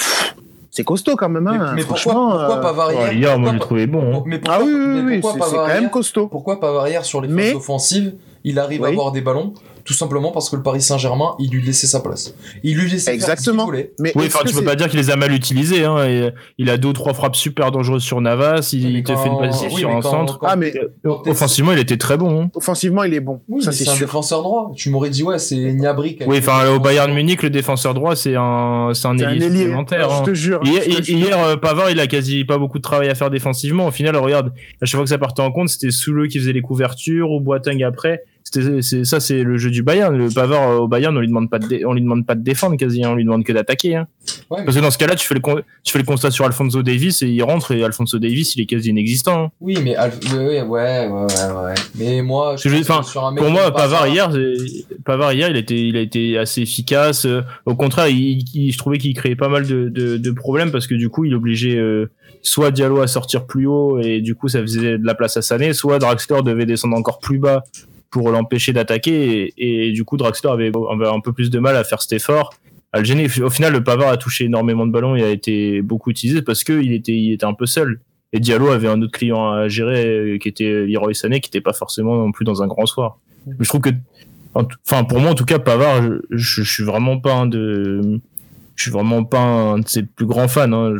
c'est 0.70 0.84
costaud 0.84 1.16
quand 1.16 1.28
même. 1.28 1.46
Hein, 1.46 1.74
mais, 1.76 1.84
pourquoi, 1.84 2.14
pourquoi 2.14 2.60
Pavard 2.62 2.92
hier, 2.92 3.12
hier 3.12 3.38
moi, 3.38 3.52
je 3.52 3.58
trouvé 3.58 3.86
bon. 3.86 4.16
Hein. 4.16 4.22
Mais 4.24 4.40
ah 4.48 4.60
oui, 4.64 4.72
oui, 4.74 5.00
oui 5.04 5.20
c'est 5.22 5.38
quand 5.38 5.66
même 5.66 5.90
costaud. 5.90 6.28
Pourquoi 6.28 6.58
Pavard 6.58 6.88
hier 6.88 7.04
sur 7.04 7.20
les 7.20 7.28
phases 7.28 7.56
offensives 7.56 8.14
il 8.44 8.58
arrive 8.58 8.84
à 8.84 8.88
avoir 8.88 9.10
des 9.10 9.22
ballons 9.22 9.54
tout 9.84 9.92
simplement 9.92 10.32
parce 10.32 10.48
que 10.48 10.56
le 10.56 10.62
Paris 10.62 10.80
Saint-Germain, 10.80 11.34
il 11.38 11.50
lui 11.50 11.62
laissait 11.62 11.86
sa 11.86 12.00
place. 12.00 12.34
Il 12.62 12.78
lui 12.78 12.90
laissait 12.90 13.12
Exactement. 13.12 13.66
faire 13.70 13.76
ce 13.76 13.82
qu'il 13.82 13.94
Mais 14.00 14.12
oui, 14.14 14.24
enfin, 14.26 14.40
tu 14.46 14.54
peux 14.54 14.64
pas 14.64 14.76
dire 14.76 14.88
qu'il 14.88 14.98
les 14.98 15.10
a 15.10 15.16
mal 15.16 15.32
utilisés. 15.32 15.84
Hein, 15.84 16.04
et 16.06 16.30
il 16.56 16.70
a 16.70 16.78
deux 16.78 16.88
ou 16.88 16.92
trois 16.92 17.12
frappes 17.12 17.36
super 17.36 17.70
dangereuses 17.70 18.02
sur 18.02 18.20
Navas. 18.20 18.70
Il, 18.72 19.02
te 19.02 19.14
fait 19.14 19.28
une 19.28 19.38
passe 19.38 19.68
sur 19.68 19.90
un 19.90 20.00
centre. 20.00 20.38
ah, 20.42 20.56
mais 20.56 20.72
offensivement, 21.04 21.72
il 21.72 21.78
était 21.78 21.98
très 21.98 22.16
bon. 22.16 22.42
Hein. 22.42 22.50
Offensivement, 22.54 23.04
il 23.04 23.12
est 23.12 23.20
bon. 23.20 23.42
Oui, 23.48 23.62
ça 23.62 23.72
c'est 23.72 23.88
un 23.88 23.96
défenseur 23.96 24.42
droit. 24.42 24.72
Tu 24.74 24.90
m'aurais 24.90 25.10
dit 25.10 25.22
ouais, 25.22 25.38
c'est 25.38 25.56
Niabri. 25.56 26.18
Oui, 26.26 26.38
enfin 26.38 26.68
au 26.68 26.80
Bayern 26.80 27.12
Munich, 27.12 27.42
le 27.42 27.50
défenseur 27.50 27.92
droit, 27.92 28.16
c'est 28.16 28.36
un, 28.36 28.92
c'est 28.94 29.06
un 29.06 29.18
ailier 29.18 29.50
supplémentaire. 29.50 30.08
Je 30.08 30.14
hein. 30.14 30.22
te 30.22 30.34
jure. 30.34 30.60
Hier, 30.64 30.82
hier 30.86 31.38
euh, 31.38 31.56
Pavard, 31.56 31.90
il 31.90 32.00
a 32.00 32.06
quasi 32.06 32.44
pas 32.44 32.56
beaucoup 32.56 32.78
de 32.78 32.82
travail 32.82 33.08
à 33.08 33.14
faire 33.14 33.30
défensivement. 33.30 33.86
Au 33.86 33.90
final, 33.90 34.16
regarde, 34.16 34.52
à 34.80 34.86
chaque 34.86 34.96
fois 34.96 35.04
que 35.04 35.10
ça 35.10 35.18
partait 35.18 35.42
en 35.42 35.52
compte, 35.52 35.68
c'était 35.68 35.90
Souleux 35.90 36.26
qui 36.26 36.38
faisait 36.38 36.52
les 36.52 36.62
couvertures 36.62 37.30
ou 37.30 37.40
Boateng 37.40 37.82
après 37.82 38.22
c'est 38.44 39.04
ça, 39.04 39.20
c'est 39.20 39.42
le 39.42 39.56
jeu 39.56 39.70
du 39.70 39.82
Bayern. 39.82 40.16
Le 40.16 40.28
Pavard 40.28 40.70
euh, 40.70 40.76
au 40.78 40.88
Bayern, 40.88 41.16
on 41.16 41.20
lui 41.20 41.28
demande 41.28 41.50
pas 41.50 41.58
de, 41.58 41.84
on 41.86 41.94
lui 41.94 42.02
demande 42.02 42.26
pas 42.26 42.34
de 42.34 42.42
défendre 42.42 42.76
quasi, 42.76 43.02
hein. 43.02 43.10
on 43.10 43.14
lui 43.14 43.24
demande 43.24 43.44
que 43.44 43.52
d'attaquer. 43.52 43.96
Hein. 43.96 44.06
Parce 44.48 44.76
que 44.76 44.80
dans 44.80 44.90
ce 44.90 44.98
cas-là, 44.98 45.16
tu 45.16 45.26
fais 45.26 45.34
le 45.34 45.40
tu 45.82 45.92
fais 45.92 45.98
le 45.98 46.04
constat 46.04 46.30
sur 46.30 46.44
Alfonso 46.44 46.82
Davis 46.82 47.22
et 47.22 47.28
il 47.28 47.42
rentre 47.42 47.72
et 47.72 47.82
Alfonso 47.82 48.18
Davis, 48.18 48.54
il 48.56 48.62
est 48.62 48.66
quasi 48.66 48.90
inexistant. 48.90 49.44
Hein. 49.44 49.50
Oui, 49.60 49.78
mais 49.82 49.96
ouais, 49.98 50.62
ouais, 50.62 50.62
ouais, 50.62 51.08
ouais, 51.08 51.74
Mais 51.94 52.22
moi, 52.22 52.56
je 52.56 52.68
pour 53.36 53.50
moi, 53.50 53.72
Pavard 53.72 54.08
hier, 54.08 54.30
Pavard 55.04 55.32
hier, 55.32 55.48
il 55.48 55.56
a 55.56 55.60
été, 55.60 55.80
il 55.80 55.96
a 55.96 56.00
été 56.00 56.38
assez 56.38 56.62
efficace. 56.62 57.24
Euh, 57.24 57.42
au 57.66 57.74
contraire, 57.74 58.08
il, 58.08 58.44
je 58.70 58.78
trouvais 58.78 58.98
qu'il 58.98 59.14
créait 59.14 59.36
pas 59.36 59.48
mal 59.48 59.66
de, 59.66 59.88
de, 59.88 60.16
de, 60.16 60.30
problèmes 60.30 60.70
parce 60.70 60.86
que 60.86 60.94
du 60.94 61.08
coup, 61.08 61.24
il 61.24 61.34
obligeait 61.34 61.76
euh, 61.76 62.10
soit 62.42 62.70
Diallo 62.70 63.00
à 63.00 63.06
sortir 63.06 63.46
plus 63.46 63.66
haut 63.66 63.98
et 64.00 64.20
du 64.20 64.34
coup, 64.34 64.48
ça 64.48 64.60
faisait 64.60 64.98
de 64.98 65.06
la 65.06 65.14
place 65.14 65.36
à 65.36 65.42
Sané, 65.42 65.72
soit 65.72 65.98
Draxler 65.98 66.42
devait 66.42 66.66
descendre 66.66 66.96
encore 66.96 67.18
plus 67.18 67.38
bas 67.38 67.64
pour 68.14 68.30
l'empêcher 68.30 68.72
d'attaquer. 68.72 69.52
Et, 69.58 69.90
du 69.90 70.04
coup, 70.04 70.16
Draxler 70.16 70.50
avait, 70.50 70.70
un 70.70 71.18
peu 71.18 71.32
plus 71.32 71.50
de 71.50 71.58
mal 71.58 71.74
à 71.74 71.82
faire 71.82 72.00
cet 72.00 72.12
effort, 72.12 72.54
à 72.92 73.00
le 73.00 73.04
gêner. 73.04 73.26
Au 73.42 73.50
final, 73.50 73.72
le 73.72 73.82
Pavard 73.82 74.08
a 74.08 74.16
touché 74.16 74.44
énormément 74.44 74.86
de 74.86 74.92
ballons 74.92 75.16
et 75.16 75.24
a 75.24 75.30
été 75.30 75.82
beaucoup 75.82 76.10
utilisé 76.10 76.40
parce 76.40 76.62
qu'il 76.62 76.92
était, 76.92 77.16
il 77.16 77.32
était 77.32 77.44
un 77.44 77.54
peu 77.54 77.66
seul. 77.66 77.98
Et 78.32 78.38
Diallo 78.38 78.68
avait 78.68 78.86
un 78.86 79.02
autre 79.02 79.10
client 79.10 79.50
à 79.50 79.66
gérer 79.66 80.38
qui 80.40 80.48
était 80.48 80.86
Leroy 80.86 81.12
Sané, 81.12 81.40
qui 81.40 81.48
n'était 81.48 81.60
pas 81.60 81.72
forcément 81.72 82.16
non 82.16 82.30
plus 82.30 82.44
dans 82.44 82.62
un 82.62 82.68
grand 82.68 82.86
soir. 82.86 83.18
je 83.58 83.68
trouve 83.68 83.80
que, 83.80 83.90
enfin, 84.54 85.02
pour 85.02 85.18
moi, 85.18 85.32
en 85.32 85.34
tout 85.34 85.44
cas, 85.44 85.58
Pavard, 85.58 86.04
je, 86.30 86.62
suis 86.62 86.84
vraiment 86.84 87.18
pas 87.18 87.34
un 87.34 87.46
de, 87.46 88.20
je 88.76 88.82
suis 88.82 88.92
vraiment 88.92 89.24
pas 89.24 89.40
un 89.40 89.80
de 89.80 89.88
ses 89.88 90.04
plus 90.04 90.26
grands 90.26 90.46
fans. 90.46 90.72
Hein. 90.72 90.94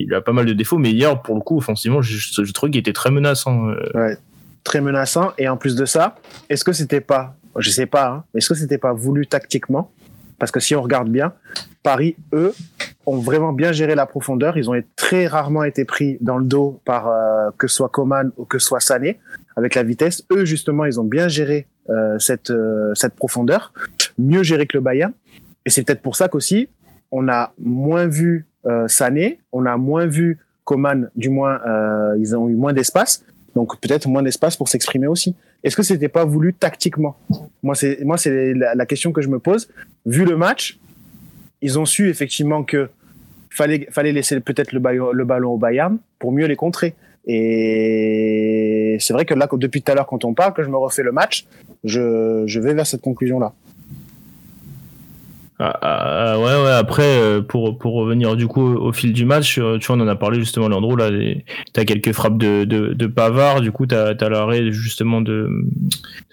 il 0.00 0.12
a 0.12 0.20
pas 0.20 0.32
mal 0.32 0.46
de 0.46 0.54
défauts, 0.54 0.78
mais 0.78 0.90
hier, 0.90 1.22
pour 1.22 1.36
le 1.36 1.40
coup, 1.40 1.58
offensivement, 1.58 2.02
je, 2.02 2.16
je 2.16 2.52
trouve 2.52 2.70
qu'il 2.70 2.80
était 2.80 2.92
très 2.92 3.12
menaçant. 3.12 3.68
Euh. 3.68 3.76
Ouais 3.94 4.16
très 4.64 4.80
menaçant. 4.80 5.32
Et 5.38 5.48
en 5.48 5.56
plus 5.56 5.76
de 5.76 5.84
ça, 5.84 6.16
est-ce 6.48 6.64
que 6.64 6.72
c'était 6.72 7.00
pas, 7.00 7.36
je 7.56 7.70
sais 7.70 7.86
pas, 7.86 8.08
hein, 8.08 8.24
est-ce 8.34 8.48
que 8.48 8.54
c'était 8.54 8.78
pas 8.78 8.92
voulu 8.92 9.26
tactiquement? 9.26 9.90
Parce 10.38 10.50
que 10.50 10.60
si 10.60 10.74
on 10.74 10.82
regarde 10.82 11.08
bien, 11.08 11.32
Paris, 11.82 12.16
eux, 12.32 12.52
ont 13.06 13.18
vraiment 13.18 13.52
bien 13.52 13.72
géré 13.72 13.94
la 13.94 14.06
profondeur. 14.06 14.56
Ils 14.56 14.70
ont 14.70 14.80
très 14.96 15.26
rarement 15.26 15.64
été 15.64 15.84
pris 15.84 16.18
dans 16.20 16.38
le 16.38 16.44
dos 16.44 16.80
par 16.84 17.08
euh, 17.08 17.50
que 17.58 17.66
soit 17.66 17.88
Coman 17.88 18.30
ou 18.36 18.44
que 18.44 18.58
soit 18.58 18.80
Sané 18.80 19.18
avec 19.56 19.74
la 19.74 19.82
vitesse. 19.82 20.24
Eux, 20.32 20.44
justement, 20.44 20.84
ils 20.84 21.00
ont 21.00 21.04
bien 21.04 21.28
géré 21.28 21.66
euh, 21.90 22.18
cette 22.18 22.50
euh, 22.50 22.94
cette 22.94 23.14
profondeur, 23.14 23.72
mieux 24.18 24.42
géré 24.42 24.66
que 24.66 24.76
le 24.76 24.82
Bayern. 24.82 25.12
Et 25.66 25.70
c'est 25.70 25.84
peut-être 25.84 26.02
pour 26.02 26.16
ça 26.16 26.28
qu'aussi 26.28 26.68
on 27.14 27.28
a 27.28 27.52
moins 27.58 28.06
vu 28.06 28.46
Sané, 28.86 29.40
on 29.52 29.66
a 29.66 29.76
moins 29.76 30.06
vu 30.06 30.38
Coman, 30.64 31.10
du 31.14 31.28
moins 31.28 31.60
ils 32.16 32.34
ont 32.34 32.48
eu 32.48 32.54
moins 32.54 32.72
d'espace. 32.72 33.22
Donc 33.54 33.78
peut-être 33.80 34.08
moins 34.08 34.22
d'espace 34.22 34.56
pour 34.56 34.68
s'exprimer 34.68 35.06
aussi. 35.06 35.34
Est-ce 35.62 35.76
que 35.76 35.82
c'était 35.82 36.08
pas 36.08 36.24
voulu 36.24 36.54
tactiquement? 36.54 37.16
Moi 37.62 37.74
c'est 37.74 38.02
moi 38.04 38.16
c'est 38.16 38.54
la, 38.54 38.86
question 38.86 39.12
que 39.12 39.20
je 39.20 39.28
me 39.28 39.38
pose. 39.38 39.68
Vu 40.06 40.24
le 40.24 40.36
match, 40.36 40.78
ils 41.60 41.78
ont 41.78 41.84
su 41.84 42.08
effectivement 42.08 42.64
que 42.64 42.88
fallait 43.50 43.86
fallait 43.90 44.12
laisser 44.12 44.40
peut-être 44.40 44.72
le, 44.72 44.80
le 45.12 45.24
ballon 45.24 45.52
au 45.52 45.58
Bayern 45.58 45.98
pour 46.18 46.32
mieux 46.32 46.46
les 46.46 46.56
contrer. 46.56 46.94
Et 47.26 48.96
c'est 49.00 49.12
vrai 49.12 49.24
que 49.24 49.34
là 49.34 49.48
depuis 49.52 49.82
tout 49.82 49.92
à 49.92 49.94
l'heure 49.94 50.06
quand 50.06 50.24
on 50.24 50.34
parle 50.34 50.54
que 50.54 50.62
je 50.62 50.68
me 50.68 50.76
refais 50.76 51.02
le 51.02 51.12
match, 51.12 51.46
je 51.84 52.44
je 52.46 52.60
vais 52.60 52.74
vers 52.74 52.86
cette 52.86 53.02
conclusion 53.02 53.38
là. 53.38 53.52
Ah, 55.64 55.78
ah, 55.80 56.38
ouais, 56.40 56.64
ouais. 56.64 56.72
Après, 56.72 57.20
euh, 57.20 57.40
pour 57.40 57.78
pour 57.78 57.94
revenir 57.94 58.34
du 58.34 58.48
coup 58.48 58.62
au, 58.62 58.92
fil 58.92 59.12
du 59.12 59.24
match, 59.24 59.58
euh, 59.58 59.78
tu 59.78 59.86
vois, 59.86 59.96
on 59.96 60.00
en 60.00 60.08
a 60.08 60.16
parlé 60.16 60.40
justement, 60.40 60.68
Landreau. 60.68 60.96
Là, 60.96 61.08
t'as 61.72 61.84
quelques 61.84 62.10
frappes 62.10 62.36
de, 62.36 62.64
de, 62.64 62.94
de 62.94 63.06
Pavard. 63.06 63.60
Du 63.60 63.70
coup, 63.70 63.86
t'as 63.86 64.08
as, 64.08 64.28
l'arrêt 64.28 64.72
justement 64.72 65.20
de, 65.20 65.48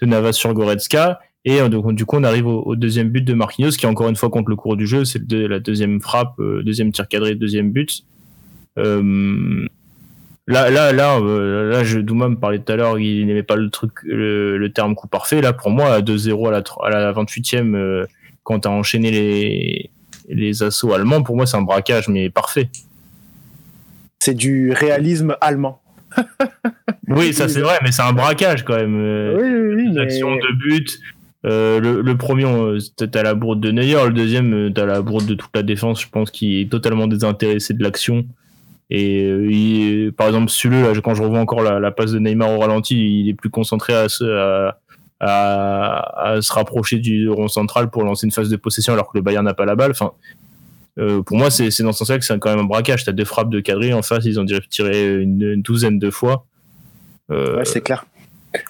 de 0.02 0.06
Navas 0.06 0.32
sur 0.32 0.52
Goretzka. 0.52 1.20
Et 1.44 1.60
euh, 1.60 1.68
donc, 1.68 1.94
du 1.94 2.06
coup, 2.06 2.16
on 2.16 2.24
arrive 2.24 2.48
au, 2.48 2.74
deuxième 2.74 3.10
but 3.10 3.22
de 3.22 3.32
Marquinhos, 3.32 3.70
qui 3.70 3.86
encore 3.86 4.08
une 4.08 4.16
fois 4.16 4.30
contre 4.30 4.50
le 4.50 4.56
cours 4.56 4.76
du 4.76 4.88
jeu, 4.88 5.04
c'est 5.04 5.22
la 5.30 5.60
deuxième 5.60 6.00
frappe, 6.00 6.34
deuxième 6.40 6.90
tir 6.90 7.06
cadré, 7.06 7.36
deuxième 7.36 7.70
but. 7.70 8.02
Euh, 8.78 9.64
là, 10.48 10.70
là, 10.70 10.90
là, 10.90 11.20
là, 11.20 11.84
je, 11.84 12.00
Douma 12.00 12.28
me 12.28 12.36
parlait 12.36 12.58
tout 12.58 12.72
à 12.72 12.74
l'heure, 12.74 12.98
il 12.98 13.26
n'aimait 13.26 13.44
pas 13.44 13.54
le 13.54 13.70
truc, 13.70 13.92
le, 14.02 14.66
terme 14.74 14.96
coup 14.96 15.06
parfait. 15.06 15.40
Là, 15.40 15.52
pour 15.52 15.70
moi, 15.70 16.00
2-0 16.00 16.48
à 16.48 16.50
la, 16.50 16.62
à 16.82 16.90
la 16.90 17.12
28e 17.12 18.08
quand 18.50 18.60
tu 18.60 18.68
as 18.68 18.72
enchaîné 18.72 19.10
les, 19.12 19.90
les 20.28 20.62
assauts 20.62 20.92
allemands, 20.92 21.22
pour 21.22 21.36
moi, 21.36 21.46
c'est 21.46 21.56
un 21.56 21.62
braquage, 21.62 22.08
mais 22.08 22.30
parfait. 22.30 22.68
C'est 24.18 24.34
du 24.34 24.72
réalisme 24.72 25.36
allemand. 25.40 25.80
oui, 27.08 27.32
ça 27.32 27.48
c'est 27.48 27.60
vrai, 27.60 27.78
mais 27.84 27.92
c'est 27.92 28.02
un 28.02 28.12
braquage 28.12 28.64
quand 28.64 28.74
même. 28.74 28.96
Oui, 28.96 29.76
oui, 29.76 29.92
de 29.92 30.58
but. 30.58 30.98
Euh, 31.46 31.80
le, 31.80 32.16
premier, 32.16 32.44
t'as 32.96 33.22
la 33.22 33.34
bourde 33.34 33.60
de 33.60 33.70
Neuer, 33.70 34.04
le 34.06 34.12
deuxième, 34.12 34.52
euh, 34.52 34.70
t'as 34.70 34.84
la 34.84 35.00
bourde 35.00 35.26
de 35.26 35.34
toute 35.34 35.54
la 35.54 35.62
défense, 35.62 36.02
je 36.02 36.08
pense, 36.08 36.30
qui 36.30 36.60
est 36.60 36.70
totalement 36.70 37.06
désintéressé 37.06 37.72
de 37.72 37.82
l'action. 37.82 38.26
Et 38.90 39.24
euh, 39.24 40.10
par 40.10 40.26
exemple, 40.26 40.50
celui 40.50 40.82
là, 40.82 40.92
quand 41.02 41.14
je 41.14 41.22
revois 41.22 41.38
encore 41.38 41.62
la, 41.62 41.90
passe 41.92 42.12
de 42.12 42.18
Neymar 42.18 42.50
au 42.50 42.58
ralenti, 42.58 43.22
il 43.22 43.28
est 43.28 43.34
plus 43.34 43.48
concentré 43.48 43.94
à, 43.94 44.06
à, 44.20 44.76
à, 45.20 46.38
se 46.40 46.52
rapprocher 46.52 46.98
du 46.98 47.28
rond 47.28 47.48
central 47.48 47.90
pour 47.90 48.02
lancer 48.02 48.26
une 48.26 48.32
phase 48.32 48.48
de 48.48 48.56
possession 48.56 48.94
alors 48.94 49.12
que 49.12 49.18
le 49.18 49.22
Bayern 49.22 49.44
n'a 49.44 49.54
pas 49.54 49.66
la 49.66 49.74
balle. 49.74 49.90
Enfin, 49.90 50.12
euh, 50.98 51.22
pour 51.22 51.36
moi, 51.36 51.50
c'est 51.50 51.82
dans 51.82 51.92
ce 51.92 51.98
sens-là 51.98 52.18
que 52.18 52.24
c'est 52.24 52.38
quand 52.38 52.50
même 52.50 52.60
un 52.60 52.64
braquage. 52.64 53.04
Tu 53.04 53.10
as 53.10 53.12
deux 53.12 53.24
frappes 53.24 53.50
de 53.50 53.60
quadrille 53.60 53.94
en 53.94 54.02
face, 54.02 54.24
ils 54.24 54.40
ont 54.40 54.46
tiré 54.68 55.20
une, 55.20 55.60
douzaine 55.62 55.98
de 55.98 56.10
fois. 56.10 56.46
Euh, 57.30 57.58
ouais, 57.58 57.64
c'est 57.64 57.80
clair. 57.80 58.06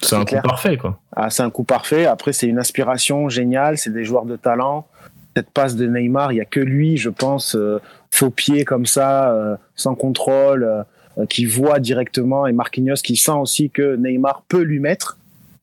C'est 0.02 0.16
un 0.16 0.24
coup 0.24 0.36
parfait, 0.42 0.76
quoi. 0.76 1.00
Ah, 1.16 1.30
c'est 1.30 1.42
un 1.42 1.50
coup 1.50 1.64
parfait. 1.64 2.04
Après, 2.04 2.32
c'est 2.32 2.46
une 2.46 2.58
inspiration 2.58 3.28
géniale. 3.30 3.78
C'est 3.78 3.92
des 3.92 4.04
joueurs 4.04 4.26
de 4.26 4.36
talent. 4.36 4.86
Cette 5.34 5.50
passe 5.50 5.76
de 5.76 5.86
Neymar, 5.86 6.32
il 6.32 6.34
n'y 6.34 6.40
a 6.40 6.44
que 6.44 6.60
lui, 6.60 6.96
je 6.96 7.08
pense, 7.08 7.54
euh, 7.54 7.80
faux 8.10 8.30
pied 8.30 8.64
comme 8.64 8.84
ça, 8.84 9.58
sans 9.76 9.94
contrôle, 9.94 10.84
qui 11.28 11.46
voit 11.46 11.78
directement 11.78 12.46
et 12.46 12.52
Marquinhos 12.52 12.96
qui 12.96 13.16
sent 13.16 13.30
aussi 13.30 13.70
que 13.70 13.96
Neymar 13.96 14.42
peut 14.48 14.62
lui 14.62 14.80
mettre. 14.80 15.16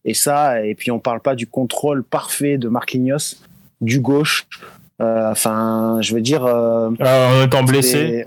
Et 0.07 0.13
ça, 0.13 0.65
et 0.65 0.73
puis 0.73 0.89
on 0.89 0.99
parle 0.99 1.19
pas 1.19 1.35
du 1.35 1.47
contrôle 1.47 2.01
parfait 2.01 2.57
de 2.57 2.69
Marquinhos, 2.69 3.35
du 3.81 3.99
gauche. 3.99 4.47
Euh, 5.01 5.29
enfin, 5.29 5.99
je 6.01 6.15
veux 6.15 6.21
dire. 6.21 6.45
Euh, 6.45 6.89
ah, 7.01 7.29
en 7.33 7.45
étant 7.45 7.63
blessé. 7.63 8.25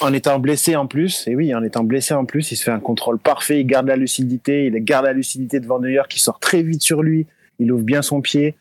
En 0.00 0.12
étant 0.14 0.38
blessé 0.38 0.74
en 0.74 0.86
plus, 0.86 1.28
et 1.28 1.36
oui, 1.36 1.54
en 1.54 1.62
étant 1.62 1.84
blessé 1.84 2.14
en 2.14 2.24
plus, 2.24 2.50
il 2.50 2.56
se 2.56 2.64
fait 2.64 2.70
un 2.70 2.80
contrôle 2.80 3.18
parfait, 3.18 3.60
il 3.60 3.66
garde 3.66 3.86
la 3.86 3.96
lucidité, 3.96 4.66
il 4.66 4.74
garde 4.82 5.04
la 5.04 5.12
lucidité 5.12 5.60
devant 5.60 5.78
Neuer 5.78 6.02
qui 6.08 6.18
sort 6.18 6.40
très 6.40 6.62
vite 6.62 6.82
sur 6.82 7.02
lui, 7.02 7.26
il 7.60 7.70
ouvre 7.70 7.84
bien 7.84 8.02
son 8.02 8.20
pied. 8.20 8.56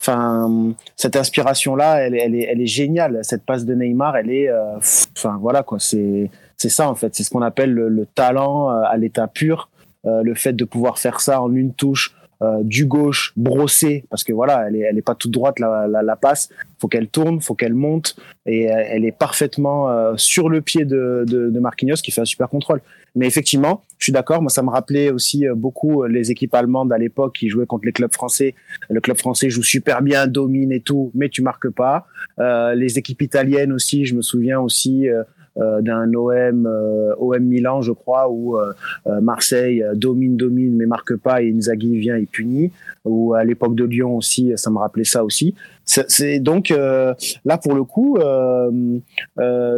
Enfin, 0.00 0.72
cette 0.96 1.16
inspiration-là, 1.16 1.96
elle, 2.06 2.14
elle, 2.14 2.34
est, 2.34 2.44
elle 2.44 2.62
est 2.62 2.66
géniale. 2.66 3.18
Cette 3.22 3.44
passe 3.44 3.66
de 3.66 3.74
Neymar, 3.74 4.16
elle 4.16 4.30
est, 4.30 4.48
euh, 4.48 4.78
enfin 5.18 5.38
voilà 5.38 5.62
quoi, 5.64 5.78
c'est 5.80 6.30
c'est 6.56 6.70
ça 6.70 6.88
en 6.88 6.94
fait, 6.94 7.14
c'est 7.14 7.24
ce 7.24 7.30
qu'on 7.30 7.42
appelle 7.42 7.72
le 7.72 8.06
talent 8.06 8.68
à 8.68 8.96
l'état 8.96 9.26
pur. 9.26 9.68
Euh, 10.06 10.22
le 10.22 10.34
fait 10.34 10.54
de 10.54 10.64
pouvoir 10.64 10.98
faire 10.98 11.20
ça 11.20 11.42
en 11.42 11.54
une 11.54 11.74
touche 11.74 12.14
euh, 12.40 12.62
du 12.62 12.86
gauche 12.86 13.34
brossé 13.36 14.06
parce 14.08 14.24
que 14.24 14.32
voilà 14.32 14.64
elle 14.66 14.76
est 14.76 14.80
elle 14.80 14.96
est 14.96 15.02
pas 15.02 15.14
toute 15.14 15.30
droite 15.30 15.58
la, 15.58 15.86
la, 15.86 16.02
la 16.02 16.16
passe. 16.16 16.48
Faut 16.78 16.88
qu'elle 16.88 17.08
tourne 17.08 17.42
faut 17.42 17.54
qu'elle 17.54 17.74
monte 17.74 18.16
et 18.46 18.62
elle 18.62 19.04
est 19.04 19.12
parfaitement 19.12 19.90
euh, 19.90 20.14
sur 20.16 20.48
le 20.48 20.62
pied 20.62 20.86
de, 20.86 21.26
de, 21.28 21.50
de 21.50 21.60
Marquinhos 21.60 21.96
qui 21.96 22.12
fait 22.12 22.22
un 22.22 22.24
super 22.24 22.48
contrôle. 22.48 22.80
Mais 23.14 23.26
effectivement 23.26 23.82
je 23.98 24.04
suis 24.04 24.12
d'accord 24.12 24.40
moi 24.40 24.48
ça 24.48 24.62
me 24.62 24.70
rappelait 24.70 25.10
aussi 25.10 25.44
beaucoup 25.54 26.04
les 26.04 26.30
équipes 26.30 26.54
allemandes 26.54 26.94
à 26.94 26.98
l'époque 26.98 27.34
qui 27.34 27.50
jouaient 27.50 27.66
contre 27.66 27.84
les 27.84 27.92
clubs 27.92 28.14
français. 28.14 28.54
Le 28.88 29.02
club 29.02 29.18
français 29.18 29.50
joue 29.50 29.62
super 29.62 30.00
bien 30.00 30.26
domine 30.26 30.72
et 30.72 30.80
tout 30.80 31.10
mais 31.14 31.28
tu 31.28 31.42
marques 31.42 31.68
pas. 31.68 32.06
Les 32.38 32.98
équipes 32.98 33.20
italiennes 33.20 33.72
aussi 33.72 34.06
je 34.06 34.14
me 34.14 34.22
souviens 34.22 34.60
aussi 34.60 35.10
euh, 35.10 35.24
d'un 35.56 36.12
OM 36.14 36.66
euh, 36.66 37.14
OM 37.18 37.42
Milan, 37.42 37.82
je 37.82 37.92
crois, 37.92 38.28
où 38.30 38.58
euh, 38.58 38.72
Marseille 39.20 39.84
domine, 39.94 40.36
domine, 40.36 40.76
mais 40.76 40.86
marque 40.86 41.16
pas 41.16 41.42
et 41.42 41.52
Inzaghi 41.52 41.98
vient 41.98 42.16
et 42.16 42.26
punit. 42.26 42.72
Ou 43.04 43.34
à 43.34 43.44
l'époque 43.44 43.74
de 43.74 43.84
Lyon 43.84 44.16
aussi, 44.16 44.52
ça 44.56 44.70
me 44.70 44.78
rappelait 44.78 45.04
ça 45.04 45.24
aussi. 45.24 45.54
C'est 45.84 46.38
donc 46.38 46.68
là 46.68 47.58
pour 47.62 47.74
le 47.74 47.84
coup, 47.84 48.18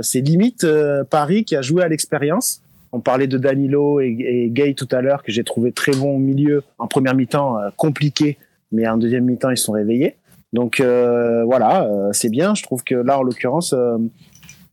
c'est 0.03 0.21
limite 0.21 0.67
Paris 1.09 1.45
qui 1.45 1.57
a 1.57 1.63
joué 1.63 1.83
à 1.83 1.89
l'expérience 1.89 2.63
On 2.93 3.01
parlait 3.01 3.27
de 3.27 3.39
Danilo 3.39 4.01
et, 4.01 4.51
Gay 4.51 4.75
tout 4.75 4.89
à 4.91 5.01
l'heure, 5.01 5.23
que 5.23 5.33
j'ai 5.33 5.45
trouvé 5.45 5.73
très 5.73 5.93
bon 5.93 6.17
au 6.17 6.19
milieu. 6.19 6.63
En 6.79 6.87
première 6.87 7.15
mi-temps, 7.15 7.59
euh, 7.59 7.71
compliqué, 7.77 8.37
mais 8.71 8.87
en 8.87 8.99
deuxième 8.99 9.25
mi-temps, 9.25 9.51
ils 9.51 9.57
sont 9.57 9.73
réveillés. 9.73 10.17
Donc 10.53 10.81
euh, 10.81 11.45
voilà, 11.45 11.85
euh, 11.85 12.11
c'est 12.13 12.29
bien. 12.29 12.55
Je 12.55 12.63
trouve 12.63 12.85
que 12.85 12.95
là, 12.95 13.19
en 13.19 13.23
l'occurrence, 13.23 13.75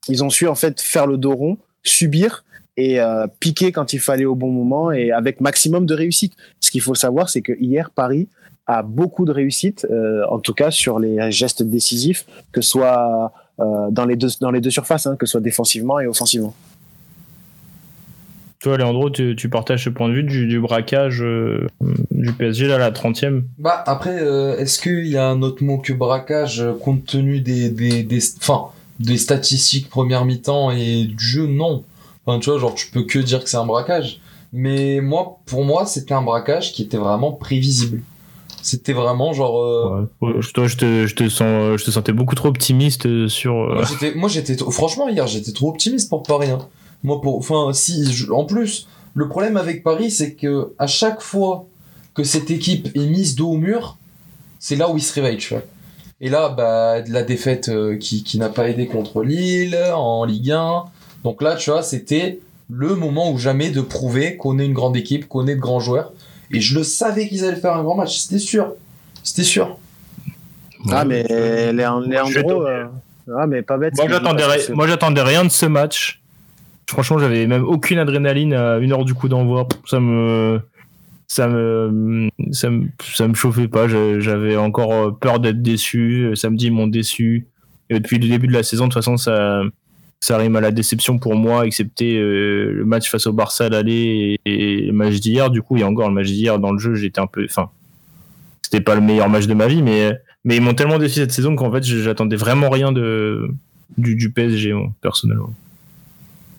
ils 0.09 0.23
ont 0.23 0.29
su 0.29 0.47
en 0.47 0.55
fait 0.55 0.81
faire 0.81 1.07
le 1.07 1.17
dos 1.17 1.35
rond, 1.35 1.57
subir 1.83 2.43
et 2.77 2.99
piquer 3.41 3.73
quand 3.73 3.91
il 3.91 3.99
fallait 3.99 4.23
au 4.23 4.35
bon 4.35 4.51
moment 4.51 4.91
et 4.91 5.11
avec 5.11 5.41
maximum 5.41 5.85
de 5.85 5.93
réussite. 5.93 6.33
Ce 6.61 6.71
qu'il 6.71 6.79
faut 6.79 6.95
savoir, 6.95 7.29
c'est 7.29 7.41
que 7.41 7.51
hier, 7.59 7.89
Paris 7.89 8.29
a 8.67 8.83
beaucoup 8.83 9.25
de 9.25 9.33
réussite, 9.33 9.85
en 10.29 10.39
tout 10.39 10.53
cas 10.53 10.71
sur 10.71 10.97
les 10.97 11.29
gestes 11.29 11.61
décisifs, 11.61 12.25
que 12.53 12.61
ce 12.61 12.69
soit 12.69 13.33
dans 13.57 14.05
les 14.05 14.15
deux 14.15 14.29
dans 14.39 14.51
les 14.51 14.61
deux 14.61 14.69
surfaces, 14.69 15.07
hein, 15.07 15.17
que 15.17 15.25
ce 15.25 15.31
soit 15.31 15.41
défensivement 15.41 15.99
et 15.99 16.07
offensivement. 16.07 16.53
Toi, 18.61 18.77
Léandro, 18.77 19.09
tu, 19.09 19.37
tu, 19.37 19.47
partages 19.47 19.85
ce 19.85 19.89
point 19.89 20.09
de 20.09 20.15
vue 20.15 20.23
du, 20.23 20.59
braquage 20.59 21.23
euh, 21.23 21.65
du 22.11 22.33
PSG, 22.33 22.67
là, 22.67 22.77
la 22.77 22.91
30e 22.91 23.43
Bah, 23.57 23.81
après, 23.87 24.21
euh, 24.21 24.57
est-ce 24.57 24.81
qu'il 24.81 25.07
y 25.07 25.15
a 25.15 25.25
un 25.25 25.41
autre 25.41 25.63
mot 25.63 25.77
que 25.77 25.93
braquage 25.93 26.59
euh, 26.59 26.73
compte 26.73 27.05
tenu 27.05 27.39
des, 27.39 27.69
des, 27.69 28.03
des, 28.03 28.19
fin, 28.19 28.65
des 28.99 29.17
statistiques 29.17 29.89
première 29.89 30.25
mi-temps 30.25 30.71
et 30.71 31.05
du 31.05 31.23
jeu 31.23 31.47
Non. 31.47 31.83
Enfin, 32.25 32.39
tu 32.39 32.49
vois, 32.49 32.59
genre, 32.59 32.75
tu 32.75 32.87
peux 32.91 33.03
que 33.03 33.19
dire 33.19 33.43
que 33.43 33.49
c'est 33.49 33.57
un 33.57 33.65
braquage. 33.65 34.19
Mais 34.51 34.99
moi, 35.01 35.37
pour 35.45 35.63
moi, 35.63 35.85
c'était 35.85 36.13
un 36.13 36.21
braquage 36.21 36.73
qui 36.73 36.83
était 36.83 36.97
vraiment 36.97 37.31
prévisible. 37.31 38.01
C'était 38.61 38.93
vraiment 38.93 39.31
genre. 39.31 40.05
Toi, 40.19 40.67
je 40.67 40.75
te, 40.75 41.07
je 41.07 41.15
te 41.15 41.29
sens, 41.29 41.79
je 41.79 41.85
te 41.85 41.91
sentais 41.91 42.11
beaucoup 42.11 42.35
trop 42.35 42.49
optimiste 42.49 43.27
sur. 43.27 43.53
Moi, 44.15 44.27
j'étais, 44.27 44.57
franchement, 44.57 45.07
hier, 45.07 45.27
j'étais 45.27 45.53
trop 45.53 45.69
optimiste 45.69 46.09
pour 46.09 46.23
Paris. 46.23 46.49
Hein. 46.49 46.59
Moi, 47.03 47.21
pour, 47.21 47.37
enfin, 47.37 47.71
si, 47.73 48.05
en 48.31 48.43
plus, 48.43 48.87
le 49.13 49.29
problème 49.29 49.57
avec 49.57 49.83
Paris, 49.83 50.11
c'est 50.11 50.33
que 50.33 50.73
à 50.77 50.87
chaque 50.87 51.21
fois 51.21 51.65
que 52.13 52.23
cette 52.23 52.51
équipe 52.51 52.89
est 52.95 53.05
mise 53.05 53.35
dos 53.35 53.51
au 53.51 53.57
mur, 53.57 53.97
c'est 54.59 54.75
là 54.75 54.89
où 54.89 54.97
il 54.97 55.03
se 55.03 55.13
réveille, 55.13 55.37
tu 55.37 55.53
vois. 55.53 55.63
Et 56.21 56.29
là, 56.29 56.49
bah, 56.49 57.01
la 57.07 57.23
défaite 57.23 57.69
euh, 57.69 57.95
qui, 57.97 58.23
qui 58.23 58.37
n'a 58.37 58.49
pas 58.49 58.69
aidé 58.69 58.87
contre 58.87 59.23
Lille 59.23 59.77
en 59.93 60.25
Ligue 60.25 60.51
1. 60.51 60.83
Donc 61.23 61.41
là, 61.41 61.55
tu 61.55 61.69
vois, 61.69 61.81
c'était 61.81 62.39
le 62.69 62.95
moment 62.95 63.31
ou 63.31 63.37
jamais 63.37 63.69
de 63.69 63.81
prouver 63.81 64.35
qu'on 64.37 64.59
est 64.59 64.65
une 64.65 64.73
grande 64.73 64.97
équipe, 64.97 65.27
qu'on 65.27 65.47
est 65.47 65.55
de 65.55 65.61
grands 65.61 65.79
joueurs. 65.79 66.11
Et 66.51 66.59
je 66.59 66.77
le 66.77 66.83
savais 66.83 67.27
qu'ils 67.27 67.45
allaient 67.45 67.55
faire 67.55 67.75
un 67.75 67.83
grand 67.83 67.95
match, 67.95 68.17
c'était 68.17 68.39
sûr. 68.39 68.73
C'était 69.23 69.43
sûr. 69.43 69.77
Ah, 70.91 71.05
mais 71.05 71.23
Léandro. 71.73 72.65
Euh, 72.65 72.85
ah, 73.37 73.47
mais 73.47 73.61
pas 73.61 73.77
bête. 73.77 73.93
Moi, 73.97 74.87
j'attendais 74.87 75.21
rien 75.21 75.43
de 75.43 75.49
ce 75.49 75.65
match. 75.65 76.21
Franchement, 76.87 77.19
j'avais 77.19 77.45
même 77.45 77.63
aucune 77.63 77.99
adrénaline 77.99 78.53
à 78.53 78.77
une 78.77 78.91
heure 78.91 79.05
du 79.05 79.13
coup 79.13 79.29
d'envoi. 79.29 79.67
Ça 79.85 79.99
me, 79.99 80.59
ça 81.29 81.47
me, 81.47 82.29
ça 82.51 82.71
me, 82.71 82.87
ça 83.13 83.27
me 83.27 83.35
chauffait 83.35 83.67
pas. 83.67 83.87
J'avais 83.87 84.57
encore 84.57 85.17
peur 85.19 85.39
d'être 85.39 85.61
déçu. 85.61 86.31
Samedi, 86.35 86.65
ils 86.65 86.73
m'ont 86.73 86.87
déçu. 86.87 87.47
Et 87.91 87.99
depuis 87.99 88.17
le 88.17 88.27
début 88.27 88.47
de 88.47 88.53
la 88.53 88.63
saison, 88.63 88.85
de 88.85 88.89
toute 88.89 88.95
façon, 88.95 89.15
ça, 89.15 89.61
ça 90.19 90.37
rime 90.37 90.55
à 90.55 90.61
la 90.61 90.71
déception 90.71 91.19
pour 91.19 91.35
moi, 91.35 91.67
excepté 91.67 92.17
euh, 92.17 92.71
le 92.71 92.83
match 92.83 93.09
face 93.09 93.27
au 93.27 93.33
Barça 93.33 93.65
à 93.65 93.69
l'aller 93.69 94.39
et, 94.43 94.81
le 94.87 94.91
match 94.91 95.19
d'hier. 95.19 95.51
Du 95.51 95.61
coup, 95.61 95.77
il 95.77 95.81
y 95.81 95.83
a 95.83 95.87
encore 95.87 96.07
le 96.07 96.15
match 96.15 96.27
d'hier 96.27 96.57
dans 96.57 96.71
le 96.71 96.79
jeu. 96.79 96.95
J'étais 96.95 97.21
un 97.21 97.27
peu, 97.27 97.45
enfin, 97.45 97.69
c'était 98.63 98.81
pas 98.81 98.95
le 98.95 99.01
meilleur 99.01 99.29
match 99.29 99.45
de 99.45 99.53
ma 99.53 99.67
vie, 99.67 99.83
mais, 99.83 100.11
mais 100.43 100.55
ils 100.55 100.61
m'ont 100.61 100.73
tellement 100.73 100.97
déçu 100.97 101.19
cette 101.19 101.31
saison 101.31 101.55
qu'en 101.55 101.71
fait, 101.71 101.83
j'attendais 101.83 102.37
vraiment 102.37 102.71
rien 102.71 102.91
de, 102.91 103.49
du, 103.99 104.15
du 104.15 104.31
PSG, 104.31 104.73
personnellement. 105.01 105.53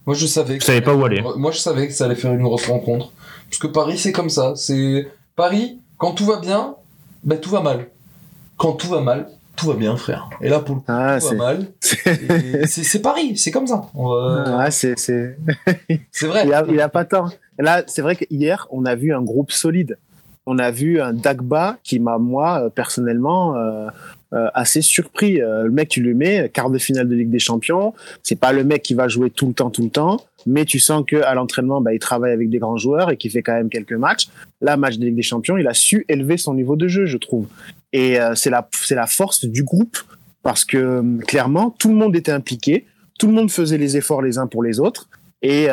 Moi, 0.06 0.14
je 0.14 0.26
savais. 0.26 0.58
Que 0.58 0.64
savais 0.64 0.80
pas 0.80 0.94
où 0.94 1.04
aller. 1.04 1.22
Moi, 1.36 1.50
je 1.50 1.58
savais 1.58 1.88
que 1.88 1.92
ça 1.92 2.04
allait 2.04 2.14
faire 2.14 2.32
une 2.32 2.42
grosse 2.42 2.66
rencontre. 2.66 3.12
Parce 3.50 3.58
que 3.58 3.66
Paris, 3.66 3.98
c'est 3.98 4.12
comme 4.12 4.30
ça. 4.30 4.54
C'est 4.54 5.10
Paris, 5.36 5.80
quand 5.98 6.12
tout 6.12 6.24
va 6.24 6.38
bien, 6.38 6.76
ben 7.24 7.38
tout 7.38 7.50
va 7.50 7.60
mal. 7.60 7.88
Quand 8.56 8.72
tout 8.74 8.88
va 8.88 9.00
mal, 9.00 9.28
tout 9.56 9.66
va 9.66 9.74
bien, 9.74 9.96
frère. 9.96 10.30
Et 10.40 10.48
là, 10.48 10.60
pour 10.60 10.76
le 10.76 10.80
coup, 10.80 10.86
ah, 10.88 11.18
tout 11.20 11.28
va 11.28 11.34
mal. 11.34 11.66
C'est 11.80 13.02
Paris, 13.02 13.36
c'est 13.36 13.50
comme 13.50 13.66
ça. 13.66 13.82
Ah, 14.46 14.70
c'est 14.70 14.98
c'est 14.98 15.36
vrai. 16.26 16.46
Il 16.46 16.54
a, 16.54 16.64
il 16.68 16.80
a 16.80 16.88
pas 16.88 17.04
tort. 17.04 17.30
Là, 17.58 17.82
c'est 17.86 18.00
vrai 18.00 18.16
qu'hier, 18.16 18.66
on 18.70 18.86
a 18.86 18.94
vu 18.94 19.12
un 19.12 19.22
groupe 19.22 19.52
solide. 19.52 19.98
On 20.46 20.58
a 20.58 20.70
vu 20.70 21.00
un 21.00 21.12
Dagba 21.12 21.76
qui 21.82 22.00
m'a, 22.00 22.16
moi, 22.16 22.62
euh, 22.62 22.70
personnellement, 22.70 23.56
euh, 23.56 23.88
euh, 23.88 23.90
assez 24.32 24.82
surpris. 24.82 25.40
Euh, 25.40 25.64
le 25.64 25.70
mec, 25.70 25.88
tu 25.88 26.02
le 26.02 26.14
mets, 26.14 26.48
quart 26.52 26.70
de 26.70 26.78
finale 26.78 27.08
de 27.08 27.14
Ligue 27.14 27.30
des 27.30 27.38
Champions. 27.38 27.94
C'est 28.22 28.38
pas 28.38 28.52
le 28.52 28.64
mec 28.64 28.82
qui 28.82 28.94
va 28.94 29.08
jouer 29.08 29.30
tout 29.30 29.48
le 29.48 29.54
temps, 29.54 29.70
tout 29.70 29.82
le 29.82 29.90
temps, 29.90 30.20
mais 30.46 30.64
tu 30.64 30.78
sens 30.78 31.04
que 31.06 31.16
à 31.16 31.34
l'entraînement, 31.34 31.80
bah, 31.80 31.92
il 31.92 31.98
travaille 31.98 32.32
avec 32.32 32.48
des 32.50 32.58
grands 32.58 32.76
joueurs 32.76 33.10
et 33.10 33.16
qu'il 33.16 33.30
fait 33.30 33.42
quand 33.42 33.54
même 33.54 33.68
quelques 33.68 33.92
matchs. 33.92 34.28
Là, 34.60 34.76
match 34.76 34.98
de 34.98 35.04
Ligue 35.04 35.16
des 35.16 35.22
Champions, 35.22 35.56
il 35.56 35.66
a 35.66 35.74
su 35.74 36.04
élever 36.08 36.36
son 36.36 36.54
niveau 36.54 36.76
de 36.76 36.86
jeu, 36.86 37.06
je 37.06 37.16
trouve. 37.16 37.46
Et 37.92 38.20
euh, 38.20 38.34
c'est 38.34 38.50
la, 38.50 38.68
c'est 38.72 38.94
la 38.94 39.06
force 39.06 39.44
du 39.44 39.64
groupe 39.64 39.98
parce 40.42 40.64
que 40.64 41.02
clairement, 41.24 41.70
tout 41.70 41.88
le 41.88 41.96
monde 41.96 42.16
était 42.16 42.32
impliqué, 42.32 42.86
tout 43.18 43.26
le 43.26 43.32
monde 43.32 43.50
faisait 43.50 43.78
les 43.78 43.96
efforts 43.96 44.22
les 44.22 44.38
uns 44.38 44.46
pour 44.46 44.62
les 44.62 44.80
autres. 44.80 45.08
Et 45.42 45.68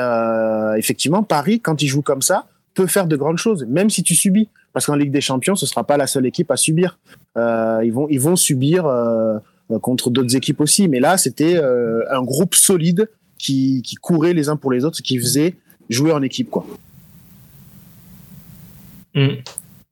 effectivement, 0.78 1.24
Paris, 1.24 1.60
quand 1.60 1.82
il 1.82 1.88
joue 1.88 2.02
comme 2.02 2.22
ça, 2.22 2.48
peut 2.74 2.88
faire 2.88 3.08
de 3.08 3.16
grandes 3.16 3.38
choses, 3.38 3.66
même 3.66 3.90
si 3.90 4.04
tu 4.04 4.16
subis. 4.16 4.50
Parce 4.74 4.86
qu'en 4.86 4.96
Ligue 4.96 5.12
des 5.12 5.22
Champions, 5.22 5.56
ce 5.56 5.66
sera 5.66 5.84
pas 5.84 5.98
la 5.98 6.08
seule 6.08 6.26
équipe 6.26 6.52
à 6.52 6.58
subir. 6.58 7.00
Euh, 7.38 7.82
ils 7.84 8.20
vont 8.20 8.36
subir 8.36 8.86
euh, 8.86 9.80
contre 9.80 10.10
d'autres 10.10 10.36
équipes 10.36 10.62
aussi. 10.62 10.88
Mais 10.88 11.00
là, 11.00 11.18
c'était 11.18 11.58
euh, 11.58 12.04
un 12.10 12.22
groupe 12.22 12.56
solide 12.56 13.10
qui, 13.38 13.84
courait 14.02 14.34
les 14.34 14.50
uns 14.50 14.56
pour 14.56 14.72
les 14.72 14.86
autres, 14.86 15.02
qui 15.02 15.18
faisait 15.20 15.56
jouer 15.90 16.12
en 16.12 16.22
équipe, 16.22 16.50
quoi. 16.50 16.66
Mm. 19.14 19.28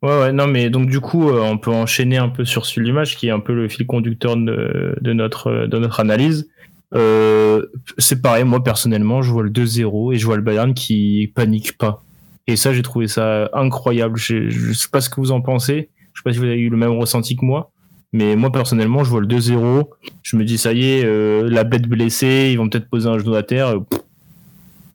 Ouais, 0.02 0.20
ouais, 0.20 0.32
non, 0.32 0.46
mais 0.46 0.70
donc 0.70 0.88
du 0.90 1.00
coup, 1.00 1.30
on 1.30 1.58
peut 1.58 1.72
enchaîner 1.72 2.18
un 2.18 2.30
peu 2.30 2.46
sur 2.46 2.66
ce 2.66 2.80
match 2.92 3.16
qui 3.16 3.28
est 3.28 3.32
un 3.32 3.40
peu 3.40 3.54
le 3.54 3.68
fil 3.68 3.88
conducteur 3.88 4.38
de, 4.38 5.14
notre, 5.14 6.00
analyse. 6.00 6.48
Euh, 6.94 7.66
c'est 7.98 8.22
pareil, 8.22 8.44
moi 8.44 8.64
personnellement, 8.64 9.24
je 9.24 9.32
vois 9.32 9.42
le 9.42 9.50
2-0 9.50 10.14
et 10.14 10.18
je 10.18 10.26
vois 10.26 10.36
le 10.36 10.44
Bayern 10.44 10.74
qui 10.76 11.32
panique 11.34 11.78
pas. 11.78 12.04
Et 12.48 12.56
ça, 12.56 12.74
j'ai 12.74 12.82
trouvé 12.82 13.08
ça 13.08 13.50
incroyable. 13.54 14.18
Je, 14.18 14.74
sais 14.74 14.90
pas 14.92 15.02
ce 15.02 15.10
que 15.10 15.20
vous 15.20 15.32
en 15.32 15.42
pensez. 15.42 15.90
Je 16.14 16.20
sais 16.20 16.24
pas 16.24 16.32
si 16.32 16.40
vous 16.40 16.46
avez 16.46 16.60
eu 16.60 16.70
le 16.70 16.78
même 16.78 16.92
ressenti 16.92 17.36
que 17.36 17.44
moi. 17.44 17.72
Mais 18.14 18.36
moi, 18.36 18.52
personnellement, 18.52 19.04
je 19.04 19.10
vois 19.10 19.20
le 19.20 19.28
2-0. 19.28 19.90
Je 20.24 20.38
me 20.38 20.46
dis, 20.46 20.58
ça 20.58 20.74
y 20.74 20.86
est, 20.86 21.06
euh, 21.06 21.50
la 21.50 21.64
bête 21.64 21.88
blessée, 21.88 22.50
ils 22.52 22.58
vont 22.58 22.70
peut-être 22.70 22.90
poser 22.90 23.10
un 23.10 23.18
genou 23.18 23.36
à 23.36 23.44
terre. 23.44 23.76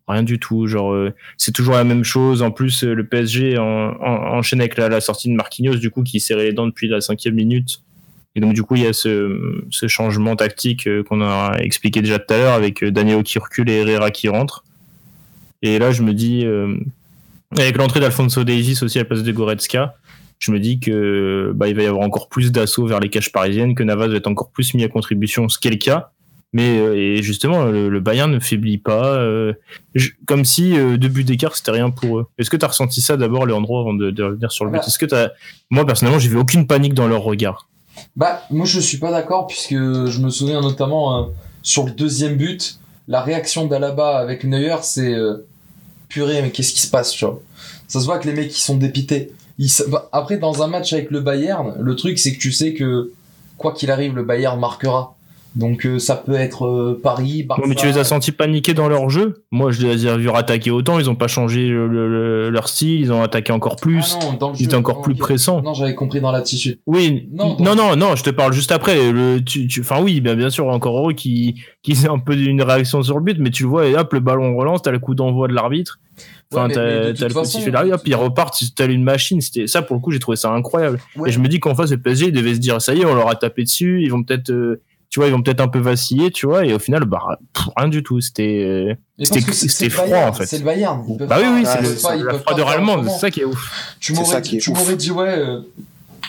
rien 0.07 0.23
du 0.23 0.39
tout. 0.39 0.67
Genre, 0.67 0.93
euh, 0.93 1.13
c'est 1.37 1.53
toujours 1.53 1.75
la 1.75 1.85
même 1.85 2.05
chose. 2.05 2.41
En 2.43 2.53
plus, 2.53 2.85
euh, 2.85 2.95
le 2.95 3.05
PSG 3.05 3.59
en, 3.59 3.65
en, 3.65 4.39
enchaîne 4.39 4.61
avec 4.61 4.77
la, 4.79 5.01
sortie 5.01 5.29
de 5.29 5.35
Marquinhos, 5.35 5.77
du 5.77 5.91
coup, 5.91 6.03
qui 6.03 6.21
serrait 6.21 6.45
les 6.45 6.53
dents 6.53 6.67
depuis 6.67 6.89
la 6.89 7.01
cinquième 7.01 7.35
minute. 7.35 7.83
Et 8.37 8.41
donc, 8.41 8.55
du 8.55 8.63
coup, 8.63 8.77
il 8.77 8.85
y 8.85 8.87
a 8.87 8.93
ce, 8.93 9.65
ce 9.71 9.89
changement 9.89 10.37
tactique 10.37 10.89
qu'on 11.09 11.21
a 11.21 11.59
expliqué 11.59 12.01
déjà 12.01 12.21
tout 12.21 12.33
à 12.33 12.39
l'heure 12.39 12.55
avec 12.55 12.85
Daniel 12.85 13.25
qui 13.25 13.41
recule 13.41 13.69
et 13.69 13.81
Herrera 13.81 14.13
qui 14.13 14.29
rentre. 14.29 14.65
Et 15.63 15.81
là, 15.81 15.91
je 15.91 16.03
me 16.03 16.15
dis, 16.15 16.47
avec 17.59 17.77
l'entrée 17.77 18.01
d'Alfonso 18.01 18.45
Davies 18.45 18.79
aussi 18.83 18.99
à 18.99 19.03
la 19.03 19.05
place 19.07 19.23
de 19.23 19.33
Goretzka, 19.33 19.97
je 20.39 20.53
me 20.53 20.59
dis 20.59 20.81
que 20.81 21.53
bah, 21.55 21.69
il 21.69 21.77
va 21.77 21.83
y 21.83 21.87
avoir 21.87 22.03
encore 22.05 22.29
plus 22.29 22.51
d'assauts 22.51 22.87
vers 22.87 22.99
les 22.99 23.11
caches 23.11 23.31
parisiennes, 23.31 23.75
que 23.75 23.83
Navas 23.83 24.09
va 24.09 24.17
être 24.17 24.27
encore 24.27 24.51
plus 24.51 24.75
mis 24.75 24.85
à 24.85 24.89
contribution, 24.89 25.49
ce 25.49 25.59
qui 25.59 25.69
est 25.69 25.73
le 25.73 25.77
cas. 25.77 26.11
Mais 26.53 26.79
euh, 26.79 26.97
et 26.97 27.23
justement, 27.23 27.65
le, 27.65 28.01
Bayern 28.01 28.31
ne 28.31 28.41
faiblit 28.41 28.79
pas, 28.79 29.15
euh, 29.15 29.53
comme 30.27 30.45
si 30.45 30.77
euh, 30.77 30.97
deux 30.97 31.09
buts 31.09 31.23
d'écart 31.23 31.55
c'était 31.55 31.71
rien 31.71 31.91
pour 31.91 32.19
eux. 32.19 32.27
Est-ce 32.39 32.51
que 32.51 32.57
tu 32.57 32.65
as 32.65 32.69
ressenti 32.69 33.01
ça 33.01 33.17
d'abord, 33.17 33.47
Léandro, 33.47 33.79
avant 33.79 33.95
de, 33.95 34.11
de, 34.11 34.23
revenir 34.23 34.51
sur 34.51 34.65
le 34.65 34.73
but? 34.73 34.79
Bah. 34.79 34.85
Est-ce 34.87 34.99
que 34.99 35.15
as... 35.15 35.31
moi 35.71 35.87
personnellement, 35.87 36.19
j'ai 36.19 36.29
vu 36.29 36.39
aucune 36.39 36.67
panique 36.67 36.95
dans 36.95 37.07
leur 37.07 37.23
regard. 37.23 37.69
Bah, 38.17 38.43
moi 38.51 38.67
je 38.67 38.81
suis 38.81 38.99
pas 38.99 39.13
d'accord 39.13 39.47
puisque 39.47 39.75
je 39.75 40.21
me 40.21 40.31
souviens 40.31 40.61
notamment 40.61 41.29
sur 41.63 41.85
le 41.85 41.93
deuxième 41.93 42.37
but, 42.37 42.81
la 43.07 43.21
réaction 43.21 43.67
d'Alaba 43.67 44.19
avec 44.19 44.45
Neuer, 44.45 44.77
c'est 44.83 45.15
purée, 46.11 46.43
mais 46.43 46.51
qu'est-ce 46.51 46.75
qui 46.75 46.81
se 46.81 46.91
passe, 46.91 47.13
tu 47.13 47.25
vois? 47.25 47.41
Ça 47.89 48.01
se 48.01 48.05
voit 48.05 48.19
que 48.19 48.29
les 48.29 48.35
mecs, 48.35 48.55
ils 48.55 48.61
sont 48.61 48.77
dépités. 48.77 49.33
Bah, 49.89 50.09
après, 50.13 50.37
dans 50.37 50.63
un 50.63 50.67
match 50.67 50.93
avec 50.93 51.11
le 51.11 51.21
Bayern, 51.21 51.75
le 51.79 51.97
truc, 51.97 52.19
c'est 52.19 52.35
que 52.35 52.39
tu 52.39 52.53
sais 52.53 52.75
que, 52.75 53.13
quoi 53.57 53.73
qu'il 53.73 53.91
arrive, 53.91 54.15
le 54.15 54.25
Bayern 54.25 54.61
marquera. 54.61 55.17
Donc 55.57 55.85
euh, 55.85 55.99
ça 55.99 56.17
peut 56.17 56.35
être 56.35 56.67
euh, 56.67 57.01
Paris, 57.03 57.43
Barça. 57.43 57.65
mais 57.67 57.75
tu 57.75 57.87
les 57.87 57.99
as 57.99 58.05
sentis 58.05 58.31
paniquer 58.33 58.73
dans 58.73 58.89
leur 58.89 59.11
jeu? 59.11 59.43
Moi, 59.51 59.73
je 59.73 59.87
les 59.87 60.07
ai 60.07 60.17
vus 60.17 60.31
attaquer 60.31 60.71
autant. 60.71 60.99
Ils 61.01 61.07
n'ont 61.07 61.17
pas 61.17 61.29
changé 61.29 61.69
leur 61.69 62.69
style. 62.69 63.01
Ils 63.01 63.13
ont 63.13 63.23
attaqué 63.23 63.53
encore 63.53 63.77
plus. 63.77 64.17
Ah 64.21 64.25
non, 64.41 64.53
ils 64.59 64.67
étaient 64.67 64.77
encore 64.77 65.03
plus 65.03 65.15
pressants. 65.15 65.63
Non, 65.63 65.75
j'avais 65.75 65.95
compris 65.95 66.21
dans 66.21 66.33
l'attitude. 66.33 66.79
Oui. 66.87 67.29
Non, 67.33 67.57
non, 67.59 67.75
non, 67.75 67.97
non, 67.97 68.17
Je 68.17 68.23
te 68.23 68.31
parle 68.31 68.53
juste 68.53 68.73
après. 68.73 69.13
Le, 69.13 69.41
tu, 69.43 69.69
enfin 69.81 70.01
oui, 70.01 70.21
bien, 70.21 70.37
bien 70.37 70.51
sûr, 70.51 70.67
encore 70.69 70.97
heureux 70.99 71.13
qui 71.13 71.57
qui 71.83 71.97
c'est 71.97 72.09
un 72.09 72.19
peu 72.19 72.37
une 72.37 72.63
réaction 72.63 73.03
sur 73.03 73.19
le 73.19 73.25
but, 73.25 73.39
mais 73.39 73.51
tu 73.51 73.63
le 73.65 73.69
vois 73.71 73.87
et 73.87 73.97
hop, 73.97 74.13
le 74.13 74.21
ballon 74.21 74.57
relance. 74.57 74.83
T'as 74.83 74.91
le 74.91 74.99
coup 74.99 75.15
d'envoi 75.15 75.49
de 75.49 75.55
l'arbitre. 75.55 75.99
Enfin, 76.53 76.69
t'as 76.69 77.13
le 77.13 77.33
coup 77.33 77.41
de 77.41 77.47
sifflet 77.47 77.71
d'arrière, 77.71 78.01
puis 78.03 78.11
ils 78.11 78.17
repartent, 78.17 78.61
t'as 78.75 78.89
une 78.89 79.05
machine. 79.05 79.41
C'était 79.41 79.67
ça 79.67 79.83
pour 79.83 79.97
le 79.97 80.03
coup, 80.03 80.11
j'ai 80.11 80.19
trouvé 80.19 80.37
ça 80.37 80.51
incroyable. 80.51 80.99
Et 81.27 81.31
je 81.31 81.39
me 81.39 81.49
dis 81.49 81.61
qu'en 81.61 81.75
face, 81.75 81.91
le 81.91 81.99
PSG, 81.99 82.27
ils 82.27 82.33
devaient 82.33 82.55
se 82.55 82.61
dire, 82.61 82.83
ça 82.83 82.95
y 82.95 83.01
est, 83.01 83.05
on 83.05 83.15
leur 83.15 83.29
a 83.29 83.37
tapé 83.37 83.63
dessus, 83.63 84.03
ils 84.03 84.11
vont 84.11 84.23
peut-être 84.23 84.51
euh, 84.51 84.81
tu 85.11 85.21
vois, 85.21 85.29
ils 85.29 85.33
vont 85.33 85.43
peut-être 85.43 85.61
un 85.61 85.69
peu 85.69 85.81
vaciller, 85.81 86.31
tu 86.31 86.47
vois, 86.47 86.65
et 86.65 86.73
au 86.73 86.79
final, 86.79 87.05
bah, 87.05 87.21
rien 87.77 87.89
du 87.89 88.03
tout. 88.03 88.21
C'était, 88.21 88.97
c'était 89.19 89.91
froid, 89.91 90.29
en 90.29 90.33
fait. 90.33 90.47
C'est 90.47 90.59
le 90.59 90.65
Bayern. 90.65 91.05
Bah 91.29 91.39
oui, 91.41 91.47
oui, 91.53 91.63
c'est 91.67 92.23
la 92.23 92.39
froideur 92.39 92.69
allemande, 92.69 93.09
c'est 93.09 93.19
ça 93.19 93.31
qui 93.31 93.41
est 93.41 93.45
ouf. 93.45 93.97
Tu 93.99 94.13
m'aurais 94.13 94.97
dit, 94.97 95.11
ouais, 95.11 95.29
euh, 95.29 95.61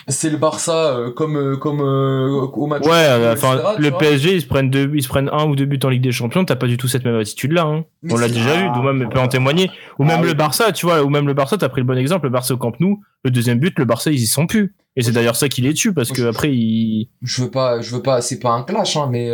c'est 0.08 0.30
le 0.30 0.36
Barça 0.36 0.96
euh, 0.96 1.10
comme 1.10 1.36
euh, 1.36 1.56
comme 1.56 1.80
euh, 1.80 2.46
au 2.54 2.66
match. 2.66 2.84
Ouais, 2.84 3.30
enfin 3.32 3.76
le 3.78 3.90
PSG 3.90 4.34
ils 4.34 4.42
se 4.42 4.46
prennent 4.46 4.70
deux, 4.70 4.90
ils 4.94 5.02
se 5.02 5.08
prennent 5.08 5.30
un 5.32 5.44
ou 5.46 5.54
deux 5.54 5.64
buts 5.64 5.78
en 5.84 5.88
Ligue 5.88 6.02
des 6.02 6.12
Champions, 6.12 6.44
t'as 6.44 6.56
pas 6.56 6.66
du 6.66 6.76
tout 6.76 6.88
cette 6.88 7.04
même 7.04 7.16
attitude 7.16 7.52
là. 7.52 7.62
Hein. 7.62 7.84
On 8.10 8.16
l'a 8.16 8.28
déjà 8.28 8.56
vu, 8.56 8.68
ou 8.68 8.82
même 8.82 9.08
peut 9.08 9.20
en 9.20 9.28
témoigner. 9.28 9.70
Ou 9.98 10.04
même 10.04 10.20
ah 10.22 10.26
le 10.26 10.34
Barça, 10.34 10.72
tu 10.72 10.86
vois, 10.86 11.02
ou 11.02 11.08
même 11.08 11.26
le 11.26 11.34
Barça, 11.34 11.56
t'as 11.56 11.68
pris 11.68 11.80
le 11.80 11.86
bon 11.86 11.96
exemple, 11.96 12.26
le 12.26 12.30
Barça 12.30 12.54
au 12.54 12.56
Camp 12.56 12.72
Nou, 12.80 13.00
le 13.24 13.30
deuxième 13.30 13.58
but, 13.58 13.78
le 13.78 13.84
Barça 13.84 14.10
ils 14.10 14.20
y 14.20 14.26
sont 14.26 14.46
plus. 14.46 14.74
Et 14.96 15.02
c'est 15.02 15.12
d'ailleurs 15.12 15.36
ça 15.36 15.48
qui 15.48 15.62
les 15.62 15.74
tue 15.74 15.94
parce 15.94 16.12
que 16.12 16.22
après 16.22 16.54
ils. 16.54 17.08
Je 17.22 17.42
veux 17.42 17.50
pas, 17.50 17.80
je 17.80 17.94
veux 17.94 18.02
pas, 18.02 18.20
c'est 18.20 18.38
pas 18.38 18.52
un 18.52 18.62
clash, 18.62 18.96
hein, 18.96 19.08
mais 19.10 19.30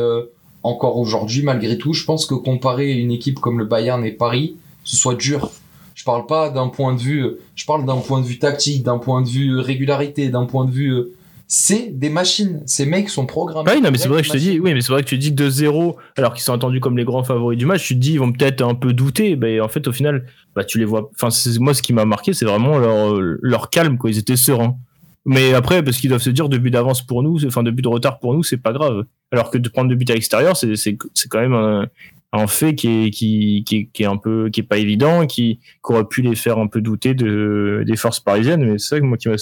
encore 0.62 0.98
aujourd'hui 0.98 1.42
malgré 1.42 1.78
tout, 1.78 1.92
je 1.92 2.04
pense 2.04 2.26
que 2.26 2.34
comparer 2.34 2.92
une 2.92 3.10
équipe 3.10 3.40
comme 3.40 3.58
le 3.58 3.64
Bayern 3.64 4.04
et 4.04 4.12
Paris, 4.12 4.56
ce 4.84 4.96
soit 4.96 5.14
dur 5.14 5.50
je 5.98 6.04
parle 6.04 6.26
pas 6.26 6.48
d'un 6.48 6.68
point 6.68 6.94
de 6.94 7.00
vue, 7.00 7.26
je 7.56 7.66
parle 7.66 7.84
d'un 7.84 7.96
point 7.96 8.20
de 8.20 8.24
vue 8.24 8.38
tactique, 8.38 8.84
d'un 8.84 8.98
point 8.98 9.20
de 9.20 9.28
vue 9.28 9.58
régularité, 9.58 10.28
d'un 10.28 10.46
point 10.46 10.64
de 10.64 10.70
vue 10.70 10.92
euh, 10.92 11.12
c'est 11.48 11.88
des 11.88 12.08
machines. 12.08 12.62
Ces 12.66 12.86
mecs 12.86 13.08
sont 13.08 13.26
programmés. 13.26 13.72
oui, 13.74 13.80
non, 13.80 13.90
mais 13.90 13.98
c'est 13.98 14.08
vrai 14.08 14.20
que 14.20 14.28
je 14.28 14.32
te 14.32 14.36
dis, 14.36 14.60
oui, 14.60 14.74
mais 14.74 14.80
c'est 14.80 14.92
vrai 14.92 15.02
que 15.02 15.08
tu 15.08 15.18
dis 15.18 15.30
que 15.30 15.42
de 15.42 15.50
0 15.50 15.96
alors 16.16 16.34
qu'ils 16.34 16.44
sont 16.44 16.52
attendus 16.52 16.78
comme 16.78 16.96
les 16.96 17.04
grands 17.04 17.24
favoris 17.24 17.58
du 17.58 17.66
match, 17.66 17.84
tu 17.84 17.94
te 17.94 17.98
dis, 17.98 18.12
ils 18.12 18.20
vont 18.20 18.30
peut-être 18.30 18.62
un 18.62 18.76
peu 18.76 18.92
douter. 18.92 19.34
Ben, 19.34 19.60
en 19.60 19.66
fait, 19.66 19.88
au 19.88 19.92
final, 19.92 20.26
bah, 20.54 20.62
tu 20.62 20.78
les 20.78 20.84
vois. 20.84 21.10
Enfin, 21.20 21.30
moi, 21.58 21.74
ce 21.74 21.82
qui 21.82 21.92
m'a 21.92 22.04
marqué, 22.04 22.32
c'est 22.32 22.44
vraiment 22.44 22.78
leur, 22.78 23.18
leur 23.18 23.70
calme, 23.70 23.98
quoi. 23.98 24.10
Ils 24.10 24.18
étaient 24.18 24.36
sereins. 24.36 24.76
Mais 25.28 25.52
après, 25.52 25.82
parce 25.82 25.98
qu'ils 25.98 26.08
doivent 26.08 26.22
se 26.22 26.30
dire, 26.30 26.48
deux 26.48 26.56
buts 26.56 26.70
d'avance 26.70 27.02
pour 27.02 27.22
nous, 27.22 27.44
enfin, 27.44 27.62
deux 27.62 27.70
buts 27.70 27.82
de 27.82 27.88
retard 27.88 28.18
pour 28.18 28.32
nous, 28.32 28.42
c'est 28.42 28.56
pas 28.56 28.72
grave. 28.72 29.04
Alors 29.30 29.50
que 29.50 29.58
de 29.58 29.68
prendre 29.68 29.90
deux 29.90 29.94
buts 29.94 30.06
à 30.08 30.14
l'extérieur, 30.14 30.56
c'est, 30.56 30.96
quand 31.28 31.38
même 31.38 31.52
un, 31.52 31.86
un 32.32 32.46
fait 32.46 32.74
qui 32.74 32.88
est, 32.88 33.10
qui, 33.10 33.62
qui, 33.66 33.90
qui 33.92 34.04
est 34.04 34.06
un 34.06 34.16
peu, 34.16 34.48
qui 34.48 34.60
est 34.60 34.64
pas 34.64 34.78
évident, 34.78 35.26
qui, 35.26 35.58
qui 35.84 35.92
aurait 35.92 36.06
pu 36.06 36.22
les 36.22 36.34
faire 36.34 36.56
un 36.56 36.66
peu 36.66 36.80
douter 36.80 37.12
de, 37.12 37.84
des 37.86 37.96
forces 37.96 38.20
parisiennes. 38.20 38.64
Mais 38.64 38.78
c'est 38.78 38.88
ça 38.88 39.00
que 39.00 39.04
moi 39.04 39.18
qui 39.18 39.28
m'a, 39.28 39.36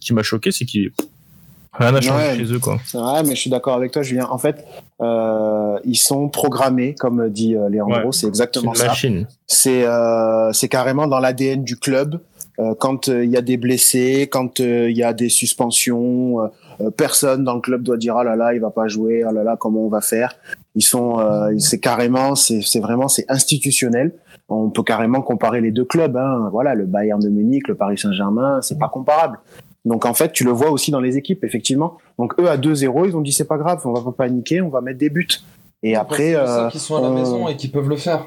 qui 0.00 0.14
m'a 0.14 0.22
choqué, 0.22 0.52
c'est 0.52 0.64
qu'ils 0.64 0.92
rien 1.72 1.90
n'a 1.90 2.00
changé 2.00 2.36
chez 2.36 2.52
eux, 2.52 2.60
quoi. 2.60 2.78
C'est 2.86 2.98
vrai, 2.98 3.24
mais 3.24 3.34
je 3.34 3.40
suis 3.40 3.50
d'accord 3.50 3.74
avec 3.74 3.90
toi, 3.90 4.02
Julien. 4.02 4.28
En 4.30 4.38
fait, 4.38 4.64
euh, 5.00 5.76
ils 5.84 5.96
sont 5.96 6.28
programmés, 6.28 6.94
comme 6.94 7.28
dit 7.30 7.56
euh, 7.56 7.68
Léandro, 7.68 8.12
c'est 8.12 8.28
exactement 8.28 8.74
ça. 8.74 8.94
C'est, 9.48 9.84
euh, 9.84 10.52
c'est 10.52 10.68
carrément 10.68 11.08
dans 11.08 11.18
l'ADN 11.18 11.64
du 11.64 11.76
club. 11.76 12.20
Euh, 12.58 12.74
quand 12.78 13.08
il 13.08 13.30
y 13.30 13.36
a 13.36 13.42
des 13.42 13.56
blessés, 13.56 14.28
quand 14.30 14.58
il 14.58 14.96
y 14.96 15.02
a 15.02 15.12
des 15.12 15.28
suspensions, 15.28 16.38
personne 16.96 17.44
dans 17.44 17.54
le 17.54 17.60
club 17.60 17.82
doit 17.82 17.96
dire 17.96 18.16
ah 18.16 18.24
là 18.24 18.36
là 18.36 18.54
il 18.54 18.60
va 18.60 18.70
pas 18.70 18.88
jouer, 18.88 19.22
ah 19.22 19.32
là 19.32 19.42
là 19.42 19.56
comment 19.58 19.86
on 19.86 19.88
va 19.88 20.00
faire? 20.00 20.34
Ils 20.74 20.82
sont, 20.82 21.18
euh, 21.18 21.52
c'est 21.58 21.80
carrément, 21.80 22.34
c'est 22.34 22.80
vraiment, 22.80 23.08
c'est 23.08 23.26
institutionnel. 23.28 24.12
On 24.48 24.70
peut 24.70 24.82
carrément 24.82 25.22
comparer 25.22 25.60
les 25.60 25.70
deux 25.70 25.84
clubs. 25.84 26.16
Hein. 26.16 26.48
Voilà, 26.50 26.74
le 26.74 26.84
Bayern 26.86 27.20
de 27.20 27.28
Munich, 27.28 27.68
le 27.68 27.74
Paris 27.74 27.98
Saint-Germain, 27.98 28.60
c'est 28.62 28.78
pas 28.78 28.88
comparable. 28.88 29.38
Donc 29.84 30.06
en 30.06 30.14
fait, 30.14 30.32
tu 30.32 30.44
le 30.44 30.50
vois 30.50 30.70
aussi 30.70 30.90
dans 30.90 31.00
les 31.00 31.16
équipes, 31.16 31.44
effectivement. 31.44 31.98
Donc 32.18 32.38
eux 32.40 32.48
à 32.48 32.56
2-0, 32.56 33.08
ils 33.08 33.16
ont 33.16 33.20
dit 33.20 33.32
c'est 33.32 33.46
pas 33.46 33.58
grave, 33.58 33.80
on 33.84 33.92
va 33.92 34.00
pas 34.00 34.12
paniquer, 34.12 34.60
on 34.60 34.68
va 34.68 34.80
mettre 34.80 34.98
des 34.98 35.10
buts. 35.10 35.26
Et 35.82 35.96
après, 35.96 36.34
euh, 36.34 36.68
qui 36.68 36.78
sont 36.78 36.96
à 36.96 37.00
la 37.00 37.10
maison 37.10 37.48
et 37.48 37.56
qui 37.56 37.68
peuvent 37.68 37.88
le 37.88 37.96
faire. 37.96 38.26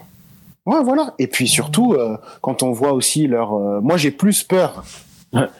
Ouais, 0.65 0.83
voilà. 0.83 1.13
Et 1.19 1.27
puis 1.27 1.47
surtout, 1.47 1.93
euh, 1.93 2.17
quand 2.41 2.63
on 2.63 2.71
voit 2.71 2.93
aussi 2.93 3.27
leur, 3.27 3.53
euh, 3.53 3.81
moi 3.81 3.97
j'ai 3.97 4.11
plus 4.11 4.43
peur. 4.43 4.83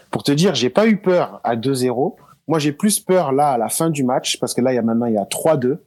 Pour 0.09 0.23
te 0.23 0.31
dire, 0.31 0.55
j'ai 0.55 0.69
pas 0.69 0.87
eu 0.87 0.95
peur 0.95 1.41
à 1.43 1.57
2-0. 1.57 2.15
Moi 2.47 2.59
j'ai 2.59 2.71
plus 2.71 2.99
peur 2.99 3.33
là 3.33 3.49
à 3.49 3.57
la 3.57 3.67
fin 3.67 3.89
du 3.89 4.03
match 4.03 4.37
parce 4.39 4.53
que 4.53 4.61
là 4.61 4.71
il 4.71 4.75
y 4.75 4.79
a 4.79 4.81
maintenant 4.81 5.07
il 5.07 5.15
y 5.15 5.17
a 5.17 5.25
3-2 5.25 5.79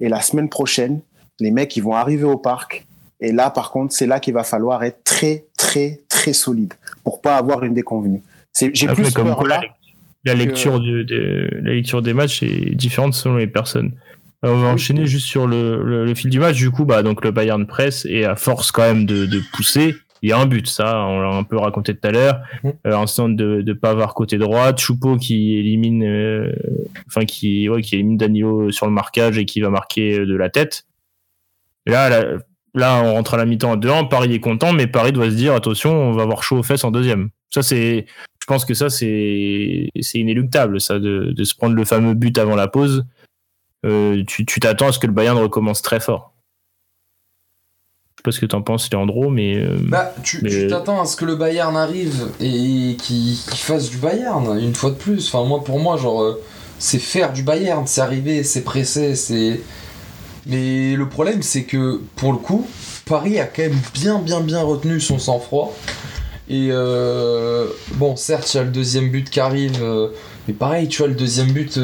et 0.00 0.08
la 0.08 0.20
semaine 0.20 0.48
prochaine, 0.48 1.00
les 1.38 1.50
mecs, 1.50 1.76
ils 1.76 1.82
vont 1.82 1.94
arriver 1.94 2.24
au 2.24 2.38
parc. 2.38 2.86
Et 3.20 3.32
là, 3.32 3.50
par 3.50 3.70
contre, 3.70 3.94
c'est 3.94 4.06
là 4.06 4.20
qu'il 4.20 4.34
va 4.34 4.42
falloir 4.42 4.82
être 4.84 5.04
très, 5.04 5.46
très, 5.56 6.00
très 6.08 6.32
solide 6.32 6.74
pour 7.04 7.20
pas 7.20 7.36
avoir 7.36 7.62
une 7.64 7.72
déconvenue. 7.72 8.22
J'ai 8.52 8.88
plus 8.88 9.12
comme 9.12 9.26
peur 9.26 9.44
là 9.44 9.60
la, 10.26 10.34
lecture 10.34 10.80
de, 10.80 11.48
la 11.62 11.72
lecture 11.72 12.02
des 12.02 12.12
matchs 12.12 12.42
est 12.42 12.74
différente 12.74 13.14
selon 13.14 13.36
les 13.36 13.46
personnes. 13.46 13.92
On 14.42 14.58
va 14.58 14.68
enchaîner 14.68 15.06
juste 15.06 15.26
sur 15.26 15.46
le, 15.46 16.04
le, 16.04 16.14
fil 16.14 16.30
du 16.30 16.38
match. 16.38 16.56
Du 16.56 16.70
coup, 16.70 16.84
bah, 16.84 17.02
donc 17.02 17.24
le 17.24 17.30
Bayern 17.30 17.66
presse 17.66 18.06
et 18.08 18.24
à 18.24 18.36
force 18.36 18.70
quand 18.70 18.82
même 18.82 19.06
de, 19.06 19.26
de 19.26 19.40
pousser, 19.52 19.94
il 20.22 20.30
y 20.30 20.32
a 20.32 20.38
un 20.38 20.46
but, 20.46 20.66
ça, 20.66 21.04
on 21.06 21.20
l'a 21.20 21.28
un 21.28 21.44
peu 21.44 21.56
raconté 21.56 21.94
tout 21.94 22.06
à 22.06 22.10
l'heure. 22.10 22.40
Mmh. 22.62 22.68
Euh, 22.86 22.96
un 22.96 23.06
centre 23.06 23.36
de, 23.36 23.62
de 23.62 23.72
Pavard 23.72 24.14
côté 24.14 24.38
droit, 24.38 24.74
Choupo 24.74 25.16
qui 25.16 25.56
élimine, 25.56 26.04
euh, 26.04 26.52
enfin 27.06 27.24
qui, 27.24 27.68
ouais, 27.68 27.82
qui 27.82 27.96
élimine 27.96 28.16
Danilo 28.16 28.70
sur 28.70 28.86
le 28.86 28.92
marquage 28.92 29.38
et 29.38 29.44
qui 29.44 29.60
va 29.60 29.70
marquer 29.70 30.24
de 30.24 30.36
la 30.36 30.48
tête. 30.50 30.86
là, 31.86 32.08
là, 32.74 33.02
on 33.04 33.14
rentre 33.14 33.34
à 33.34 33.36
la 33.36 33.46
mi-temps 33.46 33.72
à 33.72 33.76
2-1. 33.76 34.08
Paris 34.08 34.32
est 34.34 34.40
content, 34.40 34.72
mais 34.72 34.86
Paris 34.86 35.12
doit 35.12 35.30
se 35.30 35.36
dire 35.36 35.54
attention, 35.54 35.92
on 35.92 36.12
va 36.12 36.22
avoir 36.22 36.42
chaud 36.42 36.58
aux 36.58 36.62
fesses 36.62 36.84
en 36.84 36.90
deuxième. 36.90 37.30
Ça, 37.50 37.62
c'est, 37.62 38.06
je 38.40 38.46
pense 38.46 38.64
que 38.64 38.74
ça, 38.74 38.90
c'est, 38.90 39.90
c'est 40.00 40.18
inéluctable, 40.18 40.80
ça, 40.80 40.98
de, 40.98 41.32
de 41.32 41.44
se 41.44 41.54
prendre 41.54 41.74
le 41.74 41.84
fameux 41.84 42.14
but 42.14 42.36
avant 42.38 42.56
la 42.56 42.68
pause. 42.68 43.04
Euh, 43.84 44.24
tu 44.26 44.44
t'attends 44.44 44.88
à 44.88 44.92
ce 44.92 44.98
que 44.98 45.06
le 45.06 45.12
Bayern 45.12 45.38
recommence 45.38 45.82
très 45.82 46.00
fort 46.00 46.36
pas 48.26 48.32
ce 48.32 48.40
que 48.40 48.46
t'en 48.46 48.60
penses, 48.60 48.90
Leandro, 48.92 49.30
mais. 49.30 49.56
Euh, 49.56 49.76
bah, 49.80 50.12
tu 50.22 50.42
t'attends 50.68 51.00
à 51.00 51.06
ce 51.06 51.16
que 51.16 51.24
le 51.24 51.36
Bayern 51.36 51.76
arrive 51.76 52.28
et 52.40 52.96
qu'il 52.98 53.36
fasse 53.36 53.88
du 53.88 53.98
Bayern, 53.98 54.58
une 54.58 54.74
fois 54.74 54.90
de 54.90 54.96
plus. 54.96 55.28
Enfin, 55.28 55.46
moi, 55.46 55.62
pour 55.62 55.78
moi, 55.78 55.96
genre, 55.96 56.22
euh, 56.22 56.42
c'est 56.78 56.98
faire 56.98 57.32
du 57.32 57.42
Bayern, 57.44 57.86
c'est 57.86 58.00
arriver, 58.00 58.42
c'est 58.42 58.62
pressé, 58.62 59.14
c'est. 59.14 59.60
Mais 60.46 60.96
le 60.96 61.08
problème, 61.08 61.42
c'est 61.42 61.64
que, 61.64 62.00
pour 62.16 62.32
le 62.32 62.38
coup, 62.38 62.66
Paris 63.06 63.38
a 63.38 63.46
quand 63.46 63.62
même 63.62 63.78
bien, 63.94 64.18
bien, 64.18 64.40
bien 64.40 64.62
retenu 64.62 65.00
son 65.00 65.18
sang-froid. 65.18 65.76
Et 66.48 66.68
euh, 66.70 67.66
bon, 67.94 68.16
certes, 68.16 68.52
il 68.54 68.56
y 68.56 68.60
a 68.60 68.64
le 68.64 68.70
deuxième 68.70 69.10
but 69.10 69.30
qui 69.30 69.40
arrive. 69.40 69.82
Mais 70.48 70.54
pareil, 70.54 70.88
tu 70.88 70.98
vois, 70.98 71.08
le 71.08 71.14
deuxième 71.14 71.52
but, 71.52 71.78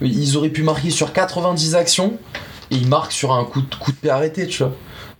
ils 0.00 0.36
auraient 0.36 0.50
pu 0.50 0.62
marquer 0.62 0.90
sur 0.90 1.12
90 1.12 1.74
actions. 1.74 2.18
Et 2.70 2.76
ils 2.76 2.88
marquent 2.88 3.12
sur 3.12 3.32
un 3.32 3.44
coup 3.44 3.60
de, 3.60 3.74
coup 3.76 3.92
pied 3.92 4.10
arrêté, 4.10 4.46
tu 4.46 4.62
vois. 4.62 4.72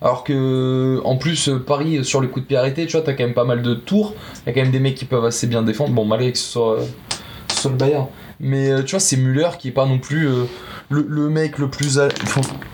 Alors 0.03 0.25
que, 0.25 1.01
en 1.05 1.17
plus, 1.17 1.51
Paris, 1.67 2.05
sur 2.05 2.21
les 2.21 2.29
coups 2.29 2.45
de 2.45 2.49
pied 2.49 2.57
arrêtés, 2.57 2.87
tu 2.87 2.93
vois, 2.93 3.03
t'as 3.03 3.13
quand 3.13 3.25
même 3.25 3.35
pas 3.35 3.45
mal 3.45 3.63
de 3.63 3.75
tours. 3.75 4.15
A 4.47 4.53
quand 4.53 4.61
même 4.61 4.73
des 4.73 4.81
mecs 4.81 4.97
qui 4.97 5.05
peuvent 5.05 5.25
assez 5.25 5.47
bien 5.47 5.63
défendre. 5.63 5.93
Bon, 5.95 6.05
malgré 6.05 6.33
que 6.33 6.39
ce 6.39 6.45
soit, 6.45 6.79
le 7.69 7.77
Bayern. 7.77 8.07
Mais 8.41 8.71
euh, 8.71 8.83
tu 8.83 8.93
vois, 8.93 9.01
c'est 9.01 9.17
Müller 9.17 9.51
qui 9.59 9.69
est 9.69 9.73
pas 9.73 9.87
non 9.87 9.99
plus 9.99 10.29
euh, 10.29 10.45
le, 10.91 11.29
mec 11.29 11.59
le 11.59 11.69
plus. 11.69 11.99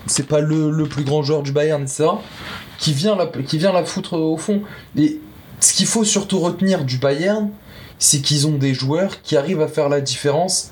c'est 0.05 0.27
pas 0.27 0.41
le, 0.41 0.83
plus 0.85 1.03
grand 1.03 1.23
joueur 1.23 1.43
du 1.43 1.51
Bayern, 1.51 1.81
etc. 1.81 2.05
Qui 2.77 2.93
vient, 2.93 3.17
qui 3.47 3.57
vient 3.57 3.71
la 3.71 3.85
foutre 3.85 4.13
au 4.13 4.37
fond. 4.37 4.61
Et 4.97 5.19
ce 5.59 5.73
qu'il 5.73 5.85
faut 5.85 6.03
surtout 6.03 6.39
retenir 6.39 6.83
du 6.83 6.97
Bayern, 6.97 7.49
c'est 7.99 8.21
qu'ils 8.21 8.47
ont 8.47 8.57
des 8.57 8.73
joueurs 8.73 9.21
qui 9.21 9.37
arrivent 9.37 9.61
à 9.61 9.67
faire 9.67 9.89
la 9.89 10.01
différence 10.01 10.71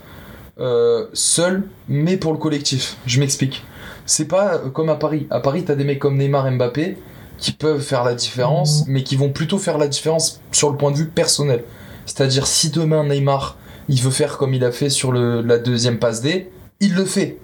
euh, 0.59 1.07
seuls, 1.13 1.63
mais 1.87 2.17
pour 2.17 2.33
le 2.33 2.37
collectif. 2.37 2.97
Je 3.05 3.19
m'explique 3.19 3.63
c'est 4.05 4.25
pas 4.25 4.57
comme 4.73 4.89
à 4.89 4.95
Paris. 4.95 5.27
À 5.29 5.39
Paris, 5.39 5.63
t'as 5.63 5.75
des 5.75 5.83
mecs 5.83 5.99
comme 5.99 6.17
Neymar, 6.17 6.51
Mbappé 6.51 6.97
qui 7.37 7.53
peuvent 7.53 7.81
faire 7.81 8.03
la 8.03 8.13
différence, 8.13 8.85
mhm. 8.85 8.93
mais 8.93 9.03
qui 9.03 9.15
vont 9.15 9.29
plutôt 9.29 9.57
faire 9.57 9.79
la 9.79 9.87
différence 9.87 10.41
sur 10.51 10.69
le 10.69 10.77
point 10.77 10.91
de 10.91 10.97
vue 10.97 11.07
personnel. 11.07 11.63
C'est-à-dire, 12.05 12.45
si 12.45 12.69
demain 12.69 13.03
Neymar, 13.03 13.57
il 13.89 13.99
veut 14.01 14.11
faire 14.11 14.37
comme 14.37 14.53
il 14.53 14.63
a 14.63 14.71
fait 14.71 14.89
sur 14.89 15.11
le, 15.11 15.41
la 15.41 15.57
deuxième 15.57 15.97
passe 15.97 16.21
D, 16.21 16.51
il 16.81 16.93
le 16.93 17.05
fait. 17.05 17.39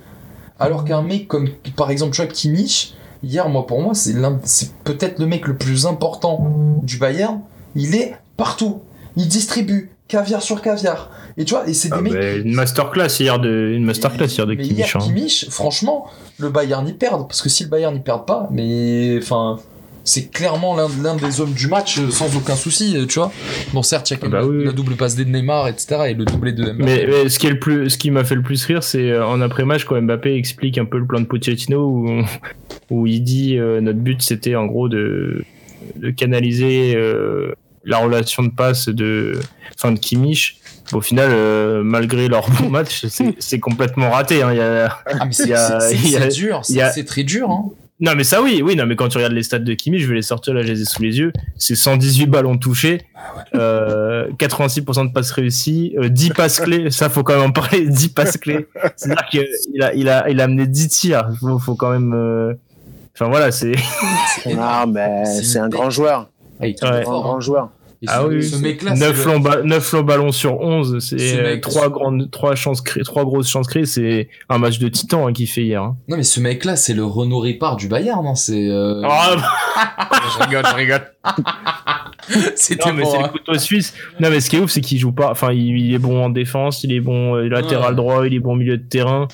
Alors 0.60 0.86
qu'un 0.86 1.02
mec 1.02 1.28
comme, 1.28 1.50
par 1.76 1.90
exemple, 1.90 2.16
tu 2.16 2.22
vois, 2.22 2.32
Kimmich, 2.32 2.96
hier, 3.24 3.50
moi, 3.50 3.66
pour 3.66 3.82
moi, 3.82 3.94
c'est 3.96 4.14
peut-être 4.84 5.18
le 5.18 5.26
mec 5.26 5.48
le 5.48 5.58
plus 5.58 5.88
important 5.88 6.80
du 6.84 6.98
Bayern. 6.98 7.42
Il 7.76 7.96
est 7.96 8.16
partout. 8.36 8.82
Il 9.18 9.28
distribue 9.28 9.90
caviar 10.08 10.42
sur 10.42 10.62
caviar. 10.62 11.12
Et 11.38 11.46
tu 11.46 11.54
vois, 11.54 11.68
et 11.68 11.74
c'est 11.74 11.90
des 11.90 11.96
ah 11.98 12.02
mecs. 12.02 12.14
Bah, 12.14 12.36
une 12.36 12.54
masterclass 12.54 13.20
hier 13.20 13.40
de, 13.40 13.74
une 13.76 13.84
masterclass 13.84 14.28
hier 14.28 14.48
de 14.48 14.54
Kimmich. 14.54 14.96
Hein. 14.96 15.00
Kimmich, 15.00 15.48
franchement, 15.50 16.08
le 16.40 16.50
Bayern 16.50 16.88
y 16.88 16.94
perd. 16.94 17.28
Parce 17.28 17.42
que 17.42 17.50
si 17.50 17.64
le 17.64 17.70
Bayern 17.70 17.94
n'y 17.94 18.00
perd 18.00 18.26
pas, 18.26 18.48
mais 18.52 19.18
enfin, 19.22 19.58
c'est 20.04 20.32
clairement 20.32 20.76
l'un 20.76 21.16
des 21.16 21.42
hommes 21.42 21.52
du 21.52 21.68
match 21.68 22.00
euh, 22.00 22.10
sans 22.10 22.36
aucun 22.38 22.56
souci, 22.56 22.96
euh, 22.96 23.06
tu 23.06 23.20
vois. 23.20 23.32
Bon, 23.74 23.84
certes, 23.84 24.10
il 24.10 24.14
y 24.14 24.16
a 24.16 24.20
quand 24.20 24.30
même 24.30 24.42
bah 24.42 24.66
la, 24.66 24.72
double 24.72 24.96
passe 24.96 25.16
de 25.16 25.26
Neymar, 25.26 25.68
etc. 25.68 25.98
et 26.08 26.14
le 26.14 26.26
doublé 26.26 26.54
de 26.54 26.64
Mbappé. 26.72 27.08
Mais, 27.08 27.30
ce 27.30 27.38
qui 27.38 27.48
est 27.48 27.52
le 27.52 27.60
plus, 27.60 27.90
ce 27.90 27.98
qui 27.98 28.10
m'a 28.10 28.24
fait 28.24 28.36
le 28.36 28.42
plus 28.42 28.64
rire, 28.66 28.84
c'est 28.84 29.12
euh, 29.12 29.28
en 29.28 29.42
après-match 29.42 29.84
quand 29.84 30.02
Mbappé 30.02 30.34
explique 30.36 30.78
un 30.78 30.86
peu 30.86 30.98
le 30.98 31.06
plan 31.06 31.20
de 31.20 31.26
Pochettino 31.26 31.86
où, 31.86 32.24
où 32.90 33.06
il 33.06 33.22
dit 33.22 33.58
notre 33.58 34.00
but 34.00 34.22
c'était 34.22 34.56
en 34.56 34.66
gros 34.66 34.88
de, 34.88 35.44
de 35.98 36.10
canaliser 36.10 36.96
la 37.88 37.98
relation 37.98 38.44
de 38.44 38.50
passe 38.50 38.90
de, 38.90 39.40
fin 39.78 39.92
de 39.92 40.00
Kimmich 40.00 40.60
au 40.94 41.02
final, 41.02 41.30
euh, 41.32 41.84
malgré 41.84 42.28
leur 42.28 42.50
bon 42.50 42.70
match, 42.70 43.06
c'est 43.40 43.60
complètement 43.60 44.12
raté. 44.12 44.42
Hein. 44.42 44.54
Il 44.54 44.58
y 44.58 44.62
a, 44.62 44.98
ah, 45.06 45.28
c'est 45.32 46.28
dur, 46.30 46.62
c'est 46.64 47.06
très 47.06 47.24
dur. 47.24 47.50
Hein. 47.50 47.66
Non, 48.00 48.14
mais 48.16 48.24
ça, 48.24 48.44
oui, 48.44 48.62
oui, 48.64 48.76
non, 48.76 48.86
mais 48.86 48.96
quand 48.96 49.08
tu 49.08 49.18
regardes 49.18 49.34
les 49.34 49.42
stats 49.42 49.58
de 49.58 49.74
Kimi, 49.74 49.98
je 49.98 50.08
vais 50.08 50.14
les 50.14 50.22
sortir 50.22 50.54
là, 50.54 50.62
je 50.62 50.72
les 50.72 50.82
ai 50.84 50.86
sous 50.86 51.02
les 51.02 51.18
yeux. 51.18 51.34
C'est 51.58 51.76
118 51.76 52.28
ballons 52.28 52.58
touchés, 52.60 53.02
euh, 53.56 54.28
86% 54.38 55.08
de 55.08 55.14
passes 55.14 55.32
réussies, 55.32 55.96
euh, 55.98 56.08
10 56.08 56.30
passes 56.30 56.60
clés. 56.60 56.92
Ça, 56.92 57.10
faut 57.10 57.24
quand 57.24 57.34
même 57.34 57.50
en 57.50 57.52
parler, 57.52 57.86
10 57.88 58.10
passes 58.10 58.38
clés. 58.38 58.68
C'est-à-dire 58.96 59.26
qu'il 59.32 59.82
a, 59.82 59.94
il 59.96 60.10
a, 60.10 60.30
il 60.30 60.40
a 60.40 60.44
amené 60.44 60.68
10 60.68 60.90
tirs. 60.90 61.28
Faut, 61.40 61.58
faut 61.58 61.74
quand 61.74 61.90
même, 61.90 62.14
euh, 62.14 62.54
enfin 63.16 63.30
voilà, 63.30 63.52
c'est. 63.52 63.74
Non, 64.46 64.86
mais 64.88 65.26
c'est 65.26 65.60
un 65.60 65.70
grand 65.70 65.90
joueur. 65.90 66.30
Ah, 66.60 66.68
il 66.68 66.76
est 66.76 66.84
Ouais. 66.84 66.90
Un 66.90 67.02
fort, 67.02 67.24
grand 67.24 67.38
hein. 67.38 67.40
joueur. 67.40 67.70
Et 68.04 68.06
Ah 68.10 68.22
ce, 68.22 68.28
oui, 68.28 68.44
ce 68.44 68.58
mec-là, 68.58 68.94
9 68.94 69.18
c'est 69.18 69.26
le- 69.26 69.32
longs, 69.34 69.40
ba- 69.40 69.62
9 69.64 69.92
longs 69.94 70.04
ballons 70.04 70.32
sur 70.32 70.60
11, 70.62 71.00
Ce 71.00 71.18
c'est 71.18 71.60
3 71.62 71.90
grandes, 71.90 72.30
3 72.30 72.54
chances 72.54 72.82
créées, 72.82 73.04
3 73.04 73.24
grosses 73.26 73.50
chances 73.50 73.68
créées, 73.68 73.88
c'est 73.88 74.30
un 74.50 74.60
match 74.60 74.78
de 74.78 74.88
titan 74.88 75.26
hein, 75.28 75.34
qu'il 75.34 75.48
fait 75.48 75.64
hier. 75.64 75.82
Hein. 75.82 75.98
Non, 76.08 76.16
mais 76.18 76.22
ce 76.24 76.40
mec-là, 76.40 76.76
c'est 76.76 76.94
le 76.94 77.04
Renaud 77.04 77.40
Ripard 77.40 77.76
du 77.76 77.88
Bayern, 77.88 78.24
non 78.24 78.36
C'est. 78.36 78.70
euh, 78.70 79.02
Ah, 79.04 79.36
je 80.38 80.44
rigole, 80.46 80.64
je 80.70 80.76
rigole. 80.76 81.02
C'était 82.56 82.90
Non, 82.90 82.94
mais 82.96 83.04
bon, 83.04 83.12
c'est 83.12 83.18
hein. 83.18 83.22
le 83.24 83.30
couteau 83.30 83.58
suisse. 83.58 83.94
Non, 84.20 84.30
mais 84.30 84.42
ce 84.42 84.50
qui 84.50 84.58
est 84.58 84.60
ouf, 84.60 84.70
c'est 84.72 84.82
qu'il 84.82 85.00
joue 85.00 85.12
pas. 85.14 85.32
Enfin, 85.32 85.52
il, 85.54 85.78
il 85.78 85.94
est 85.94 85.98
bon 86.00 86.24
en 86.26 86.30
défense, 86.30 86.84
il 86.84 86.92
est 86.92 87.00
bon 87.00 87.36
euh, 87.36 87.48
latéral 87.48 87.92
Ouais. 87.92 87.96
droit, 87.96 88.28
il 88.28 88.34
est 88.34 88.40
bon 88.40 88.56
milieu 88.56 88.78
de 88.78 88.84
terrain. 88.84 89.28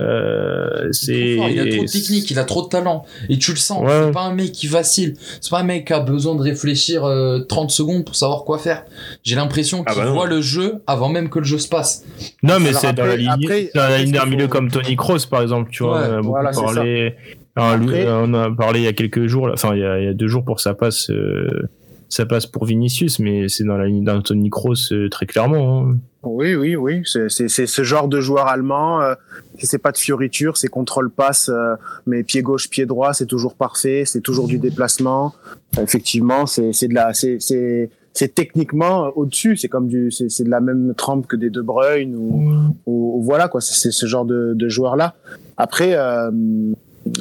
Euh, 0.00 0.88
c'est. 0.92 1.36
il 1.36 1.60
a 1.60 1.66
trop 1.70 1.82
de 1.84 1.90
technique, 1.90 2.30
il 2.30 2.38
a 2.38 2.44
trop 2.44 2.62
de 2.62 2.68
talent. 2.68 3.04
Et 3.28 3.38
tu 3.38 3.50
le 3.52 3.56
sens, 3.56 3.82
Ouais. 3.84 4.02
c'est 4.06 4.12
pas 4.12 4.22
un 4.22 4.34
mec 4.34 4.52
qui 4.52 4.66
vacille. 4.66 5.14
C'est 5.40 5.50
pas 5.50 5.60
un 5.60 5.64
mec 5.64 5.86
qui 5.86 5.92
a 5.92 6.00
besoin 6.00 6.34
de 6.34 6.42
réfléchir 6.42 7.04
euh, 7.04 7.40
30 7.40 7.70
secondes 7.70 8.04
pour 8.04 8.14
savoir 8.16 8.44
quoi 8.44 8.58
faire. 8.58 8.84
J'ai 9.22 9.34
l'impression 9.36 9.82
Ah 9.86 9.92
qu'il 9.92 10.02
bah 10.02 10.10
voit 10.10 10.26
le 10.26 10.40
jeu 10.40 10.82
avant 10.86 11.08
même 11.08 11.28
que 11.28 11.38
le 11.38 11.44
jeu 11.44 11.58
se 11.58 11.68
passe. 11.68 12.04
Non, 12.42 12.58
mais 12.60 12.72
c'est 12.72 12.92
dans 12.92 13.04
la 13.06 13.16
ligne, 13.16 13.28
après- 13.28 13.70
dans 13.74 13.82
la 13.88 13.98
ligne 13.98 14.12
d'un 14.12 14.26
milieu 14.26 14.48
comme 14.48 14.70
Tony 14.70 14.96
Kroos, 14.96 15.26
par 15.30 15.42
exemple. 15.42 15.70
Tu 15.70 15.82
vois, 15.82 16.00
Ouais, 16.00 16.06
on 16.08 16.12
a 16.12 16.16
beaucoup 16.18 16.28
voilà, 16.30 16.52
c'est 16.52 16.62
parlé. 16.62 17.14
Après- 17.54 18.06
on 18.08 18.32
a 18.34 18.50
parlé 18.50 18.80
il 18.80 18.84
y 18.84 18.88
a 18.88 18.92
quelques 18.94 19.26
jours, 19.26 19.46
là. 19.46 19.54
enfin, 19.54 19.74
il 19.74 19.80
y 19.80 19.84
a, 19.84 19.98
il 19.98 20.04
y 20.06 20.08
a 20.08 20.14
deux 20.14 20.28
jours 20.28 20.42
pour 20.44 20.56
que 20.56 20.62
ça 20.62 20.72
passe. 20.74 21.10
euh, 21.10 21.68
ça 22.14 22.26
passe 22.26 22.44
pour 22.44 22.66
Vinicius, 22.66 23.18
mais 23.20 23.48
c'est 23.48 23.64
dans 23.64 23.78
la 23.78 23.86
ligne 23.86 24.04
d'un 24.04 24.20
Tony 24.20 24.50
Kroos 24.50 24.92
euh, 24.92 25.08
très 25.08 25.24
clairement. 25.24 25.86
hein. 25.88 25.96
Oui, 26.24 26.54
oui, 26.54 26.76
oui. 26.76 27.02
C'est- 27.06 27.48
ce 27.48 27.82
genre 27.82 28.06
de 28.06 28.20
joueur 28.20 28.46
allemand. 28.48 29.00
Euh, 29.00 29.14
c'est 29.58 29.78
pas 29.78 29.92
de 29.92 29.96
fioriture, 29.96 30.56
c'est 30.58 30.68
contrôle 30.68 31.10
passe, 31.10 31.48
euh, 31.48 31.74
mais 32.06 32.22
pied 32.22 32.42
gauche, 32.42 32.68
pied 32.68 32.84
droit, 32.84 33.14
c'est 33.14 33.24
toujours 33.26 33.54
parfait. 33.54 34.04
C'est 34.04 34.20
toujours 34.20 34.46
du 34.46 34.58
déplacement. 34.58 35.32
Euh, 35.78 35.82
effectivement, 35.82 36.44
c'est 36.46 36.72
c'est 36.74 36.88
de 36.88 36.94
la, 36.94 37.14
c'est 37.14 37.38
c'est 37.40 37.88
c'est 38.12 38.34
techniquement 38.34 39.06
euh, 39.06 39.10
au-dessus. 39.16 39.56
C'est 39.56 39.68
comme 39.68 39.88
du, 39.88 40.10
c'est 40.10 40.28
c'est 40.28 40.44
de 40.44 40.50
la 40.50 40.60
même 40.60 40.92
trempe 40.94 41.26
que 41.26 41.34
des 41.36 41.48
De 41.48 41.62
Bruyne 41.62 42.14
ou, 42.14 42.42
ou, 42.86 43.18
ou 43.18 43.22
voilà 43.22 43.48
quoi. 43.48 43.60
C'est 43.62 43.90
ce 43.90 44.06
genre 44.06 44.26
de, 44.26 44.52
de 44.54 44.68
joueur 44.68 44.96
là. 44.96 45.14
Après. 45.56 45.94
Euh, 45.96 46.30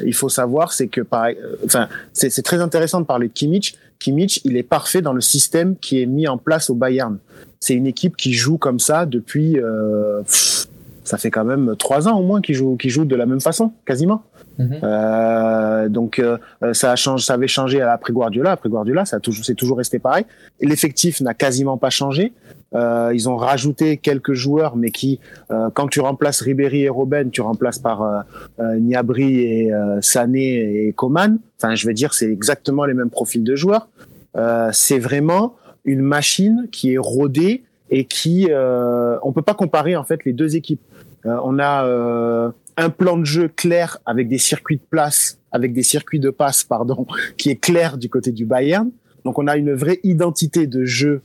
il 0.05 0.13
faut 0.13 0.29
savoir, 0.29 0.73
c'est 0.73 0.87
que, 0.89 1.01
par, 1.01 1.25
euh, 1.25 1.33
enfin, 1.65 1.87
c'est 2.13 2.29
c'est 2.29 2.43
très 2.43 2.61
intéressant 2.61 3.01
de 3.01 3.05
parler 3.07 3.27
de 3.29 3.33
Kimmich. 3.33 3.73
Kimmich, 4.01 4.41
il 4.43 4.57
est 4.57 4.63
parfait 4.63 5.01
dans 5.01 5.13
le 5.13 5.21
système 5.21 5.77
qui 5.77 6.01
est 6.01 6.07
mis 6.07 6.27
en 6.27 6.37
place 6.37 6.69
au 6.69 6.75
Bayern. 6.75 7.19
C'est 7.59 7.75
une 7.75 7.85
équipe 7.85 8.17
qui 8.17 8.33
joue 8.33 8.57
comme 8.57 8.79
ça 8.79 9.05
depuis 9.05 9.59
euh, 9.59 10.21
pff, 10.23 10.67
ça 11.03 11.17
fait 11.17 11.31
quand 11.31 11.45
même 11.45 11.75
trois 11.77 12.07
ans 12.07 12.17
au 12.19 12.23
moins 12.23 12.41
qu'ils 12.41 12.55
jouent 12.55 12.77
qu'ils 12.77 12.89
jouent 12.89 13.05
de 13.05 13.15
la 13.15 13.25
même 13.25 13.41
façon 13.41 13.73
quasiment. 13.85 14.23
Mhm. 14.57 14.79
euh, 14.83 15.87
donc 15.87 16.19
euh, 16.19 16.37
ça 16.73 16.91
a 16.91 16.95
changé 16.95 17.23
ça 17.25 17.35
avait 17.35 17.47
changé 17.47 17.81
après 17.81 18.11
Guardiola. 18.11 18.51
Après 18.51 18.69
Guardiola 18.69 19.05
ça 19.05 19.17
a 19.17 19.19
toujours 19.19 19.45
c'est 19.45 19.55
toujours 19.55 19.77
resté 19.77 19.99
pareil. 19.99 20.25
L'effectif 20.59 21.21
n'a 21.21 21.33
quasiment 21.33 21.77
pas 21.77 21.89
changé. 21.89 22.33
Euh, 22.73 23.11
ils 23.13 23.27
ont 23.27 23.35
rajouté 23.35 23.97
quelques 23.97 24.33
joueurs 24.33 24.77
mais 24.77 24.91
qui 24.91 25.19
euh, 25.51 25.69
quand 25.73 25.87
tu 25.89 25.99
remplaces 25.99 26.41
Ribéry 26.41 26.83
et 26.83 26.89
Robben 26.89 27.29
tu 27.29 27.41
remplaces 27.41 27.79
par 27.79 28.01
euh, 28.01 28.21
euh, 28.59 28.79
Niabri 28.79 29.41
et 29.41 29.71
Sané 30.01 30.85
et 30.87 30.93
Coman. 30.93 31.37
Enfin 31.57 31.75
je 31.75 31.85
vais 31.87 31.93
dire 31.93 32.13
c'est 32.13 32.31
exactement 32.31 32.85
les 32.85 32.93
mêmes 32.93 33.09
profils 33.09 33.43
de 33.43 33.55
joueurs 33.55 33.89
euh, 34.35 34.69
c'est 34.71 34.99
vraiment 34.99 35.55
une 35.83 36.01
machine 36.01 36.67
qui 36.71 36.93
est 36.93 36.97
rodée 36.97 37.63
et 37.89 38.05
qui 38.05 38.47
euh, 38.49 39.17
on 39.23 39.33
peut 39.33 39.41
pas 39.41 39.53
comparer 39.53 39.95
en 39.95 40.03
fait 40.03 40.23
les 40.25 40.33
deux 40.33 40.55
équipes. 40.55 40.81
Euh, 41.25 41.37
on 41.43 41.59
a 41.59 41.85
euh, 41.85 42.51
un 42.77 42.89
plan 42.89 43.17
de 43.17 43.25
jeu 43.25 43.47
clair 43.47 43.99
avec 44.05 44.27
des 44.27 44.37
circuits 44.37 44.77
de 44.77 44.83
place, 44.89 45.39
avec 45.51 45.73
des 45.73 45.83
circuits 45.83 46.19
de 46.19 46.29
passe 46.29 46.63
pardon, 46.63 47.05
qui 47.37 47.49
est 47.49 47.57
clair 47.57 47.97
du 47.97 48.09
côté 48.09 48.31
du 48.31 48.45
Bayern. 48.45 48.89
Donc 49.25 49.37
on 49.37 49.47
a 49.47 49.57
une 49.57 49.73
vraie 49.73 49.99
identité 50.03 50.65
de 50.65 50.85
jeu 50.85 51.21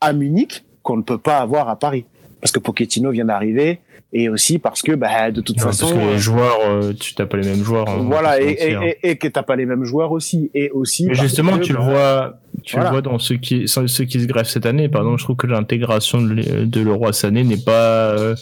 à 0.00 0.12
Munich 0.12 0.64
qu'on 0.82 0.96
ne 0.96 1.02
peut 1.02 1.18
pas 1.18 1.38
avoir 1.38 1.68
à 1.68 1.78
Paris 1.78 2.04
parce 2.40 2.52
que 2.52 2.58
Pochettino 2.58 3.10
vient 3.10 3.24
d'arriver 3.24 3.80
et 4.12 4.28
aussi 4.28 4.58
parce 4.58 4.82
que 4.82 4.92
bah, 4.92 5.30
de 5.30 5.40
toute 5.40 5.56
Non, 5.58 5.64
façon 5.64 5.86
parce 5.86 5.98
que 5.98 6.06
euh, 6.06 6.12
les 6.12 6.18
joueurs, 6.18 6.58
euh, 6.64 6.92
tu 6.98 7.14
t'as 7.14 7.26
pas 7.26 7.36
les 7.36 7.48
mêmes 7.48 7.62
joueurs. 7.64 7.88
hein, 7.88 7.98
voilà 8.06 8.40
et, 8.40 8.56
se 8.56 8.64
mentir. 8.64 8.82
et, 8.82 8.98
et, 9.02 9.10
et 9.10 9.16
que 9.16 9.28
t'as 9.28 9.42
pas 9.42 9.56
les 9.56 9.66
mêmes 9.66 9.84
joueurs 9.84 10.12
aussi 10.12 10.50
et 10.54 10.70
aussi 10.70 11.06
Mais 11.06 11.14
justement, 11.14 11.58
que, 11.58 11.64
tu 11.64 11.72
le 11.72 11.78
bah, 11.80 11.84
vois, 11.84 12.40
tu 12.62 12.76
voilà. 12.76 12.90
le 12.90 12.94
vois 12.94 13.02
dans 13.02 13.18
ceux 13.18 13.36
qui, 13.36 13.66
ceux 13.68 14.04
qui 14.04 14.20
se 14.20 14.26
greffent 14.26 14.48
cette 14.48 14.64
année. 14.66 14.88
Par 14.88 15.02
exemple, 15.02 15.18
je 15.18 15.24
trouve 15.24 15.36
que 15.36 15.46
l'intégration 15.48 16.22
de, 16.22 16.34
l'e- 16.34 16.66
de 16.66 16.80
Leroy 16.80 17.12
Sané 17.12 17.42
n'est 17.44 17.56
pas, 17.56 18.10
euh, 18.16 18.34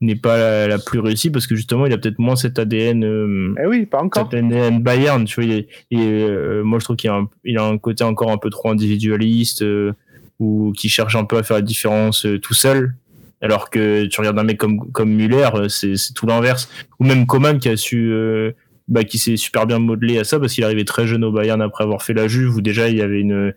n'est 0.00 0.16
pas 0.16 0.36
la, 0.38 0.66
la 0.66 0.78
plus 0.78 0.98
réussie 0.98 1.30
parce 1.30 1.46
que 1.46 1.54
justement, 1.56 1.86
il 1.86 1.92
a 1.92 1.98
peut-être 1.98 2.18
moins 2.18 2.34
cet 2.34 2.58
ADN, 2.58 3.04
euh, 3.04 3.54
eh 3.62 3.66
oui 3.66 3.86
pas 3.86 4.02
encore 4.02 4.28
cet 4.32 4.42
ADN 4.42 4.82
Bayern. 4.82 5.24
Tu 5.26 5.40
vois, 5.42 5.54
euh, 6.00 6.64
moi, 6.64 6.78
je 6.78 6.84
trouve 6.84 6.96
qu'il 6.96 7.10
a 7.10 7.14
un, 7.16 7.28
il 7.44 7.58
a 7.58 7.64
un 7.64 7.76
côté 7.78 8.02
encore 8.02 8.30
un 8.30 8.38
peu 8.38 8.48
trop 8.50 8.70
individualiste 8.70 9.62
euh, 9.62 9.92
ou 10.40 10.72
qui 10.76 10.88
cherche 10.88 11.14
un 11.16 11.24
peu 11.24 11.36
à 11.36 11.42
faire 11.42 11.56
la 11.58 11.62
différence 11.62 12.24
euh, 12.26 12.38
tout 12.40 12.54
seul. 12.54 12.94
Alors 13.42 13.70
que 13.70 14.06
tu 14.06 14.20
regardes 14.20 14.38
un 14.38 14.44
mec 14.44 14.56
comme, 14.56 14.90
comme 14.92 15.10
Muller, 15.10 15.48
euh, 15.54 15.68
c'est, 15.68 15.96
c'est 15.96 16.14
tout 16.14 16.26
l'inverse. 16.26 16.70
Ou 17.00 17.04
même 17.04 17.26
Coman 17.26 17.58
qui 17.58 17.68
a 17.68 17.76
su, 17.76 18.12
euh, 18.12 18.52
bah, 18.86 19.02
qui 19.02 19.18
s'est 19.18 19.36
super 19.36 19.66
bien 19.66 19.80
modelé 19.80 20.18
à 20.18 20.24
ça 20.24 20.38
parce 20.38 20.54
qu'il 20.54 20.62
arrivait 20.64 20.84
très 20.84 21.06
jeune 21.06 21.24
au 21.24 21.32
Bayern 21.32 21.60
après 21.60 21.82
avoir 21.82 22.02
fait 22.02 22.14
la 22.14 22.28
Juve 22.28 22.56
où 22.56 22.60
déjà 22.60 22.88
il 22.88 22.96
y 22.96 23.02
avait 23.02 23.20
une, 23.20 23.52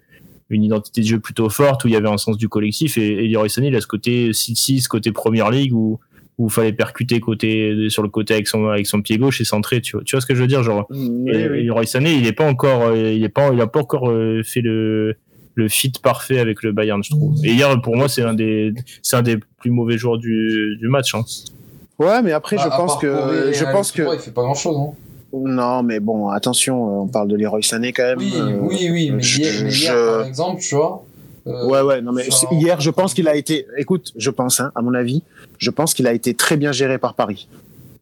une 0.50 0.64
identité 0.64 1.02
de 1.02 1.06
jeu 1.06 1.20
plutôt 1.20 1.50
forte 1.50 1.86
où 1.86 1.88
il 1.88 1.94
y 1.94 1.98
avait 1.98 2.10
un 2.10 2.18
sens 2.18 2.38
du 2.38 2.50
collectif 2.50 2.98
et, 2.98 3.26
et 3.26 3.28
Leroy 3.28 3.48
Sané 3.48 3.68
il 3.68 3.76
a 3.76 3.82
ce 3.82 3.88
côté 3.88 4.32
6-6, 4.32 4.82
ce 4.82 4.90
côté 4.90 5.12
première 5.12 5.52
ligue 5.52 5.74
où 5.74 6.00
où 6.38 6.48
il 6.48 6.52
fallait 6.52 6.74
percuter 6.74 7.22
côté 7.22 7.88
sur 7.90 8.04
le 8.04 8.10
côté 8.10 8.34
avec 8.34 8.48
son 8.48 8.68
avec 8.68 8.88
son 8.88 9.02
pied 9.02 9.18
gauche 9.18 9.40
et 9.40 9.46
centrer 9.46 9.80
tu 9.80 9.96
vois, 9.96 10.04
tu 10.04 10.16
vois 10.16 10.22
ce 10.22 10.26
que 10.26 10.36
je 10.36 10.42
veux 10.42 10.48
dire 10.48 10.64
genre 10.64 10.86
Oui, 10.90 11.32
et, 11.32 11.48
oui. 11.50 11.60
et 11.60 11.64
Leroy 11.64 11.86
Sané 11.86 12.14
il 12.14 12.28
est 12.28 12.34
pas 12.34 12.46
encore 12.46 12.88
euh, 12.88 13.14
il 13.14 13.24
est 13.24 13.30
pas 13.30 13.54
il 13.54 13.62
a 13.62 13.68
pas 13.68 13.80
encore 13.80 14.12
fait 14.44 14.62
le 14.62 15.16
le 15.56 15.68
fit 15.70 15.92
parfait 16.02 16.40
avec 16.40 16.62
le 16.64 16.72
Bayern 16.72 17.04
je 17.04 17.10
trouve 17.12 17.34
et 17.44 17.52
hier 17.54 17.82
pour 17.82 17.96
moi 17.96 18.08
c'est 18.08 18.22
un 18.24 18.34
des 18.34 18.74
c'est 19.02 19.16
un 19.16 19.22
des 19.22 19.38
plus 19.60 19.72
mauvais 19.72 19.98
joueurs 19.98 20.18
du, 20.18 20.78
du 20.80 20.88
match 20.88 21.16
hein. 21.16 21.24
Ouais, 21.98 22.22
mais 22.22 22.34
après, 22.34 22.58
Bah, 22.58 22.64
je 22.66 22.68
à 22.74 22.76
pense 22.78 22.98
que, 22.98 23.52
je 23.54 23.64
pense 23.72 23.92
que, 23.94 24.02
Il 24.16 24.20
fait 24.20 24.32
pas 24.32 24.42
grand 24.42 24.54
chose, 24.54 24.76
hein. 24.78 24.92
non, 25.34 25.82
mais 25.82 26.02
bon, 26.02 26.28
attention, 26.28 26.76
euh, 26.76 27.02
on 27.04 27.08
parle 27.08 27.30
de 27.30 27.38
Leroy 27.38 27.62
Sané 27.62 27.94
quand 27.94 28.04
même. 28.04 28.18
Oui, 28.20 28.34
euh, 28.36 28.60
oui, 28.62 28.90
oui, 28.92 29.12
mais 29.12 29.24
je- 29.24 29.40
hier, 29.42 29.54
mais 29.64 29.70
hier, 29.72 29.94
je- 29.96 30.18
par 30.18 30.26
exemple, 30.28 30.62
tu 30.62 30.76
vois. 30.76 31.06
euh, 31.48 31.66
Ouais, 31.70 31.80
ouais, 31.84 32.02
non, 32.02 32.12
mais 32.12 32.30
ça- 32.30 32.48
hier, 32.52 32.82
je 32.82 32.90
pense 32.90 33.14
qu'il 33.14 33.30
a 33.30 33.36
été, 33.38 33.66
écoute, 33.78 34.12
je 34.18 34.30
pense, 34.30 34.60
hein, 34.60 34.74
à 34.76 34.82
mon 34.82 34.94
avis, 34.94 35.24
je 35.58 35.70
pense 35.72 35.94
qu'il 35.94 36.06
a 36.06 36.12
été 36.12 36.34
très 36.34 36.58
bien 36.58 36.74
géré 36.74 36.98
par 36.98 37.14
Paris. 37.14 37.48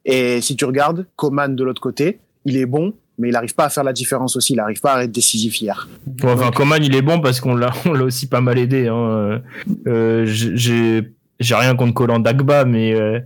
Et 0.06 0.42
si 0.42 0.56
tu 0.56 0.66
regardes, 0.66 1.06
Coman 1.16 1.56
de 1.56 1.64
l'autre 1.64 1.82
côté, 1.82 2.18
il 2.46 2.58
est 2.58 2.66
bon, 2.66 2.94
mais 3.18 3.30
il 3.30 3.32
n'arrive 3.32 3.54
pas 3.54 3.66
à 3.66 3.70
faire 3.70 3.84
la 3.84 3.94
différence 3.94 4.36
aussi, 4.36 4.54
il 4.54 4.58
n'arrive 4.58 4.82
pas 4.82 4.94
à 4.96 5.04
être 5.04 5.12
décisif 5.12 5.62
hier. 5.62 5.88
Bon, 6.06 6.34
enfin, 6.34 6.52
Coman, 6.52 6.84
il 6.84 6.96
est 6.96 7.02
bon 7.02 7.20
parce 7.22 7.40
qu'on 7.40 7.56
l'a, 7.56 7.72
on 7.86 7.94
l'a 7.94 8.04
aussi 8.04 8.28
pas 8.28 8.42
mal 8.42 8.58
aidé. 8.58 8.88
Hein. 8.88 9.42
Euh, 9.88 10.26
j'ai, 10.26 11.14
j'ai 11.40 11.56
rien 11.56 11.76
contre 11.76 11.94
Colin 11.94 12.20
Dagba, 12.20 12.66
mais 12.66 12.94
euh, 12.94 13.20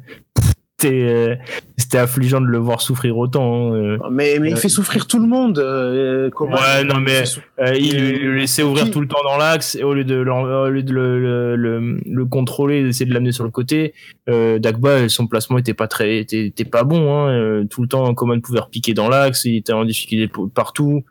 c'était, 0.80 1.07
euh, 1.09 1.36
c'était 1.75 1.97
affligeant 1.97 2.39
de 2.39 2.45
le 2.45 2.57
voir 2.59 2.82
souffrir 2.82 3.17
autant. 3.17 3.71
hein. 3.71 3.75
Euh, 3.75 3.97
Mais, 4.11 4.38
mais 4.39 4.49
il 4.49 4.53
Euh, 4.53 4.57
fait 4.57 4.69
souffrir 4.69 5.07
tout 5.07 5.17
le 5.19 5.25
monde, 5.28 5.57
euh. 5.57 6.30
Ouais, 6.39 6.84
non, 6.84 6.99
mais- 6.99 7.23
Il 7.80 7.95
euh, 7.95 8.11
le- 8.19 8.36
laissait 8.38 8.61
ouvrir 8.61 8.86
Qui- 8.86 8.91
tout 8.91 9.01
le 9.01 9.07
temps 9.07 9.23
dans 9.23 9.38
l'axe 9.38 9.75
et 9.75 9.84
au 9.84 9.93
lieu 9.95 10.03
de, 10.03 10.15
l'en- 10.15 10.43
au 10.43 10.69
lieu 10.69 10.84
de 10.84 10.93
le, 10.93 11.19
le, 11.19 11.55
le, 11.55 11.99
le 12.05 12.25
contrôler, 12.25 12.84
d'essayer 12.84 13.07
de 13.07 13.13
l'amener 13.13 13.32
sur 13.32 13.43
le 13.43 13.49
côté. 13.49 13.93
Euh, 14.30 14.59
Dagba, 14.59 15.09
son 15.09 15.25
placement 15.25 15.57
était 15.57 15.73
pas 15.73 15.88
très, 15.88 16.19
était, 16.19 16.45
était 16.45 16.65
pas 16.65 16.84
bon. 16.84 17.11
Hein. 17.28 17.65
Tout 17.69 17.82
le 17.82 17.88
temps, 17.88 18.13
Coman 18.13 18.39
pouvait 18.41 18.59
repiquer 18.59 18.93
dans 18.93 19.09
l'axe, 19.09 19.45
il 19.45 19.55
était 19.57 19.73
en 19.73 19.84
difficulté 19.84 20.32
partout. 20.53 21.03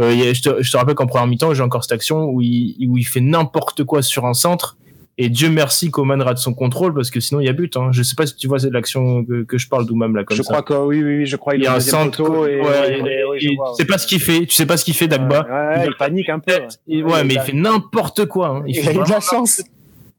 Euh, 0.00 0.34
je, 0.34 0.42
te, 0.42 0.62
je 0.62 0.70
te 0.70 0.76
rappelle 0.76 0.96
qu'en 0.96 1.06
première 1.06 1.28
mi-temps, 1.28 1.54
j'ai 1.54 1.62
encore 1.62 1.84
cette 1.84 1.92
action 1.92 2.24
où 2.24 2.42
il, 2.42 2.76
où 2.90 2.98
il 2.98 3.04
fait 3.04 3.20
n'importe 3.20 3.84
quoi 3.84 4.02
sur 4.02 4.26
un 4.26 4.34
centre. 4.34 4.76
Et 5.16 5.28
Dieu 5.28 5.48
merci, 5.48 5.90
Coman 5.92 6.20
rate 6.22 6.38
son 6.38 6.54
contrôle 6.54 6.92
parce 6.92 7.10
que 7.10 7.20
sinon 7.20 7.40
il 7.40 7.46
y 7.46 7.48
a 7.48 7.52
but. 7.52 7.76
Hein. 7.76 7.90
Je 7.92 8.02
sais 8.02 8.16
pas 8.16 8.26
si 8.26 8.34
tu 8.34 8.48
vois 8.48 8.58
c'est 8.58 8.66
de 8.68 8.72
l'action 8.72 9.24
que, 9.24 9.44
que 9.44 9.58
je 9.58 9.68
parle 9.68 9.86
d'où 9.86 9.94
même 9.94 10.16
là 10.16 10.24
comme 10.24 10.36
je 10.36 10.42
ça. 10.42 10.52
crois 10.52 10.62
que 10.62 10.74
oui, 10.86 11.02
oui, 11.04 11.18
oui, 11.18 11.26
je 11.26 11.36
crois 11.36 11.54
il 11.54 11.62
y 11.62 11.64
est 11.64 11.68
a 11.68 11.74
un 11.74 11.80
centre. 11.80 12.20
et, 12.48 12.60
ouais, 12.60 12.98
et- 12.98 13.24
ouais, 13.24 13.38
je 13.40 13.48
tu 13.48 13.56
sais 13.76 13.84
pas 13.84 13.98
ce 13.98 14.06
qu'il 14.08 14.20
fait. 14.20 14.40
Tu 14.46 14.54
sais 14.54 14.66
pas 14.66 14.76
ce 14.76 14.84
qu'il 14.84 14.94
fait, 14.94 15.06
Dagba. 15.06 15.42
Ouais, 15.48 15.78
ouais, 15.78 15.86
il 15.86 15.94
panique 15.96 16.28
un 16.30 16.40
peu. 16.40 16.52
Ouais, 16.52 17.22
mais 17.24 17.24
il 17.24 17.32
il 17.32 17.38
a- 17.38 17.42
fait 17.42 17.52
n'importe 17.52 18.24
quoi. 18.26 18.48
hein. 18.48 18.64
Il, 18.66 18.74
Il, 18.74 18.80
a 18.80 18.82
fait 18.82 18.90
eu 18.90 19.04
de 19.04 19.08
la 19.10 19.20
chance. 19.20 19.62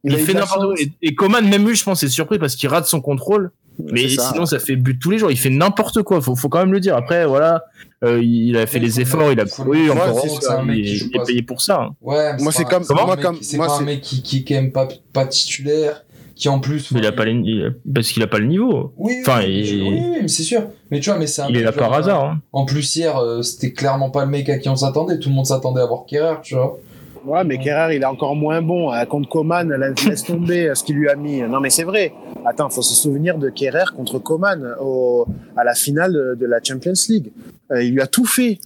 il, 0.06 0.16
a 0.16 0.18
eu 0.18 0.22
fait 0.22 0.34
n'importe 0.34 0.62
quoi. 0.76 0.76
Et, 1.02 1.14
Coman, 1.14 1.46
même 1.46 1.68
lui, 1.68 1.76
je 1.76 1.84
pense, 1.84 2.02
est 2.04 2.08
surpris 2.08 2.40
parce 2.40 2.56
qu'il 2.56 2.70
rate 2.70 2.86
son 2.86 3.02
contrôle. 3.02 3.52
Mais 3.92 4.08
ça. 4.08 4.30
sinon, 4.32 4.46
ça 4.46 4.60
fait 4.60 4.78
but 4.78 4.98
tous 4.98 5.12
les 5.12 5.18
jours. 5.18 5.30
Il 5.32 5.38
fait 5.38 5.50
n'importe 5.50 6.04
quoi. 6.04 6.22
Faut, 6.22 6.38
faut 6.38 6.48
quand 6.48 6.60
même 6.60 6.72
le 6.72 6.80
dire. 6.80 6.96
Après, 6.96 7.26
voilà, 7.26 7.66
euh, 8.06 8.22
il 8.24 8.56
a 8.58 8.66
fait 8.68 8.80
les 8.80 9.00
efforts. 9.02 9.32
Il 9.32 9.40
a 9.40 9.44
mettre. 9.46 9.60
encore 9.62 10.20
c'est 10.22 10.30
c'est 10.30 10.66
il, 10.78 11.12
est 11.16 11.26
payé 11.26 11.42
pour 11.42 11.62
ça. 11.62 11.90
Ouais, 12.02 12.38
Moi, 12.40 12.52
c'est 12.52 12.64
pas- 12.64 12.70
comme- 12.80 12.86
moi, 12.96 13.04
un 13.14 13.16
mec- 13.16 13.26
comme- 13.26 13.38
C'est 13.42 13.58
moi, 13.58 13.68
pas 13.68 13.74
un 13.74 13.78
c'est- 13.80 13.84
mec 13.86 14.02
qui, 14.02 14.22
qui, 14.22 14.44
qui 14.44 14.54
aime 14.54 14.72
pas, 14.72 14.88
pas 15.14 15.26
titulaire, 15.26 16.06
qui 16.36 16.50
en 16.50 16.60
plus. 16.60 16.92
Mais 16.92 17.00
il 17.00 17.06
a 17.06 17.12
pas 17.12 17.26
les... 17.26 17.68
parce 17.94 18.10
qu'il 18.12 18.22
a 18.24 18.28
pas 18.28 18.40
le 18.40 18.46
niveau. 18.48 18.94
Oui, 18.98 19.14
Enfin, 19.22 19.40
oui, 19.44 19.62
il- 19.68 19.82
oui, 19.84 19.90
oui, 20.12 20.18
mais 20.24 20.28
c'est 20.28 20.44
sûr. 20.44 20.64
Mais 20.92 21.00
tu 21.00 21.10
vois, 21.10 21.18
mais 21.20 21.28
c'est 21.28 21.42
un 21.42 21.48
Il 21.50 21.58
est 21.58 21.64
là 21.64 21.72
par 21.72 21.94
hasard. 21.94 22.24
Hein. 22.26 22.42
En 22.52 22.66
plus, 22.66 22.96
hier, 22.96 23.18
euh, 23.18 23.42
c'était 23.42 23.72
clairement 23.74 24.10
pas 24.10 24.26
le 24.26 24.32
mec 24.32 24.50
à 24.50 24.58
qui 24.58 24.70
on 24.70 24.76
s'attendait. 24.76 25.20
Tout 25.20 25.30
le 25.30 25.36
monde 25.36 25.46
s'attendait 25.46 25.82
à 25.82 25.86
voir 25.86 26.06
Kerrer, 26.06 26.36
tu 26.44 26.56
vois. 26.56 26.78
Ouais, 27.26 27.44
mais 27.44 27.58
Kerrer, 27.58 27.96
il 27.96 28.02
est 28.02 28.06
encore 28.06 28.36
moins 28.36 28.62
bon. 28.62 28.92
Contre 29.10 29.30
Coman, 29.30 29.68
la- 29.70 29.90
laisse 30.08 30.24
tomber 30.24 30.70
euh, 30.70 30.76
ce 30.76 30.84
qu'il 30.84 30.96
lui 30.96 31.10
a 31.10 31.16
mis. 31.16 31.42
Non, 31.42 31.60
mais 31.60 31.70
c'est 31.70 31.84
vrai. 31.84 32.14
Attends, 32.46 32.70
faut 32.70 32.82
se 32.84 32.94
souvenir 32.94 33.38
de 33.38 33.50
Kerrer 33.50 33.86
contre 33.96 34.20
Coman 34.20 34.76
au, 34.80 35.26
à 35.58 35.64
la 35.64 35.74
finale 35.74 36.36
de, 36.38 36.46
la 36.46 36.60
Champions 36.64 36.94
League. 37.10 37.32
Euh, 37.72 37.84
il 37.84 37.94
lui 37.94 38.02
a 38.02 38.08
tout 38.08 38.26
fait. 38.26 38.60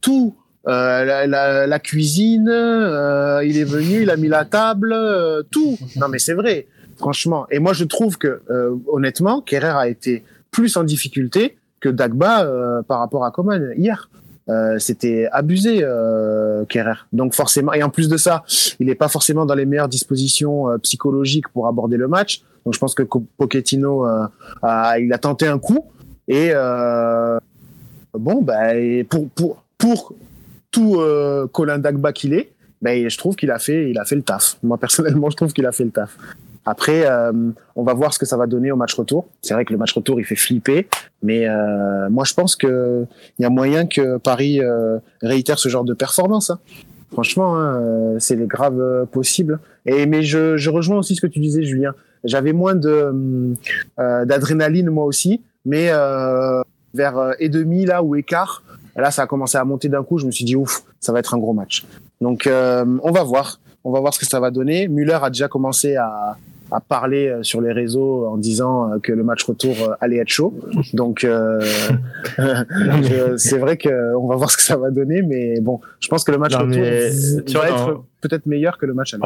Tout. 0.00 0.34
Euh, 0.68 1.04
la, 1.04 1.26
la- 1.26 1.66
la 1.66 1.78
cuisine, 1.80 2.48
euh, 2.48 3.42
il 3.44 3.58
est 3.58 3.64
venu, 3.64 4.02
il 4.02 4.10
a 4.10 4.16
mis 4.16 4.28
la 4.28 4.44
table, 4.44 4.92
euh, 4.92 5.42
tout. 5.50 5.76
Non, 5.96 6.06
mais 6.08 6.18
c'est 6.20 6.34
vrai, 6.34 6.66
franchement. 6.98 7.46
Et 7.50 7.58
moi, 7.58 7.72
je 7.72 7.84
trouve 7.84 8.16
que, 8.18 8.42
euh, 8.50 8.76
honnêtement, 8.88 9.40
Kerrer 9.40 9.74
a 9.76 9.88
été 9.88 10.22
plus 10.52 10.76
en 10.76 10.84
difficulté 10.84 11.56
que 11.80 11.88
Dagba 11.88 12.44
euh, 12.44 12.82
par 12.82 13.00
rapport 13.00 13.24
à 13.24 13.30
Coman 13.32 13.72
hier. 13.76 14.08
Euh, 14.48 14.78
c'était 14.78 15.28
abusé 15.30 15.80
euh, 15.82 16.64
Kerrer. 16.64 17.06
Donc 17.12 17.34
forcément, 17.34 17.72
et 17.72 17.82
en 17.82 17.90
plus 17.90 18.08
de 18.08 18.16
ça, 18.16 18.42
il 18.80 18.86
n'est 18.86 18.94
pas 18.94 19.08
forcément 19.08 19.46
dans 19.46 19.54
les 19.54 19.66
meilleures 19.66 19.88
dispositions 19.88 20.68
euh, 20.68 20.78
psychologiques 20.78 21.48
pour 21.48 21.68
aborder 21.68 21.96
le 21.96 22.08
match. 22.08 22.42
Donc 22.64 22.74
je 22.74 22.78
pense 22.78 22.94
que 22.94 23.02
Pochettino, 23.02 24.04
a, 24.62 24.98
il 24.98 25.12
a 25.12 25.18
tenté 25.18 25.46
un 25.46 25.58
coup. 25.58 25.84
Et 26.28 26.52
bon, 28.14 28.40
bah, 28.40 28.72
pour 29.10 29.28
pour 29.30 29.64
pour 29.78 30.14
tout 30.70 31.00
Colin 31.52 31.78
Dagba 31.78 32.12
qu'il 32.12 32.34
est, 32.34 32.52
ben 32.80 33.08
je 33.08 33.18
trouve 33.18 33.34
qu'il 33.34 33.50
a 33.50 33.58
fait 33.58 33.90
il 33.90 33.98
a 33.98 34.04
fait 34.04 34.14
le 34.14 34.22
taf. 34.22 34.58
Moi 34.62 34.78
personnellement, 34.78 35.28
je 35.28 35.36
trouve 35.36 35.52
qu'il 35.52 35.66
a 35.66 35.72
fait 35.72 35.82
le 35.82 35.90
taf. 35.90 36.16
Après, 36.64 37.06
euh, 37.06 37.32
on 37.74 37.82
va 37.82 37.92
voir 37.92 38.14
ce 38.14 38.18
que 38.18 38.26
ça 38.26 38.36
va 38.36 38.46
donner 38.46 38.70
au 38.70 38.76
match 38.76 38.94
retour. 38.94 39.26
C'est 39.42 39.54
vrai 39.54 39.64
que 39.64 39.72
le 39.72 39.78
match 39.78 39.92
retour, 39.94 40.20
il 40.20 40.24
fait 40.24 40.36
flipper, 40.36 40.86
mais 41.22 41.48
euh, 41.48 42.08
moi, 42.08 42.24
je 42.24 42.34
pense 42.34 42.54
que 42.54 43.04
il 43.38 43.42
y 43.42 43.44
a 43.44 43.50
moyen 43.50 43.86
que 43.86 44.18
Paris 44.18 44.60
euh, 44.60 44.98
réitère 45.22 45.58
ce 45.58 45.68
genre 45.68 45.84
de 45.84 45.94
performance. 45.94 46.50
hein. 46.50 46.60
Franchement, 47.12 47.56
hein, 47.56 47.80
euh, 47.80 48.16
c'est 48.20 48.36
les 48.36 48.46
graves 48.46 48.80
euh, 48.80 49.04
possible. 49.04 49.58
Et 49.86 50.06
mais 50.06 50.22
je, 50.22 50.56
je 50.56 50.70
rejoins 50.70 50.98
aussi 50.98 51.14
ce 51.14 51.20
que 51.20 51.26
tu 51.26 51.40
disais, 51.40 51.62
Julien. 51.62 51.94
J'avais 52.24 52.52
moins 52.52 52.74
de 52.74 53.12
euh, 53.98 54.24
d'adrénaline 54.24 54.88
moi 54.90 55.04
aussi, 55.04 55.42
mais 55.66 55.90
vers 56.94 57.34
et 57.40 57.48
demi 57.48 57.84
là 57.84 58.02
ou 58.02 58.14
écart, 58.14 58.62
là 58.94 59.10
ça 59.10 59.22
a 59.22 59.26
commencé 59.26 59.58
à 59.58 59.64
monter 59.64 59.88
d'un 59.88 60.04
coup. 60.04 60.18
Je 60.18 60.26
me 60.26 60.30
suis 60.30 60.44
dit 60.44 60.54
ouf, 60.54 60.84
ça 61.00 61.12
va 61.12 61.18
être 61.18 61.34
un 61.34 61.38
gros 61.38 61.52
match. 61.52 61.84
Donc 62.20 62.48
on 62.48 63.10
va 63.10 63.22
voir, 63.24 63.58
on 63.82 63.90
va 63.90 63.98
voir 63.98 64.14
ce 64.14 64.20
que 64.20 64.26
ça 64.26 64.38
va 64.38 64.52
donner. 64.52 64.86
Müller 64.86 65.18
a 65.20 65.30
déjà 65.30 65.48
commencé 65.48 65.96
à 65.96 66.36
à 66.72 66.80
parler 66.80 67.28
euh, 67.28 67.42
sur 67.42 67.60
les 67.60 67.72
réseaux 67.72 68.26
en 68.26 68.36
disant 68.36 68.90
euh, 68.90 68.98
que 68.98 69.12
le 69.12 69.22
match 69.22 69.44
retour 69.44 69.74
euh, 69.80 69.94
allait 70.00 70.16
être 70.16 70.28
chaud. 70.28 70.54
Donc 70.94 71.24
euh, 71.24 71.60
c'est 73.36 73.58
vrai 73.58 73.76
que 73.76 74.16
on 74.16 74.26
va 74.26 74.36
voir 74.36 74.50
ce 74.50 74.56
que 74.56 74.62
ça 74.62 74.76
va 74.76 74.90
donner, 74.90 75.22
mais 75.22 75.60
bon, 75.60 75.80
je 76.00 76.08
pense 76.08 76.24
que 76.24 76.32
le 76.32 76.38
match 76.38 76.52
Non, 76.52 76.60
retour 76.60 77.60
va 77.60 77.68
être 77.68 78.04
peut-être 78.20 78.46
meilleur 78.46 78.78
que 78.78 78.86
le 78.86 78.94
match 78.94 79.14
aller. 79.14 79.22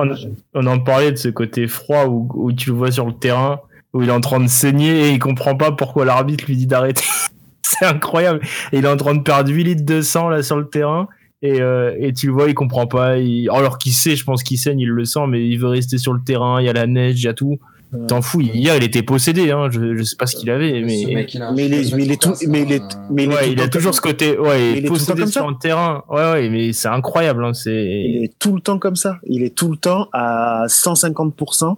On, 0.55 0.61
on 0.61 0.67
en 0.67 0.81
parlait 0.81 1.13
de 1.13 1.17
ce 1.17 1.29
côté 1.29 1.67
froid 1.69 2.07
où, 2.07 2.29
où 2.35 2.53
tu 2.53 2.71
le 2.71 2.77
vois 2.77 2.91
sur 2.91 3.07
le 3.07 3.13
terrain, 3.13 3.61
où 3.93 4.03
il 4.03 4.09
est 4.09 4.13
en 4.13 4.21
train 4.21 4.41
de 4.41 4.49
saigner 4.49 5.09
et 5.09 5.11
il 5.13 5.19
comprend 5.19 5.57
pas 5.57 5.73
pourquoi 5.73 6.05
l'arbitre 6.05 6.45
lui 6.47 6.57
dit 6.57 6.67
d'arrêter. 6.67 7.05
C'est 7.63 7.87
incroyable. 7.87 8.41
Et 8.73 8.79
il 8.79 8.85
est 8.85 8.89
en 8.89 8.97
train 8.97 9.15
de 9.15 9.23
perdre 9.23 9.51
8 9.51 9.65
litres 9.65 9.85
de 9.85 10.01
sang 10.01 10.29
là 10.29 10.43
sur 10.43 10.57
le 10.57 10.69
terrain. 10.69 11.09
Et, 11.47 11.61
euh, 11.61 11.95
et 11.99 12.13
tu 12.13 12.27
le 12.29 12.33
vois, 12.33 12.49
il 12.49 12.55
comprend 12.55 12.87
pas. 12.87 13.19
Il- 13.19 13.49
Alors 13.51 13.79
qu'il 13.79 13.93
sait, 13.93 14.17
je 14.17 14.25
pense 14.25 14.43
qu'il 14.43 14.59
saigne, 14.59 14.81
il 14.81 14.89
le 14.89 15.05
sent, 15.05 15.27
mais 15.29 15.47
il 15.47 15.57
veut 15.59 15.69
rester 15.69 15.99
sur 15.99 16.13
le 16.13 16.21
terrain. 16.25 16.61
Il 16.61 16.67
y 16.67 16.69
a 16.69 16.73
la 16.73 16.87
neige, 16.87 17.21
il 17.23 17.25
y 17.25 17.29
a 17.29 17.35
tout. 17.35 17.59
Ouais. 17.93 18.05
T'en 18.09 18.21
fous. 18.21 18.41
Hier, 18.41 18.75
il 18.77 18.83
était 18.83 19.03
possédé. 19.05 19.53
Hein. 19.53 19.69
Je, 19.71 19.95
je 19.97 20.03
sais 20.03 20.17
pas 20.17 20.27
ce 20.27 20.35
qu'il 20.37 20.51
avait, 20.51 20.83
mais. 20.83 21.03
Ce 21.05 21.09
mec, 21.09 21.33
il 21.35 21.41
a 21.43 21.53
Mais 21.53 21.67
est, 21.67 21.85
cheveu 21.85 21.97
mais 21.99 22.03
il 22.05 22.13
est 22.13 22.21
tout, 22.21 22.29
classe, 22.31 22.47
mais 22.49 22.63
il 22.63 22.73
est, 22.73 22.83
mais 23.11 23.25
il 23.25 23.31
est 23.31 23.35
ouais, 23.35 23.41
tout 23.45 23.51
il 23.51 23.57
le 23.57 23.63
a 23.63 23.65
temps 23.69 23.71
toujours 23.79 23.95
ce 23.95 24.01
côté. 24.01 24.37
Ouais, 24.39 24.73
il 24.73 24.85
est 24.85 24.89
possédé 24.89 25.21
comme 25.21 25.27
ça. 25.31 25.41
sur 25.41 25.49
le 25.49 25.57
terrain. 25.57 26.03
Ouais, 26.11 26.33
ouais, 26.33 26.49
mais 26.49 26.73
c'est 26.73 26.89
incroyable. 26.89 27.45
Hein. 27.45 27.55
C'est. 27.55 27.71
Il 28.09 28.25
est 28.25 28.33
tout 28.41 28.55
le 28.57 28.61
temps 28.61 28.79
comme 28.81 28.97
ça. 28.97 29.19
Il 29.25 29.45
est 29.45 29.55
tout 29.57 29.71
le 29.71 29.77
temps 29.77 30.09
à 30.13 30.65
150%. 30.67 31.77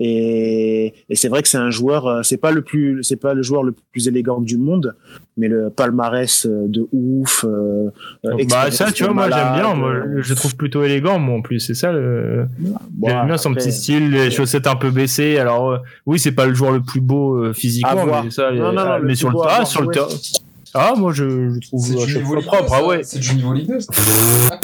Et, 0.00 0.94
et 1.08 1.16
c'est 1.16 1.28
vrai 1.28 1.42
que 1.42 1.48
c'est 1.48 1.58
un 1.58 1.70
joueur, 1.70 2.06
euh, 2.06 2.22
c'est 2.22 2.36
pas 2.36 2.52
le 2.52 2.62
plus, 2.62 3.02
c'est 3.02 3.16
pas 3.16 3.34
le 3.34 3.42
joueur 3.42 3.64
le 3.64 3.74
plus 3.92 4.06
élégant 4.06 4.40
du 4.40 4.56
monde, 4.56 4.94
mais 5.36 5.48
le 5.48 5.70
palmarès 5.70 6.46
euh, 6.46 6.66
de 6.68 6.86
ouf. 6.92 7.44
euh, 7.44 7.90
euh, 8.24 8.44
bah 8.48 8.70
ça, 8.70 8.92
tu 8.92 9.02
vois, 9.04 9.12
moi 9.12 9.28
j'aime 9.28 9.54
bien. 9.54 9.74
Moi, 9.74 9.94
je 10.18 10.34
trouve 10.34 10.56
plutôt 10.56 10.84
élégant, 10.84 11.18
moi 11.18 11.38
en 11.38 11.42
plus. 11.42 11.58
C'est 11.58 11.74
ça 11.74 11.90
le. 11.90 12.46
bon, 12.90 13.08
J'aime 13.08 13.26
bien 13.26 13.36
son 13.36 13.50
après, 13.50 13.64
petit 13.64 13.72
style, 13.72 14.10
les 14.10 14.30
chaussettes 14.30 14.68
un 14.68 14.76
peu 14.76 14.90
baissées. 14.90 15.38
Alors 15.38 15.70
euh, 15.70 15.78
oui, 16.06 16.20
c'est 16.20 16.32
pas 16.32 16.46
le 16.46 16.54
joueur 16.54 16.70
le 16.70 16.80
plus 16.80 17.00
beau 17.00 17.34
euh, 17.36 17.52
physiquement, 17.52 18.22
mais 18.22 18.30
ça, 18.30 18.52
Non, 18.52 18.72
non, 18.72 18.84
non, 18.84 18.98
le 18.98 19.04
mais 19.06 19.14
sur 19.16 19.30
le 19.30 19.34
voir 19.34 19.66
sur 19.66 19.82
le 19.82 19.88
terrain. 19.88 20.06
Ah, 20.74 20.94
moi 20.96 21.12
je, 21.12 21.50
je 21.54 21.60
trouve 21.68 21.84
C'est 21.86 21.94
à 22.02 22.06
chaque 22.06 22.16
niveau 22.16 22.26
fois 22.26 22.36
Ligue 22.40 22.44
2, 22.50 22.56
propre. 22.56 22.72
Ah 22.76 22.86
ouais. 22.86 23.00
C'est 23.02 23.18
du 23.18 23.34
niveau 23.34 23.52
Ligue 23.52 23.68
2. 23.68 23.80
ça. 23.80 23.92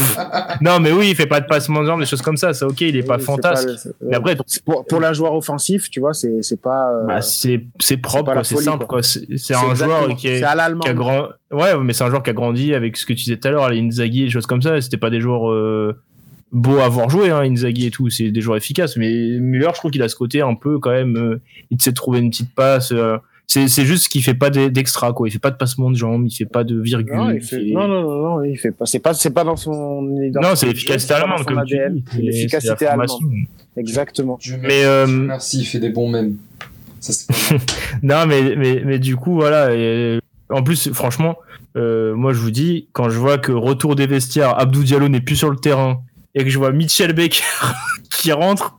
Non, 0.60 0.78
mais 0.80 0.92
oui, 0.92 1.08
il 1.10 1.16
fait 1.16 1.26
pas 1.26 1.40
de 1.40 1.46
passement 1.46 1.80
de 1.82 1.86
jambes, 1.86 2.00
des 2.00 2.06
choses 2.06 2.22
comme 2.22 2.36
ça. 2.36 2.52
Ça, 2.54 2.66
ok, 2.66 2.80
il 2.82 2.96
est 2.96 3.02
pas 3.02 3.16
oui, 3.16 3.76
Mais 4.02 4.16
après, 4.16 4.36
pour, 4.64 4.86
pour 4.86 5.00
la 5.00 5.12
joueur 5.12 5.34
offensif, 5.34 5.90
tu 5.90 6.00
vois, 6.00 6.14
c'est, 6.14 6.42
c'est 6.42 6.60
pas. 6.60 6.90
euh, 6.92 7.06
bah, 7.06 7.20
c'est 7.22 7.64
c'est 7.80 7.96
propre, 7.96 8.42
c'est 8.44 8.56
simple, 8.56 8.86
quoi. 8.86 9.00
quoi. 9.00 9.02
C'est 9.02 9.54
un 9.54 9.74
joueur 9.74 10.08
qui 10.16 10.28
est 10.28 10.38
C'est 10.38 10.44
à 10.44 10.54
l'allemand. 10.54 10.82
qui 10.84 10.88
a 10.88 10.94
grand 10.94 11.28
ouais 11.50 11.76
mais 11.82 11.92
c'est 11.92 12.04
un 12.04 12.10
joueur 12.10 12.22
qui 12.22 12.30
a 12.30 12.32
grandi 12.32 12.74
avec 12.74 12.96
ce 12.96 13.06
que 13.06 13.12
tu 13.12 13.24
disais 13.24 13.36
tout 13.36 13.46
à 13.48 13.50
l'heure 13.50 13.68
les 13.70 13.78
Inzaghi 13.80 14.24
des 14.24 14.30
choses 14.30 14.46
comme 14.46 14.62
ça 14.62 14.80
c'était 14.80 14.96
pas 14.96 15.10
des 15.10 15.20
joueurs 15.20 15.50
euh, 15.50 15.96
beaux 16.50 16.78
à 16.78 16.88
voir 16.88 17.08
jouer 17.10 17.30
hein, 17.30 17.40
Inzaghi 17.42 17.86
et 17.86 17.90
tout 17.90 18.10
c'est 18.10 18.30
des 18.30 18.40
joueurs 18.40 18.56
efficaces 18.56 18.96
mais 18.96 19.08
Müller 19.38 19.68
je 19.72 19.78
trouve 19.78 19.90
qu'il 19.92 20.02
a 20.02 20.08
ce 20.08 20.16
côté 20.16 20.40
un 20.40 20.54
peu 20.54 20.78
quand 20.80 20.90
même 20.90 21.16
euh, 21.16 21.40
il 21.70 21.80
sait 21.80 21.92
trouver 21.92 22.18
une 22.18 22.30
petite 22.30 22.52
passe 22.54 22.90
euh, 22.92 23.18
c'est 23.46 23.68
c'est 23.68 23.84
juste 23.84 24.08
qu'il 24.08 24.22
fait 24.22 24.34
pas 24.34 24.50
d'e- 24.50 24.68
d'extra 24.68 25.12
quoi 25.12 25.28
il 25.28 25.30
fait 25.30 25.38
pas 25.38 25.50
de 25.50 25.56
passement 25.56 25.90
de 25.90 25.96
jambes 25.96 26.26
il 26.26 26.34
fait 26.34 26.44
pas 26.46 26.64
de 26.64 26.80
virgule 26.80 27.14
Non, 27.16 27.30
il 27.30 27.36
il 27.36 27.42
fait- 27.42 27.56
fait- 27.60 27.72
non, 27.72 27.86
non, 27.86 28.02
non, 28.02 28.22
non, 28.38 28.42
il 28.44 28.56
fait 28.58 28.72
pas. 28.72 28.86
C'est 28.86 28.98
pas, 29.00 29.14
c'est 29.14 29.30
pas 29.30 29.44
dans 29.44 29.56
son. 29.56 30.02
non 30.02 30.54
c'est 30.56 30.66
l'efficacité 30.66 31.14
allemande 31.14 31.44
comme 31.44 31.62
tu 31.66 31.76
ADN. 31.78 31.94
dis 32.14 32.22
L'efficacité 32.22 32.86
allemande. 32.86 33.08
Exactement. 33.76 34.38
Dieu 34.40 34.56
mais 34.60 34.68
merci, 34.68 34.84
euh, 34.86 35.06
merci, 35.06 35.58
il 35.60 35.64
fait 35.64 35.80
des 35.80 35.90
bons 35.90 36.08
mal. 36.08 36.32
Non, 38.02 38.26
mais, 38.26 38.56
mais, 38.56 38.82
mais 38.84 38.98
du 38.98 39.16
coup, 39.16 39.34
voilà. 39.34 39.74
et 39.74 40.18
en 40.50 40.62
plus, 40.62 40.92
franchement, 40.92 41.36
euh, 41.76 42.14
moi, 42.14 42.32
je 42.32 42.38
vous 42.38 42.50
dis, 42.50 42.88
quand 42.92 43.08
je 43.10 43.18
vois 43.18 43.38
que 43.38 43.52
retour 43.52 43.96
des 43.96 44.06
vestiaires, 44.06 44.58
Abdou 44.58 44.82
Diallo 44.84 45.08
n'est 45.08 45.20
plus 45.20 45.36
sur 45.36 45.50
le 45.50 45.56
terrain 45.56 46.00
et 46.34 46.44
que 46.44 46.50
je 46.50 46.58
vois 46.58 46.72
Mitchell 46.72 47.12
Baker 47.12 47.42
qui 48.16 48.32
rentre, 48.32 48.78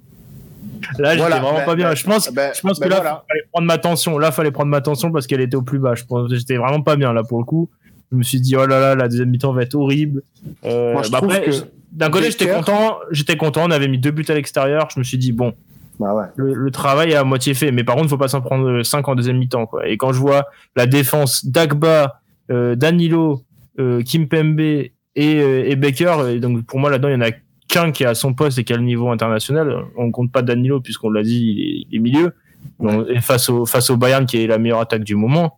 là, 1.00 1.16
j'étais 1.16 1.30
vraiment 1.30 1.54
ben, 1.54 1.66
pas 1.66 1.76
bien. 1.76 1.90
ben, 1.90 1.96
je 1.96 2.04
pense, 2.06 2.32
Ben, 2.34 2.52
je 2.56 2.62
pense 2.62 2.80
que 2.80 2.88
là, 2.88 2.96
voilà. 2.98 3.24
fallait 3.30 3.44
prendre 3.52 3.68
ma 3.68 3.78
tension. 3.78 4.18
Là, 4.18 4.32
fallait 4.32 4.52
prendre 4.52 4.70
ma 4.70 4.82
tension 4.82 5.12
parce 5.12 5.28
qu'elle 5.28 5.42
était 5.42 5.56
au 5.58 5.62
plus 5.62 5.80
bas. 5.80 5.96
Je 5.96 6.04
pense, 6.06 6.32
j'étais 6.34 6.58
vraiment 6.58 6.82
pas 6.82 6.96
bien 6.96 7.14
là 7.14 7.24
pour 7.24 7.40
le 7.40 7.46
coup. 7.46 7.70
Je 8.12 8.18
me 8.18 8.24
suis 8.24 8.40
dit, 8.40 8.56
oh 8.56 8.66
là 8.66 8.80
là, 8.80 8.96
la 8.96 9.08
deuxième 9.08 9.30
mi-temps 9.30 9.52
va 9.54 9.64
être 9.64 9.76
horrible. 9.76 10.22
Euh, 10.66 10.94
Moi, 10.94 11.04
je 11.04 11.10
bah 11.12 11.20
après, 11.22 11.46
d'un 11.92 12.10
côté, 12.10 12.30
j'étais 12.32 12.48
content. 12.48 12.98
J'étais 13.12 13.36
content. 13.38 13.64
On 13.66 13.72
avait 13.72 13.88
mis 13.88 13.98
deux 13.98 14.12
buts 14.12 14.26
à 14.30 14.34
l'extérieur. 14.34 14.88
Je 14.94 15.00
me 15.00 15.04
suis 15.04 15.18
dit, 15.18 15.32
bon, 15.32 15.54
Bah 16.00 16.14
ouais. 16.14 16.26
le, 16.36 16.54
le 16.54 16.72
travail 16.72 17.12
est 17.12 17.16
à 17.16 17.24
moitié 17.24 17.54
fait. 17.54 17.72
Mais 17.72 17.84
par 17.84 17.96
contre, 17.96 18.10
faut 18.10 18.18
pas 18.18 18.28
s'en 18.28 18.42
prendre 18.42 18.84
5 18.84 19.08
en 19.08 19.16
deuxième 19.16 19.38
mi-temps. 19.38 19.66
Quoi. 19.66 19.88
Et 19.88 19.98
quand 19.98 20.14
je 20.14 20.20
vois 20.20 20.46
la 20.76 20.86
défense 20.86 21.46
d'Agba, 21.46 22.22
euh, 22.52 22.76
Danilo, 22.76 23.42
euh, 23.80 24.04
Kimpembe 24.04 24.60
et, 24.60 24.92
euh, 25.18 25.64
et 25.66 25.76
Baker, 25.76 26.30
et 26.30 26.40
donc 26.40 26.64
pour 26.66 26.80
moi 26.80 26.90
là-dedans, 26.92 27.10
il 27.10 27.14
y 27.14 27.18
en 27.18 27.22
a 27.22 27.32
qu'un 27.68 27.92
qui 27.92 28.04
est 28.04 28.08
à 28.08 28.16
son 28.16 28.34
poste 28.34 28.58
et 28.60 28.64
qui 28.64 28.74
a 28.74 28.78
le 28.78 28.84
niveau 28.84 29.10
international. 29.10 29.76
On 29.98 30.12
compte 30.12 30.32
pas 30.32 30.42
Danilo 30.42 30.82
puisqu'on 30.82 31.10
l'a 31.10 31.24
dit, 31.24 31.40
il 31.56 31.60
est, 31.60 31.86
il 31.92 31.96
est 31.98 32.00
milieu. 32.00 32.34
Donc, 32.80 33.06
et 33.10 33.22
face 33.22 33.50
au, 33.50 33.66
face 33.66 33.90
au 33.90 33.98
Bayern 33.98 34.26
qui 34.26 34.38
est 34.38 34.48
la 34.48 34.58
meilleure 34.58 34.80
attaque 34.80 35.04
du 35.04 35.16
moment. 35.16 35.58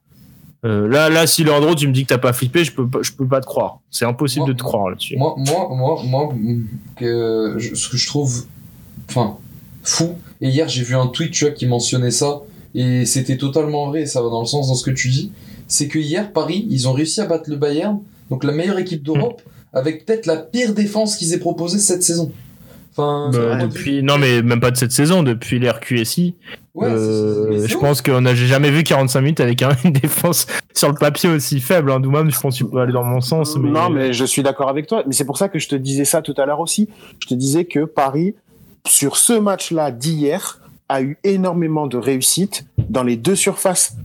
Euh, 0.65 0.87
là, 0.87 1.09
là, 1.09 1.27
si 1.27 1.43
Leandro, 1.43 1.75
tu 1.75 1.87
me 1.87 1.93
dis 1.93 2.03
que 2.03 2.09
t'as 2.09 2.17
pas 2.17 2.33
flippé, 2.33 2.63
je 2.63 2.73
peux 2.73 2.87
pas, 2.87 2.99
je 3.03 3.11
peux 3.11 3.27
pas 3.27 3.39
te 3.41 3.45
croire. 3.45 3.79
C'est 3.91 4.05
impossible 4.05 4.45
Moi- 4.45 4.53
de 4.53 4.57
te 4.57 4.63
croire 4.63 4.89
là-dessus. 4.89 5.15
Moi, 5.15 5.35
moi, 5.37 5.69
moi, 5.71 6.01
moi, 6.03 6.33
que 6.95 7.55
je- 7.57 7.75
ce 7.75 7.89
que 7.89 7.97
je 7.97 8.07
trouve, 8.07 8.45
enfin, 9.09 9.37
fou. 9.83 10.15
Et 10.41 10.49
hier, 10.49 10.67
j'ai 10.67 10.83
vu 10.83 10.95
un 10.95 11.07
tweet, 11.07 11.31
tu 11.31 11.45
vois, 11.45 11.53
qui 11.53 11.65
mentionnait 11.67 12.11
ça, 12.11 12.41
et 12.75 13.05
c'était 13.05 13.37
totalement 13.37 13.87
vrai. 13.87 14.01
et 14.01 14.05
Ça 14.05 14.21
va 14.21 14.29
dans 14.29 14.41
le 14.41 14.45
sens 14.47 14.67
dans 14.67 14.75
ce 14.75 14.83
que 14.83 14.91
tu 14.95 15.09
dis. 15.09 15.31
C'est 15.67 15.87
que 15.87 15.99
hier, 15.99 16.31
Paris, 16.33 16.65
ils 16.69 16.87
ont 16.87 16.93
réussi 16.93 17.21
à 17.21 17.25
battre 17.25 17.49
le 17.49 17.55
Bayern, 17.55 17.99
donc 18.29 18.43
la 18.43 18.51
meilleure 18.51 18.79
équipe 18.79 19.03
d'Europe, 19.03 19.41
avec 19.77 20.05
peut-être 20.05 20.25
la 20.25 20.37
pire 20.37 20.73
défense 20.73 21.15
qu'ils 21.15 21.33
aient 21.33 21.39
proposée 21.39 21.79
cette 21.79 22.03
saison. 22.03 22.31
Enfin, 22.91 23.29
Bah, 23.31 23.55
depuis, 23.57 24.01
non, 24.01 24.17
mais 24.17 24.41
même 24.41 24.59
pas 24.59 24.71
de 24.71 24.77
cette 24.77 24.91
saison, 24.91 25.21
depuis 25.23 25.59
l'RQSI. 25.59 26.33
ouais, 26.73 26.87
Euh, 26.89 27.67
je 27.67 27.77
pense 27.77 28.01
qu'on 28.01 28.21
n'a 28.21 28.33
jamais 28.33 28.71
vu 28.71 28.83
45 28.83 29.21
minutes 29.21 29.39
avec 29.39 29.61
un- 29.61 29.69
une 29.83 29.91
défense 29.93 30.47
sur 30.73 30.87
le 30.89 30.95
papier 30.95 31.29
aussi 31.29 31.59
faible. 31.59 31.91
Hein. 31.91 31.99
Doumam, 31.99 32.31
je 32.31 32.39
pense 32.39 32.57
qu'il 32.57 32.67
peut 32.67 32.79
aller 32.79 32.93
dans 32.93 33.03
mon 33.03 33.21
sens. 33.21 33.55
Mais... 33.57 33.69
Non, 33.69 33.89
mais 33.91 34.13
je 34.13 34.25
suis 34.25 34.41
d'accord 34.41 34.69
avec 34.69 34.87
toi. 34.87 35.03
Mais 35.05 35.13
c'est 35.13 35.25
pour 35.25 35.37
ça 35.37 35.47
que 35.47 35.59
je 35.59 35.67
te 35.67 35.75
disais 35.75 36.05
ça 36.05 36.21
tout 36.23 36.33
à 36.37 36.45
l'heure 36.47 36.59
aussi. 36.59 36.89
Je 37.21 37.27
te 37.27 37.33
disais 37.35 37.65
que 37.65 37.85
Paris, 37.85 38.33
sur 38.87 39.15
ce 39.17 39.33
match-là 39.33 39.91
d'hier, 39.91 40.59
a 40.89 41.01
eu 41.01 41.17
énormément 41.23 41.85
de 41.85 41.97
réussite 41.97 42.65
dans 42.89 43.03
les 43.03 43.15
deux 43.17 43.35
surfaces. 43.35 43.95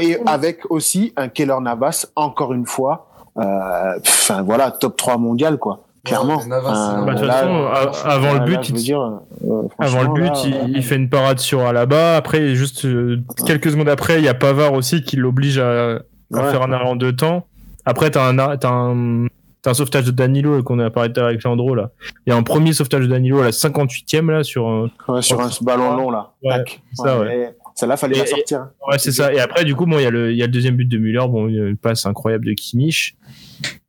Et 0.00 0.16
avec 0.26 0.70
aussi 0.70 1.12
un 1.16 1.28
Keller 1.28 1.56
Navas, 1.60 2.06
encore 2.14 2.52
une 2.54 2.66
fois, 2.66 3.07
euh, 3.07 3.07
enfin 3.42 4.42
voilà, 4.42 4.70
top 4.70 4.96
3 4.96 5.16
mondial, 5.18 5.58
quoi. 5.58 5.84
clairement. 6.04 6.36
Enfin, 6.36 7.04
Bah, 7.04 7.12
de 7.14 7.18
toute 7.18 7.26
là, 7.26 7.32
façon, 7.34 7.62
là, 7.64 7.90
a- 8.04 8.10
avant 8.12 8.32
le 8.32 8.38
là, 8.38 8.44
but, 8.46 8.56
veux 8.70 8.76
il- 8.78 8.82
dire, 8.82 9.00
euh, 9.00 9.62
Avant 9.78 10.02
le 10.02 10.08
but, 10.14 10.22
là, 10.24 10.32
il, 10.46 10.54
euh, 10.54 10.58
il 10.68 10.82
fait 10.82 10.96
une 10.96 11.10
parade 11.10 11.38
sur 11.38 11.60
Alaba. 11.66 12.16
Après, 12.16 12.54
juste 12.54 12.84
euh, 12.86 13.18
quelques 13.46 13.70
secondes 13.72 13.88
après, 13.90 14.18
il 14.18 14.24
y 14.24 14.28
a 14.28 14.34
Pavard 14.34 14.72
aussi 14.72 15.02
qui 15.02 15.16
l'oblige 15.16 15.58
à, 15.58 15.96
à 15.96 15.98
Ouais. 16.30 16.50
faire 16.50 16.62
un 16.62 16.72
arrêt 16.72 16.88
en 16.88 16.96
deux 16.96 17.14
temps. 17.14 17.44
Après, 17.84 18.10
t'as 18.10 18.26
un, 18.28 18.36
t'as 18.56 18.70
un, 18.70 19.26
t'as 19.62 19.70
un 19.70 19.74
sauvetage 19.74 20.04
de 20.06 20.10
Danilo 20.12 20.62
qu'on 20.62 20.78
a 20.78 20.88
parlé 20.88 21.12
avec 21.18 21.42
Leandro 21.44 21.74
là. 21.74 21.90
Il 22.26 22.30
y 22.30 22.32
a 22.32 22.36
un 22.36 22.42
premier 22.42 22.72
sauvetage 22.72 23.02
de 23.02 23.06
Danilo 23.08 23.40
à 23.40 23.44
la 23.44 23.52
58e 23.52 24.30
là 24.30 24.44
sur. 24.44 24.66
un- 24.68 24.88
ouais, 25.08 25.20
sur 25.20 25.40
un 25.40 25.48
ballon 25.62 25.94
long 25.96 26.10
là. 26.10 26.30
Ouais, 26.42 26.56
Tac. 26.58 26.80
c'est 26.94 27.02
ça, 27.02 27.18
ouais. 27.20 27.36
et 27.36 27.48
Celle-là, 27.78 27.96
fallait 27.96 28.16
Et- 28.16 28.20
la 28.20 28.26
sortir. 28.26 28.68
Ouais, 28.90 28.98
c'est 28.98 29.12
ça. 29.12 29.32
Et 29.32 29.38
après, 29.38 29.64
du 29.64 29.76
coup, 29.76 29.86
bon, 29.86 29.98
il 30.00 30.02
y 30.02 30.06
a 30.06 30.10
le, 30.10 30.34
y 30.34 30.42
a 30.42 30.46
le 30.46 30.50
deuxième 30.52 30.74
but 30.74 30.86
de 30.88 30.98
Müller. 30.98 31.24
Bon, 31.28 31.46
une 31.46 31.76
passe 31.76 32.06
incroyable 32.06 32.46
de 32.46 32.52
Kimmich. 32.54 33.14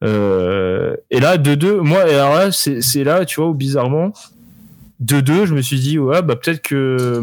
Euh, 0.04 0.96
et 1.10 1.20
là, 1.20 1.38
2-2. 1.38 1.80
Moi, 1.80 2.02
alors 2.02 2.36
là, 2.36 2.52
c'est 2.52 3.04
là, 3.04 3.26
tu 3.26 3.42
vois, 3.42 3.50
où 3.50 3.54
bizarrement, 3.56 4.14
2-2, 5.04 5.46
je 5.46 5.56
me 5.56 5.62
suis 5.64 5.80
dit, 5.80 5.98
ouais, 5.98 6.22
bah 6.22 6.36
peut-être 6.36 6.62
que. 6.62 7.20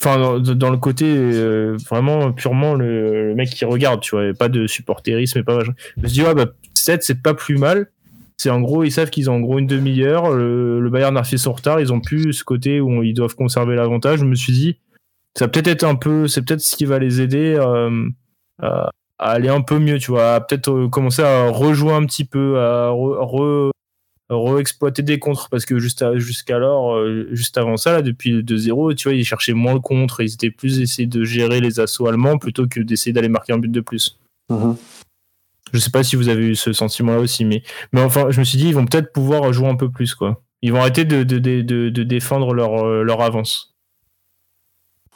Enfin, 0.00 0.18
dans, 0.18 0.40
dans 0.40 0.70
le 0.70 0.78
côté 0.78 1.04
euh, 1.14 1.76
vraiment 1.90 2.32
purement 2.32 2.74
le, 2.74 3.28
le 3.28 3.34
mec 3.34 3.50
qui 3.50 3.64
regarde, 3.66 4.00
tu 4.00 4.16
vois, 4.16 4.24
et 4.28 4.32
pas 4.32 4.48
de 4.48 4.66
supporterisme 4.66 5.38
et 5.38 5.42
pas 5.44 5.56
machin. 5.56 5.74
Je 5.98 6.02
me 6.02 6.08
suis 6.08 6.20
dit, 6.22 6.26
ouais, 6.26 6.34
bah 6.34 6.46
7, 6.74 7.02
c'est 7.04 7.22
pas 7.22 7.34
plus 7.34 7.56
mal. 7.58 7.90
C'est 8.38 8.48
en 8.50 8.60
gros, 8.62 8.82
ils 8.82 8.90
savent 8.90 9.10
qu'ils 9.10 9.28
ont 9.30 9.34
en 9.34 9.40
gros 9.40 9.58
une 9.58 9.66
demi-heure. 9.66 10.30
Le, 10.34 10.80
le 10.80 10.90
Bayern 10.90 11.16
a 11.18 11.22
fait 11.22 11.36
son 11.36 11.52
retard. 11.52 11.78
Ils 11.80 11.92
ont 11.92 12.00
plus 12.00 12.32
ce 12.32 12.42
côté 12.42 12.80
où 12.80 13.02
ils 13.02 13.12
doivent 13.12 13.36
conserver 13.36 13.76
l'avantage. 13.76 14.20
Je 14.20 14.24
me 14.24 14.34
suis 14.34 14.54
dit, 14.54 14.78
ça 15.38 15.48
peut-être 15.48 15.68
être 15.68 15.84
un 15.84 15.94
peu, 15.94 16.28
c'est 16.28 16.42
peut-être 16.42 16.60
ce 16.60 16.76
qui 16.76 16.84
va 16.84 16.98
les 16.98 17.20
aider 17.20 17.54
euh, 17.58 18.08
à, 18.60 18.90
aller 19.18 19.48
un 19.48 19.60
peu 19.60 19.78
mieux, 19.78 19.98
tu 19.98 20.10
vois, 20.10 20.34
à 20.34 20.40
peut-être 20.40 20.70
euh, 20.70 20.88
commencer 20.88 21.22
à 21.22 21.48
rejouer 21.48 21.92
un 21.92 22.04
petit 22.06 22.24
peu, 22.24 22.58
à 22.58 22.90
re, 22.90 23.20
re- 23.22 23.70
re-exploiter 24.28 25.02
des 25.02 25.18
contres, 25.18 25.48
parce 25.50 25.66
que 25.66 25.78
juste 25.78 26.04
jusqu'alors, 26.18 26.94
euh, 26.94 27.28
juste 27.32 27.58
avant 27.58 27.76
ça, 27.76 27.92
là, 27.92 28.02
depuis 28.02 28.30
le 28.30 28.42
2-0, 28.42 28.94
tu 28.94 29.08
vois, 29.08 29.14
ils 29.14 29.24
cherchaient 29.24 29.52
moins 29.52 29.74
le 29.74 29.80
contre, 29.80 30.20
ils 30.20 30.34
étaient 30.34 30.50
plus 30.50 30.80
essayer 30.80 31.06
de 31.06 31.24
gérer 31.24 31.60
les 31.60 31.80
assauts 31.80 32.06
allemands 32.06 32.38
plutôt 32.38 32.66
que 32.66 32.80
d'essayer 32.80 33.12
d'aller 33.12 33.28
marquer 33.28 33.52
un 33.52 33.58
but 33.58 33.72
de 33.72 33.80
plus. 33.80 34.18
Mhm. 34.48 34.76
Je 35.72 35.78
sais 35.78 35.90
pas 35.90 36.02
si 36.02 36.16
vous 36.16 36.28
avez 36.28 36.48
eu 36.48 36.54
ce 36.56 36.72
sentiment-là 36.72 37.20
aussi, 37.20 37.44
mais, 37.44 37.62
mais 37.92 38.00
enfin, 38.00 38.26
je 38.30 38.40
me 38.40 38.44
suis 38.44 38.58
dit, 38.58 38.68
ils 38.68 38.74
vont 38.74 38.86
peut-être 38.86 39.12
pouvoir 39.12 39.52
jouer 39.52 39.68
un 39.68 39.76
peu 39.76 39.88
plus, 39.88 40.14
quoi. 40.14 40.42
Ils 40.62 40.72
vont 40.72 40.80
arrêter 40.80 41.04
de, 41.04 41.22
de, 41.22 41.38
de, 41.38 41.62
de, 41.62 42.02
défendre 42.02 42.52
leur, 42.52 42.84
leur 43.04 43.22
avance. 43.22 43.70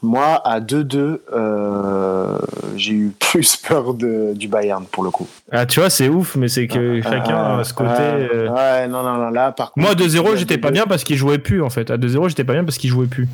Moi, 0.05 0.41
à 0.45 0.61
2-2, 0.61 1.21
euh, 1.33 2.39
j'ai 2.77 2.93
eu 2.93 3.13
plus 3.19 3.57
peur 3.69 3.95
de, 3.95 4.33
du 4.35 4.49
Bayern 4.49 4.85
pour 4.85 5.03
le 5.03 5.11
coup. 5.11 5.27
Ah, 5.51 5.65
tu 5.65 5.81
vois, 5.81 5.89
c'est 5.89 6.09
ouf, 6.11 6.37
mais 6.37 6.49
c'est 6.49 6.67
que 6.67 7.01
chacun 7.03 7.37
Ah, 7.37 7.59
a 7.61 7.65
ce 7.65 7.73
côté. 7.73 7.89
ouais, 7.91 8.29
euh, 8.35 8.49
ouais, 8.51 8.87
non, 8.87 9.03
non, 9.03 9.15
non, 9.17 9.31
là, 9.31 9.51
par 9.53 9.73
contre. 9.73 9.83
Moi, 9.87 9.91
à 9.91 9.95
il 9.99 10.03
y 10.13 10.19
2-0, 10.19 10.33
a 10.33 10.37
j'étais 10.37 10.59
pas 10.59 10.71
bien 10.71 10.85
parce 10.87 11.05
qu'il 11.05 11.17
jouait 11.17 11.39
plus, 11.39 11.63
en 11.63 11.71
fait. 11.71 11.91
À 11.91 11.97
2-0, 11.97 12.29
j'étais 12.29 12.45
pas 12.45 12.53
bien 12.53 12.65
parce 12.65 12.77
qu'il 12.77 12.91
jouait 12.91 13.07
plus. 13.07 13.29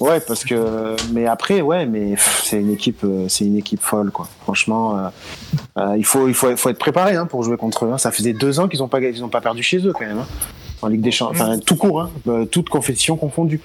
Ouais, 0.00 0.18
parce 0.20 0.44
que. 0.44 0.96
Mais 1.12 1.26
après, 1.26 1.60
ouais, 1.60 1.86
mais 1.86 2.14
c'est 2.42 2.58
une 2.58 2.72
équipe, 2.72 3.04
euh, 3.04 3.26
c'est 3.28 3.44
une 3.44 3.56
équipe 3.58 3.82
folle, 3.82 4.10
quoi. 4.10 4.26
Franchement, 4.42 4.98
euh, 4.98 5.08
euh, 5.78 5.94
il 5.96 6.04
faut, 6.04 6.26
il 6.26 6.34
faut, 6.34 6.56
faut 6.56 6.70
être 6.70 6.78
préparé 6.78 7.14
hein, 7.16 7.26
pour 7.26 7.42
jouer 7.44 7.56
contre 7.56 7.84
eux. 7.84 7.90
hein. 7.92 7.98
Ça 7.98 8.10
faisait 8.10 8.32
deux 8.32 8.58
ans 8.60 8.66
qu'ils 8.66 8.80
n'ont 8.80 8.88
pas, 8.88 9.00
ils 9.00 9.22
ont 9.22 9.28
pas 9.28 9.40
perdu 9.42 9.62
chez 9.62 9.78
eux 9.86 9.92
quand 9.92 10.06
même. 10.06 10.18
hein. 10.18 10.26
En 10.82 10.88
Ligue 10.88 11.02
des 11.02 11.10
Champions, 11.10 11.44
enfin 11.44 11.58
tout 11.58 11.76
court, 11.76 12.00
hein, 12.00 12.10
euh, 12.26 12.46
toute 12.46 12.70
compétition 12.70 13.16
confondue. 13.16 13.60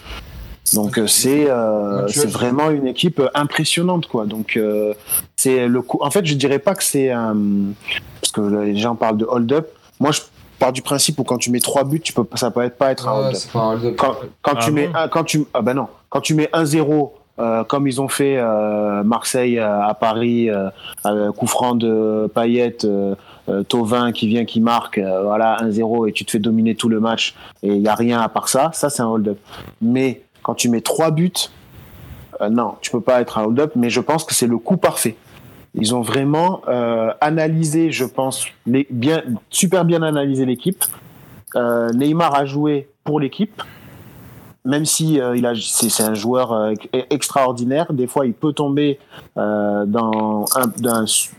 Donc 0.73 0.97
euh, 0.97 1.07
c'est, 1.07 1.45
euh, 1.49 2.05
tu 2.07 2.19
c'est 2.19 2.27
vraiment 2.29 2.69
une 2.71 2.87
équipe 2.87 3.19
euh, 3.19 3.29
impressionnante, 3.35 4.07
quoi. 4.07 4.25
Donc 4.25 4.57
euh, 4.57 4.93
c'est 5.35 5.67
le 5.67 5.81
coup. 5.81 5.99
En 6.01 6.09
fait, 6.09 6.25
je 6.25 6.33
dirais 6.33 6.59
pas 6.59 6.73
que 6.75 6.83
c'est 6.83 7.11
un, 7.11 7.35
parce 8.21 8.31
que 8.31 8.41
les 8.41 8.75
gens 8.77 8.95
parlent 8.95 9.17
de 9.17 9.25
hold-up. 9.25 9.69
Moi, 9.99 10.11
je 10.11 10.21
pars 10.57 10.73
du 10.73 10.81
principe 10.81 11.19
où 11.19 11.23
quand 11.23 11.37
tu 11.37 11.51
mets 11.51 11.59
trois 11.59 11.83
buts, 11.83 11.99
tu 12.01 12.13
peux, 12.13 12.25
ça 12.35 12.49
peut 12.49 12.61
être 12.63 12.77
pas 12.77 12.91
être 12.91 13.07
un 13.07 13.31
pas 13.53 13.59
un 13.59 13.73
hold-up. 13.73 13.95
quand, 13.97 14.15
quand 14.41 14.53
Ah 14.55 14.59
tu 14.63 14.71
mets 14.71 14.89
un, 14.93 15.07
quand 15.07 15.23
tu 15.23 15.45
ah 15.53 15.61
ben 15.61 15.73
non 15.75 15.87
quand 16.09 16.21
tu 16.21 16.33
mets 16.33 16.49
1-0 16.53 17.11
euh, 17.37 17.63
comme 17.65 17.85
ils 17.87 17.99
ont 18.01 18.07
fait 18.07 18.37
euh, 18.37 19.03
Marseille 19.03 19.59
euh, 19.59 19.81
à 19.81 19.93
Paris 19.93 20.49
euh, 20.49 20.69
euh, 21.05 21.31
coup 21.33 21.47
franc 21.47 21.75
de 21.75 22.31
Payet 22.33 22.77
euh, 22.85 23.13
euh, 23.49 23.63
Thauvin 23.63 24.13
qui 24.13 24.27
vient 24.29 24.45
qui 24.45 24.61
marque 24.61 24.97
euh, 24.97 25.23
voilà 25.23 25.57
1-0 25.61 26.07
et 26.07 26.13
tu 26.13 26.23
te 26.23 26.31
fais 26.31 26.39
dominer 26.39 26.75
tout 26.75 26.87
le 26.87 27.01
match 27.01 27.35
et 27.61 27.67
il 27.67 27.81
y 27.81 27.89
a 27.89 27.95
rien 27.95 28.21
à 28.21 28.29
part 28.29 28.47
ça 28.47 28.71
ça 28.73 28.89
c'est 28.89 29.01
un 29.01 29.07
hold-up 29.07 29.37
mais 29.81 30.21
quand 30.45 30.53
tu 30.53 30.69
mets 30.69 30.81
trois 30.81 31.09
buts 31.09 31.49
euh, 32.39 32.49
non 32.49 32.75
tu 32.79 32.91
peux 32.91 33.01
pas 33.01 33.19
être 33.19 33.39
un 33.39 33.45
hold-up 33.45 33.71
mais 33.75 33.89
je 33.89 33.99
pense 33.99 34.23
que 34.23 34.35
c'est 34.35 34.45
le 34.45 34.59
coup 34.59 34.77
parfait 34.77 35.17
ils 35.73 35.95
ont 35.95 36.01
vraiment 36.01 36.61
euh, 36.67 37.11
analysé 37.19 37.89
je 37.89 38.05
pense 38.05 38.45
bien 38.67 39.23
super 39.49 39.85
bien 39.85 40.03
analysé 40.03 40.45
l'équipe 40.45 40.85
euh, 41.55 41.89
Neymar 41.93 42.35
a 42.35 42.45
joué 42.45 42.87
pour 43.03 43.19
l'équipe 43.19 43.63
même 44.65 44.85
si 44.85 45.19
il 45.35 45.51
c'est, 45.61 46.03
un 46.03 46.15
joueur 46.15 46.51
e- 46.51 46.73
extraordinaire, 47.11 47.93
des 47.93 48.07
fois 48.07 48.25
il 48.25 48.33
peut 48.33 48.51
tomber 48.51 48.97
dans 49.35 50.45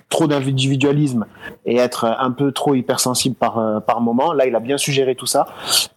trop 0.08 0.28
d'individualisme 0.28 1.26
et 1.64 1.76
être 1.76 2.04
un 2.04 2.30
peu 2.30 2.52
trop 2.52 2.76
hypersensible 2.76 3.34
par, 3.34 3.82
par 3.84 4.00
moment. 4.00 4.32
Là, 4.32 4.46
il 4.46 4.54
a 4.54 4.60
bien 4.60 4.78
suggéré 4.78 5.16
tout 5.16 5.26
ça. 5.26 5.48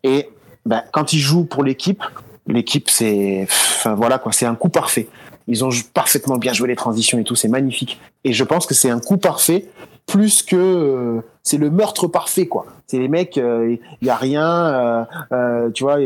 Et 0.01 0.31
ben, 0.65 0.81
quand 0.91 1.13
il 1.13 1.19
joue 1.19 1.45
pour 1.45 1.63
l'équipe, 1.63 2.03
l'équipe, 2.49 2.89
c'est, 2.89 3.43
enfin 3.49 3.93
voilà 3.95 4.17
quoi, 4.19 4.31
c'est 4.31 4.45
un 4.45 4.55
coup 4.55 4.69
parfait. 4.69 5.07
Ils 5.47 5.63
ont 5.65 5.69
parfaitement 5.93 6.37
bien 6.37 6.53
joué 6.53 6.67
les 6.67 6.75
transitions 6.75 7.17
et 7.19 7.23
tout, 7.23 7.35
c'est 7.35 7.47
magnifique. 7.47 7.99
Et 8.23 8.33
je 8.33 8.43
pense 8.43 8.65
que 8.67 8.73
c'est 8.73 8.89
un 8.89 8.99
coup 8.99 9.17
parfait 9.17 9.65
plus 10.05 10.41
que 10.43 10.55
euh, 10.55 11.21
c'est 11.43 11.57
le 11.57 11.69
meurtre 11.69 12.07
parfait 12.07 12.47
quoi. 12.47 12.65
C'est 12.87 12.97
les 12.99 13.07
mecs, 13.07 13.35
il 13.37 13.43
euh, 13.43 13.75
y 14.01 14.09
a 14.09 14.15
rien, 14.15 14.45
euh, 14.49 15.03
euh, 15.31 15.69
tu 15.71 15.83
vois, 15.83 15.97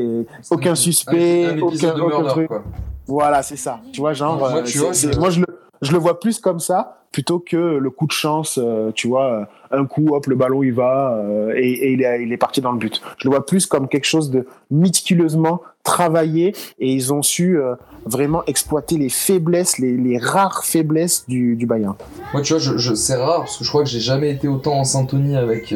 aucun 0.51 0.75
suspect, 0.75 1.45
Un- 1.45 1.49
un 1.51 1.67
épisode 1.67 1.91
aucun, 1.91 1.97
de 1.97 2.01
aucun 2.03 2.17
murder, 2.17 2.29
truc. 2.29 2.47
quoi. 2.49 2.63
Voilà, 3.07 3.43
c'est 3.43 3.57
ça. 3.57 3.79
Tu 3.91 3.99
vois, 4.01 4.13
genre, 4.13 4.37
Moi, 4.37 4.55
euh, 4.57 4.63
tu 4.63 4.77
vois, 4.79 4.91
moi 5.17 5.29
je 5.29 5.39
le, 5.41 5.45
je 5.84 5.91
le 5.91 5.97
vois 5.97 6.19
plus 6.19 6.39
comme 6.39 6.59
ça 6.59 6.97
plutôt 7.13 7.39
que 7.39 7.55
le 7.55 7.89
coup 7.91 8.07
de 8.07 8.11
chance, 8.11 8.59
euh, 8.61 8.91
tu 8.91 9.07
vois, 9.07 9.31
euh, 9.31 9.45
un 9.71 9.86
coup, 9.86 10.15
hop, 10.15 10.25
le 10.25 10.36
ballon 10.36 10.63
il 10.63 10.73
va 10.73 11.13
euh, 11.13 11.53
et, 11.55 11.93
il, 11.93 12.01
est, 12.34 12.38
parti 12.38 12.59
dans 12.59 12.71
le 12.71 12.79
but. 12.79 13.01
Je 13.19 13.27
le 13.27 13.34
vois 13.34 13.45
plus 13.45 13.67
comme 13.67 13.88
quelque 13.88 14.07
chose 14.07 14.31
de 14.31 14.47
méticuleusement 14.71 15.61
travaillé 15.84 16.55
et 16.79 16.91
ils 16.91 17.13
ont 17.13 17.21
su 17.21 17.59
vraiment 18.05 18.43
exploiter 18.45 18.97
les 18.97 19.09
faiblesses, 19.09 19.77
les, 19.77 20.17
rares 20.17 20.65
faiblesses 20.65 21.25
du, 21.27 21.55
du 21.55 21.65
Bayern. 21.65 21.95
Moi, 22.34 22.41
tu 22.41 22.55
vois, 22.55 22.95
c'est 22.95 23.15
rare 23.15 23.39
parce 23.39 23.57
que 23.57 23.63
je 23.63 23.69
crois 23.69 23.84
que 23.84 23.89
j'ai 23.89 23.99
jamais 23.99 24.31
été 24.31 24.47
autant 24.47 24.79
en 24.79 24.84
syntonie 24.84 25.36
avec, 25.36 25.73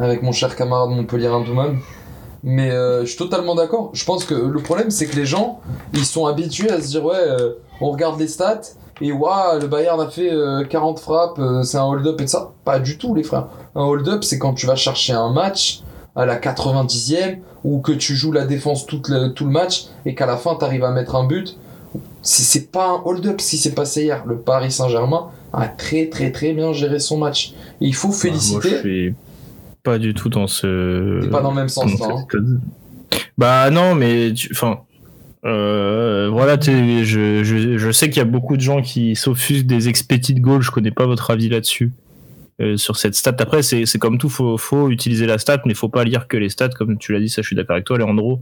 avec 0.00 0.22
mon 0.22 0.32
cher 0.32 0.56
camarade 0.56 0.90
Montpellier 0.90 1.30
Douman. 1.46 1.76
Mais 2.42 2.70
je 2.70 3.04
suis 3.04 3.18
totalement 3.18 3.54
d'accord. 3.54 3.90
Je 3.92 4.04
pense 4.04 4.24
que 4.24 4.34
le 4.34 4.60
problème, 4.60 4.90
c'est 4.90 5.06
que 5.06 5.16
les 5.16 5.26
gens, 5.26 5.60
ils 5.92 6.06
sont 6.06 6.26
habitués 6.26 6.70
à 6.70 6.80
se 6.80 6.88
dire, 6.88 7.04
ouais, 7.04 7.20
on 7.80 7.90
regarde 7.90 8.18
les 8.18 8.28
stats 8.28 8.60
et 9.00 9.12
waouh, 9.12 9.60
le 9.60 9.66
Bayern 9.66 10.00
a 10.00 10.08
fait 10.08 10.32
euh, 10.32 10.64
40 10.64 10.98
frappes, 10.98 11.38
euh, 11.38 11.62
c'est 11.62 11.78
un 11.78 11.84
hold-up 11.84 12.20
et 12.20 12.24
tout 12.24 12.30
ça. 12.30 12.52
Pas 12.64 12.78
du 12.78 12.98
tout, 12.98 13.14
les 13.14 13.22
frères. 13.22 13.48
Un 13.74 13.82
hold-up, 13.82 14.24
c'est 14.24 14.38
quand 14.38 14.54
tu 14.54 14.66
vas 14.66 14.76
chercher 14.76 15.12
un 15.12 15.32
match 15.32 15.82
à 16.16 16.26
la 16.26 16.38
90e 16.38 17.38
ou 17.64 17.80
que 17.80 17.92
tu 17.92 18.16
joues 18.16 18.32
la 18.32 18.44
défense 18.44 18.86
tout 18.86 19.02
le, 19.08 19.28
tout 19.28 19.44
le 19.44 19.52
match 19.52 19.86
et 20.04 20.14
qu'à 20.14 20.26
la 20.26 20.36
fin, 20.36 20.56
tu 20.58 20.64
arrives 20.64 20.84
à 20.84 20.90
mettre 20.90 21.14
un 21.14 21.26
but. 21.26 21.56
Si 22.22 22.42
c'est 22.42 22.72
pas 22.72 22.88
un 22.88 23.02
hold-up, 23.04 23.40
si 23.40 23.56
c'est 23.56 23.74
passé 23.74 24.02
hier, 24.02 24.24
le 24.26 24.36
Paris 24.36 24.72
Saint-Germain 24.72 25.28
a 25.52 25.68
très 25.68 26.08
très 26.08 26.32
très 26.32 26.52
bien 26.52 26.72
géré 26.72 26.98
son 26.98 27.18
match. 27.18 27.54
Et 27.80 27.86
il 27.86 27.94
faut 27.94 28.12
féliciter. 28.12 28.68
Moi, 28.68 28.78
je 28.82 28.88
suis 28.88 29.14
pas 29.82 29.98
du 29.98 30.12
tout 30.12 30.28
dans 30.28 30.48
ce. 30.48 31.20
T'es 31.22 31.28
pas 31.28 31.40
dans 31.40 31.50
le 31.50 31.56
même 31.56 31.68
sens, 31.68 31.90
cette 31.90 32.28
code. 32.28 32.60
Bah 33.38 33.70
non, 33.70 33.94
mais 33.94 34.32
enfin. 34.50 34.80
Euh, 35.44 36.28
voilà, 36.30 36.58
je, 36.60 37.90
sais 37.92 38.10
qu'il 38.10 38.18
y 38.18 38.20
a 38.20 38.24
beaucoup 38.24 38.56
de 38.56 38.62
gens 38.62 38.82
qui 38.82 39.14
s'offusquent 39.16 39.66
des 39.66 39.88
expected 39.88 40.40
goals. 40.40 40.62
Je 40.62 40.70
connais 40.70 40.90
pas 40.90 41.06
votre 41.06 41.30
avis 41.30 41.48
là-dessus. 41.48 41.92
euh, 42.60 42.76
sur 42.76 42.96
cette 42.96 43.14
stat. 43.14 43.36
Après, 43.38 43.62
c'est 43.62 43.98
comme 43.98 44.18
tout, 44.18 44.28
faut, 44.28 44.58
faut 44.58 44.90
utiliser 44.90 45.26
la 45.26 45.38
stat, 45.38 45.62
mais 45.64 45.74
faut 45.74 45.88
pas 45.88 46.04
lire 46.04 46.26
que 46.26 46.36
les 46.36 46.48
stats, 46.48 46.70
comme 46.70 46.98
tu 46.98 47.12
l'as 47.12 47.20
dit, 47.20 47.28
ça 47.28 47.42
je 47.42 47.46
suis 47.46 47.56
d'accord 47.56 47.74
avec 47.74 47.86
toi, 47.86 47.98
Leandro. 47.98 48.40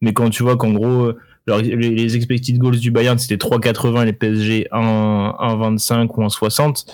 Mais 0.00 0.12
quand 0.12 0.30
tu 0.30 0.44
vois 0.44 0.56
qu'en 0.56 0.72
gros, 0.72 1.06
euh, 1.06 1.16
les, 1.60 1.76
les 1.76 2.16
expected 2.16 2.56
goals 2.58 2.78
du 2.78 2.90
Bayern 2.92 3.18
c'était 3.18 3.36
3,80 3.36 4.02
et 4.02 4.04
les 4.06 4.12
PSG 4.12 4.68
1 4.70 4.80
1,25 4.80 6.08
ou 6.16 6.22
1,60, 6.22 6.86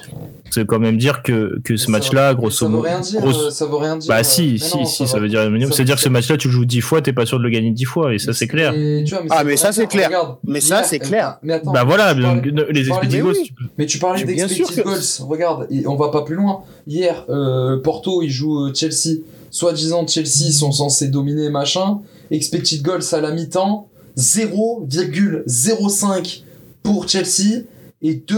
c'est 0.54 0.66
quand 0.66 0.78
même 0.78 0.96
dire 0.96 1.22
que, 1.22 1.58
que 1.64 1.76
ce 1.76 1.90
match-là, 1.90 2.34
grosso 2.34 2.58
ça 2.58 2.64
veut 2.66 2.70
modo. 2.72 2.82
rien 2.84 3.00
dire. 3.00 3.20
grosso- 3.20 3.46
euh, 3.46 3.50
Ça 3.50 3.66
veut 3.66 3.76
rien 3.76 3.96
dire. 3.96 4.08
Bah 4.08 4.20
euh, 4.20 4.22
si, 4.22 4.52
mais 4.52 4.58
si, 4.58 4.76
non, 4.78 4.84
si, 4.84 5.06
ça 5.08 5.18
veut 5.18 5.28
dire 5.28 5.48
minimum. 5.50 5.72
C'est-à-dire 5.72 5.96
que 5.96 6.02
ce 6.02 6.08
match-là, 6.08 6.36
tu 6.36 6.48
le 6.48 6.54
joues 6.54 6.64
10 6.64 6.80
fois, 6.80 7.02
t'es 7.02 7.12
pas 7.12 7.26
sûr 7.26 7.38
de 7.38 7.42
le 7.44 7.50
gagner 7.50 7.70
10 7.72 7.84
fois, 7.84 8.14
et 8.14 8.18
ça 8.18 8.32
c'est 8.32 8.46
clair. 8.48 8.72
Et 8.74 9.04
tu 9.06 9.14
vois, 9.14 9.22
mais 9.22 9.28
Ah, 9.30 9.38
ça 9.38 9.44
mais 9.44 9.56
ça, 9.56 9.72
c'est 9.72 9.86
clair. 9.86 10.06
Regarde, 10.08 10.36
Mais 10.44 10.60
ça, 10.60 10.82
c'est 10.84 10.98
clair. 10.98 11.38
Mais 11.42 11.54
attends, 11.54 11.72
Bah 11.72 11.84
voilà, 11.84 12.14
donc, 12.14 12.44
les 12.44 12.88
expected 12.88 13.12
mais 13.12 13.20
goals, 13.20 13.34
oui. 13.36 13.42
tu 13.46 13.52
peux- 13.54 13.64
Mais 13.78 13.86
tu 13.86 13.98
parlais 13.98 14.24
d'expected 14.24 14.84
goals. 14.84 15.00
Regarde, 15.28 15.66
et 15.70 15.86
on 15.86 15.96
va 15.96 16.08
pas 16.10 16.22
plus 16.22 16.36
loin. 16.36 16.60
Hier, 16.86 17.24
euh, 17.28 17.80
Porto, 17.82 18.22
il 18.22 18.30
joue 18.30 18.72
Chelsea. 18.74 19.18
Soi-disant, 19.50 20.06
Chelsea 20.06 20.50
sont 20.52 20.72
censés 20.72 21.08
dominer, 21.08 21.48
machin. 21.50 21.98
Expected 22.30 22.82
goals 22.82 23.02
à 23.12 23.20
la 23.20 23.30
mi-temps, 23.30 23.88
0,05 24.16 26.42
pour 26.82 27.08
Chelsea 27.08 27.62
et 28.06 28.14
2, 28.16 28.36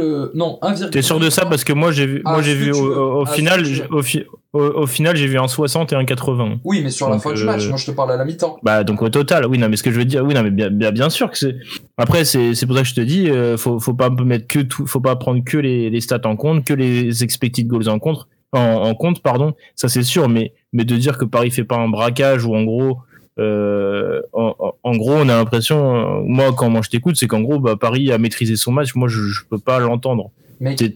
euh, 0.00 0.30
non 0.34 0.58
1, 0.62 0.88
T'es 0.90 1.00
sûr 1.00 1.18
de 1.20 1.30
ça? 1.30 1.46
parce 1.46 1.62
que 1.64 1.72
moi 1.72 1.92
j'ai 1.92 2.06
vu, 2.06 2.22
Ah, 2.24 2.32
moi 2.32 2.42
j'ai 2.42 2.54
ce 2.54 2.58
que 2.58 2.64
vu 2.64 2.72
au, 2.72 3.22
Ah, 3.24 3.30
final, 3.30 3.64
j'ai- 3.64 3.86
au, 3.88 4.02
fi- 4.02 4.24
au, 4.52 4.58
au 4.60 4.86
final 4.86 5.16
j'ai 5.16 5.28
vu 5.28 5.38
un 5.38 5.46
60 5.46 5.92
et 5.92 5.96
un 5.96 6.04
80. 6.04 6.58
Oui, 6.64 6.80
mais 6.82 6.90
sur 6.90 7.08
la 7.08 7.18
fin 7.20 7.32
du 7.32 7.40
euh, 7.42 7.46
match, 7.46 7.68
moi 7.68 7.76
je 7.76 7.86
te 7.86 7.90
parle 7.92 8.10
à 8.12 8.16
la 8.16 8.24
mi-temps. 8.24 8.58
Bah 8.64 8.82
donc 8.82 9.00
au 9.02 9.08
total, 9.08 9.46
oui 9.46 9.58
non 9.58 9.68
mais 9.68 9.76
ce 9.76 9.84
que 9.84 9.92
je 9.92 9.96
veux 9.98 10.04
dire, 10.04 10.24
oui 10.24 10.34
non 10.34 10.42
mais 10.42 10.50
bien 10.50 10.70
bien, 10.70 10.90
bien 10.90 11.08
sûr 11.08 11.30
que 11.30 11.38
c'est. 11.38 11.54
Après 11.96 12.24
c'est 12.24 12.54
c'est 12.56 12.66
pour 12.66 12.74
ça 12.76 12.82
que 12.82 12.88
je 12.88 12.94
te 12.96 13.00
dis, 13.00 13.30
euh, 13.30 13.56
faut 13.56 13.78
faut 13.78 13.94
pas 13.94 14.10
mettre 14.10 14.48
que 14.48 14.58
tout, 14.58 14.86
faut 14.86 15.00
pas 15.00 15.14
prendre 15.16 15.42
que 15.44 15.56
les, 15.56 15.88
les 15.88 16.00
stats 16.00 16.20
en 16.24 16.34
compte, 16.34 16.64
que 16.64 16.74
les 16.74 17.22
expected 17.22 17.66
goals 17.68 17.88
en 17.88 18.00
compte, 18.00 18.26
en, 18.52 18.58
en 18.60 18.94
compte 18.96 19.22
pardon, 19.22 19.54
ça 19.76 19.88
c'est 19.88 20.02
sûr, 20.02 20.28
mais 20.28 20.52
mais 20.72 20.84
de 20.84 20.96
dire 20.96 21.16
que 21.16 21.24
Paris 21.24 21.52
fait 21.52 21.64
pas 21.64 21.76
un 21.76 21.88
braquage 21.88 22.44
ou 22.44 22.56
en 22.56 22.64
gros. 22.64 22.98
Euh, 23.38 24.22
en, 24.32 24.96
gros, 24.96 25.12
on 25.14 25.28
a 25.28 25.36
l'impression, 25.36 26.22
moi, 26.24 26.52
quand 26.56 26.70
moi 26.70 26.80
je 26.84 26.90
t'écoute, 26.90 27.16
c'est 27.16 27.26
qu'en 27.26 27.40
gros, 27.42 27.58
bah, 27.60 27.76
Paris 27.78 28.10
a 28.12 28.18
maîtrisé 28.18 28.56
son 28.56 28.72
match. 28.72 28.94
Moi, 28.94 29.08
je, 29.08 29.22
je 29.22 29.42
peux 29.48 29.58
pas 29.58 29.78
l'entendre. 29.78 30.30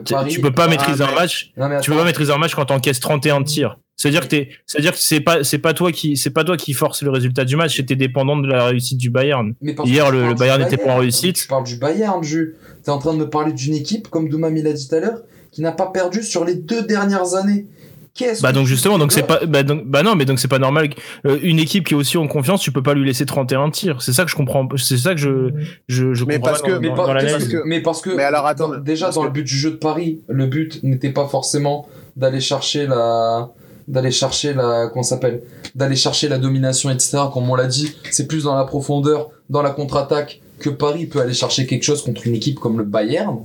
Paris- 0.09 0.31
Tu 0.33 0.41
peux 0.41 0.51
pas 0.53 0.69
maîtriser 0.69 1.05
Ah, 1.05 1.09
un 1.09 1.11
mais- 1.11 1.21
match 1.21 1.53
Non, 1.57 1.69
tu 1.83 1.91
peux 1.91 1.97
pas 1.99 2.05
maîtriser 2.05 2.33
un 2.33 2.39
match 2.39 2.55
quand 2.55 2.65
t'encaisses 2.65 3.01
31 3.01 3.43
tirs. 3.43 3.79
C'est-à-dire 3.97 4.27
que 4.27 4.37
c'est-à-dire 4.65 4.93
que 4.93 4.99
c'est 4.99 5.21
pas, 5.21 5.45
c'est 5.45 5.59
pas 5.59 5.75
toi 5.75 5.93
qui, 5.93 6.17
c'est 6.17 6.31
pas 6.31 6.43
toi 6.43 6.57
qui 6.57 6.73
force 6.73 7.03
le 7.03 7.11
résultat 7.11 7.45
du 7.45 7.57
match, 7.57 7.77
c'était 7.77 7.97
dépendant 7.97 8.39
de 8.39 8.49
la 8.49 8.65
réussite 8.65 8.97
du 8.97 9.11
Bayern. 9.11 9.53
Mais 9.61 9.75
Hier, 9.85 10.07
tu 10.07 10.13
le- 10.13 10.33
Bayern 10.33 10.63
n'était 10.63 10.79
pas 10.79 10.95
en 10.95 10.97
réussite. 10.97 11.37
Tu 11.37 11.47
parles 11.49 11.65
du 11.67 11.77
Bayern, 11.77 12.23
Ju. 12.25 12.55
T'es 12.83 12.91
en 12.91 12.97
train 12.99 13.13
de 13.13 13.19
me 13.19 13.29
parler 13.29 13.53
d'une 13.53 13.75
équipe, 13.75 14.09
comme 14.09 14.31
Doumami 14.31 14.63
l'a 14.63 14.73
dit 14.73 14.89
tout 14.89 14.95
à 14.95 15.01
l'heure, 15.01 15.19
qui 15.53 15.61
n'a 15.61 15.73
pas 15.73 15.89
perdu 15.89 16.23
sur 16.23 16.47
les 16.47 16.55
deux 16.55 16.81
dernières 16.87 17.35
années. 17.35 17.67
Qu'est-ce 18.15 18.43
Bah 18.43 18.53
donc 18.53 18.67
justement, 18.67 18.99
donc 18.99 19.13
c'est 19.13 19.23
pas, 19.23 19.41
bah, 19.47 19.63
donc, 19.63 19.85
bah 19.87 20.03
non, 20.03 20.17
mais 20.17 20.25
donc 20.25 20.41
c'est 20.41 20.49
pas 20.49 20.59
normal. 20.59 20.91
euh, 21.27 21.39
une 21.43 21.59
équipe 21.59 21.87
qui 21.87 21.95
est 21.95 21.97
aussi 21.97 22.19
en 22.19 22.27
confiance, 22.27 22.61
tu 22.61 22.73
peux 22.73 22.83
pas 22.83 22.93
lui 22.95 23.07
laisser 23.07 23.25
31 23.25 23.71
tirs. 23.71 24.03
C'est 24.03 24.13
ça 24.13 24.25
que 24.25 24.31
je 24.31 24.37
comprends. 24.37 24.69
C'est 24.77 24.99
ça 24.99 25.15
que 25.15 25.21
je, 25.21 25.51
je, 25.89 26.13
je 26.13 26.25
Mais 26.25 26.35
comprends 26.35 26.51
parce 26.51 26.63
pas 26.63 26.69
que- 26.69 26.73
dans, 26.75 26.81
mais, 26.81 26.89
dans- 26.89 26.97
dans 26.97 27.07
parce 27.15 27.45
que- 27.49 27.63
mais 27.65 27.81
parce 27.81 28.01
que, 28.03 28.11
Mais 28.11 28.25
alors, 28.25 28.47
attends, 28.47 28.69
dans- 28.69 28.79
déjà 28.79 29.11
dans 29.11 29.21
que- 29.23 29.27
le 29.27 29.33
but 29.33 29.45
du 29.45 29.57
jeu 29.57 29.71
de 29.71 29.77
Paris, 29.77 30.21
le 30.29 30.47
but 30.47 30.83
n'était 30.83 31.11
pas 31.11 31.27
forcément 31.29 31.87
d'aller 32.17 32.41
chercher 32.41 32.87
la, 32.87 33.51
d'aller 33.89 34.11
chercher 34.11 34.55
la, 34.55 34.89
qu'on 34.89 35.03
s'appelle, 35.05 35.43
d'aller 35.75 35.97
chercher 35.97 36.29
la 36.29 36.39
domination, 36.39 36.91
etc. 36.91 37.19
Comme 37.33 37.49
on 37.49 37.55
l'a 37.55 37.67
dit, 37.69 37.93
c'est 38.11 38.27
plus 38.27 38.45
dans 38.45 38.57
la 38.57 38.65
profondeur, 38.65 39.31
dans 39.49 39.63
la 39.63 39.71
contre-attaque 39.71 40.41
que 40.59 40.69
Paris 40.71 41.07
peut 41.07 41.21
aller 41.21 41.33
chercher 41.33 41.65
quelque 41.67 41.85
chose 41.85 42.03
contre 42.03 42.27
une 42.27 42.35
équipe 42.35 42.59
comme 42.59 42.77
le 42.77 42.85
Bayern. 42.85 43.39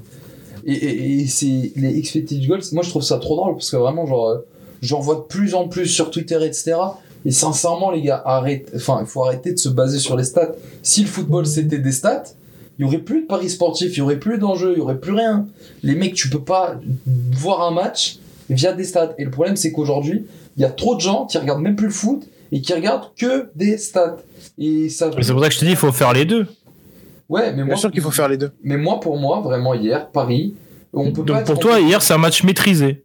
Et, 0.68 0.74
et, 0.74 1.20
et 1.22 1.28
c'est 1.28 1.72
les 1.76 1.98
expected 2.00 2.46
goals. 2.48 2.62
Moi, 2.74 2.82
je 2.84 2.90
trouve 2.90 3.04
ça 3.04 3.20
trop 3.20 3.36
drôle 3.36 3.54
parce 3.54 3.70
que 3.70 3.78
vraiment, 3.78 4.08
genre, 4.08 4.30
euh, 4.30 4.38
j'en 4.82 5.00
vois 5.00 5.16
de 5.16 5.22
plus 5.22 5.54
en 5.56 5.68
plus 5.68 5.88
sur 5.88 6.12
Twitter, 6.12 6.38
etc. 6.44 6.76
Et 7.26 7.32
sincèrement, 7.32 7.90
les 7.92 8.02
gars, 8.02 8.22
arrête. 8.26 8.70
Enfin, 8.76 9.00
il 9.02 9.08
faut 9.08 9.24
arrêter 9.24 9.52
de 9.54 9.58
se 9.58 9.70
baser 9.70 9.98
sur 10.00 10.16
les 10.16 10.24
stats. 10.24 10.52
Si 10.84 11.02
le 11.02 11.08
football 11.08 11.46
c'était 11.48 11.80
des 11.80 11.92
stats, 11.92 12.24
il 12.78 12.84
y 12.84 12.86
aurait 12.88 13.00
plus 13.00 13.22
de 13.22 13.26
paris 13.28 13.50
sportifs, 13.50 13.96
il 13.96 14.00
y 14.00 14.02
aurait 14.02 14.20
plus 14.20 14.38
d'enjeux, 14.38 14.74
il 14.76 14.80
y 14.80 14.82
aurait 14.82 15.00
plus 15.00 15.14
rien. 15.14 15.48
Les 15.82 15.96
mecs, 15.96 16.14
tu 16.14 16.30
peux 16.30 16.42
pas 16.44 16.76
voir 17.32 17.62
un 17.62 17.72
match 17.72 18.18
via 18.50 18.74
des 18.74 18.84
stats. 18.84 19.14
Et 19.18 19.24
le 19.26 19.32
problème, 19.32 19.56
c'est 19.56 19.72
qu'aujourd'hui, 19.72 20.26
il 20.58 20.62
y 20.62 20.66
a 20.66 20.70
trop 20.70 20.96
de 20.96 21.02
gens 21.02 21.26
qui 21.26 21.38
regardent 21.38 21.62
même 21.62 21.76
plus 21.76 21.88
le 21.88 21.94
foot 21.94 22.24
et 22.52 22.62
qui 22.62 22.74
regardent 22.74 23.08
que 23.18 23.50
des 23.56 23.78
stats. 23.78 24.18
Et 24.60 24.90
ça. 24.90 25.10
Mais 25.16 25.24
c'est 25.24 25.32
pour 25.34 25.42
ça 25.42 25.48
que 25.48 25.54
je 25.56 25.60
te 25.60 25.66
dis, 25.66 25.72
il 25.72 25.78
faut 25.78 25.92
faire 25.92 26.14
les 26.14 26.26
deux. 26.26 26.46
Ouais, 27.28 27.48
mais 27.52 27.56
Bien 27.56 27.66
moi, 27.66 27.76
sûr 27.78 27.90
qu'il 27.92 28.02
faut 28.02 28.12
faire 28.12 28.28
les 28.30 28.38
deux. 28.38 28.52
mais 28.62 28.78
moi, 28.78 29.00
pour 29.00 29.18
moi, 29.18 29.40
vraiment 29.42 29.74
hier, 29.74 30.10
Paris, 30.12 30.54
on 30.94 31.12
peut. 31.12 31.24
Donc 31.24 31.44
pour 31.46 31.56
on 31.56 31.60
toi, 31.60 31.76
peut- 31.78 31.82
hier, 31.82 32.02
c'est 32.04 32.14
un 32.14 32.20
match 32.20 32.44
maîtrisé. 32.44 33.05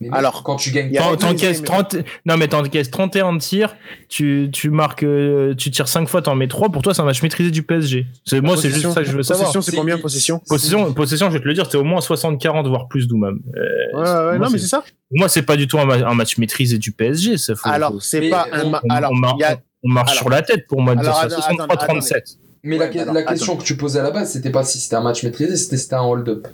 Mais 0.00 0.08
mec, 0.08 0.18
Alors, 0.18 0.42
quand 0.42 0.56
tu 0.56 0.70
gagnes 0.72 0.92
T'encaisses 1.18 1.60
mais- 1.60 1.66
30, 1.66 1.96
non 2.26 2.36
mais 2.36 2.48
t'encaisses 2.48 2.90
31 2.90 3.32
de 3.34 3.38
tirs, 3.38 3.74
tu, 4.08 4.50
tu 4.52 4.68
marques, 4.70 5.02
euh, 5.04 5.54
tu 5.54 5.70
tires 5.70 5.88
5 5.88 6.06
fois, 6.08 6.20
t'en 6.22 6.34
mets 6.34 6.48
3, 6.48 6.68
pour 6.70 6.82
toi 6.82 6.92
c'est 6.92 7.00
un 7.02 7.06
match 7.06 7.22
maîtrisé 7.22 7.50
du 7.50 7.62
PSG. 7.62 8.06
C'est, 8.24 8.40
moi 8.40 8.56
c'est 8.56 8.68
juste 8.68 8.82
Possession- 8.82 8.92
ça 8.92 9.00
que 9.02 9.06
je 9.10 9.16
veux 9.16 9.22
savoir. 9.22 9.46
Possession, 9.46 9.62
c'est 9.62 9.70
C'est- 9.70 9.76
combien 9.76 9.98
possession 9.98 10.40
Possession, 10.48 10.92
possession, 10.92 11.28
je 11.28 11.34
vais 11.34 11.40
te 11.40 11.48
le 11.48 11.54
dire, 11.54 11.66
c'est 11.70 11.78
au 11.78 11.84
moins 11.84 12.00
60-40, 12.00 12.66
voire 12.68 12.88
plus 12.88 13.08
Doumam. 13.08 13.40
Euh, 13.56 13.60
Ouais, 13.94 14.00
ouais, 14.02 14.38
moi, 14.38 14.46
non, 14.46 14.50
mais 14.52 14.58
c'est- 14.58 14.66
ça. 14.66 14.80
Pour 15.08 15.18
moi, 15.18 15.28
c'est 15.28 15.42
pas 15.42 15.56
du 15.56 15.66
tout 15.66 15.78
un, 15.78 15.84
ma- 15.86 15.94
un 16.06 16.14
match 16.14 16.36
maîtrisé 16.38 16.78
du 16.78 16.92
PSG. 16.92 17.38
Ça, 17.38 17.54
faut- 17.54 17.68
Alors, 17.68 18.02
c'est 18.02 18.20
Mais 18.20 18.30
pas 18.30 18.46
un. 18.52 18.64
on- 18.64 18.70
ma- 18.70 18.80
on, 18.84 18.88
Alors, 18.94 19.10
on 19.14 19.22
a. 19.22 19.56
marche 19.84 20.10
alors- 20.10 20.14
sur 20.14 20.28
la 20.30 20.42
tête 20.42 20.66
pour 20.68 20.82
moi 20.82 20.94
de 20.94 21.00
dire 21.00 21.08
alors, 21.16 21.20
ça. 21.30 21.38
attends, 21.38 21.54
63-37. 21.54 22.24
Mais 22.64 22.78
Ouais, 22.78 22.90
la, 22.92 23.02
alors, 23.02 23.14
la 23.14 23.22
question 23.22 23.56
que 23.56 23.62
tu 23.62 23.76
posais 23.76 24.00
à 24.00 24.02
la 24.02 24.10
base, 24.10 24.32
c'était 24.32 24.50
pas 24.50 24.64
si 24.64 24.78
c'était 24.80 24.96
un 24.96 25.00
match 25.00 25.22
maîtrisé, 25.22 25.56
c'était 25.56 25.76
si 25.76 25.84
c'était 25.84 25.94
un 25.94 26.02
hold-up. 26.02 26.48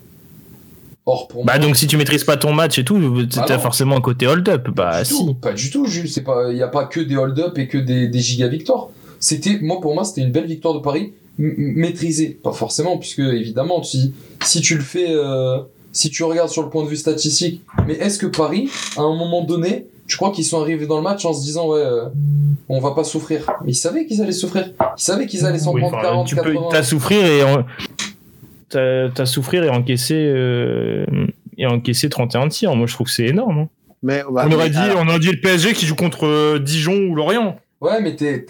Or, 1.04 1.26
pour 1.26 1.44
Bah 1.44 1.54
moi. 1.58 1.66
donc 1.66 1.76
si 1.76 1.86
tu 1.88 1.96
maîtrises 1.96 2.22
pas 2.24 2.36
ton 2.36 2.52
match 2.52 2.78
et 2.78 2.84
tout, 2.84 2.96
t'as 3.28 3.56
non. 3.56 3.60
forcément 3.62 3.96
un 3.96 4.00
côté 4.00 4.26
hold-up. 4.28 4.68
Bah 4.70 4.90
pas 4.90 5.02
du 5.02 5.08
si. 5.08 5.24
tout, 5.26 5.34
pas 5.34 5.52
du 5.52 5.70
tout, 5.70 5.86
Jules. 5.86 6.08
C'est 6.08 6.22
pas, 6.22 6.50
il 6.52 6.56
y 6.56 6.62
a 6.62 6.68
pas 6.68 6.84
que 6.84 7.00
des 7.00 7.16
hold-up 7.16 7.58
et 7.58 7.66
que 7.66 7.78
des, 7.78 8.06
des 8.08 8.18
giga 8.20 8.46
victoires. 8.48 8.88
C'était, 9.18 9.58
moi, 9.60 9.80
pour 9.80 9.94
moi, 9.94 10.04
c'était 10.04 10.20
une 10.22 10.30
belle 10.32 10.46
victoire 10.46 10.74
de 10.74 10.78
Paris, 10.80 11.12
maîtrisée. 11.38 12.38
Pas 12.42 12.52
forcément, 12.52 12.98
puisque, 12.98 13.20
évidemment, 13.20 13.82
si, 13.82 14.14
si 14.44 14.60
tu 14.60 14.74
le 14.76 14.82
fais, 14.82 15.06
euh, 15.10 15.58
si 15.92 16.10
tu 16.10 16.22
regardes 16.24 16.48
sur 16.50 16.62
le 16.62 16.68
point 16.70 16.84
de 16.84 16.88
vue 16.88 16.96
statistique, 16.96 17.62
mais 17.86 17.94
est-ce 17.94 18.18
que 18.18 18.26
Paris, 18.26 18.68
à 18.96 19.00
un 19.02 19.16
moment 19.16 19.42
donné, 19.44 19.86
tu 20.06 20.16
crois 20.16 20.30
qu'ils 20.30 20.44
sont 20.44 20.60
arrivés 20.60 20.86
dans 20.86 20.96
le 20.96 21.02
match 21.02 21.24
en 21.24 21.32
se 21.32 21.42
disant, 21.42 21.68
ouais, 21.68 21.80
euh, 21.80 22.06
on 22.68 22.80
va 22.80 22.92
pas 22.92 23.04
souffrir? 23.04 23.50
Mais 23.64 23.72
ils 23.72 23.76
savaient 23.76 24.06
qu'ils 24.06 24.20
allaient 24.22 24.32
souffrir. 24.32 24.70
Ils 24.80 25.02
savaient 25.02 25.26
qu'ils 25.26 25.44
allaient 25.46 25.58
s'en 25.58 25.72
Oui, 25.72 25.80
prendre 25.80 25.96
enfin, 25.98 26.06
40, 26.08 26.26
tu 26.26 26.36
peux, 26.36 26.42
80. 26.52 26.68
t'as 26.70 26.82
souffrir 26.82 27.24
et 27.24 27.42
en- 27.44 27.64
t'as, 28.72 29.08
t'as 29.10 29.26
souffrir 29.26 29.62
et 29.64 29.68
encaisser 29.70 30.16
euh, 30.16 31.04
et 31.58 31.66
encaisser 31.66 32.08
31 32.08 32.48
tirs. 32.48 32.74
Moi 32.74 32.86
je 32.86 32.94
trouve 32.94 33.06
que 33.06 33.12
c'est 33.12 33.26
énorme. 33.26 33.58
hein. 33.58 33.68
Mais, 34.02 34.22
bah, 34.30 34.46
on 34.48 34.52
aurait 34.52 34.64
mais 34.64 34.70
dit, 34.70 34.76
alors- 34.78 35.02
on 35.04 35.08
aurait 35.08 35.20
dit 35.20 35.30
le 35.30 35.40
PSG 35.40 35.74
qui 35.74 35.86
joue 35.86 35.94
contre 35.94 36.26
euh, 36.26 36.58
Dijon 36.58 36.96
ou 37.08 37.14
Lorient. 37.14 37.56
Ouais, 37.80 38.00
mais 38.00 38.16
t'es, 38.16 38.44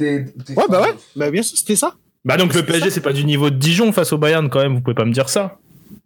Ouais, 0.57 0.65
bah 0.69 0.81
ouais. 0.83 0.95
Bah, 1.17 1.31
bien 1.31 1.43
sûr, 1.43 1.57
c'était 1.59 1.77
ça. 1.77 1.95
Bah 2.25 2.37
donc 2.37 2.55
le 2.55 2.63
PSG 2.65 2.91
c'est 2.91 3.01
pas 3.01 3.13
du 3.13 3.25
niveau 3.25 3.51
de 3.51 3.57
Dijon 3.57 3.93
face 3.93 4.13
au 4.13 4.19
Bayern 4.19 4.49
quand 4.49 4.61
même. 4.63 4.75
Vous 4.75 4.81
pouvez 4.81 4.95
pas 4.95 5.05
me 5.05 5.13
dire 5.13 5.29
ça. 5.29 5.59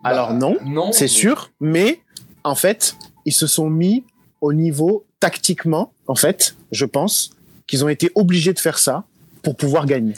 Bah, 0.02 0.10
Alors, 0.10 0.32
non. 0.32 0.56
Non. 0.64 0.90
C'est 0.92 1.04
mais- 1.04 1.08
sûr, 1.08 1.50
mais 1.60 2.00
en 2.42 2.54
fait, 2.54 2.96
ils 3.24 3.32
se 3.32 3.46
sont 3.46 3.68
mis 3.70 4.02
au 4.40 4.52
niveau 4.52 5.04
tactiquement, 5.20 5.92
en 6.06 6.14
fait, 6.14 6.56
je 6.72 6.84
pense, 6.84 7.30
qu'ils 7.66 7.84
ont 7.84 7.88
été 7.88 8.10
obligés 8.14 8.52
de 8.52 8.58
faire 8.58 8.78
ça 8.78 9.04
pour 9.42 9.56
pouvoir 9.56 9.86
gagner. 9.86 10.14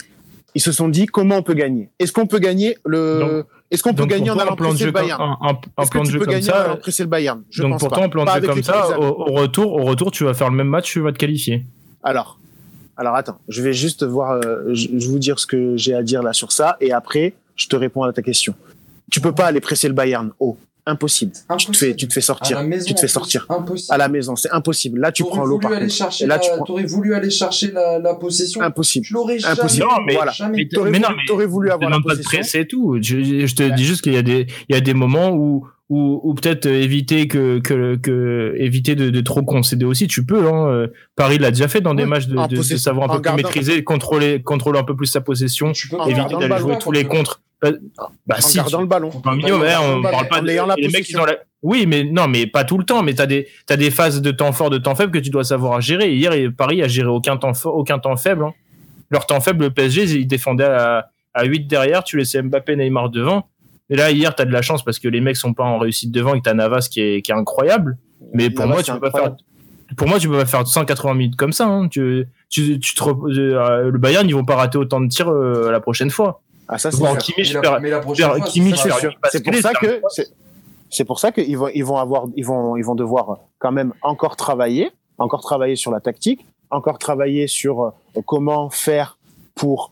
Ils 0.55 0.61
se 0.61 0.71
sont 0.71 0.87
dit 0.89 1.05
comment 1.05 1.37
on 1.37 1.43
peut 1.43 1.53
gagner? 1.53 1.89
Est-ce 1.99 2.11
qu'on 2.11 2.25
peut 2.27 2.39
gagner 2.39 2.77
le 2.85 3.45
Est-ce 3.71 3.83
qu'on 3.83 3.93
peut 3.93 4.05
gagner 4.05 4.31
en 4.31 4.37
allant 4.37 4.55
presser 4.55 4.85
le 4.85 4.91
Bayern 4.91 5.35
Est-ce 5.77 5.89
plan 5.89 6.01
que 6.01 6.05
de 6.05 6.05
tu 6.05 6.11
jeu 6.13 6.19
peux 6.19 6.25
comme 6.25 6.33
gagner 6.33 6.49
en 6.51 6.55
allant 6.55 6.69
ça. 6.71 6.77
presser 6.77 7.03
le 7.03 7.09
Bayern? 7.09 7.43
Je 7.51 7.61
donc 7.61 7.71
pense 7.73 7.79
pour 7.81 7.89
pas. 7.89 7.95
toi 7.97 8.05
un 8.05 8.09
plan 8.09 8.25
de 8.25 8.29
jeu 8.41 8.47
comme 8.47 8.63
ça, 8.63 8.99
au, 8.99 9.03
au 9.03 9.33
retour, 9.33 9.73
au 9.73 9.83
retour 9.83 10.11
tu 10.11 10.23
vas 10.23 10.33
faire 10.33 10.49
le 10.49 10.55
même 10.55 10.67
match, 10.67 10.91
tu 10.91 10.99
vas 11.01 11.11
te 11.11 11.17
qualifier. 11.17 11.65
Alors, 12.03 12.39
alors 12.97 13.15
attends, 13.15 13.39
je 13.47 13.61
vais 13.61 13.73
juste 13.73 14.03
voir, 14.03 14.31
euh, 14.31 14.63
je, 14.69 14.87
je 14.87 15.05
vais 15.05 15.07
vous 15.07 15.19
dire 15.19 15.39
ce 15.39 15.45
que 15.45 15.77
j'ai 15.77 15.93
à 15.93 16.01
dire 16.03 16.23
là 16.23 16.33
sur 16.33 16.51
ça, 16.51 16.77
et 16.81 16.91
après, 16.91 17.33
je 17.55 17.67
te 17.67 17.75
réponds 17.75 18.03
à 18.03 18.11
ta 18.13 18.21
question. 18.21 18.55
Tu 19.11 19.21
peux 19.21 19.33
pas 19.33 19.45
aller 19.47 19.59
presser 19.61 19.87
le 19.87 19.93
Bayern 19.93 20.31
haut, 20.39 20.57
impossible. 20.89 21.31
Tu 21.57 21.67
te 21.67 21.77
fais, 21.77 21.95
tu 21.95 22.07
te 22.07 22.13
fais 22.13 22.19
À 22.19 22.23
sortir, 22.23 22.57
la 22.57 22.63
maison, 22.63 22.85
tu 22.85 22.93
te 22.95 22.99
fais 22.99 23.07
sortir 23.07 23.45
Impossible. 23.49 23.93
à 23.93 23.97
la 23.97 24.09
maison, 24.09 24.35
c'est 24.35 24.51
impossible. 24.51 24.99
Là, 24.99 25.11
tu 25.11 25.23
prends 25.23 25.45
l'eau 25.45 25.59
par 25.59 25.71
contre. 25.71 25.89
chercher 25.91 26.25
là, 26.27 26.35
la- 26.35 26.39
tu 26.39 26.49
prends- 26.55 26.65
T'aurais 26.65 26.85
voulu 26.85 27.13
aller 27.13 27.29
chercher 27.29 27.71
la, 27.71 27.99
la 27.99 28.15
possession. 28.15 28.61
Impossible. 28.61 29.05
Je 29.05 29.13
l'aurais 29.13 29.39
jamais. 29.39 29.53
Impossible. 29.59 29.85
Non, 29.85 30.03
mais- 30.05 30.13
voilà. 30.15 30.33
mais- 30.51 30.67
T'aurais 30.67 30.91
mais 30.91 30.99
non, 30.99 31.07
voulu, 31.07 31.17
mais- 31.19 31.25
t'aurais 31.27 31.45
voulu 31.45 31.69
avoir 31.71 31.89
la 31.89 31.95
demande 31.97 32.07
pas 32.07 32.15
de 32.15 32.23
possession. 32.23 32.59
et 32.61 32.67
tout. 32.67 32.97
Je, 33.01 33.45
je 33.47 33.55
te 33.55 33.63
Ouais. 33.63 33.71
dis 33.71 33.85
juste 33.85 34.01
qu'il 34.01 34.13
y 34.13 34.17
a 34.17 34.21
des, 34.21 34.47
il 34.67 34.75
y 34.75 34.77
a 34.77 34.81
des 34.81 34.93
moments 34.93 35.29
où, 35.31 35.65
où, 35.89 36.19
où 36.23 36.33
peut-être 36.35 36.67
éviter 36.67 37.27
que, 37.27 37.57
que, 37.59 37.95
que 37.95 38.53
éviter 38.57 38.93
de, 38.95 39.09
de 39.09 39.21
trop 39.21 39.41
concéder 39.41 39.85
aussi. 39.85 40.07
Tu 40.07 40.23
peux. 40.25 40.47
Hein. 40.47 40.67
Euh, 40.67 40.87
Paris 41.15 41.39
l'a 41.39 41.49
déjà 41.49 41.67
fait 41.67 41.81
dans 41.81 41.95
des 41.95 42.05
matchs 42.05 42.27
de, 42.27 42.35
savoir 42.77 43.09
un 43.11 43.15
peu 43.15 43.21
plus 43.23 43.35
maîtriser, 43.37 43.83
contrôler, 43.83 44.41
contrôler 44.43 44.77
un 44.79 44.83
peu 44.83 44.95
plus 44.95 45.07
sa 45.07 45.21
possession, 45.21 45.71
Tu 45.71 45.87
peux 45.87 45.95
En 45.95 46.05
pas 46.05 46.09
éviter 46.11 46.35
d'aller 46.37 46.57
jouer 46.59 46.77
tous 46.79 46.91
les 46.91 47.05
contres. 47.05 47.41
Bah, 47.61 47.71
bah 48.25 48.35
En 48.37 48.41
si. 48.41 48.57
gardant 48.57 48.77
tu- 48.77 48.83
le 48.83 48.87
ballon. 48.87 49.09
minimum, 49.35 49.61
hein, 49.63 49.77
on 49.97 50.01
parle 50.01 50.27
pas 50.29 50.39
en 50.39 50.43
de, 50.43 50.49
ayant 50.49 50.65
la 50.65 50.75
les 50.75 50.87
mecs 50.87 51.07
ont 51.19 51.25
la... 51.25 51.35
Oui, 51.61 51.85
mais 51.87 52.03
non, 52.05 52.27
mais 52.29 52.47
pas 52.47 52.63
tout 52.63 52.77
le 52.77 52.85
temps. 52.85 53.03
Mais 53.03 53.13
t'as 53.13 53.25
des, 53.25 53.47
t'as 53.65 53.75
des 53.75 53.91
phases 53.91 54.21
de 54.21 54.31
temps 54.31 54.53
fort, 54.53 54.69
de 54.69 54.77
temps 54.77 54.95
faible 54.95 55.11
que 55.11 55.19
tu 55.19 55.29
dois 55.29 55.43
savoir 55.43 55.81
gérer. 55.81 56.13
Hier, 56.13 56.31
Paris 56.57 56.81
a 56.81 56.87
géré 56.87 57.09
aucun 57.09 57.35
temps 57.37 57.53
fort, 57.53 57.75
aucun 57.75 57.99
temps 57.99 58.15
faible. 58.15 58.43
hein. 58.45 58.53
Leur 59.11 59.25
temps 59.25 59.41
faible, 59.41 59.65
le 59.65 59.69
PSG, 59.71 60.03
ils 60.03 60.27
défendaient 60.27 60.63
à, 60.65 61.09
à 61.33 61.43
8 61.43 61.67
derrière. 61.67 62.03
Tu 62.05 62.15
laissais 62.17 62.41
Mbappé, 62.41 62.75
Neymar 62.77 63.09
devant. 63.09 63.49
Et 63.89 63.95
là, 63.97 64.11
hier, 64.11 64.33
t'as 64.35 64.45
de 64.45 64.51
la 64.53 64.61
chance 64.61 64.83
parce 64.85 64.99
que 64.99 65.07
les 65.09 65.19
mecs 65.19 65.35
sont 65.35 65.53
pas 65.53 65.63
en 65.65 65.79
réussite 65.79 66.11
devant 66.11 66.35
et 66.35 66.39
que 66.39 66.43
t'as 66.43 66.53
Navas 66.53 66.87
qui 66.89 67.01
est, 67.01 67.21
qui 67.21 67.31
est 67.31 67.35
incroyable. 67.35 67.97
Mais 68.33 68.49
pour 68.49 68.65
Navas, 68.67 68.73
moi, 68.75 68.83
tu 68.83 68.91
peux 68.93 68.99
pas 68.99 69.11
faire. 69.11 69.35
Pour 69.97 70.07
moi, 70.07 70.19
tu 70.19 70.29
peux 70.29 70.37
pas 70.37 70.45
faire 70.45 70.65
180 70.65 71.13
minutes 71.15 71.35
comme 71.35 71.51
ça. 71.51 71.65
hein. 71.65 71.87
Tu, 71.89 72.27
tu, 72.49 72.79
tu 72.79 72.93
te 72.93 73.03
euh, 73.03 73.89
le 73.89 73.97
Bayern, 73.97 74.29
ils 74.29 74.35
vont 74.35 74.45
pas 74.45 74.55
rater 74.55 74.77
autant 74.77 75.01
de 75.01 75.07
tirs 75.07 75.29
euh, 75.29 75.71
la 75.71 75.79
prochaine 75.81 76.11
fois. 76.11 76.41
Ah, 76.71 76.77
ça, 76.77 76.91
c'est 76.91 76.99
Bon, 76.99 77.07
sûr. 77.13 77.17
Kimmich, 77.17 77.53
Mais 77.55 77.61
perd- 77.61 77.73
la, 77.73 77.79
mais 77.79 77.89
la 77.89 77.99
prochaine 77.99 78.27
perd- 78.27 78.37
fois, 78.39 78.47
Kimmich, 78.47 78.75
ça 78.77 78.83
sera- 78.89 78.99
perd- 78.99 79.13
C'est 79.31 79.43
pour 79.43 79.55
ça 79.55 79.71
que 79.73 80.01
c'est- 80.91 81.03
pour 81.05 81.19
ça 81.19 81.31
qu'ils 81.31 81.57
vont 81.57 81.69
ils 81.73 81.83
vont 81.83 81.97
avoir 81.97 82.25
ils 82.35 82.45
vont 82.45 82.75
ils 82.77 82.85
vont 82.85 82.95
devoir 82.95 83.39
quand 83.57 83.71
même 83.71 83.93
encore 84.03 84.35
travailler, 84.35 84.91
encore 85.17 85.41
travailler 85.41 85.75
sur 85.75 85.91
la 85.91 85.99
tactique, 85.99 86.45
encore 86.69 86.99
travailler 86.99 87.47
sur 87.47 87.83
euh, 87.83 87.89
comment 88.25 88.69
faire 88.69 89.17
pour 89.55 89.91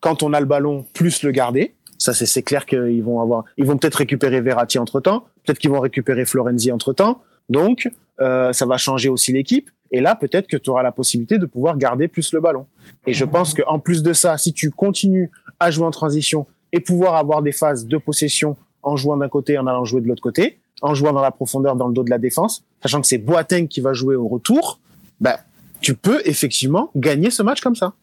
quand 0.00 0.22
on 0.22 0.32
a 0.34 0.40
le 0.40 0.46
ballon 0.46 0.84
plus 0.92 1.22
le 1.22 1.30
garder. 1.30 1.74
Ça 1.96 2.12
c'est 2.14 2.26
c'est 2.26 2.42
clair 2.42 2.66
qu'ils 2.66 3.02
vont 3.02 3.20
avoir 3.20 3.44
ils 3.56 3.64
vont 3.66 3.76
peut-être 3.78 3.96
récupérer 3.96 4.40
Verratti 4.42 4.78
entre 4.78 5.00
temps, 5.00 5.24
peut-être 5.44 5.58
qu'ils 5.58 5.70
vont 5.70 5.80
récupérer 5.80 6.24
Florenzi 6.26 6.70
entre 6.72 6.92
temps. 6.92 7.22
Donc 7.48 7.88
euh, 8.20 8.52
ça 8.52 8.66
va 8.66 8.76
changer 8.76 9.08
aussi 9.08 9.32
l'équipe. 9.32 9.70
Et 9.90 10.00
là 10.00 10.14
peut-être 10.14 10.46
que 10.46 10.56
tu 10.58 10.68
auras 10.70 10.82
la 10.82 10.92
possibilité 10.92 11.38
de 11.38 11.46
pouvoir 11.46 11.76
garder 11.78 12.06
plus 12.08 12.32
le 12.34 12.40
ballon. 12.40 12.66
Et 13.06 13.14
je 13.14 13.24
pense 13.24 13.54
qu'en 13.54 13.78
plus 13.78 14.02
de 14.02 14.12
ça, 14.12 14.36
si 14.36 14.52
tu 14.52 14.70
continues 14.70 15.30
à 15.60 15.70
jouer 15.70 15.86
en 15.86 15.90
transition 15.90 16.46
et 16.72 16.80
pouvoir 16.80 17.16
avoir 17.16 17.42
des 17.42 17.52
phases 17.52 17.86
de 17.86 17.96
possession 17.96 18.56
en 18.82 18.96
jouant 18.96 19.16
d'un 19.16 19.28
côté, 19.28 19.58
en 19.58 19.66
allant 19.66 19.84
jouer 19.84 20.00
de 20.00 20.08
l'autre 20.08 20.22
côté, 20.22 20.58
en 20.82 20.94
jouant 20.94 21.12
dans 21.12 21.22
la 21.22 21.30
profondeur 21.30 21.76
dans 21.76 21.88
le 21.88 21.94
dos 21.94 22.04
de 22.04 22.10
la 22.10 22.18
défense, 22.18 22.64
sachant 22.82 23.00
que 23.00 23.06
c'est 23.06 23.18
Boateng 23.18 23.66
qui 23.66 23.80
va 23.80 23.92
jouer 23.92 24.16
au 24.16 24.28
retour, 24.28 24.78
ben, 25.20 25.36
tu 25.80 25.94
peux 25.94 26.20
effectivement 26.24 26.90
gagner 26.96 27.30
ce 27.30 27.42
match 27.42 27.60
comme 27.60 27.74
ça. 27.74 27.94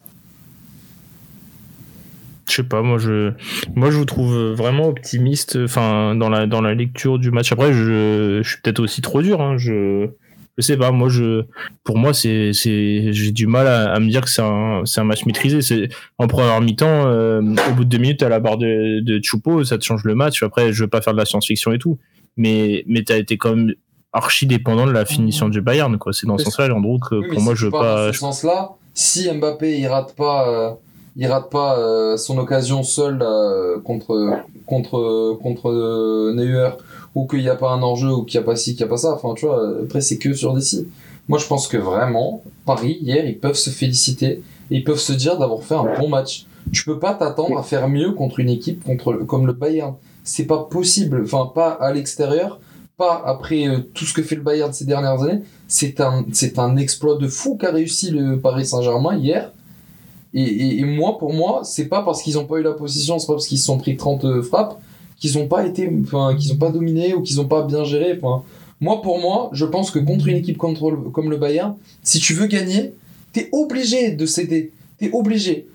Je 2.49 2.55
sais 2.55 2.63
pas, 2.63 2.83
moi 2.83 2.99
je, 2.99 3.31
moi 3.75 3.89
je 3.89 3.97
vous 3.97 4.05
trouve 4.05 4.35
vraiment 4.53 4.87
optimiste, 4.87 5.57
enfin 5.63 6.13
dans 6.13 6.29
la 6.29 6.45
dans 6.45 6.61
la 6.61 6.75
lecture 6.75 7.17
du 7.17 7.31
match. 7.31 7.51
Après, 7.51 7.73
je, 7.73 8.41
je 8.43 8.47
suis 8.47 8.61
peut-être 8.61 8.79
aussi 8.79 9.01
trop 9.01 9.23
dur. 9.23 9.41
Hein, 9.41 9.57
je, 9.57 10.09
je 10.57 10.61
sais 10.61 10.77
pas. 10.77 10.91
Moi, 10.91 11.09
je, 11.09 11.43
pour 11.83 11.97
moi, 11.97 12.13
c'est, 12.13 12.53
c'est, 12.53 13.11
j'ai 13.11 13.31
du 13.31 13.47
mal 13.47 13.67
à, 13.67 13.99
me 13.99 14.09
dire 14.09 14.21
que 14.21 14.29
c'est 14.29 14.41
un, 14.41 14.83
c'est 14.85 15.01
un 15.01 15.03
match 15.03 15.25
maîtrisé. 15.25 15.61
C'est 15.61 15.89
en 16.17 16.27
première 16.27 16.61
mi-temps, 16.61 17.07
euh, 17.07 17.41
au 17.69 17.73
bout 17.73 17.83
de 17.83 17.89
deux 17.89 17.97
minutes, 17.97 18.23
à 18.23 18.29
la 18.29 18.39
barre 18.39 18.57
de, 18.57 19.01
de 19.01 19.19
Choupo, 19.23 19.63
ça 19.63 19.77
te 19.77 19.83
change 19.83 20.03
le 20.03 20.15
match. 20.15 20.41
Après, 20.43 20.71
je 20.71 20.83
veux 20.83 20.89
pas 20.89 21.01
faire 21.01 21.13
de 21.13 21.19
la 21.19 21.25
science-fiction 21.25 21.73
et 21.73 21.79
tout, 21.79 21.97
mais 22.37 22.83
mais 22.87 23.03
t'as 23.03 23.17
été 23.17 23.37
quand 23.37 23.55
même 23.55 23.73
archi 24.13 24.45
dépendant 24.45 24.87
de 24.87 24.91
la 24.91 25.05
finition 25.05 25.49
du 25.49 25.61
Bayern, 25.61 25.97
quoi. 25.97 26.13
C'est 26.13 26.25
dans 26.25 26.37
ce 26.37 26.45
sens-là, 26.45 26.69
Leandro, 26.69 26.99
que 26.99 27.29
pour 27.29 27.41
moi, 27.41 27.53
je 27.53 27.65
veux 27.65 27.71
pas. 27.71 28.07
Dans 28.07 28.13
ce 28.13 28.19
sens-là, 28.19 28.71
si 28.93 29.29
Mbappé 29.31 29.77
il 29.77 29.87
rate 29.87 30.15
pas. 30.15 30.49
Euh, 30.49 30.71
il 31.17 31.27
rate 31.27 31.49
pas 31.49 31.79
euh, 31.79 32.17
son 32.17 32.37
occasion 32.37 32.83
seul 32.83 33.21
euh, 33.21 33.79
contre 33.79 34.41
contre 34.65 35.37
contre 35.41 36.33
Neuer 36.33 36.71
ou 37.15 37.25
qu'il 37.25 37.39
n'y 37.39 37.49
a 37.49 37.55
pas 37.55 37.71
un 37.71 37.81
enjeu 37.81 38.11
ou 38.11 38.23
qu'il 38.23 38.39
n'y 38.39 38.43
a 38.43 38.45
pas 38.45 38.55
ci, 38.55 38.75
qu'il 38.75 38.85
n'y 38.85 38.89
a 38.89 38.89
pas 38.89 38.97
ça. 38.97 39.13
Enfin, 39.13 39.33
tu 39.35 39.45
vois, 39.45 39.79
après 39.83 40.01
c'est 40.01 40.17
que 40.17 40.33
sur 40.33 40.53
des 40.53 40.61
si. 40.61 40.87
Moi, 41.27 41.39
je 41.39 41.47
pense 41.47 41.67
que 41.67 41.77
vraiment 41.77 42.43
Paris 42.65 42.99
hier, 43.01 43.25
ils 43.25 43.39
peuvent 43.39 43.55
se 43.55 43.71
féliciter 43.71 44.43
et 44.69 44.77
ils 44.77 44.83
peuvent 44.83 44.99
se 44.99 45.13
dire 45.13 45.37
d'avoir 45.37 45.63
fait 45.63 45.75
un 45.75 45.97
bon 45.99 46.09
match. 46.09 46.45
Tu 46.71 46.83
peux 46.83 46.99
pas 46.99 47.13
t'attendre 47.13 47.57
à 47.57 47.63
faire 47.63 47.87
mieux 47.87 48.11
contre 48.11 48.39
une 48.39 48.49
équipe 48.49 48.83
contre 48.83 49.13
comme 49.13 49.47
le 49.47 49.53
Bayern. 49.53 49.95
C'est 50.23 50.45
pas 50.45 50.63
possible. 50.63 51.21
Enfin, 51.23 51.51
pas 51.53 51.69
à 51.69 51.93
l'extérieur, 51.93 52.59
pas 52.97 53.23
après 53.25 53.67
tout 53.93 54.05
ce 54.05 54.13
que 54.13 54.21
fait 54.21 54.35
le 54.35 54.41
Bayern 54.41 54.71
ces 54.73 54.85
dernières 54.85 55.21
années. 55.23 55.41
C'est 55.67 56.01
un 56.01 56.25
c'est 56.31 56.59
un 56.59 56.75
exploit 56.77 57.17
de 57.17 57.27
fou 57.27 57.55
qu'a 57.55 57.71
réussi 57.71 58.11
le 58.11 58.39
Paris 58.39 58.65
Saint-Germain 58.65 59.15
hier 59.15 59.51
et, 60.37 60.79
et, 60.79 60.83
moi, 60.83 61.17
pour 61.17 61.33
moi, 61.33 61.61
c'est 61.63 61.85
pas 61.85 62.03
parce 62.03 62.21
qu'ils 62.21 62.37
ont 62.37 62.45
pas 62.45 62.57
eu 62.57 62.61
la 62.61 62.73
position, 62.73 63.19
c'est 63.19 63.27
pas 63.27 63.33
parce 63.33 63.47
qu'ils 63.47 63.57
se 63.57 63.65
sont 63.65 63.77
pris 63.77 63.95
30 63.95 64.25
euh, 64.25 64.43
frappes 64.43 64.77
qu'ils 65.17 65.37
ont 65.37 65.47
pas 65.47 65.65
été, 65.65 65.89
enfin, 66.03 66.35
qu'ils 66.37 66.51
ont 66.53 66.57
pas 66.57 66.69
dominé 66.69 67.13
ou 67.13 67.21
qu'ils 67.21 67.39
ont 67.39 67.47
pas 67.47 67.63
bien 67.63 67.83
géré. 67.83 68.19
Enfin, 68.21 68.43
moi, 68.81 69.01
pour 69.01 69.19
moi, 69.19 69.49
je 69.53 69.65
pense 69.65 69.91
que 69.91 69.99
contre 69.99 70.27
une 70.27 70.37
équipe 70.37 70.57
comme 70.57 71.29
le 71.29 71.37
Bayern, 71.37 71.75
si 72.03 72.19
tu 72.19 72.33
veux 72.33 72.47
gagner, 72.47 72.93
t'es 73.33 73.49
obligé 73.51 74.11
de 74.11 74.25
céder. 74.25 74.71
T'es 74.97 75.09
obligé. 75.11 75.67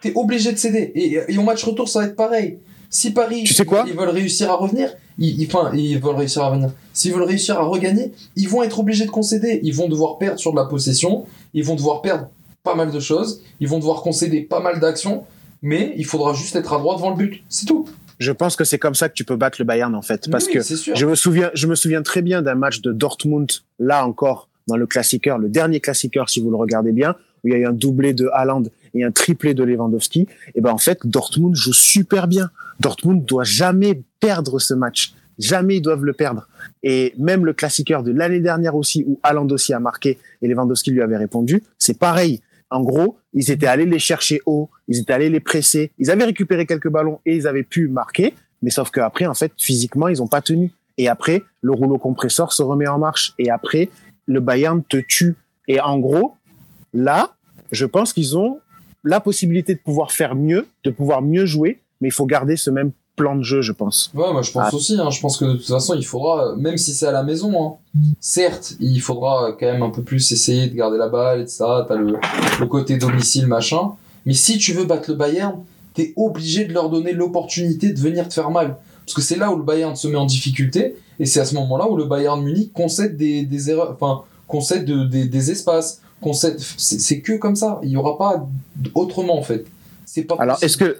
T'es 0.00 0.12
obligé 0.14 0.52
de 0.52 0.58
céder. 0.58 0.92
Et, 0.94 1.18
et 1.28 1.38
au 1.38 1.42
match 1.42 1.62
retour, 1.62 1.88
ça 1.88 2.00
va 2.00 2.06
être 2.06 2.16
pareil. 2.16 2.58
Si 2.90 3.12
Paris, 3.12 3.44
tu 3.44 3.54
sais 3.54 3.64
quoi 3.64 3.84
ils 3.86 3.94
veulent 3.94 4.10
réussir 4.10 4.50
à 4.50 4.56
revenir, 4.56 4.90
ils, 5.16 5.46
enfin, 5.46 5.70
ils 5.74 5.98
veulent 5.98 6.16
réussir 6.16 6.42
à 6.42 6.48
revenir. 6.48 6.72
S'ils 6.92 7.12
veulent 7.12 7.22
réussir 7.22 7.58
à 7.58 7.62
regagner, 7.62 8.12
ils 8.36 8.48
vont 8.48 8.62
être 8.62 8.78
obligés 8.80 9.06
de 9.06 9.10
concéder. 9.10 9.60
Ils 9.62 9.74
vont 9.74 9.88
devoir 9.88 10.18
perdre 10.18 10.38
sur 10.38 10.52
de 10.52 10.56
la 10.56 10.66
possession. 10.66 11.24
Ils 11.54 11.64
vont 11.64 11.74
devoir 11.74 12.02
perdre 12.02 12.28
pas 12.62 12.74
mal 12.74 12.90
de 12.90 13.00
choses, 13.00 13.42
ils 13.60 13.68
vont 13.68 13.78
devoir 13.78 14.02
concéder 14.02 14.40
pas 14.40 14.60
mal 14.60 14.78
d'actions, 14.80 15.24
mais 15.62 15.94
il 15.96 16.04
faudra 16.04 16.32
juste 16.32 16.56
être 16.56 16.72
à 16.72 16.78
droite 16.78 16.98
devant 16.98 17.10
le 17.10 17.16
but, 17.16 17.42
c'est 17.48 17.66
tout. 17.66 17.86
Je 18.22 18.32
pense 18.32 18.54
que 18.54 18.64
c'est 18.64 18.78
comme 18.78 18.94
ça 18.94 19.08
que 19.08 19.14
tu 19.14 19.24
peux 19.24 19.36
battre 19.36 19.60
le 19.60 19.64
Bayern 19.64 19.94
en 19.94 20.02
fait, 20.02 20.30
parce 20.30 20.46
que 20.46 20.60
je 20.60 21.06
me 21.06 21.14
souviens, 21.14 21.50
je 21.54 21.66
me 21.66 21.74
souviens 21.74 22.02
très 22.02 22.22
bien 22.22 22.40
d'un 22.40 22.54
match 22.54 22.80
de 22.80 22.92
Dortmund, 22.92 23.50
là 23.78 24.06
encore 24.06 24.48
dans 24.68 24.76
le 24.76 24.86
classiqueur, 24.86 25.38
le 25.38 25.48
dernier 25.48 25.80
classiqueur 25.80 26.30
si 26.30 26.40
vous 26.40 26.50
le 26.50 26.56
regardez 26.56 26.92
bien, 26.92 27.16
où 27.42 27.48
il 27.48 27.52
y 27.52 27.56
a 27.56 27.58
eu 27.58 27.66
un 27.66 27.72
doublé 27.72 28.14
de 28.14 28.28
Haaland 28.32 28.62
et 28.94 29.02
un 29.02 29.10
triplé 29.10 29.54
de 29.54 29.64
Lewandowski. 29.64 30.28
Et 30.54 30.60
ben 30.60 30.70
en 30.70 30.78
fait, 30.78 31.00
Dortmund 31.04 31.56
joue 31.56 31.72
super 31.72 32.28
bien. 32.28 32.50
Dortmund 32.78 33.24
doit 33.24 33.44
jamais 33.44 34.02
perdre 34.20 34.60
ce 34.60 34.74
match. 34.74 35.14
Jamais 35.38 35.78
ils 35.78 35.82
doivent 35.82 36.04
le 36.04 36.12
perdre. 36.12 36.48
Et 36.84 37.14
même 37.18 37.44
le 37.44 37.52
classiqueur 37.52 38.04
de 38.04 38.12
l'année 38.12 38.38
dernière 38.38 38.76
aussi, 38.76 39.04
où 39.08 39.18
Haaland 39.24 39.48
aussi 39.48 39.72
a 39.72 39.80
marqué 39.80 40.18
et 40.40 40.46
Lewandowski 40.46 40.92
lui 40.92 41.02
avait 41.02 41.16
répondu, 41.16 41.64
c'est 41.78 41.98
pareil. 41.98 42.40
En 42.70 42.82
gros, 42.82 43.18
ils 43.32 43.50
étaient 43.50 43.66
allés 43.66 43.86
les 43.86 43.98
chercher 43.98 44.40
haut, 44.46 44.68
ils 44.88 45.00
étaient 45.00 45.12
allés 45.12 45.30
les 45.30 45.40
presser, 45.40 45.92
ils 45.98 46.10
avaient 46.10 46.24
récupéré 46.24 46.66
quelques 46.66 46.90
ballons 46.90 47.20
et 47.24 47.36
ils 47.36 47.46
avaient 47.46 47.62
pu 47.62 47.88
marquer, 47.88 48.34
mais 48.62 48.70
sauf 48.70 48.90
qu'après, 48.90 49.26
en 49.26 49.34
fait, 49.34 49.52
physiquement, 49.58 50.08
ils 50.08 50.18
n'ont 50.18 50.28
pas 50.28 50.40
tenu. 50.40 50.70
Et 50.98 51.08
après, 51.08 51.42
le 51.60 51.72
rouleau 51.72 51.98
compresseur 51.98 52.52
se 52.52 52.62
remet 52.62 52.86
en 52.86 52.98
marche. 52.98 53.34
Et 53.38 53.50
après, 53.50 53.88
le 54.26 54.40
Bayern 54.40 54.82
te 54.84 54.98
tue. 54.98 55.34
Et 55.68 55.80
en 55.80 55.98
gros, 55.98 56.36
là, 56.94 57.34
je 57.72 57.86
pense 57.86 58.12
qu'ils 58.12 58.36
ont 58.36 58.60
la 59.04 59.20
possibilité 59.20 59.74
de 59.74 59.80
pouvoir 59.80 60.12
faire 60.12 60.36
mieux, 60.36 60.68
de 60.84 60.90
pouvoir 60.90 61.22
mieux 61.22 61.44
jouer, 61.44 61.80
mais 62.00 62.08
il 62.08 62.12
faut 62.12 62.26
garder 62.26 62.56
ce 62.56 62.70
même 62.70 62.92
plan 63.22 63.36
de 63.36 63.42
jeu, 63.42 63.62
je 63.62 63.72
pense. 63.72 64.10
Ouais, 64.14 64.32
moi 64.32 64.42
je 64.42 64.50
pense 64.50 64.68
ah. 64.72 64.74
aussi. 64.74 64.96
Hein. 64.98 65.10
Je 65.10 65.20
pense 65.20 65.36
que 65.36 65.44
de 65.44 65.54
toute 65.54 65.66
façon, 65.66 65.94
il 65.94 66.04
faudra, 66.04 66.54
même 66.56 66.76
si 66.76 66.92
c'est 66.92 67.06
à 67.06 67.12
la 67.12 67.22
maison, 67.22 67.52
hein, 67.62 68.00
certes, 68.20 68.74
il 68.80 69.00
faudra 69.00 69.52
quand 69.58 69.66
même 69.66 69.82
un 69.82 69.90
peu 69.90 70.02
plus 70.02 70.32
essayer 70.32 70.68
de 70.68 70.74
garder 70.74 70.98
la 70.98 71.08
balle 71.08 71.42
et 71.42 71.44
tout 71.44 71.50
ça. 71.50 71.86
T'as 71.88 71.94
le, 71.94 72.16
le 72.60 72.66
côté 72.66 72.98
domicile, 72.98 73.46
machin. 73.46 73.92
Mais 74.26 74.34
si 74.34 74.58
tu 74.58 74.72
veux 74.72 74.84
battre 74.84 75.10
le 75.10 75.16
Bayern, 75.16 75.56
t'es 75.94 76.12
obligé 76.16 76.64
de 76.64 76.72
leur 76.72 76.90
donner 76.90 77.12
l'opportunité 77.12 77.92
de 77.92 77.98
venir 77.98 78.28
te 78.28 78.34
faire 78.34 78.50
mal. 78.50 78.76
Parce 79.04 79.14
que 79.14 79.22
c'est 79.22 79.36
là 79.36 79.52
où 79.52 79.56
le 79.56 79.64
Bayern 79.64 79.96
se 79.96 80.08
met 80.08 80.16
en 80.16 80.26
difficulté, 80.26 80.96
et 81.18 81.26
c'est 81.26 81.40
à 81.40 81.44
ce 81.44 81.54
moment-là 81.56 81.88
où 81.88 81.96
le 81.96 82.04
Bayern 82.04 82.42
Munich 82.42 82.72
concède 82.72 83.16
des, 83.16 83.44
des 83.44 83.70
erreurs, 83.70 83.96
enfin, 84.00 84.22
concède 84.46 84.84
des, 84.84 85.26
des 85.26 85.50
espaces, 85.50 86.00
concède, 86.20 86.58
c'est 86.58 87.20
que 87.20 87.34
comme 87.34 87.56
ça. 87.56 87.80
Il 87.82 87.90
y 87.90 87.96
aura 87.96 88.16
pas 88.16 88.46
autrement, 88.94 89.38
en 89.38 89.42
fait. 89.42 89.66
Pas 90.28 90.36
Alors, 90.38 90.58
est-ce 90.62 90.76
que, 90.76 90.98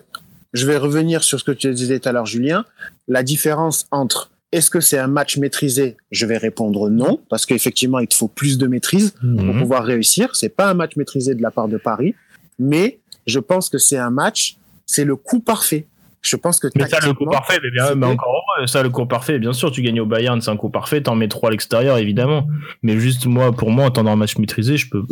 je 0.53 0.67
vais 0.67 0.77
revenir 0.77 1.25
sur 1.25 1.39
ce 1.39 1.45
que 1.45 1.53
tu 1.53 1.73
disais 1.73 1.99
tout 1.99 2.09
à 2.09 2.13
l'heure, 2.13 2.27
Julien. 2.27 2.65
La 3.09 3.23
différence 3.23 3.87
entre 3.91 4.31
est-ce 4.53 4.71
que 4.71 4.81
c'est 4.81 4.99
un 4.99 5.07
match 5.07 5.39
maîtrisé 5.39 5.97
Je 6.11 6.27
vais 6.27 6.37
répondre 6.37 6.91
non, 6.91 7.19
parce 7.31 7.47
qu'effectivement, 7.47 7.99
il 7.99 8.07
te 8.07 8.15
faut 8.15 8.29
plus 8.29 8.59
de 8.59 8.67
maîtrise 8.67 9.13
pour 9.13 9.29
mhm. 9.29 9.61
pouvoir 9.61 9.85
réussir. 9.85 10.37
C'est 10.37 10.55
pas 10.55 10.69
un 10.69 10.75
match 10.75 10.97
maîtrisé 10.97 11.35
de 11.35 11.43
la 11.43 11.51
part 11.51 11.69
de 11.69 11.79
Paris, 11.79 12.15
mais 12.59 12.99
je 13.27 13.39
pense 13.39 13.71
que 13.71 13.79
c'est 13.79 13.97
un 13.97 14.11
match, 14.11 14.57
c'est 14.85 15.05
le 15.05 15.17
coup 15.17 15.41
parfait. 15.41 15.87
Je 16.21 16.37
pense 16.37 16.61
que 16.61 16.69
mais 16.77 16.87
ça 16.87 17.01
le 17.05 17.15
coup 17.15 17.27
parfait, 17.27 17.59
mais 17.63 17.71
bien, 17.71 17.97
mais 17.97 18.07
encore 18.07 18.45
ça 18.67 18.83
le 18.83 18.91
coup 18.91 19.07
parfait. 19.07 19.41
Bien 19.41 19.53
sûr, 19.53 19.73
tu 19.73 19.83
gagnes 19.83 20.01
au 20.01 20.07
Bayern, 20.07 20.41
c'est 20.41 20.51
un 20.51 20.57
coup 20.57 20.69
parfait. 20.69 21.03
T'en 21.03 21.17
mets 21.17 21.27
trois 21.27 21.49
à 21.49 21.53
l'extérieur, 21.53 21.99
évidemment. 21.99 22.47
Mais 22.83 22.97
juste 23.01 23.27
moi, 23.27 23.51
pour 23.51 23.71
moi, 23.71 23.87
en 23.87 23.91
temps 23.91 24.07
un 24.07 24.15
match 24.15 24.39
maîtrisé, 24.39 24.77
je 24.77 24.89
peux, 24.89 25.03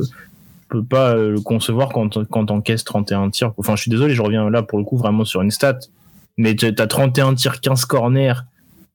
peux 0.70 0.84
pas 0.84 1.14
euh, 1.14 1.32
le 1.32 1.40
concevoir 1.40 1.90
quand, 1.90 2.24
quand 2.28 2.46
t'encaisses 2.46 2.84
31 2.84 3.30
tirs. 3.30 3.52
Enfin, 3.58 3.76
je 3.76 3.82
suis 3.82 3.90
désolé, 3.90 4.14
je 4.14 4.22
reviens 4.22 4.48
là 4.48 4.62
pour 4.62 4.78
le 4.78 4.84
coup 4.84 4.96
vraiment 4.96 5.24
sur 5.24 5.42
une 5.42 5.50
stat. 5.50 5.78
Mais 6.38 6.54
t'as 6.54 6.86
31 6.86 7.34
tirs, 7.34 7.60
15 7.60 7.84
corners. 7.84 8.34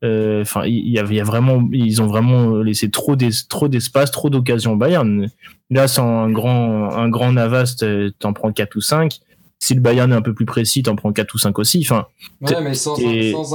Euh, 0.04 0.42
enfin, 0.42 0.66
il 0.66 0.90
y, 0.90 1.00
a, 1.00 1.24
vraiment, 1.24 1.68
ils 1.72 2.02
ont 2.02 2.08
vraiment 2.08 2.58
laissé 2.58 2.90
trop 2.90 3.16
d'espace, 3.16 4.12
trop 4.12 4.30
d'occasions 4.30 4.74
au 4.74 4.76
Bayern. 4.76 5.28
Là, 5.70 5.88
sans 5.88 6.24
un 6.24 6.32
grand, 6.32 6.92
un 6.92 7.10
grand 7.10 7.32
Navas, 7.32 7.84
t'en 8.20 8.34
prends 8.34 8.52
4 8.52 8.76
ou 8.76 8.82
5. 8.82 9.20
Si 9.60 9.74
le 9.74 9.82
Bayern 9.82 10.12
est 10.12 10.16
un 10.16 10.22
peu 10.22 10.34
plus 10.34 10.46
précis, 10.46 10.84
t'en 10.84 10.96
prends 10.96 11.14
4 11.14 11.34
ou 11.34 11.38
5 11.38 11.58
aussi. 11.60 11.86
Enfin, 11.88 12.08
ouais, 12.42 12.62
mais 12.62 12.74
sans, 12.74 12.96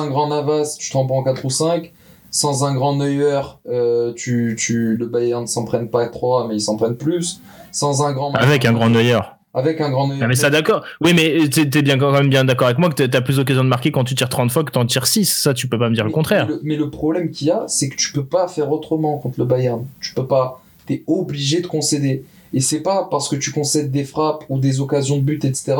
un, 0.01 0.09
grand 0.09 0.29
Navas, 0.29 0.77
tu 0.79 0.91
t'en 0.91 1.07
prends 1.07 1.23
4 1.23 1.45
ou 1.45 1.51
5 1.51 1.93
sans 2.31 2.65
un 2.65 2.75
grand 2.75 2.97
Neuer, 2.97 3.41
euh, 3.69 4.13
tu, 4.15 4.57
tu, 4.59 4.97
le 4.97 5.07
Bayern 5.07 5.43
ne 5.43 5.49
s'en 5.49 5.65
prenne 5.65 5.89
pas 5.89 6.07
3, 6.07 6.49
mais 6.49 6.57
ils 6.57 6.61
s'en 6.61 6.77
prennent 6.77 6.97
plus 6.97 7.41
sans 7.73 8.05
un 8.05 8.13
grand. 8.13 8.33
Avec 8.35 8.65
un 8.65 8.73
grand 8.73 8.91
Neuer. 8.91 9.21
Avec 9.53 9.81
un 9.81 9.91
grand 9.91 10.09
Neuer. 10.09 10.21
Ah, 10.23 10.29
mais 10.29 10.37
ça 10.37 10.51
d'accord. 10.51 10.85
Oui, 11.01 11.13
mais 11.15 11.49
t'es 11.49 11.83
bien 11.83 11.99
quand 11.99 12.13
même 12.13 12.29
bien 12.29 12.45
d'accord 12.45 12.69
avec 12.69 12.79
moi 12.79 12.89
que 12.89 13.03
t'as 13.03 13.21
plus 13.21 13.37
d'occasion 13.37 13.65
de 13.65 13.69
marquer 13.69 13.91
quand 13.91 14.05
tu 14.05 14.15
tires 14.15 14.29
30 14.29 14.51
fois 14.51 14.65
que 14.65 14.71
t'en 14.71 14.87
tires 14.87 15.07
6. 15.07 15.27
Ça, 15.27 15.55
tu 15.55 15.67
peux 15.67 15.79
pas 15.79 15.89
me 15.89 15.95
dire 15.95 16.05
le 16.05 16.11
contraire. 16.11 16.49
Mais 16.63 16.77
le, 16.77 16.91
problème 16.91 17.31
qu'il 17.31 17.49
y 17.49 17.51
a, 17.51 17.65
c'est 17.67 17.89
que 17.89 17.97
tu 17.97 18.13
peux 18.13 18.25
pas 18.25 18.47
faire 18.49 18.71
autrement 18.71 19.19
contre 19.19 19.41
le 19.41 19.47
Bayern. 19.47 19.85
Tu 20.01 20.15
peux 20.15 20.27
pas. 20.27 20.63
T'es 20.87 21.03
obligé 21.07 21.61
de 21.61 21.67
concéder. 21.67 22.25
Et 22.53 22.61
c'est 22.61 22.81
pas 22.81 23.09
parce 23.11 23.29
que 23.29 23.37
tu 23.37 23.53
concèdes 23.53 23.91
des 23.91 24.05
frappes 24.05 24.45
ou 24.49 24.59
des 24.59 24.81
occasions 24.81 25.17
de 25.17 25.23
but, 25.23 25.45
etc. 25.45 25.77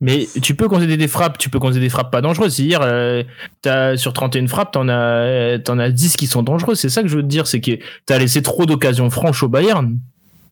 Mais 0.00 0.28
tu 0.42 0.54
peux 0.54 0.68
concéder 0.68 0.96
des 0.96 1.08
frappes, 1.08 1.38
tu 1.38 1.50
peux 1.50 1.58
concéder 1.58 1.86
des 1.86 1.88
frappes 1.88 2.12
pas 2.12 2.20
dangereuses. 2.20 2.54
C'est-à-dire, 2.54 2.80
euh, 2.82 3.24
as, 3.66 3.96
sur 3.96 4.12
31 4.12 4.46
frappes, 4.46 4.72
t'en 4.72 4.88
as, 4.88 5.58
en 5.68 5.78
as 5.78 5.90
10 5.90 6.16
qui 6.16 6.26
sont 6.26 6.42
dangereuses. 6.42 6.78
C'est 6.78 6.88
ça 6.88 7.02
que 7.02 7.08
je 7.08 7.16
veux 7.16 7.22
te 7.22 7.28
dire, 7.28 7.46
c'est 7.46 7.60
que 7.60 7.72
t'as 8.06 8.18
laissé 8.18 8.42
trop 8.42 8.64
d'occasions 8.64 9.10
franches 9.10 9.42
au 9.42 9.48
Bayern. 9.48 9.98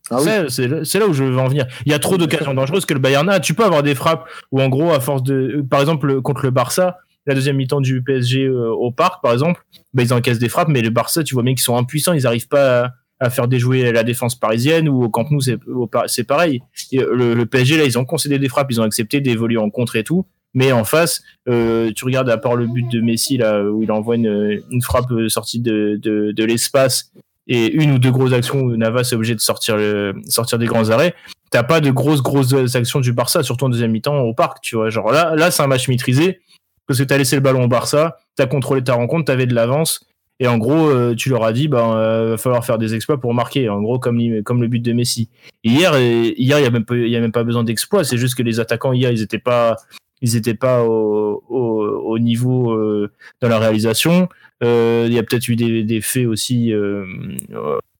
Ah 0.09 0.19
c'est 0.47 0.67
là 0.67 1.07
où 1.07 1.13
je 1.13 1.23
veux 1.23 1.37
en 1.37 1.47
venir. 1.47 1.65
Il 1.85 1.91
y 1.91 1.95
a 1.95 1.99
trop 1.99 2.17
d'occasions 2.17 2.53
dangereuses 2.53 2.85
que 2.85 2.93
le 2.93 2.99
Bayern 2.99 3.29
a. 3.29 3.39
Tu 3.39 3.53
peux 3.53 3.65
avoir 3.65 3.83
des 3.83 3.95
frappes 3.95 4.27
où, 4.51 4.61
en 4.61 4.69
gros, 4.69 4.91
à 4.91 4.99
force 4.99 5.23
de, 5.23 5.65
par 5.69 5.79
exemple, 5.79 6.21
contre 6.21 6.43
le 6.43 6.51
Barça, 6.51 6.97
la 7.25 7.35
deuxième 7.35 7.57
mi-temps 7.57 7.81
du 7.81 8.01
PSG 8.01 8.45
euh, 8.45 8.69
au 8.69 8.91
parc, 8.91 9.21
par 9.21 9.33
exemple, 9.33 9.63
bah, 9.93 10.03
ils 10.03 10.13
encaissent 10.13 10.39
des 10.39 10.49
frappes, 10.49 10.69
mais 10.69 10.81
le 10.81 10.89
Barça, 10.89 11.23
tu 11.23 11.33
vois 11.33 11.43
bien 11.43 11.53
qu'ils 11.53 11.63
sont 11.63 11.75
impuissants, 11.75 12.13
ils 12.13 12.23
n'arrivent 12.23 12.47
pas 12.47 12.83
à, 12.85 12.93
faire 13.29 13.47
déjouer 13.47 13.91
la 13.91 14.03
défense 14.03 14.35
parisienne 14.35 14.87
ou 14.87 15.03
au 15.03 15.09
Camp 15.09 15.29
Nou, 15.31 15.41
c'est 15.41 16.23
pareil. 16.23 16.61
le, 16.91 17.43
PSG, 17.45 17.77
là, 17.77 17.83
ils 17.85 17.97
ont 17.97 18.05
concédé 18.05 18.39
des 18.39 18.49
frappes, 18.49 18.67
ils 18.69 18.79
ont 18.79 18.83
accepté 18.83 19.21
d'évoluer 19.21 19.57
en 19.57 19.69
contre 19.69 19.95
et 19.95 20.03
tout. 20.03 20.25
Mais 20.53 20.71
en 20.71 20.83
face, 20.83 21.21
euh, 21.49 21.91
tu 21.95 22.05
regardes 22.05 22.29
à 22.29 22.37
part 22.37 22.55
le 22.55 22.67
but 22.67 22.89
de 22.89 23.01
Messi 23.01 23.37
là 23.37 23.63
où 23.63 23.83
il 23.83 23.91
envoie 23.91 24.15
une, 24.15 24.61
frappe 24.81 25.11
sortie 25.27 25.59
de, 25.59 25.99
de, 26.01 26.31
de 26.31 26.43
l'espace 26.43 27.11
et 27.47 27.71
une 27.71 27.91
ou 27.91 27.99
deux 27.99 28.11
grosses 28.11 28.33
actions 28.33 28.59
où 28.59 28.75
Navas 28.75 29.01
est 29.01 29.13
obligé 29.13 29.35
de 29.35 29.39
sortir, 29.39 29.77
le, 29.77 30.13
sortir 30.27 30.59
des 30.59 30.65
grands 30.65 30.89
arrêts, 30.89 31.15
t'as 31.49 31.63
pas 31.63 31.79
de 31.79 31.91
grosses 31.91 32.21
grosses 32.21 32.53
actions 32.75 32.99
du 32.99 33.13
Barça, 33.13 33.43
surtout 33.43 33.65
en 33.65 33.69
deuxième 33.69 33.91
mi-temps 33.91 34.19
au 34.19 34.33
parc, 34.33 34.61
tu 34.61 34.75
vois. 34.75 34.89
Genre 34.89 35.11
là, 35.11 35.35
là 35.35 35.51
c'est 35.51 35.63
un 35.63 35.67
match 35.67 35.87
maîtrisé. 35.87 36.39
parce 36.87 36.99
que 36.99 37.03
tu 37.03 37.13
as 37.13 37.17
laissé 37.17 37.35
le 37.35 37.41
ballon 37.41 37.63
au 37.63 37.67
Barça, 37.67 38.17
tu 38.35 38.43
as 38.43 38.47
contrôlé 38.47 38.83
ta 38.83 38.93
rencontre, 38.93 39.25
tu 39.25 39.31
avais 39.31 39.45
de 39.45 39.55
l'avance. 39.55 40.05
Et 40.39 40.47
en 40.47 40.57
gros, 40.57 40.89
euh, 40.89 41.15
tu 41.15 41.29
leur 41.29 41.43
as 41.43 41.53
dit, 41.53 41.67
bah, 41.67 41.97
euh, 41.97 42.29
va 42.31 42.37
falloir 42.37 42.63
faire 42.65 42.77
des 42.77 42.93
exploits 42.93 43.19
pour 43.19 43.33
marquer. 43.33 43.69
En 43.69 43.81
gros, 43.81 43.97
comme, 43.97 44.19
comme 44.43 44.61
le 44.61 44.67
but 44.67 44.81
de 44.81 44.93
Messi. 44.93 45.29
hier, 45.63 45.97
hier, 45.97 46.59
il 46.59 46.63
y 46.63 46.65
a 46.65 46.69
même 46.69 46.85
pas, 46.85 46.95
y 46.95 47.15
a 47.15 47.19
même 47.19 47.31
pas 47.31 47.43
besoin 47.43 47.63
d'exploits. 47.63 48.03
C'est 48.03 48.17
juste 48.17 48.35
que 48.35 48.43
les 48.43 48.59
attaquants 48.59 48.93
hier, 48.93 49.11
ils 49.11 49.21
étaient 49.21 49.39
pas, 49.39 49.77
ils 50.21 50.35
étaient 50.35 50.53
pas 50.53 50.83
au, 50.83 51.43
au, 51.49 51.77
au 52.07 52.19
niveau 52.19 52.71
euh, 52.71 53.11
dans 53.41 53.49
la 53.49 53.59
réalisation. 53.59 54.29
Euh, 54.63 55.05
il 55.07 55.13
y 55.13 55.19
a 55.19 55.23
peut-être 55.23 55.47
eu 55.47 55.55
des, 55.55 55.83
des, 55.83 56.01
faits 56.01 56.25
aussi. 56.25 56.73
Euh, 56.73 57.05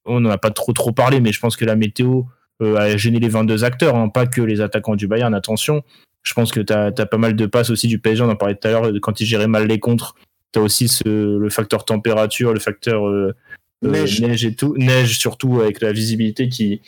on 0.06 0.20
n'en 0.20 0.30
a 0.30 0.38
pas 0.38 0.52
trop 0.52 0.74
trop 0.74 0.92
parlé, 0.92 1.20
mais 1.20 1.32
je 1.32 1.40
pense 1.40 1.56
que 1.56 1.66
la 1.66 1.76
météo 1.76 2.24
a 2.60 2.98
gêné 2.98 3.20
les 3.20 3.30
22 3.30 3.64
acteurs, 3.64 3.96
hein, 3.96 4.10
pas 4.10 4.26
que 4.26 4.42
les 4.42 4.62
attaquants 4.62 4.96
du 4.96 5.08
Bayern. 5.08 5.36
Attention, 5.36 5.84
je 6.24 6.34
pense 6.34 6.52
que 6.52 6.60
tu 6.60 6.74
as, 6.74 6.92
pas 6.92 7.18
mal 7.18 7.36
de 7.36 7.46
passes 7.46 7.70
aussi 7.70 7.88
du 7.88 8.00
PSG. 8.00 8.24
On 8.24 8.30
en 8.30 8.36
parlait 8.36 8.56
tout 8.56 8.68
à 8.68 8.72
l'heure 8.72 8.92
quand 9.02 9.22
ils 9.22 9.28
géraient 9.28 9.48
mal 9.48 9.68
les 9.68 9.80
contres 9.80 10.16
tu 10.58 10.62
as 10.62 10.64
aussi 10.64 10.88
ce, 10.88 11.38
le 11.38 11.50
facteur 11.50 11.86
température, 11.86 12.54
le 12.54 12.60
facteur 12.60 13.08
euh, 13.08 13.34
neige. 13.82 14.22
neige. 14.22 14.46
et 14.46 14.56
tout, 14.56 14.76
neige 14.78 15.18
surtout 15.18 15.62
avec 15.62 15.82
la 15.82 15.92
visibilité 15.92 16.50
qui 16.50 16.82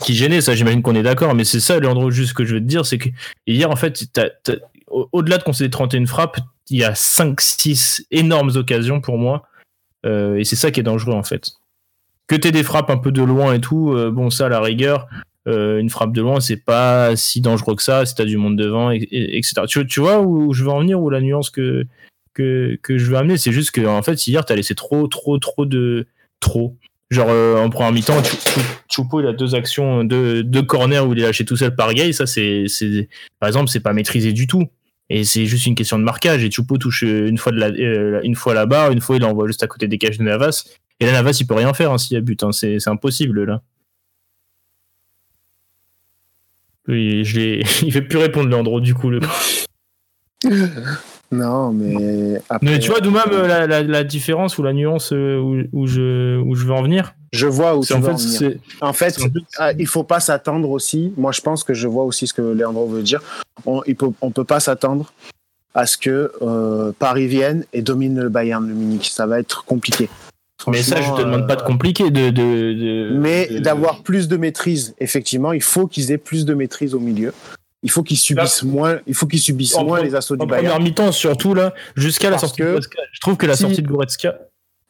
qui 0.00 0.14
gênait. 0.14 0.40
Ça, 0.40 0.54
j'imagine 0.54 0.82
qu'on 0.82 0.94
est 0.94 1.02
d'accord, 1.02 1.34
mais 1.34 1.44
c'est 1.44 1.60
ça, 1.60 1.78
Leandro, 1.78 2.10
juste 2.10 2.30
ce 2.30 2.34
que 2.34 2.44
je 2.44 2.54
veux 2.54 2.60
te 2.60 2.66
dire, 2.66 2.84
c'est 2.84 2.98
que 2.98 3.08
hier, 3.46 3.70
en 3.70 3.76
fait, 3.76 4.04
au-delà 4.88 5.38
de 5.38 5.42
concéder 5.42 5.70
31 5.70 6.06
frappes, 6.06 6.38
il 6.70 6.78
y 6.78 6.84
a 6.84 6.92
5-6 6.92 8.06
énormes 8.10 8.52
occasions 8.56 9.00
pour 9.00 9.18
moi, 9.18 9.44
euh, 10.04 10.36
et 10.36 10.44
c'est 10.44 10.56
ça 10.56 10.70
qui 10.70 10.80
est 10.80 10.84
dangereux 10.84 11.14
en 11.14 11.22
fait. 11.22 11.52
Que 12.26 12.36
tu 12.36 12.50
des 12.50 12.64
frappes 12.64 12.90
un 12.90 12.98
peu 12.98 13.12
de 13.12 13.22
loin 13.22 13.54
et 13.54 13.60
tout, 13.60 13.92
euh, 13.92 14.10
bon, 14.10 14.30
ça, 14.30 14.46
à 14.46 14.48
la 14.48 14.60
rigueur, 14.60 15.06
euh, 15.46 15.78
une 15.78 15.90
frappe 15.90 16.12
de 16.12 16.20
loin, 16.20 16.40
c'est 16.40 16.56
pas 16.56 17.14
si 17.14 17.40
dangereux 17.40 17.76
que 17.76 17.82
ça 17.82 18.04
si 18.04 18.14
t'as 18.14 18.24
du 18.24 18.36
monde 18.36 18.56
devant, 18.56 18.90
et, 18.90 18.96
et, 18.96 19.38
etc. 19.38 19.62
Tu, 19.68 19.86
tu, 19.86 20.00
vois 20.00 20.20
où 20.20 20.52
je 20.52 20.64
veux 20.64 20.70
en 20.70 20.80
venir, 20.80 21.00
ou 21.00 21.08
la 21.08 21.20
nuance 21.20 21.50
que, 21.50 21.86
que, 22.36 22.98
je 22.98 23.04
veux 23.04 23.16
amener. 23.16 23.36
C'est 23.36 23.52
juste 23.52 23.70
que 23.70 23.84
en 23.86 24.02
fait, 24.02 24.26
hier, 24.26 24.44
tu 24.44 24.52
as 24.52 24.56
laissé 24.56 24.74
trop, 24.74 25.06
trop, 25.06 25.38
trop 25.38 25.66
de. 25.66 26.06
Trop. 26.40 26.76
Genre, 27.10 27.28
euh, 27.30 27.56
en 27.56 27.70
première 27.70 27.92
mi-temps, 27.92 28.20
Choupo, 28.90 29.20
il 29.20 29.26
a 29.26 29.32
deux 29.32 29.54
actions, 29.54 30.04
deux, 30.04 30.42
deux 30.42 30.62
corners 30.62 30.98
où 31.00 31.12
il 31.12 31.20
est 31.20 31.22
lâché 31.22 31.44
tout 31.44 31.56
seul 31.56 31.74
par 31.74 31.94
Gay. 31.94 32.12
Ça, 32.12 32.26
c'est, 32.26 32.66
par 33.38 33.46
exemple, 33.46 33.70
c'est 33.70 33.80
pas 33.80 33.92
maîtrisé 33.92 34.32
du 34.32 34.46
tout. 34.46 34.64
Et 35.08 35.22
c'est 35.22 35.46
juste 35.46 35.66
une 35.66 35.76
question 35.76 35.98
de 35.98 36.04
marquage. 36.04 36.42
Et 36.44 36.50
Choupo 36.50 36.78
touche 36.78 37.02
une 37.02 37.38
fois, 37.38 37.52
la, 37.52 37.68
euh, 37.68 38.34
fois 38.34 38.54
la 38.54 38.66
barre, 38.66 38.90
une 38.90 39.00
fois, 39.00 39.16
il 39.16 39.24
envoie 39.24 39.46
juste 39.46 39.62
à 39.62 39.68
côté 39.68 39.86
des 39.88 39.98
cages 39.98 40.18
de 40.18 40.24
Navas. 40.24 40.64
Et 40.98 41.06
là, 41.06 41.12
Navas, 41.12 41.38
il 41.40 41.46
peut 41.46 41.54
rien 41.54 41.72
faire 41.74 41.92
hein, 41.92 41.98
s'il 41.98 42.14
y 42.14 42.18
a 42.18 42.20
but. 42.20 42.42
Hein. 42.42 42.52
C'est, 42.52 42.86
impossible, 42.88 43.44
là. 43.44 43.62
Oui, 46.88 47.24
je 47.24 47.40
il 47.84 47.92
fait 47.92 48.02
plus 48.02 48.18
répondre, 48.18 48.48
Leandro, 48.48 48.80
du 48.80 48.94
coup. 48.94 49.10
Le... 49.10 49.20
Non, 51.32 51.72
mais. 51.72 52.40
Après, 52.48 52.66
mais 52.66 52.78
tu 52.78 52.90
vois 52.90 53.00
d'où 53.00 53.10
même 53.10 53.22
euh, 53.32 53.46
la, 53.46 53.66
la, 53.66 53.82
la, 53.82 54.04
différence 54.04 54.58
ou 54.58 54.62
la 54.62 54.72
nuance 54.72 55.12
euh, 55.12 55.38
où, 55.38 55.62
où, 55.72 55.86
je, 55.86 56.38
où 56.40 56.54
je 56.54 56.64
veux 56.64 56.72
en 56.72 56.82
venir 56.82 57.14
Je 57.32 57.46
vois 57.46 57.76
où 57.76 57.84
tu 57.84 57.92
en 57.94 58.00
veux 58.00 58.06
fait, 58.06 58.12
en 58.12 58.16
venir. 58.16 58.58
En 58.80 58.92
fait, 58.92 59.18
euh, 59.60 59.72
il 59.78 59.86
faut 59.88 60.04
pas 60.04 60.20
s'attendre 60.20 60.70
aussi. 60.70 61.12
Moi, 61.16 61.32
je 61.32 61.40
pense 61.40 61.64
que 61.64 61.74
je 61.74 61.88
vois 61.88 62.04
aussi 62.04 62.26
ce 62.26 62.34
que 62.34 62.42
Léandro 62.42 62.86
veut 62.86 63.02
dire. 63.02 63.22
On 63.64 63.82
ne 63.86 63.92
peut, 63.94 64.10
on 64.20 64.30
peut 64.30 64.44
pas 64.44 64.60
s'attendre 64.60 65.12
à 65.74 65.86
ce 65.86 65.98
que 65.98 66.32
euh, 66.42 66.92
Paris 66.98 67.26
vienne 67.26 67.64
et 67.72 67.82
domine 67.82 68.18
le 68.20 68.28
Bayern 68.28 68.66
de 68.66 68.72
Munich. 68.72 69.10
Ça 69.12 69.26
va 69.26 69.38
être 69.40 69.64
compliqué. 69.64 70.08
Mais 70.68 70.82
ça, 70.82 71.02
je 71.02 71.12
te 71.12 71.20
demande 71.20 71.42
euh, 71.42 71.46
pas 71.46 71.56
de 71.56 71.62
compliquer. 71.62 72.10
De, 72.10 72.30
de, 72.30 73.10
de 73.10 73.18
mais 73.18 73.60
d'avoir 73.60 74.02
plus 74.02 74.26
de 74.26 74.36
maîtrise, 74.36 74.94
effectivement, 75.00 75.52
il 75.52 75.62
faut 75.62 75.86
qu'ils 75.86 76.12
aient 76.12 76.18
plus 76.18 76.44
de 76.46 76.54
maîtrise 76.54 76.94
au 76.94 76.98
milieu 76.98 77.32
il 77.82 77.90
faut 77.90 78.02
qu'ils 78.02 78.18
subissent 78.18 78.62
là, 78.62 78.68
moins, 78.68 79.00
il 79.06 79.14
faut 79.14 79.26
qu'ils 79.26 79.40
subissent 79.40 79.78
moins 79.78 80.02
les 80.02 80.14
assauts 80.14 80.36
du 80.36 80.46
Bayern. 80.46 80.66
En 80.66 80.70
première 80.70 80.80
mi-temps 80.80 81.12
surtout 81.12 81.54
là, 81.54 81.74
jusqu'à 81.94 82.30
la 82.30 82.38
sortie 82.38 82.58
que, 82.58 82.64
de 82.64 82.68
Goretzka. 82.70 83.02
Je 83.12 83.20
trouve 83.20 83.36
que 83.36 83.46
la 83.46 83.54
si, 83.54 83.62
sortie 83.62 83.82
de 83.82 83.88
Goretzka. 83.88 84.38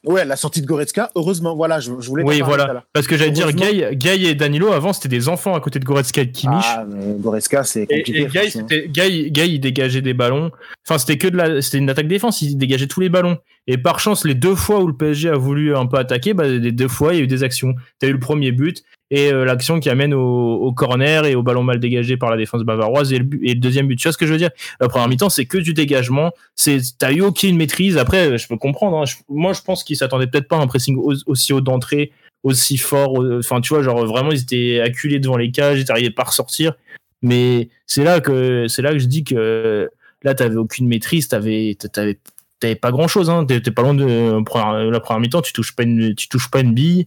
Ouais, 0.04 0.24
la 0.24 0.36
sortie 0.36 0.62
de 0.62 0.66
Goretzka, 0.66 1.10
heureusement, 1.16 1.56
voilà, 1.56 1.80
je, 1.80 1.90
je 1.98 2.08
voulais. 2.08 2.22
Oui, 2.22 2.40
voilà. 2.40 2.84
Parce 2.92 3.08
que 3.08 3.16
j'allais 3.16 3.32
dire, 3.32 3.52
Gay, 3.52 3.96
Gay 3.96 4.22
et 4.22 4.34
Danilo, 4.36 4.70
avant, 4.70 4.92
c'était 4.92 5.08
des 5.08 5.28
enfants 5.28 5.54
à 5.54 5.60
côté 5.60 5.80
de 5.80 5.84
Goretzka 5.84 6.22
et 6.22 6.26
de 6.26 6.32
Kimmich. 6.32 6.64
Ah, 6.64 6.84
mais 6.88 7.14
Goretzka, 7.18 7.64
c'est 7.64 7.86
compliqué. 7.86 8.18
Et, 8.18 8.22
et 8.22 8.26
Gay, 8.26 8.50
c'était, 8.50 8.88
Gay, 8.88 9.30
Gay, 9.30 9.48
il 9.48 9.58
dégageait 9.58 10.02
des 10.02 10.14
ballons. 10.14 10.52
Enfin, 10.86 10.98
c'était 10.98 11.18
que 11.18 11.26
de 11.26 11.36
la, 11.36 11.60
c'était 11.60 11.78
une 11.78 11.90
attaque 11.90 12.06
défense, 12.06 12.40
il 12.40 12.56
dégageait 12.56 12.86
tous 12.86 13.00
les 13.00 13.08
ballons. 13.08 13.38
Et 13.66 13.78
par 13.78 13.98
chance, 13.98 14.24
les 14.24 14.34
deux 14.34 14.54
fois 14.54 14.80
où 14.80 14.86
le 14.86 14.96
PSG 14.96 15.28
a 15.28 15.36
voulu 15.36 15.74
un 15.74 15.86
peu 15.86 15.96
attaquer, 15.96 16.34
bah, 16.34 16.46
les 16.46 16.72
deux 16.72 16.88
fois, 16.88 17.14
il 17.14 17.16
y 17.16 17.20
a 17.20 17.24
eu 17.24 17.26
des 17.26 17.42
actions. 17.42 17.74
T'as 17.98 18.06
eu 18.06 18.12
le 18.12 18.20
premier 18.20 18.52
but, 18.52 18.84
et 19.10 19.32
euh, 19.32 19.44
l'action 19.44 19.78
qui 19.78 19.88
amène 19.88 20.14
au, 20.14 20.72
corner 20.72 21.26
et 21.26 21.34
au 21.34 21.42
ballon 21.42 21.62
mal 21.62 21.78
dégagé 21.78 22.16
par 22.16 22.30
la 22.30 22.36
défense 22.36 22.62
bavaroise 22.64 23.12
et 23.12 23.18
le, 23.18 23.54
deuxième 23.54 23.86
but. 23.86 23.96
Tu 23.96 24.08
vois 24.08 24.12
ce 24.12 24.18
que 24.18 24.26
je 24.26 24.32
veux 24.32 24.38
dire? 24.38 24.50
La 24.80 24.88
première 24.88 25.08
mi-temps, 25.08 25.28
c'est 25.28 25.46
que 25.46 25.58
du 25.58 25.74
dégagement. 25.74 26.32
C'est 26.56 26.78
t'as 26.98 27.12
eu 27.12 27.20
aucune 27.20 27.56
maîtrise. 27.56 27.98
Après, 27.98 28.36
je 28.36 28.48
peux 28.48 28.56
comprendre. 28.56 28.98
Hein. 28.98 29.04
Moi, 29.28 29.52
je 29.52 29.62
pense 29.62 29.84
qu'ils 29.84 29.96
s'attendaient 29.96 30.26
peut-être 30.26 30.48
pas 30.48 30.56
à 30.56 30.60
un 30.60 30.66
pressing 30.66 30.98
aussi 31.26 31.52
haut 31.52 31.60
d'entrée, 31.60 32.10
aussi 32.42 32.76
fort. 32.78 33.24
Enfin, 33.38 33.60
tu 33.60 33.74
vois, 33.74 33.82
genre 33.82 34.04
vraiment, 34.06 34.32
ils 34.32 34.42
étaient 34.42 34.80
acculés 34.80 35.20
devant 35.20 35.36
les 35.36 35.52
cages, 35.52 35.80
ils 35.80 35.86
n'arrivaient 35.86 36.10
pas 36.10 36.22
à 36.22 36.26
ressortir. 36.26 36.74
Mais 37.22 37.68
c'est 37.86 38.02
là 38.02 38.20
que 38.20 38.66
là 38.80 38.92
que 38.92 38.98
je 38.98 39.06
dis 39.06 39.22
que 39.22 39.88
là, 40.22 40.34
t'avais 40.34 40.56
aucune 40.56 40.88
maîtrise. 40.88 41.28
T'avais 41.28 41.76
t'avais 41.92 42.18
t'avais 42.60 42.74
pas 42.74 42.90
grand 42.90 43.08
chose. 43.08 43.30
Hein. 43.30 43.44
T'es 43.46 43.60
pas 43.70 43.82
loin 43.82 43.94
de 43.94 44.90
la 44.90 45.00
première 45.00 45.20
mi-temps. 45.20 45.42
Tu 45.42 45.52
touches 45.52 45.74
pas 45.74 45.82
une 45.82 46.14
tu 46.14 46.28
touches 46.28 46.50
pas 46.50 46.60
une 46.60 46.74
bille 46.74 47.06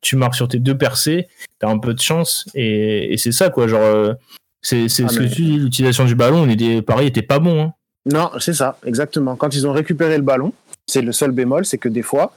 tu 0.00 0.16
marques 0.16 0.34
sur 0.34 0.48
tes 0.48 0.58
deux 0.58 0.76
percées, 0.76 1.28
t'as 1.58 1.68
un 1.68 1.78
peu 1.78 1.94
de 1.94 2.00
chance 2.00 2.46
et, 2.54 3.12
et 3.12 3.16
c'est 3.16 3.32
ça 3.32 3.50
quoi. 3.50 3.66
Genre, 3.66 3.82
euh, 3.82 4.14
c'est 4.62 4.88
c'est 4.88 5.04
ah, 5.04 5.08
ce 5.08 5.20
mais... 5.20 5.28
que 5.28 5.34
tu 5.34 5.42
dis, 5.42 5.56
l'utilisation 5.58 6.04
du 6.04 6.14
ballon, 6.14 6.42
on 6.42 6.48
était 6.48 6.82
pareil, 6.82 7.08
était 7.08 7.22
pas 7.22 7.38
bon. 7.38 7.62
Hein. 7.62 7.72
Non, 8.06 8.30
c'est 8.38 8.54
ça, 8.54 8.78
exactement. 8.86 9.36
Quand 9.36 9.54
ils 9.54 9.66
ont 9.66 9.72
récupéré 9.72 10.16
le 10.16 10.22
ballon, 10.22 10.52
c'est 10.86 11.02
le 11.02 11.12
seul 11.12 11.32
bémol, 11.32 11.66
c'est 11.66 11.78
que 11.78 11.88
des 11.88 12.02
fois, 12.02 12.32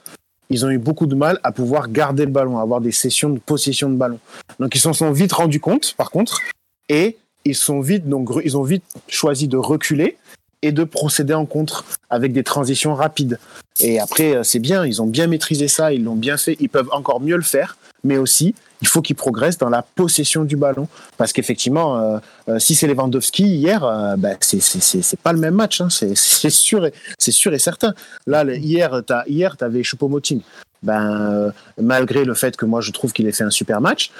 ils 0.49 0.65
ont 0.65 0.69
eu 0.69 0.77
beaucoup 0.77 1.05
de 1.05 1.15
mal 1.15 1.39
à 1.43 1.51
pouvoir 1.51 1.89
garder 1.89 2.25
le 2.25 2.31
ballon, 2.31 2.59
à 2.59 2.61
avoir 2.61 2.81
des 2.81 2.91
sessions 2.91 3.29
de 3.29 3.39
possession 3.39 3.89
de 3.89 3.95
ballon. 3.95 4.19
Donc 4.59 4.75
ils 4.75 4.79
s'en 4.79 4.93
sont 4.93 5.11
vite 5.11 5.31
rendus 5.31 5.61
compte, 5.61 5.95
par 5.97 6.11
contre, 6.11 6.41
et 6.89 7.17
ils 7.45 7.55
sont 7.55 7.79
vite 7.79 8.07
donc 8.07 8.29
ils 8.43 8.57
ont 8.57 8.63
vite 8.63 8.83
choisi 9.07 9.47
de 9.47 9.57
reculer 9.57 10.17
et 10.63 10.71
de 10.71 10.83
procéder 10.83 11.35
en 11.35 11.45
contre 11.45 11.85
avec 12.09 12.33
des 12.33 12.43
transitions 12.43 12.95
rapides. 12.95 13.37
Et 13.79 13.99
après, 13.99 14.39
c'est 14.43 14.59
bien, 14.59 14.85
ils 14.85 15.01
ont 15.01 15.07
bien 15.07 15.27
maîtrisé 15.27 15.67
ça, 15.67 15.93
ils 15.93 16.03
l'ont 16.03 16.15
bien 16.15 16.37
fait, 16.37 16.57
ils 16.59 16.69
peuvent 16.69 16.89
encore 16.91 17.21
mieux 17.21 17.35
le 17.35 17.43
faire, 17.43 17.77
mais 18.03 18.17
aussi, 18.17 18.55
il 18.81 18.87
faut 18.87 19.01
qu'ils 19.01 19.15
progressent 19.15 19.57
dans 19.57 19.69
la 19.69 19.81
possession 19.81 20.43
du 20.43 20.57
ballon. 20.57 20.87
Parce 21.17 21.31
qu'effectivement, 21.31 21.97
euh, 21.97 22.19
euh, 22.49 22.59
si 22.59 22.75
c'est 22.75 22.85
Lewandowski 22.85 23.43
hier, 23.43 23.83
euh, 23.83 24.17
bah, 24.17 24.31
c'est 24.41 25.19
pas 25.21 25.31
le 25.31 25.39
même 25.39 25.55
match, 25.55 25.79
hein, 25.79 25.87
c'est 25.89 26.15
sûr, 26.49 26.85
et, 26.85 26.93
sûr 27.17 27.53
et 27.53 27.59
certain. 27.59 27.93
Là, 28.27 28.43
hier, 28.43 29.01
tu 29.07 29.13
hier, 29.31 29.55
avais 29.61 29.83
Choupo-Moting. 29.83 30.41
Ben, 30.83 31.53
malgré 31.81 32.25
le 32.25 32.33
fait 32.33 32.57
que 32.57 32.65
moi 32.65 32.81
je 32.81 32.91
trouve 32.91 33.13
qu'il 33.13 33.25
ait 33.25 33.31
fait 33.31 33.45
un 33.45 33.49
super 33.49 33.79
match, 33.79 34.11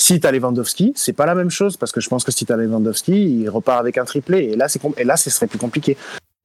si 0.00 0.18
tu 0.18 0.26
as 0.26 0.32
Lewandowski, 0.32 0.92
c'est 0.96 1.12
pas 1.12 1.26
la 1.26 1.34
même 1.34 1.50
chose 1.50 1.76
parce 1.76 1.92
que 1.92 2.00
je 2.00 2.08
pense 2.08 2.24
que 2.24 2.32
si 2.32 2.46
tu 2.46 2.52
as 2.52 2.56
Lewandowski, 2.56 3.42
il 3.42 3.48
repart 3.50 3.78
avec 3.78 3.98
un 3.98 4.04
triplé 4.04 4.44
et 4.44 4.56
là 4.56 4.68
c'est 4.68 4.80
et 4.96 5.04
là 5.04 5.16
ce 5.16 5.28
serait 5.28 5.46
plus 5.46 5.58
compliqué. 5.58 5.96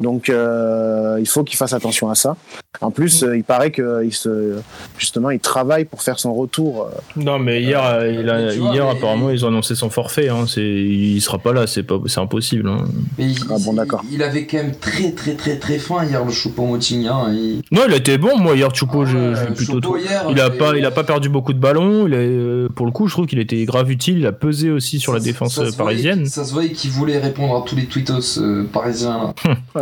Donc 0.01 0.29
euh, 0.29 1.17
il 1.21 1.27
faut 1.27 1.45
qu'il 1.45 1.57
fasse 1.57 1.71
attention 1.71 2.09
à 2.09 2.15
ça. 2.15 2.35
En 2.81 2.91
plus, 2.91 3.23
euh, 3.23 3.37
il 3.37 3.45
paraît 3.45 3.71
que 3.71 4.03
il 4.03 4.13
se 4.13 4.55
justement 4.97 5.31
il 5.31 5.39
travaille 5.39 5.85
pour 5.85 6.01
faire 6.01 6.19
son 6.19 6.33
retour. 6.33 6.83
Euh, 6.83 7.21
non, 7.21 7.39
mais 7.39 7.61
hier, 7.61 7.81
euh, 7.81 8.11
il 8.11 8.29
a, 8.29 8.53
hier 8.53 8.83
vois, 8.83 8.91
apparemment 8.91 9.29
ils 9.29 9.45
ont 9.45 9.47
annoncé 9.47 9.73
son 9.73 9.89
forfait. 9.89 10.27
Hein, 10.27 10.45
c'est 10.47 10.61
il 10.61 11.21
sera 11.21 11.37
pas 11.37 11.53
là, 11.53 11.65
c'est 11.65 11.83
pas 11.83 11.95
c'est 12.07 12.19
impossible. 12.19 12.67
Hein. 12.67 12.83
Mais 13.17 13.31
il, 13.31 13.39
ah 13.49 13.55
bon 13.63 13.71
d'accord. 13.71 14.03
Il, 14.11 14.21
avait 14.21 14.45
quand 14.45 14.57
même 14.57 14.75
très 14.75 15.13
très 15.13 15.35
très 15.35 15.57
très 15.57 15.77
faim 15.77 16.03
hier 16.03 16.25
le 16.25 16.31
Choupo-Moting. 16.31 17.07
Hein, 17.07 17.31
il... 17.31 17.61
Non, 17.71 17.83
il 17.87 17.93
a 17.93 17.97
été 17.97 18.17
bon. 18.17 18.37
Moi 18.37 18.57
hier 18.57 18.75
Choupo, 18.75 19.03
ah, 19.03 19.05
je, 19.05 19.35
je 19.35 19.53
plutôt. 19.53 19.81
Choupo 19.81 19.97
hier, 19.97 20.25
il 20.29 20.41
a 20.41 20.49
pas 20.49 20.75
il 20.75 20.85
a 20.85 20.91
pas 20.91 21.05
perdu 21.05 21.29
beaucoup 21.29 21.53
de 21.53 21.59
ballons. 21.59 22.05
Il 22.05 22.13
a, 22.13 22.69
pour 22.69 22.85
le 22.85 22.91
coup, 22.91 23.07
je 23.07 23.13
trouve 23.13 23.27
qu'il 23.27 23.39
était 23.39 23.63
grave 23.63 23.89
utile. 23.89 24.17
Il 24.17 24.27
a 24.27 24.33
pesé 24.33 24.71
aussi 24.71 24.99
sur 24.99 25.13
ça, 25.13 25.19
la 25.19 25.23
défense 25.23 25.55
ça 25.55 25.77
parisienne. 25.77 26.15
Voyait, 26.15 26.29
ça 26.29 26.43
se 26.43 26.51
voyait 26.51 26.71
qu'il 26.71 26.91
voulait 26.91 27.17
répondre 27.17 27.55
à 27.55 27.63
tous 27.65 27.77
les 27.77 27.85
tweetos 27.85 28.41
parisiens. 28.73 29.33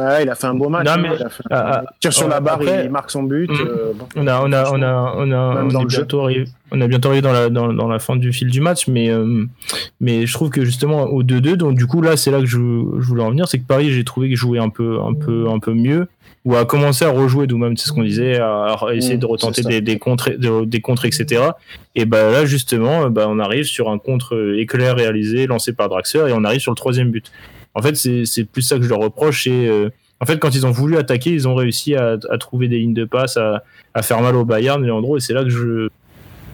Ouais, 0.08 0.24
il 0.24 0.30
a 0.30 0.36
fait 0.36 0.47
un 0.47 0.56
beau 0.56 0.70
match. 0.70 0.86
Non, 0.86 1.01
mais, 1.01 1.10
il 1.16 1.24
a 1.24 1.30
fait, 1.30 1.43
ah, 1.49 1.84
tire 1.99 2.14
sur 2.14 2.28
la 2.28 2.39
barre, 2.39 2.56
après, 2.56 2.86
il 2.86 2.91
marque 2.91 3.12
son 3.12 3.24
but. 3.24 3.49
Mm, 3.49 3.56
euh, 3.60 3.93
bon, 3.95 4.08
on 4.16 4.28
a, 4.28 4.41
on 4.41 4.51
a, 4.51 4.72
on 4.72 4.82
a, 4.82 5.14
on 5.18 5.32
a, 5.32 5.64
on 5.64 5.82
est 5.82 5.86
bientôt 5.86 6.22
arrivé, 6.22 6.45
on 6.72 6.82
a 6.82 6.88
bientôt 6.88 7.10
arrivé 7.10 7.22
dans 7.22 7.34
la, 7.34 7.49
dans, 7.49 7.74
dans, 7.74 7.88
la 7.88 7.99
fin 7.99 8.16
du 8.16 8.34
fil 8.34 8.49
du 8.49 8.62
match, 8.62 8.88
mais, 8.88 9.10
euh, 9.10 9.45
mais 9.99 10.26
je 10.26 10.34
trouve 10.34 10.49
que 10.49 10.66
justement 10.66 11.04
au 11.04 11.24
2-2, 11.24 11.56
donc 11.56 11.76
du 11.76 11.88
coup 11.88 12.01
là, 12.01 12.18
c'est 12.18 12.32
là 12.32 12.39
que 12.39 12.45
je, 12.45 12.58
je 12.58 13.08
voulais 13.08 13.24
en 13.24 13.30
venir, 13.30 13.47
c'est 13.47 13.60
que 13.60 13.68
Paris, 13.68 13.91
j'ai 13.91 14.04
trouvé 14.04 14.28
qu'il 14.28 14.38
jouait 14.38 14.60
un 14.60 14.70
peu, 14.70 14.99
un 15.01 15.14
peu, 15.14 15.47
un 15.49 15.60
peu 15.60 15.74
mieux 15.74 16.08
ou 16.45 16.56
à 16.56 16.65
commencer 16.65 17.06
à 17.06 17.10
rejouer 17.10 17.48
d'où 17.48 17.57
même 17.57 17.77
c'est 17.77 17.88
ce 17.88 17.94
qu'on 17.94 18.03
disait 18.03 18.40
à, 18.40 18.76
essayer 18.94 19.15
mmh, 19.15 19.19
de 19.19 19.26
retenter 19.26 19.61
des, 19.61 19.82
des 19.82 19.98
contres 19.98 20.32
de, 20.32 20.65
des 20.65 20.82
contres 20.82 21.06
etc 21.06 21.41
et 21.95 22.06
ben 22.06 22.32
là 22.32 22.45
justement 22.45 23.10
bah, 23.10 23.27
on 23.30 23.40
arrive 23.40 23.64
sur 23.64 23.90
un 23.90 23.98
contre 23.98 24.56
éclair 24.57 24.95
réalisé 24.95 25.48
lancé 25.48 25.73
par 25.73 25.90
Draxler 25.90 26.30
et 26.30 26.34
on 26.34 26.44
arrive 26.44 26.60
sur 26.60 26.72
le 26.72 26.76
troisième 26.76 27.11
but. 27.11 27.32
En 27.76 27.82
fait 27.82 27.95
c'est 27.95 28.44
plus 28.44 28.61
ça 28.61 28.77
que 28.77 28.84
je 28.84 28.90
leur 28.90 28.99
reproche 28.99 29.48
et 29.48 29.68
euh, 29.68 29.90
en 30.24 30.26
fait, 30.26 30.40
quand 30.40 30.56
ils 30.56 30.66
ont 30.66 30.72
voulu 30.72 30.95
attaquer, 30.95 31.32
ils 31.32 31.50
ont 31.50 31.56
réussi 31.56 31.95
à, 31.95 32.18
à 32.30 32.38
trouver 32.38 32.70
des 32.70 32.80
lignes 32.80 32.94
de 32.94 33.04
passe, 33.04 33.36
à, 33.36 33.66
à, 33.94 34.02
faire 34.02 34.22
mal 34.22 34.38
au 34.38 34.45
Bayern, 34.45 34.82
Leandro, 34.82 35.18
et 35.18 35.20
c'est 35.20 35.34
là 35.34 35.44
que 35.44 35.50
je. 35.50 35.90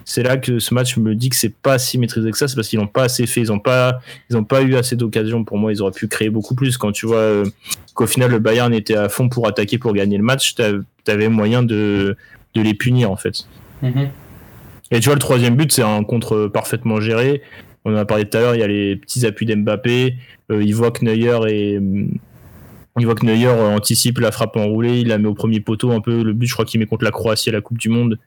c'est 0.05 0.23
là 0.23 0.37
que 0.37 0.57
ce 0.57 0.73
match 0.73 0.97
me 0.97 1.13
dit 1.13 1.29
que 1.29 1.35
c'est 1.35 1.53
pas 1.53 1.77
si 1.77 1.99
maîtrisé 1.99 2.31
que 2.31 2.37
ça, 2.39 2.47
c'est 2.47 2.55
parce 2.55 2.67
qu'ils 2.67 2.79
n'ont 2.79 2.87
pas 2.87 3.03
assez 3.03 3.27
fait, 3.27 3.41
ils 3.41 3.49
n'ont 3.49 3.59
pas, 3.59 3.99
ils 4.31 4.37
ont 4.37 4.43
pas 4.43 4.63
eu 4.63 4.73
assez 4.73 4.95
d'occasions. 4.95 5.43
Pour 5.43 5.59
moi, 5.59 5.71
ils 5.71 5.83
auraient 5.83 5.91
pu 5.91 6.07
créer 6.07 6.31
beaucoup 6.31 6.55
plus. 6.55 6.79
Quand 6.79 6.91
tu 6.91 7.05
vois 7.05 7.17
euh, 7.17 7.45
qu'au 7.93 8.07
final 8.07 8.31
le 8.31 8.39
Bayern 8.39 8.73
était 8.73 8.95
à 8.95 9.07
fond 9.07 9.29
pour 9.29 9.47
attaquer, 9.47 9.77
pour 9.77 9.93
gagner 9.93 10.17
le 10.17 10.23
match, 10.23 10.55
t'avais 11.03 11.29
moyen 11.29 11.61
de, 11.61 12.17
de 12.55 12.61
les 12.63 12.73
punir 12.73 13.11
en 13.11 13.17
fait. 13.17 13.45
Mhm. 13.83 14.09
Et 14.89 14.99
tu 14.99 15.05
vois, 15.05 15.13
le 15.13 15.19
troisième 15.21 15.55
but, 15.55 15.71
c'est 15.71 15.83
un 15.83 16.03
contre 16.03 16.47
parfaitement 16.47 16.99
géré. 16.99 17.43
On 17.85 17.93
en 17.93 17.97
a 17.97 18.05
parlé 18.05 18.27
tout 18.27 18.35
à 18.35 18.41
l'heure, 18.41 18.55
il 18.55 18.61
y 18.61 18.63
a 18.63 18.67
les 18.67 18.95
petits 18.95 19.27
appuis 19.27 19.45
d'Mbappé. 19.45 20.15
Euh, 20.51 20.63
il 20.63 20.73
voit 20.73 20.89
que 20.89 21.05
Neuer 21.05 21.39
et 21.47 21.79
il 22.99 23.05
voit 23.05 23.15
que 23.15 23.25
Neuer 23.25 23.47
anticipe 23.47 24.19
la 24.19 24.31
frappe 24.31 24.55
enroulée, 24.57 24.99
il 24.99 25.07
la 25.07 25.17
met 25.17 25.27
au 25.27 25.33
premier 25.33 25.59
poteau 25.59 25.91
un 25.91 26.01
peu. 26.01 26.23
Le 26.23 26.33
but, 26.33 26.47
je 26.47 26.53
crois 26.53 26.65
qu'il 26.65 26.79
met 26.79 26.85
contre 26.85 27.03
la 27.03 27.11
Croatie 27.11 27.49
à 27.49 27.53
la 27.53 27.61
Coupe 27.61 27.77
du 27.77 27.89
Monde. 27.89 28.17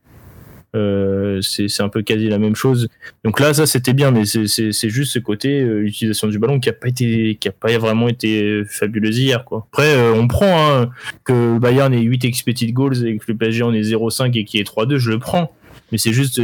Euh, 0.74 1.42
c'est 1.42 1.82
un 1.82 1.90
peu 1.90 2.02
quasi 2.02 2.28
la 2.28 2.38
même 2.38 2.54
chose. 2.54 2.88
Donc 3.24 3.40
là, 3.40 3.52
ça 3.52 3.66
c'était 3.66 3.92
bien, 3.92 4.10
mais 4.10 4.24
c'est 4.24 4.88
juste 4.88 5.12
ce 5.12 5.18
côté 5.18 5.60
euh, 5.60 5.84
utilisation 5.84 6.28
du 6.28 6.38
ballon 6.38 6.60
qui 6.60 6.70
a 6.70 6.72
pas 6.72 6.88
été, 6.88 7.36
qui 7.38 7.48
a 7.48 7.52
pas 7.52 7.76
vraiment 7.76 8.08
été 8.08 8.62
fabuleuse 8.66 9.18
hier. 9.18 9.44
Quoi. 9.44 9.66
Après, 9.70 9.94
euh, 9.94 10.14
on 10.14 10.26
prend 10.28 10.72
hein, 10.72 10.90
que 11.24 11.58
Bayern 11.58 11.92
ait 11.92 12.00
8 12.00 12.24
expected 12.24 12.72
goals 12.72 13.06
et 13.06 13.18
que 13.18 13.24
le 13.28 13.36
PSG 13.36 13.62
en 13.62 13.74
ait 13.74 13.82
0,5 13.82 14.36
et 14.38 14.44
qu'il 14.44 14.60
ait 14.60 14.64
3-2, 14.64 14.96
je 14.96 15.10
le 15.10 15.18
prends. 15.18 15.52
Mais 15.90 15.98
c'est 15.98 16.14
juste, 16.14 16.40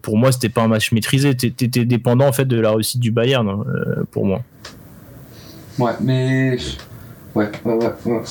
pour 0.00 0.16
moi, 0.16 0.32
c'était 0.32 0.48
pas 0.48 0.62
un 0.62 0.68
match 0.68 0.90
maîtrisé. 0.92 1.36
T'étais 1.36 1.84
dépendant 1.84 2.26
en 2.26 2.32
fait 2.32 2.46
de 2.46 2.58
la 2.58 2.70
réussite 2.70 3.00
du 3.00 3.10
Bayern, 3.10 3.46
hein, 3.46 3.64
pour 4.10 4.24
moi. 4.24 4.42
Ouais, 5.78 5.92
mais 6.00 6.56
ouais, 7.38 7.50
ouais, 7.64 7.74
ouais. 7.74 7.92
ouais. 8.06 8.22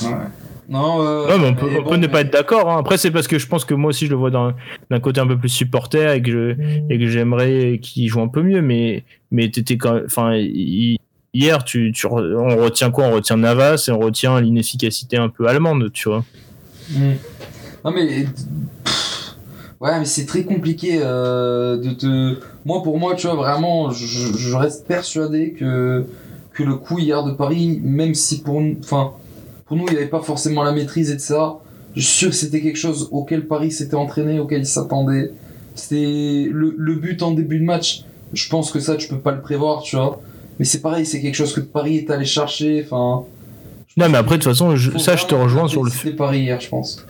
Non, 0.68 1.02
euh, 1.02 1.26
on 1.30 1.54
peut, 1.54 1.96
ne 1.96 2.06
pas 2.06 2.20
être 2.20 2.32
d'accord. 2.32 2.70
Hein. 2.70 2.78
Après, 2.78 2.98
c'est 2.98 3.10
parce 3.10 3.26
que 3.26 3.38
je 3.38 3.46
pense 3.46 3.64
que 3.64 3.72
moi 3.72 3.88
aussi, 3.88 4.04
je 4.04 4.10
le 4.10 4.16
vois 4.16 4.30
d'un 4.30 5.00
côté 5.00 5.18
un 5.20 5.26
peu 5.26 5.38
plus 5.38 5.48
supporter 5.48 6.14
et 6.14 6.22
que 6.22 6.56
et 6.90 6.98
que 6.98 7.06
j'aimerais 7.06 7.78
qu'il 7.82 8.06
joue 8.08 8.20
un 8.20 8.28
peu 8.28 8.42
mieux. 8.42 8.60
Mais 8.60 9.04
mais 9.30 9.50
t'étais 9.50 9.78
quand, 9.78 9.98
enfin, 10.04 10.36
hier, 10.36 11.64
tu, 11.64 11.90
tu, 11.92 12.06
on 12.06 12.56
retient 12.56 12.90
quoi? 12.90 13.06
On 13.06 13.12
retient 13.12 13.38
Navas 13.38 13.86
et 13.88 13.92
on 13.92 13.98
retient 13.98 14.42
l'inefficacité 14.42 15.16
un 15.16 15.30
peu 15.30 15.46
allemande, 15.46 15.90
tu 15.92 16.10
vois. 16.10 16.24
Hmm. 16.90 17.14
Non 17.84 17.92
mais 17.92 18.26
ouais, 19.80 19.98
mais 19.98 20.04
c'est 20.04 20.26
très 20.26 20.44
compliqué 20.44 21.00
euh, 21.02 21.78
de 21.78 21.92
te. 21.92 22.40
Moi, 22.66 22.82
pour 22.82 22.98
moi, 22.98 23.14
tu 23.14 23.26
vois, 23.26 23.36
vraiment, 23.36 23.90
je, 23.90 24.06
je 24.36 24.54
reste 24.54 24.86
persuadé 24.86 25.52
que 25.52 26.04
que 26.58 26.64
le 26.64 26.74
coup 26.74 26.98
hier 26.98 27.22
de 27.22 27.30
Paris, 27.30 27.80
même 27.84 28.14
si 28.14 28.42
pour, 28.42 28.60
enfin 28.80 29.12
pour 29.66 29.76
nous, 29.76 29.84
il 29.86 29.92
n'y 29.92 29.98
avait 29.98 30.08
pas 30.08 30.20
forcément 30.20 30.64
la 30.64 30.72
maîtrise 30.72 31.10
et 31.10 31.14
de 31.14 31.20
ça. 31.20 31.58
Je 31.94 32.00
suis 32.00 32.18
sûr 32.18 32.30
que 32.30 32.34
c'était 32.34 32.60
quelque 32.60 32.78
chose 32.78 33.08
auquel 33.12 33.46
Paris 33.46 33.70
s'était 33.70 33.94
entraîné, 33.94 34.40
auquel 34.40 34.60
il 34.60 34.66
s'attendait. 34.66 35.30
C'était 35.76 36.48
le, 36.50 36.94
but 36.96 37.22
en 37.22 37.30
début 37.30 37.60
de 37.60 37.64
match. 37.64 38.02
Je 38.32 38.48
pense 38.48 38.72
que 38.72 38.80
ça, 38.80 38.96
tu 38.96 39.08
peux 39.08 39.20
pas 39.20 39.30
le 39.30 39.40
prévoir, 39.40 39.82
tu 39.82 39.94
vois. 39.94 40.20
Mais 40.58 40.64
c'est 40.64 40.80
pareil, 40.80 41.06
c'est 41.06 41.20
quelque 41.20 41.36
chose 41.36 41.54
que 41.54 41.60
Paris 41.60 41.98
est 41.98 42.10
allé 42.10 42.24
chercher. 42.24 42.84
Enfin. 42.84 43.24
Non, 43.96 44.08
mais 44.08 44.18
après, 44.18 44.38
de 44.38 44.42
toute 44.42 44.52
façon, 44.52 44.76
ça, 44.98 45.14
je 45.14 45.26
te 45.26 45.34
rejoins 45.36 45.68
sur 45.68 45.84
le 45.84 45.90
fait. 45.90 46.10
Paris 46.10 46.40
hier, 46.40 46.60
je 46.60 46.68
pense. 46.68 47.06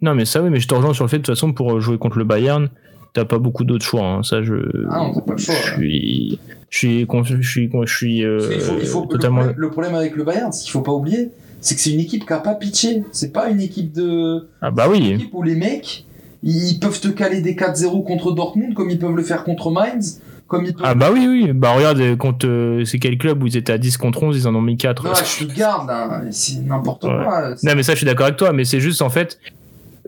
Non, 0.00 0.16
mais 0.16 0.24
ça, 0.24 0.42
oui, 0.42 0.50
mais 0.50 0.58
je 0.58 0.66
te 0.66 0.74
rejoins 0.74 0.94
sur 0.94 1.04
le 1.04 1.08
fait, 1.08 1.18
de 1.18 1.22
toute 1.22 1.34
façon, 1.36 1.52
pour 1.52 1.80
jouer 1.80 1.98
contre 1.98 2.18
le 2.18 2.24
Bayern, 2.24 2.68
t'as 3.12 3.24
pas 3.24 3.38
beaucoup 3.38 3.62
d'autres 3.62 3.84
choix. 3.84 4.04
Hein. 4.04 4.22
Ça, 4.24 4.42
je. 4.42 4.54
Ah, 4.90 5.10
pas 5.24 5.34
le 5.34 5.38
choix. 5.38 5.54
Je 5.54 5.74
suis. 5.74 6.40
Je 6.72 6.78
suis, 6.78 7.06
je 7.06 7.48
suis, 7.48 7.70
je 7.70 7.94
suis, 7.94 8.24
euh, 8.24 8.48
il 8.80 8.86
faut, 8.86 9.04
totalement... 9.04 9.42
le, 9.54 9.70
problème, 9.70 9.94
avec 9.94 10.16
le 10.16 10.24
Bayern, 10.24 10.50
c'est 10.52 10.62
qu'il 10.62 10.72
faut 10.72 10.80
pas 10.80 10.92
oublier, 10.92 11.30
c'est 11.60 11.74
que 11.74 11.82
c'est 11.82 11.92
une 11.92 12.00
équipe 12.00 12.26
qui 12.26 12.32
a 12.32 12.38
pas 12.38 12.54
pitié. 12.54 13.04
C'est 13.12 13.30
pas 13.30 13.50
une 13.50 13.60
équipe 13.60 13.92
de. 13.92 14.48
Ah 14.62 14.70
bah 14.70 14.86
oui. 14.90 15.10
Une 15.10 15.20
équipe 15.20 15.34
où 15.34 15.42
les 15.42 15.54
mecs, 15.54 16.06
ils 16.42 16.78
peuvent 16.80 16.98
te 16.98 17.08
caler 17.08 17.42
des 17.42 17.54
4-0 17.54 18.04
contre 18.04 18.32
Dortmund 18.32 18.72
comme 18.72 18.88
ils 18.88 18.98
peuvent 18.98 19.14
le 19.14 19.22
faire 19.22 19.44
contre 19.44 19.70
Mainz. 19.70 20.22
Comme 20.48 20.64
ils 20.64 20.72
peuvent... 20.72 20.86
Ah 20.88 20.94
bah 20.94 21.10
oui, 21.12 21.26
oui. 21.28 21.52
Bah 21.52 21.72
regarde, 21.72 22.00
euh, 22.00 22.16
contre 22.16 22.48
euh, 22.48 22.86
c'est 22.86 22.98
quel 22.98 23.18
club 23.18 23.42
où 23.42 23.46
ils 23.46 23.56
étaient 23.58 23.74
à 23.74 23.78
10 23.78 23.98
contre 23.98 24.22
11, 24.22 24.38
ils 24.38 24.48
en 24.48 24.54
ont 24.54 24.62
mis 24.62 24.78
4. 24.78 25.04
Non, 25.04 25.12
je 25.14 25.44
te 25.44 25.52
garde, 25.52 25.90
hein. 25.90 26.22
c'est 26.30 26.64
n'importe 26.64 27.02
quoi. 27.02 27.50
Non, 27.62 27.72
mais 27.76 27.82
ça, 27.82 27.92
je 27.92 27.98
suis 27.98 28.06
d'accord 28.06 28.26
avec 28.26 28.38
toi, 28.38 28.54
mais 28.54 28.64
c'est 28.64 28.80
juste 28.80 29.02
en 29.02 29.10
fait. 29.10 29.38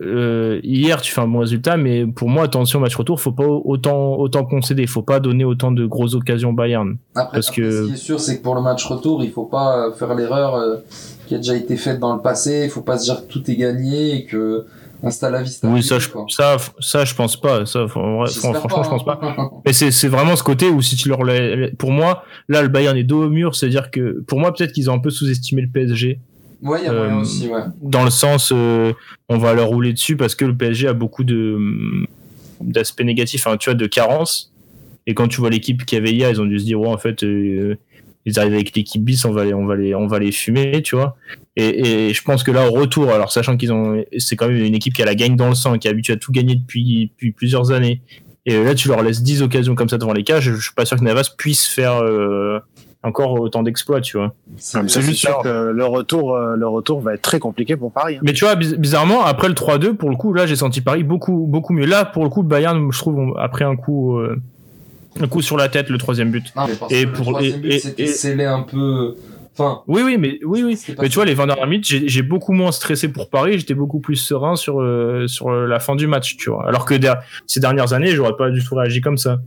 Euh, 0.01 0.59
hier, 0.63 1.01
tu 1.01 1.11
fais 1.13 1.21
un 1.21 1.27
bon 1.27 1.39
résultat, 1.39 1.77
mais 1.77 2.05
pour 2.05 2.29
moi, 2.29 2.43
attention, 2.43 2.79
match 2.79 2.95
retour, 2.95 3.21
faut 3.21 3.31
pas 3.31 3.47
autant, 3.47 4.15
autant 4.17 4.43
concéder, 4.45 4.87
faut 4.87 5.01
pas 5.01 5.19
donner 5.19 5.45
autant 5.45 5.71
de 5.71 5.85
grosses 5.85 6.15
occasions 6.15 6.53
Bayern. 6.53 6.97
Après, 7.15 7.37
parce 7.37 7.49
que... 7.49 7.83
ce 7.83 7.87
qui 7.87 7.93
est 7.93 7.97
sûr, 7.97 8.19
c'est 8.19 8.37
que 8.37 8.43
pour 8.43 8.55
le 8.55 8.61
match 8.61 8.85
retour, 8.85 9.23
il 9.23 9.31
faut 9.31 9.45
pas 9.45 9.91
faire 9.97 10.13
l'erreur 10.15 10.81
qui 11.27 11.35
a 11.35 11.37
déjà 11.37 11.55
été 11.55 11.77
faite 11.77 11.99
dans 11.99 12.13
le 12.13 12.21
passé. 12.21 12.63
Il 12.65 12.69
faut 12.69 12.81
pas 12.81 12.97
se 12.97 13.05
dire 13.05 13.25
que 13.25 13.31
tout 13.31 13.49
est 13.49 13.55
gagné 13.55 14.15
et 14.15 14.25
que 14.25 14.65
installe 15.03 15.33
la 15.33 15.43
vista. 15.43 15.67
Oui, 15.67 15.83
ça, 15.83 15.99
je, 15.99 16.09
ça, 16.29 16.57
ça, 16.79 17.05
je 17.05 17.13
pense 17.13 17.39
pas. 17.39 17.65
Ça, 17.65 17.87
franchement, 17.87 18.25
je 18.83 18.89
pense 18.89 19.05
pas. 19.05 19.19
Mais 19.65 19.73
c'est 19.73 20.07
vraiment 20.07 20.35
ce 20.35 20.43
côté 20.43 20.69
où 20.69 20.81
si 20.81 20.95
tu 20.95 21.09
leur, 21.09 21.19
pour 21.77 21.91
moi, 21.91 22.23
là, 22.47 22.61
le 22.61 22.67
Bayern 22.67 22.97
est 22.97 23.03
dos 23.03 23.23
au 23.23 23.29
mur, 23.29 23.55
c'est-à-dire 23.55 23.91
que, 23.91 24.21
pour 24.27 24.39
moi, 24.39 24.53
peut-être 24.53 24.73
qu'ils 24.73 24.89
ont 24.89 24.93
un 24.93 24.99
peu 24.99 25.09
sous-estimé 25.09 25.61
le 25.61 25.69
PSG. 25.69 26.19
Ouais, 26.61 26.81
il 26.81 26.85
y 26.85 26.87
a 26.87 26.93
moyen 26.93 27.17
euh, 27.17 27.21
aussi, 27.21 27.47
ouais. 27.47 27.61
Dans 27.81 28.03
le 28.03 28.09
sens, 28.09 28.51
euh, 28.53 28.93
on 29.29 29.37
va 29.37 29.53
leur 29.53 29.67
rouler 29.67 29.93
dessus 29.93 30.15
parce 30.15 30.35
que 30.35 30.45
le 30.45 30.55
PSG 30.55 30.87
a 30.87 30.93
beaucoup 30.93 31.23
de 31.23 31.57
d'aspects 32.61 33.01
négatifs, 33.01 33.47
hein, 33.47 33.57
tu 33.57 33.69
vois, 33.69 33.75
de 33.75 33.85
carences. 33.85 34.53
Et 35.07 35.13
quand 35.13 35.27
tu 35.27 35.39
vois 35.39 35.49
l'équipe 35.49 35.85
qui 35.85 35.95
avait 35.95 36.11
hier, 36.11 36.29
ils 36.29 36.41
ont 36.41 36.45
dû 36.45 36.57
se 36.59 36.65
dire, 36.65 36.79
ouais, 36.79 36.87
en 36.87 36.97
fait, 36.97 37.23
euh, 37.23 37.75
ils 38.25 38.39
arrivent 38.39 38.53
avec 38.53 38.75
l'équipe 38.75 39.03
bis, 39.03 39.23
on 39.25 39.31
va 39.31 39.45
les, 39.45 39.53
on 39.53 39.65
va 39.65 39.75
les, 39.75 39.93
on 39.93 40.07
va 40.07 40.19
les 40.19 40.31
fumer, 40.31 40.81
tu 40.81 40.95
vois. 40.95 41.15
Et, 41.55 42.09
et 42.09 42.13
je 42.13 42.23
pense 42.23 42.43
que 42.43 42.51
là, 42.51 42.67
au 42.67 42.71
retour, 42.71 43.11
alors 43.11 43.31
sachant 43.31 43.55
qu'ils 43.57 43.71
ont, 43.71 44.03
c'est 44.17 44.35
quand 44.35 44.47
même 44.47 44.57
une 44.57 44.75
équipe 44.75 44.93
qui 44.93 45.01
a 45.03 45.05
la 45.05 45.15
gagne 45.15 45.35
dans 45.35 45.49
le 45.49 45.55
sang, 45.55 45.77
qui 45.77 45.87
est 45.87 45.91
habituée 45.91 46.13
à 46.13 46.17
tout 46.17 46.31
gagner 46.31 46.55
depuis, 46.55 47.11
depuis 47.13 47.31
plusieurs 47.31 47.71
années. 47.71 48.01
Et 48.45 48.63
là, 48.63 48.75
tu 48.75 48.87
leur 48.87 49.01
laisses 49.01 49.23
10 49.23 49.41
occasions 49.41 49.73
comme 49.73 49.89
ça 49.89 49.97
devant 49.97 50.13
les 50.13 50.23
cages. 50.23 50.51
Je, 50.51 50.61
suis 50.61 50.73
pas 50.73 50.85
sûr 50.85 50.97
que 50.97 51.03
Navas 51.03 51.33
puisse 51.37 51.65
faire 51.65 52.03
euh, 52.03 52.59
encore 53.05 53.39
autant 53.39 53.63
d'exploits, 53.63 54.01
tu 54.01 54.17
vois. 54.17 54.33
C'est 54.57 54.87
juste 55.01 55.19
sûr 55.19 55.39
que 55.43 55.71
le 55.71 55.85
retour, 55.85 56.35
euh, 56.35 56.55
le 56.55 56.67
retour 56.67 57.01
va 57.01 57.13
être 57.13 57.21
très 57.21 57.39
compliqué 57.39 57.77
pour 57.77 57.91
Paris. 57.91 58.15
Hein. 58.15 58.21
Mais 58.23 58.33
tu 58.33 58.45
vois, 58.45 58.55
bizarrement, 58.55 59.23
après 59.23 59.47
le 59.47 59.53
3-2, 59.53 59.93
pour 59.93 60.09
le 60.09 60.15
coup, 60.15 60.33
là, 60.33 60.45
j'ai 60.45 60.55
senti 60.55 60.81
Paris 60.81 61.03
beaucoup, 61.03 61.45
beaucoup 61.47 61.73
mieux. 61.73 61.85
Là, 61.85 62.05
pour 62.05 62.23
le 62.23 62.29
coup, 62.29 62.41
le 62.41 62.47
Bayern, 62.47 62.91
je 62.91 62.97
trouve, 62.97 63.35
après 63.37 63.63
un 63.63 63.75
coup, 63.75 64.17
euh, 64.17 64.41
un 65.19 65.27
coup 65.27 65.41
sur 65.41 65.55
la 65.55 65.69
tête, 65.69 65.89
le 65.89 65.97
troisième 65.97 66.31
but. 66.31 66.51
et 66.89 67.05
pour 67.05 67.25
le 67.25 67.31
troisième 67.31 67.61
but, 67.61 67.79
c'était 67.79 68.07
scellé 68.07 68.45
un 68.45 68.61
peu. 68.61 69.15
Enfin, 69.57 69.83
oui, 69.87 70.01
oui, 70.03 70.17
mais 70.17 70.39
oui, 70.43 70.63
oui. 70.63 70.77
Mais 70.99 71.07
tu 71.07 71.15
vois, 71.15 71.25
les 71.25 71.33
20 71.33 71.47
dernières 71.47 71.67
minutes, 71.67 71.85
j'ai 71.85 72.21
beaucoup 72.23 72.51
moins 72.51 72.73
stressé 72.73 73.07
pour 73.07 73.29
Paris. 73.29 73.57
J'étais 73.59 73.73
beaucoup 73.73 73.99
plus 73.99 74.17
serein 74.17 74.57
sur 74.57 74.81
euh, 74.81 75.27
sur 75.27 75.49
la 75.49 75.79
fin 75.79 75.95
du 75.95 76.07
match, 76.07 76.35
tu 76.35 76.49
vois. 76.49 76.67
Alors 76.67 76.85
que 76.85 76.95
ces 77.47 77.61
dernières 77.61 77.93
années, 77.93 78.11
j'aurais 78.11 78.35
pas 78.35 78.49
du 78.49 78.61
tout 78.61 78.75
réagi 78.75 78.99
comme 78.99 79.17
ça. 79.17 79.39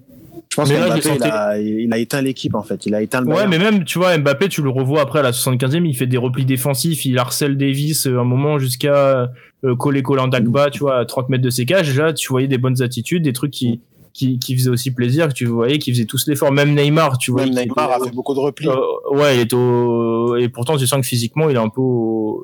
Je 0.51 0.57
pense 0.57 0.71
que 0.71 0.75
il, 0.75 1.23
a, 1.23 1.59
il 1.59 1.93
a 1.93 1.99
éteint 1.99 2.23
l'équipe 2.23 2.55
en 2.55 2.63
fait. 2.63 2.87
Il 2.87 2.95
a 2.95 3.03
éteint 3.03 3.21
le. 3.21 3.29
Ouais, 3.29 3.47
mais 3.47 3.59
même 3.59 3.85
tu 3.85 3.99
vois 3.99 4.17
Mbappé, 4.17 4.49
tu 4.49 4.63
le 4.63 4.71
revois 4.71 5.03
après 5.03 5.19
à 5.19 5.23
la 5.23 5.33
75e, 5.33 5.85
il 5.87 5.95
fait 5.95 6.07
des 6.07 6.17
replis 6.17 6.45
défensifs, 6.47 7.05
il 7.05 7.19
harcèle 7.19 7.57
Davis 7.57 8.07
euh, 8.07 8.19
un 8.19 8.25
moment 8.25 8.59
jusqu'à 8.59 9.31
euh, 9.65 9.77
coller 9.77 10.03
collant 10.03 10.29
Dagba, 10.29 10.71
tu 10.71 10.81
vois, 10.81 10.99
à 10.99 11.05
30 11.05 11.29
mètres 11.29 11.45
de 11.45 11.51
ses 11.51 11.67
cages. 11.67 11.97
Là, 11.97 12.13
tu 12.13 12.29
voyais 12.29 12.49
des 12.49 12.59
bonnes 12.59 12.81
attitudes, 12.83 13.23
des 13.25 13.33
trucs 13.33 13.51
qui 13.51 13.81
qui, 14.13 14.39
qui 14.39 14.57
faisait 14.57 14.71
aussi 14.71 14.91
plaisir, 14.93 15.29
que 15.29 15.33
tu 15.33 15.47
voyais 15.47 15.79
qu'ils 15.79 15.95
faisaient 15.95 16.07
tous 16.07 16.27
l'effort. 16.27 16.53
Même 16.53 16.75
Neymar, 16.75 17.19
tu 17.19 17.31
vois. 17.31 17.45
Même 17.45 17.55
Neymar 17.55 17.93
a 17.93 18.05
fait 18.05 18.15
beaucoup 18.15 18.35
de 18.35 18.41
replis. 18.41 18.69
Euh, 18.69 19.17
ouais, 19.17 19.37
il 19.37 19.41
est 19.41 19.53
au, 19.53 20.37
et 20.37 20.49
pourtant 20.49 20.77
tu 20.77 20.87
sens 20.87 21.01
que 21.01 21.07
physiquement 21.07 21.49
il 21.49 21.57
est 21.57 21.61
un 21.61 21.69
peu, 21.69 21.83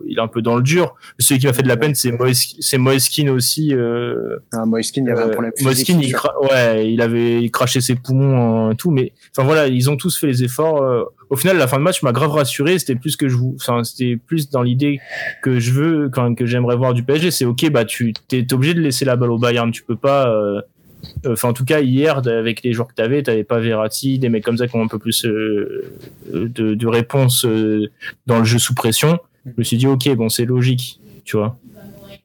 il 0.07 0.19
est 0.19 0.20
un 0.20 0.28
peu 0.28 0.43
dans 0.43 0.57
le 0.57 0.62
dur. 0.62 0.95
Celui 1.19 1.41
qui 1.41 1.47
m'a 1.47 1.53
fait 1.53 1.62
de 1.62 1.69
la 1.69 1.77
peine, 1.77 1.95
c'est 1.95 2.12
c'est 2.32 2.78
Moeskin 2.78 3.28
aussi. 3.28 3.74
Euh, 3.74 4.36
ah, 4.53 4.65
Moeskin, 4.66 5.03
il 5.03 5.09
y 5.09 5.11
avait 5.11 5.23
un 5.23 5.28
euh, 5.28 5.32
problème. 5.32 5.53
Moeskin, 5.62 5.99
il, 6.01 6.15
ouais, 6.51 6.93
il 6.93 7.01
avait 7.01 7.49
craché 7.51 7.81
ses 7.81 7.95
poumons 7.95 8.73
et 8.73 8.77
tout, 8.77 8.91
mais 8.91 9.12
enfin 9.36 9.47
voilà, 9.47 9.69
ils 9.69 9.91
ont 9.91 9.97
tous 9.97 10.16
fait 10.19 10.27
les 10.27 10.45
efforts. 10.45 10.82
Euh, 10.82 11.05
au 11.31 11.36
final, 11.36 11.57
la 11.57 11.66
fin 11.66 11.78
de 11.78 11.82
match 11.82 12.03
m'a 12.03 12.12
grave 12.12 12.31
rassuré. 12.31 12.78
C'était 12.78 12.95
plus 12.95 13.16
que 13.16 13.28
je 13.28 13.36
vous, 13.36 13.57
enfin, 13.61 13.82
c'était 13.85 14.16
plus 14.16 14.51
dans 14.51 14.62
l'idée 14.62 15.01
que 15.43 15.59
je 15.59 15.73
veux, 15.73 16.09
quand, 16.09 16.35
que 16.35 16.47
j'aimerais 16.47 16.77
voir 16.77 16.95
du 16.95 17.03
PSG. 17.03 17.31
C'est 17.31 17.45
ok, 17.45 17.70
bah 17.70 17.85
tu 17.85 18.12
t'es 18.28 18.47
obligé 18.53 18.74
de 18.74 18.81
laisser 18.81 19.05
la 19.05 19.16
balle 19.16 19.31
au 19.31 19.39
Bayern. 19.39 19.70
Tu 19.70 19.82
peux 19.82 19.97
pas. 19.97 20.28
Euh, 20.28 20.61
Enfin, 21.26 21.48
en 21.48 21.52
tout 21.52 21.64
cas, 21.64 21.81
hier, 21.81 22.18
avec 22.26 22.62
les 22.62 22.72
joueurs 22.72 22.89
que 22.89 22.94
tu 22.94 23.02
avais, 23.02 23.22
tu 23.22 23.31
n'avais 23.31 23.44
pas 23.44 23.60
Verratti, 23.60 24.18
des 24.18 24.28
mecs 24.28 24.44
comme 24.44 24.56
ça 24.56 24.66
qui 24.68 24.76
ont 24.76 24.82
un 24.82 24.89
peu 24.89 24.98
plus 24.98 25.24
euh, 25.24 25.85
de, 26.32 26.74
de 26.74 26.86
réponse 26.86 27.44
euh, 27.44 27.90
dans 28.26 28.39
le 28.39 28.44
jeu 28.44 28.59
sous 28.59 28.74
pression. 28.74 29.18
Je 29.47 29.52
me 29.59 29.64
suis 29.64 29.76
dit, 29.76 29.86
ok, 29.86 30.09
bon, 30.16 30.28
c'est 30.28 30.44
logique, 30.44 31.01
tu 31.24 31.36
vois. 31.36 31.59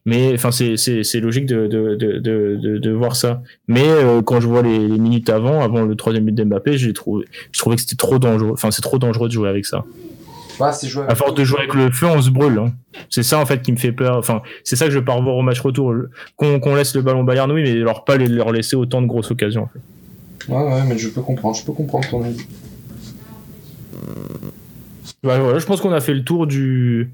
Mais 0.06 0.32
enfin, 0.32 0.50
c'est 0.50 1.20
logique 1.20 1.46
de, 1.46 1.66
de, 1.66 1.94
de, 1.94 2.78
de, 2.78 2.90
voir 2.90 3.14
ça. 3.16 3.42
Mais 3.68 3.84
euh, 3.86 4.22
quand 4.22 4.40
je 4.40 4.48
vois 4.48 4.62
les, 4.62 4.78
minutes 4.78 5.28
avant, 5.28 5.60
avant 5.60 5.82
le 5.82 5.94
troisième 5.94 6.24
but 6.24 6.34
d'Mbappé, 6.34 6.78
j'ai 6.78 6.92
trouvé, 6.94 7.26
je 7.52 7.60
trouvais 7.60 7.76
que 7.76 7.82
c'était 7.82 7.96
trop 7.96 8.18
dangereux. 8.18 8.52
Enfin, 8.52 8.70
c'est 8.70 8.80
trop 8.80 8.98
dangereux 8.98 9.28
de 9.28 9.34
jouer 9.34 9.48
avec 9.48 9.66
ça. 9.66 9.84
Bah, 10.58 10.72
à 11.08 11.14
force 11.14 11.34
de 11.34 11.44
jouer 11.44 11.60
avec 11.60 11.74
le 11.74 11.90
feu, 11.90 12.06
on 12.06 12.20
se 12.20 12.30
brûle. 12.30 12.58
Hein. 12.58 12.72
C'est 13.08 13.22
ça 13.22 13.38
en 13.38 13.46
fait 13.46 13.62
qui 13.62 13.72
me 13.72 13.76
fait 13.76 13.92
peur. 13.92 14.16
Enfin, 14.16 14.42
c'est 14.64 14.76
ça 14.76 14.86
que 14.86 14.90
je 14.90 14.98
veux 14.98 15.04
pas 15.04 15.14
revoir 15.14 15.36
au 15.36 15.42
match 15.42 15.60
retour. 15.60 15.94
Qu'on 16.36 16.74
laisse 16.74 16.94
le 16.94 17.02
ballon 17.02 17.24
Bayern, 17.24 17.50
oui, 17.50 17.62
mais 17.62 17.74
leur 17.74 18.04
pas 18.04 18.16
leur 18.16 18.52
laisser 18.52 18.76
autant 18.76 19.02
de 19.02 19.06
grosses 19.06 19.30
occasions. 19.30 19.62
En 19.64 19.68
fait. 19.68 20.52
Ouais, 20.52 20.62
ouais, 20.62 20.82
mais 20.86 20.98
je 20.98 21.08
peux 21.08 21.22
comprendre. 21.22 21.56
Je 21.56 21.64
peux 21.64 21.72
comprendre 21.72 22.08
ton 22.08 22.24
avis. 22.24 22.46
Ouais, 25.22 25.38
voilà, 25.38 25.58
je 25.58 25.66
pense 25.66 25.80
qu'on 25.80 25.92
a 25.92 26.00
fait 26.00 26.14
le 26.14 26.24
tour 26.24 26.46
du 26.46 27.12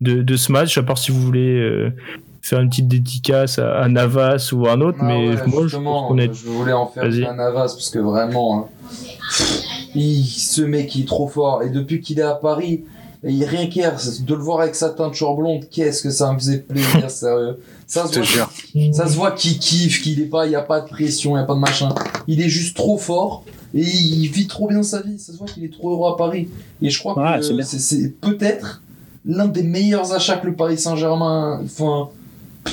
de, 0.00 0.22
de, 0.22 0.36
ce 0.36 0.50
match. 0.50 0.76
À 0.76 0.82
part 0.82 0.98
si 0.98 1.12
vous 1.12 1.20
voulez 1.20 1.60
euh, 1.60 1.92
faire 2.42 2.60
une 2.60 2.68
petite 2.68 2.88
dédicace 2.88 3.58
à, 3.58 3.78
à 3.78 3.88
Navas 3.88 4.50
ou 4.52 4.66
à 4.66 4.72
un 4.72 4.80
autre, 4.80 4.98
Ah 5.00 5.04
mais 5.04 5.28
ouais, 5.28 5.46
moi, 5.46 5.66
je 5.68 5.76
pense 5.76 6.18
est. 6.18 6.34
je 6.34 6.46
voulais 6.46 6.72
en 6.72 6.86
faire 6.86 7.04
un 7.04 7.34
Navas 7.34 7.74
parce 7.74 7.90
que 7.90 7.98
vraiment, 8.00 8.58
hein, 8.58 8.88
il, 9.94 10.24
ce 10.26 10.62
mec 10.62 10.94
il 10.94 11.02
est 11.02 11.06
trop 11.06 11.28
fort. 11.28 11.62
Et 11.62 11.70
depuis 11.70 12.00
qu'il 12.00 12.18
est 12.18 12.22
à 12.22 12.34
Paris, 12.34 12.84
et 13.24 13.44
rien 13.44 13.66
qu'hier, 13.66 13.96
de 14.20 14.34
le 14.34 14.40
voir 14.40 14.60
avec 14.60 14.74
sa 14.74 14.90
teinture 14.90 15.34
blonde, 15.34 15.64
qu'est-ce 15.70 16.02
que 16.02 16.10
ça 16.10 16.32
me 16.32 16.38
faisait 16.38 16.58
plaisir, 16.58 17.10
sérieux. 17.10 17.58
Ça 17.86 18.06
se 18.06 18.18
voit, 18.20 18.48
ça 18.92 19.08
se 19.08 19.16
voit 19.16 19.32
qu'il 19.32 19.58
kiffe, 19.58 20.02
qu'il 20.02 20.20
est 20.20 20.26
pas, 20.26 20.46
il 20.46 20.52
y 20.52 20.56
a 20.56 20.62
pas 20.62 20.80
de 20.80 20.88
pression, 20.88 21.36
il 21.36 21.40
y 21.40 21.42
a 21.42 21.46
pas 21.46 21.54
de 21.54 21.60
machin. 21.60 21.94
Il 22.26 22.40
est 22.40 22.48
juste 22.48 22.76
trop 22.76 22.98
fort 22.98 23.44
et 23.74 23.80
il 23.80 24.28
vit 24.28 24.46
trop 24.46 24.68
bien 24.68 24.82
sa 24.82 25.00
vie. 25.02 25.18
Ça 25.18 25.32
se 25.32 25.38
voit 25.38 25.46
qu'il 25.46 25.64
est 25.64 25.72
trop 25.72 25.90
heureux 25.92 26.12
à 26.12 26.16
Paris. 26.16 26.48
Et 26.82 26.90
je 26.90 26.98
crois 26.98 27.18
Ouais, 27.18 27.40
que 27.40 27.62
c'est 27.62 28.20
peut-être 28.20 28.82
l'un 29.24 29.48
des 29.48 29.62
meilleurs 29.62 30.12
achats 30.12 30.36
que 30.36 30.46
le 30.46 30.54
Paris 30.54 30.78
Saint-Germain. 30.78 31.60
Enfin, 31.64 32.10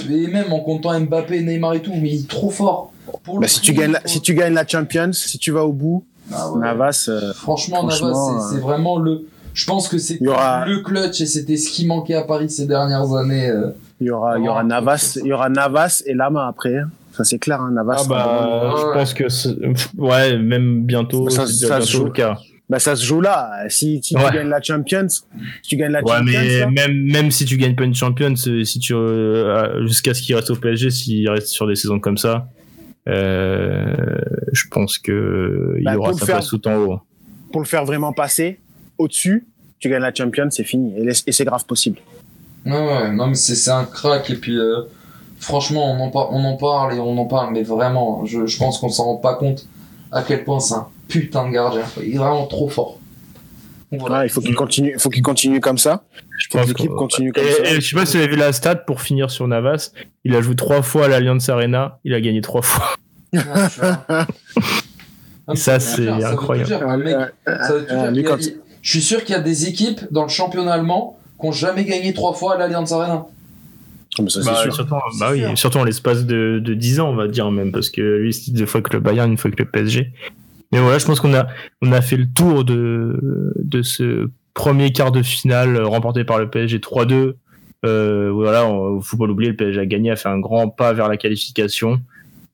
et 0.09 0.27
même 0.27 0.51
en 0.53 0.59
comptant 0.59 0.99
Mbappé, 0.99 1.41
Neymar 1.41 1.73
et 1.75 1.81
tout, 1.81 1.93
mais 1.93 2.09
il 2.09 2.19
est 2.21 2.27
trop 2.27 2.49
fort. 2.49 2.91
Pour 3.23 3.39
Bah, 3.39 3.47
si, 3.47 3.61
tu 3.61 3.73
gagnes 3.73 3.93
la, 3.93 4.01
si 4.05 4.19
tu 4.21 4.35
gagnes 4.35 4.53
la 4.53 4.67
Champions, 4.67 5.13
si 5.13 5.37
tu 5.37 5.51
vas 5.51 5.65
au 5.65 5.71
bout, 5.73 6.03
Ah 6.33 6.51
ouais. 6.51 6.59
Navas, 6.59 7.05
euh, 7.09 7.33
Franchement, 7.33 7.77
franchement, 7.87 8.07
Navas, 8.07 8.41
c'est- 8.49 8.55
euh, 8.55 8.57
c'est 8.57 8.61
vraiment 8.61 8.97
le. 8.97 9.21
Je 9.53 9.65
pense 9.65 9.87
que 9.87 9.97
aura- 10.27 10.65
le 10.65 10.79
clutch 10.81 11.21
et 11.21 11.25
c'était 11.25 11.55
ce 11.57 11.69
qui 11.69 11.85
manquait 11.85 12.15
à 12.15 12.23
Paris 12.23 12.49
ces 12.49 12.65
dernières 12.65 13.13
années. 13.13 13.49
euh. 13.49 13.69
il 14.01 14.07
y 14.07 14.11
aura, 14.11 14.37
il 14.37 14.43
y 14.43 14.49
aura 14.49 14.63
Navas, 14.63 15.17
il 15.21 15.27
y 15.27 15.31
aura 15.33 15.47
Navas 15.49 16.03
et 16.05 16.13
Lama 16.13 16.47
après. 16.47 16.77
hein. 16.77 16.89
Ça 17.13 17.23
c'est 17.23 17.39
clair, 17.39 17.61
hein, 17.61 17.71
Navas. 17.71 17.95
Ah 18.01 18.03
bah, 18.09 18.73
je 18.77 18.93
pense 18.99 19.13
que 19.13 19.23
ouais, 19.97 20.37
même 20.37 20.83
bientôt, 20.83 21.29
Ça- 21.29 21.47
c'est 21.47 21.67
ça 21.67 21.77
bientôt 21.77 21.91
joue. 21.91 22.03
le 22.05 22.11
cas. 22.11 22.37
Bah, 22.67 22.79
ça 22.79 22.95
se 22.97 23.05
joue 23.05 23.21
là. 23.21 23.51
Si, 23.69 24.01
si 24.03 24.15
Ouais. 24.17 24.23
tu 24.27 24.35
gagnes 24.35 24.49
la 24.49 24.61
Champions, 24.61 25.07
si 25.07 25.21
tu 25.63 25.77
gagnes 25.77 25.91
la 25.93 26.03
Ouais, 26.03 26.11
Champions, 26.17 26.25
mais 26.25 26.59
là, 26.61 26.67
même, 26.71 27.03
même 27.11 27.31
si 27.31 27.45
tu 27.45 27.55
gagnes 27.57 27.75
pas 27.75 27.83
une 27.85 27.95
Champions, 27.95 28.33
euh, 28.47 28.63
si 28.65 28.79
tu 28.79 28.93
euh, 28.93 29.85
jusqu'à 29.87 30.13
ce 30.13 30.21
qu'il 30.23 30.35
reste 30.35 30.49
au 30.49 30.55
PSG, 30.55 30.89
s'il 30.89 31.29
reste 31.29 31.47
sur 31.47 31.65
des 31.67 31.75
saisons 31.75 31.99
comme 31.99 32.17
ça, 32.17 32.47
euh, 32.54 32.54
je 33.07 34.67
pense 34.71 34.97
que 34.97 35.75
il 35.77 35.83
Bah, 35.83 35.97
aura 35.97 36.09
pour 36.11 36.19
sa 36.19 36.25
faire- 36.25 36.35
place 36.37 36.47
tout 36.49 36.67
en 36.67 36.75
haut. 36.77 36.99
pour 37.51 37.61
le 37.61 37.67
faire 37.67 37.85
vraiment 37.85 38.13
passer 38.13 38.59
au-dessus, 38.97 39.47
tu 39.79 39.89
gagnes 39.89 40.01
la 40.01 40.13
Champions, 40.13 40.49
c'est 40.49 40.63
fini. 40.63 40.93
Et, 40.97 41.13
c'est 41.31 41.45
grave 41.45 41.65
possible. 41.65 41.99
Ouais, 42.65 42.71
ouais, 42.73 43.11
non, 43.11 43.27
mais 43.27 43.35
c'est 43.35 43.55
c'est 43.55 43.71
un 43.71 43.83
crack. 43.85 44.29
Et 44.29 44.35
puis, 44.35 44.57
euh, 44.57 44.81
franchement, 45.39 45.91
on 45.91 45.99
en, 46.05 46.09
par- 46.09 46.33
on 46.33 46.43
en 46.43 46.57
parle 46.57 46.93
et 46.95 46.99
on 46.99 47.17
en 47.17 47.25
parle, 47.25 47.53
mais 47.53 47.61
vraiment, 47.63 48.25
je, 48.25 48.45
je 48.47 48.57
pense 48.57 48.79
qu'on 48.79 48.89
s'en 48.89 49.03
rend 49.05 49.17
pas 49.17 49.35
compte 49.35 49.67
à 50.11 50.23
quel 50.23 50.43
point 50.43 50.59
c'est 50.59 50.73
un 50.75 50.87
putain 51.07 51.47
de 51.47 51.51
gardien. 51.53 51.83
Il 52.01 52.15
est 52.15 52.17
vraiment 52.17 52.47
trop 52.47 52.69
fort. 52.69 52.99
Voilà. 53.99 54.19
Ouais, 54.19 54.25
il 54.27 54.29
faut 54.29 54.41
qu'il 54.41 54.55
continue, 54.55 54.91
il 54.95 54.99
faut 54.99 55.09
qu'il 55.09 55.21
continue 55.23 55.59
comme 55.59 55.77
ça. 55.77 56.03
Je 56.37 56.47
Faut 56.51 56.59
que 56.63 56.67
l'équipe 56.67 56.91
continue 56.91 57.31
comme 57.31 57.43
Et, 57.43 57.51
ça. 57.51 57.63
et 57.63 57.75
je 57.81 57.89
sais 57.89 57.95
pas 57.95 58.05
si 58.05 58.17
vous 58.17 58.23
avez 58.23 58.31
vu 58.33 58.37
la 58.39 58.51
stat 58.53 58.75
pour 58.75 59.01
finir 59.01 59.29
sur 59.31 59.47
Navas. 59.47 59.91
Il 60.23 60.35
a 60.35 60.41
joué 60.41 60.55
trois 60.55 60.81
fois 60.81 61.05
à 61.05 61.07
l'Alliance 61.07 61.47
Arena. 61.49 61.99
Il 62.03 62.13
a 62.13 62.21
gagné 62.21 62.41
trois 62.41 62.61
fois. 62.61 62.95
Ah. 63.37 64.27
Ah, 65.47 65.55
Ça, 65.55 65.79
c'est 65.79 66.07
incroyable. 66.07 66.67
dire, 66.67 66.87
le 66.87 66.97
mec, 67.03 67.15
Ça 67.45 67.73
veut 67.73 67.85
tout 67.85 67.93
dire. 67.95 68.11
lui, 68.11 68.19
Il 68.19 68.23
y 68.23 68.25
a- 68.25 68.29
quand- 68.29 68.41
il- 68.41 68.57
Je 68.81 68.89
suis 68.91 69.01
sûr 69.01 69.23
qu'il 69.23 69.33
y 69.35 69.37
a 69.37 69.41
des 69.41 69.67
équipes 69.67 70.01
dans 70.11 70.23
le 70.23 70.29
championnat 70.29 70.73
allemand 70.73 71.17
qui 71.39 71.45
n'ont 71.47 71.51
jamais 71.51 71.85
gagné 71.85 72.13
trois 72.13 72.33
fois 72.33 72.53
à 72.55 72.57
l'Allianz 72.57 72.93
Arena. 72.93 73.25
Ah, 74.17 74.23
ça, 74.29 74.39
Bah, 74.45 74.55
sûr. 74.63 74.73
surtout, 74.75 74.95
C'est 75.11 75.19
bah 75.19 75.29
oui, 75.31 75.39
sûr. 75.41 75.57
surtout 75.57 75.77
en 75.79 75.83
l'espace 75.83 76.23
de, 76.25 76.59
de 76.63 76.73
10 76.73 76.99
ans, 76.99 77.09
on 77.09 77.15
va 77.15 77.27
dire 77.27 77.49
même, 77.51 77.71
parce 77.71 77.89
que 77.89 78.01
lui, 78.01 78.31
c'est 78.33 78.51
deux 78.51 78.65
fois 78.65 78.81
que 78.81 78.93
le 78.93 78.99
Bayern, 78.99 79.29
une 79.31 79.37
fois 79.37 79.51
que 79.51 79.55
le 79.57 79.65
PSG. 79.69 80.13
Mais 80.71 80.79
voilà, 80.79 80.97
je 80.97 81.05
pense 81.05 81.19
qu'on 81.19 81.33
a, 81.33 81.47
on 81.81 81.91
a 81.91 82.01
fait 82.01 82.17
le 82.17 82.25
tour 82.31 82.63
de, 82.65 83.53
de 83.57 83.81
ce 83.81 84.29
premier 84.53 84.91
quart 84.91 85.11
de 85.11 85.21
finale 85.21 85.81
remporté 85.83 86.23
par 86.23 86.39
le 86.39 86.49
PSG 86.49 86.79
3-2. 86.79 87.33
Euh, 87.85 88.31
voilà, 88.33 88.65
on- 88.67 88.99
faut 89.01 89.17
pas 89.17 89.27
l'oublier, 89.27 89.51
le 89.51 89.55
PSG 89.57 89.79
a 89.79 89.85
gagné, 89.85 90.11
a 90.11 90.15
fait 90.15 90.29
un 90.29 90.39
grand 90.39 90.69
pas 90.69 90.93
vers 90.93 91.07
la 91.07 91.17
qualification. 91.17 92.01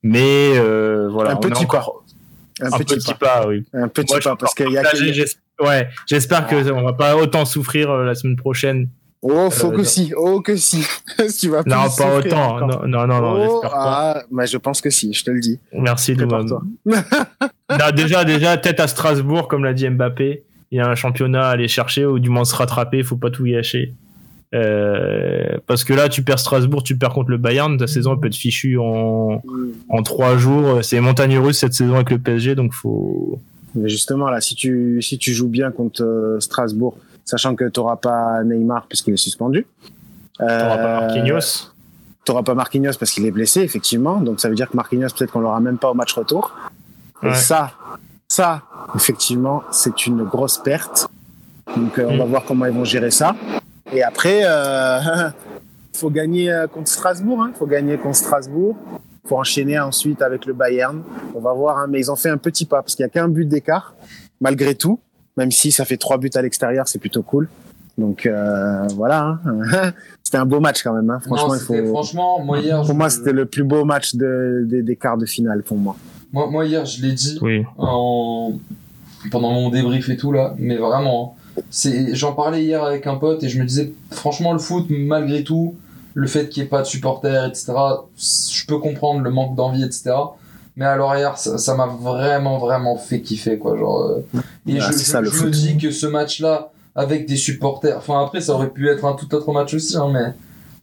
Mais 0.04 0.54
euh, 0.58 1.08
voilà, 1.10 1.32
Un 1.32 1.36
petit 1.38 1.64
encore 1.64 2.04
Un, 2.60 2.68
un 2.74 2.78
petit, 2.80 2.96
petit 2.96 3.14
pas. 3.14 3.42
pas, 3.42 3.48
oui. 3.48 3.64
Un 3.74 3.88
petit 3.88 4.12
Moi, 4.14 4.20
pas, 4.22 4.36
parce 4.36 4.54
qu'il 4.56 4.70
y 4.72 4.78
a 4.78 4.84
que- 4.84 5.64
Ouais, 5.64 5.88
j'espère 6.08 6.48
que 6.48 6.72
on 6.72 6.82
va 6.84 6.94
pas 6.94 7.16
autant 7.16 7.46
souffrir 7.46 7.92
euh, 7.92 8.04
la 8.04 8.16
semaine 8.16 8.36
prochaine. 8.36 8.90
Oh, 9.22 9.52
faut 9.52 9.68
Euh, 9.68 9.72
que 9.72 9.78
non. 9.78 9.84
si. 9.84 10.12
Oh, 10.18 10.42
que 10.42 10.56
si. 10.56 10.84
tu 11.40 11.50
vas 11.50 11.62
Non, 11.68 11.88
pas 11.96 12.18
autant. 12.18 12.60
Non, 12.60 12.88
non, 12.88 13.06
non, 13.06 13.22
non, 13.22 13.34
Oh, 13.36 13.40
j'espère 13.62 13.70
pas. 13.70 14.14
ah, 14.18 14.24
mais 14.32 14.48
je 14.48 14.58
pense 14.58 14.82
que 14.82 14.90
si, 14.90 15.14
je 15.14 15.24
te 15.24 15.30
le 15.30 15.40
dis. 15.40 15.60
Merci 15.72 16.16
de. 16.16 16.26
Non, 17.80 17.92
déjà, 17.96 18.24
déjà, 18.26 18.58
tête 18.58 18.80
à 18.80 18.88
Strasbourg, 18.88 19.48
comme 19.48 19.64
l'a 19.64 19.74
dit 19.74 19.90
Mbappé. 19.90 20.44
Il 20.72 20.78
y 20.78 20.80
a 20.80 20.88
un 20.88 20.96
championnat 20.96 21.48
à 21.48 21.52
aller 21.52 21.68
chercher, 21.68 22.06
ou 22.06 22.20
du 22.20 22.30
moins 22.30 22.46
se 22.46 22.56
rattraper, 22.56 23.04
faut 23.04 23.18
pas 23.18 23.30
tout 23.30 23.44
gâcher. 23.44 23.94
Euh, 24.54 25.58
parce 25.68 25.84
que 25.84 25.94
là, 25.94 26.10
tu 26.10 26.24
perds 26.24 26.40
Strasbourg, 26.40 26.84
tu 26.84 26.98
perds 26.98 27.12
contre 27.12 27.30
le 27.30 27.38
Bayern, 27.38 27.78
ta 27.78 27.88
saison 27.88 28.14
elle 28.14 28.20
peut 28.20 28.28
être 28.28 28.36
fichue 28.36 28.78
en, 28.78 29.42
en 29.90 30.04
trois 30.04 30.38
jours. 30.38 30.84
C'est 30.84 31.00
montagne 31.00 31.38
russe 31.38 31.58
cette 31.60 31.74
saison 31.74 31.96
avec 31.96 32.10
le 32.10 32.20
PSG, 32.20 32.56
donc 32.56 32.74
faut. 32.74 33.40
Mais 33.76 33.88
justement, 33.88 34.30
là, 34.30 34.42
si 34.42 34.56
tu, 34.56 35.02
si 35.02 35.18
tu 35.18 35.34
joues 35.34 35.48
bien 35.48 35.72
contre 35.72 36.04
euh, 36.04 36.40
Strasbourg, 36.42 36.98
sachant 37.24 37.56
que 37.56 37.66
tu 37.70 37.80
n'auras 37.80 37.96
pas 37.96 38.44
Neymar 38.44 38.88
puisqu'il 38.88 39.14
est 39.14 39.18
suspendu. 39.18 39.66
T'auras 40.38 40.58
pas 40.58 40.98
Euh, 40.98 41.00
Marquinhos. 41.08 41.72
T'auras 42.26 42.44
pas 42.44 42.54
Marquinhos 42.54 42.94
parce 43.00 43.12
qu'il 43.12 43.26
est 43.26 43.32
blessé, 43.32 43.62
effectivement. 43.62 44.20
Donc 44.20 44.42
ça 44.42 44.50
veut 44.50 44.56
dire 44.56 44.70
que 44.70 44.76
Marquinhos, 44.76 45.08
peut-être 45.18 45.32
qu'on 45.32 45.40
l'aura 45.40 45.60
même 45.62 45.78
pas 45.78 45.90
au 45.90 45.94
match 45.94 46.14
retour. 46.14 46.54
Et 47.24 47.34
ça, 47.34 47.72
ça, 48.28 48.62
effectivement, 48.96 49.64
c'est 49.72 50.06
une 50.08 50.24
grosse 50.24 50.58
perte. 50.58 51.08
Donc 51.78 51.98
euh, 52.00 52.06
on 52.10 52.16
Mm. 52.16 52.20
va 52.20 52.26
voir 52.26 52.44
comment 52.46 52.66
ils 52.66 52.74
vont 52.74 52.84
gérer 52.86 53.12
ça. 53.12 53.36
Et 53.94 54.04
après, 54.04 54.42
euh, 54.46 55.00
faut 55.94 56.10
gagner 56.10 56.52
euh, 56.52 56.68
contre 56.68 56.90
Strasbourg. 56.90 57.46
Il 57.50 57.58
faut 57.58 57.66
gagner 57.68 57.98
contre 57.98 58.18
Strasbourg. 58.18 58.76
faut 59.28 59.38
enchaîner 59.38 59.80
ensuite 59.80 60.22
avec 60.22 60.46
le 60.46 60.54
Bayern. 60.54 61.04
On 61.36 61.40
va 61.40 61.54
voir. 61.54 61.78
hein, 61.78 61.86
mais 61.90 62.00
ils 62.00 62.10
ont 62.12 62.16
fait 62.16 62.30
un 62.30 62.38
petit 62.38 62.66
pas 62.66 62.82
parce 62.82 62.96
qu'il 62.96 63.04
y 63.04 63.06
a 63.06 63.10
qu'un 63.10 63.28
but 63.28 63.46
d'écart, 63.46 63.94
malgré 64.42 64.76
tout. 64.76 65.00
Même 65.38 65.52
si 65.52 65.72
ça 65.72 65.86
fait 65.86 65.98
trois 65.98 66.18
buts 66.18 66.30
à 66.36 66.42
l'extérieur, 66.42 66.88
c'est 66.88 67.00
plutôt 67.00 67.22
cool. 67.24 67.48
Donc 67.98 68.26
euh, 68.26 68.88
voilà. 68.96 69.40
hein. 69.46 69.92
c'était 70.24 70.38
un 70.38 70.46
beau 70.46 70.60
match 70.60 70.82
quand 70.84 70.94
même. 70.94 71.10
hein. 71.10 71.20
Franchement, 71.26 71.48
Non, 71.50 71.56
il 71.56 71.60
faut. 71.62 71.86
franchement, 71.94 72.40
moi 72.44 72.60
hier, 72.60 72.78
Pour 72.78 72.86
je- 72.86 72.94
moi, 72.94 73.10
c'était 73.10 73.32
le 73.32 73.46
plus 73.46 73.64
beau 73.64 73.86
match 73.86 74.16
de, 74.16 74.64
des- 74.66 74.82
des 74.82 74.96
quarts 74.96 75.18
de 75.18 75.26
finale 75.26 75.62
pour 75.64 75.78
moi. 75.78 75.96
Moi, 76.34 76.48
moi, 76.50 76.66
hier, 76.66 76.86
je 76.86 77.02
l'ai 77.02 77.14
dit 77.14 77.38
Oui. 77.42 77.64
en... 77.78 78.54
pendant 79.32 79.52
mon 79.52 79.70
débrief 79.70 80.10
et 80.10 80.18
tout 80.18 80.32
là, 80.32 80.56
mais 80.58 80.78
vraiment, 80.78 81.36
hein. 81.58 81.62
c'est, 81.70 82.16
j'en 82.16 82.34
parlais 82.34 82.64
hier 82.64 82.84
avec 82.84 83.08
un 83.08 83.16
pote 83.16 83.44
et 83.44 83.50
je 83.50 83.60
me 83.60 83.66
disais, 83.66 83.94
franchement, 84.12 84.54
le 84.54 84.60
foot, 84.60 84.86
malgré 84.90 85.44
tout, 85.44 85.76
le 86.14 86.28
fait 86.28 86.50
qu'il 86.50 86.64
n'y 86.64 86.68
ait 86.68 86.70
pas 86.70 86.82
de 86.82 86.88
supporters, 86.88 87.46
etc., 87.46 87.74
je 88.18 88.66
peux 88.66 88.80
comprendre 88.80 89.22
le 89.22 89.30
manque 89.30 89.56
d'envie, 89.56 89.84
etc. 89.84 90.12
Mais 90.76 90.86
alors 90.86 91.16
hier, 91.16 91.38
ça 91.38 91.58
ça 91.58 91.76
m'a 91.76 91.86
vraiment, 91.88 92.58
vraiment 92.58 92.98
fait 92.98 93.22
kiffer, 93.22 93.58
quoi. 93.58 93.78
Genre, 93.78 94.02
euh, 94.04 94.42
et 94.68 94.80
Ah, 94.80 94.90
je, 94.92 94.98
ça, 94.98 95.22
le 95.22 95.30
je 95.30 95.46
me 95.46 95.50
dis 95.50 95.78
que 95.78 95.92
ce 95.92 96.08
match-là, 96.08 96.72
avec 96.96 97.28
des 97.28 97.36
supporters, 97.38 97.98
enfin 97.98 98.24
après, 98.24 98.42
ça 98.42 98.54
aurait 98.54 98.70
pu 98.70 98.90
être 98.90 99.06
un 99.06 99.14
tout 99.14 99.34
autre 99.36 99.52
match 99.52 99.74
aussi, 99.74 99.98
hein, 99.98 100.10
mais 100.12 100.34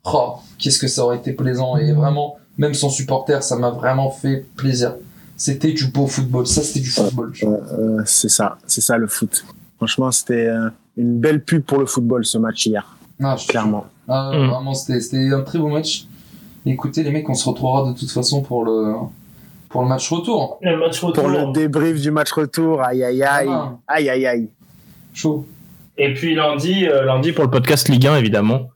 oh, 0.05 0.35
qu'est-ce 0.59 0.79
que 0.79 0.89
ça 0.89 1.05
aurait 1.05 1.17
été 1.17 1.33
plaisant. 1.33 1.77
Et 1.77 1.93
vraiment, 1.93 2.37
même 2.59 2.75
sans 2.75 2.91
supporter, 2.91 3.43
ça 3.43 3.57
m'a 3.57 3.71
vraiment 3.71 4.11
fait 4.11 4.47
plaisir. 4.57 4.95
C'était 5.39 5.73
du 5.73 5.87
beau 5.87 6.07
football, 6.07 6.47
ça 6.47 6.63
c'était 6.63 6.81
du 6.81 6.91
football. 6.91 7.33
Euh, 7.45 8.03
c'est 8.05 8.29
ça, 8.29 8.59
c'est 8.67 8.81
ça 8.83 8.99
le 8.99 9.07
foot. 9.07 9.45
Franchement, 9.77 10.11
c'était 10.11 10.49
euh, 10.49 10.69
une 10.97 11.19
belle 11.21 11.43
pub 11.45 11.63
pour 11.63 11.79
le 11.79 11.87
football 11.87 12.27
ce 12.27 12.37
match 12.39 12.67
hier, 12.67 12.97
Ah, 13.23 13.37
je- 13.37 13.47
clairement. 13.47 13.87
Ah, 14.09 14.33
Mm. 14.35 14.49
Vraiment, 14.49 14.75
c'était 14.75 15.01
c'était 15.01 15.33
un 15.33 15.43
très 15.43 15.59
beau 15.59 15.69
match. 15.69 16.07
Écoutez, 16.67 17.03
les 17.05 17.11
mecs, 17.13 17.29
on 17.31 17.35
se 17.35 17.49
retrouvera 17.49 17.89
de 17.91 17.97
toute 17.97 18.11
façon 18.11 18.43
pour 18.43 18.65
le, 18.65 18.95
pour 19.69 19.83
le 19.83 19.89
match 19.89 20.11
retour. 20.11 20.59
Le 20.61 20.77
match 20.77 21.01
Pour 21.01 21.29
le 21.29 21.53
débrief 21.53 22.01
du 22.01 22.11
match 22.11 22.33
retour, 22.33 22.83
aïe 22.83 23.05
aïe 23.05 23.23
aïe, 23.23 23.49
Ah. 23.49 23.77
aïe 23.87 24.11
aïe 24.11 24.27
aïe. 24.27 24.49
Chaud. 25.15 25.47
Et 25.97 26.13
puis 26.15 26.35
lundi, 26.35 26.87
euh, 26.87 27.05
lundi 27.05 27.33
pour 27.33 27.45
le 27.45 27.51
podcast 27.51 27.89
Ligue 27.89 28.07
1, 28.09 28.17
évidemment. 28.17 28.71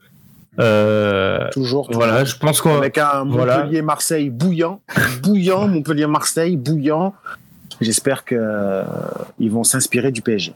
Euh, 0.58 1.48
Toujours. 1.52 1.88
voilà, 1.92 2.24
je 2.24 2.36
pense 2.36 2.60
qu'on. 2.60 2.76
Avec 2.76 2.98
un 2.98 3.24
Voilà. 3.26 3.58
Montpellier-Marseille 3.58 4.28
bouillant, 4.30 4.80
bouillant, 5.22 5.66
Montpellier-Marseille 5.68 6.56
bouillant. 6.56 7.14
J'espère 7.80 8.24
que 8.24 8.34
euh, 8.38 8.82
ils 9.38 9.50
vont 9.50 9.64
s'inspirer 9.64 10.12
du 10.12 10.20
PSG. 10.22 10.52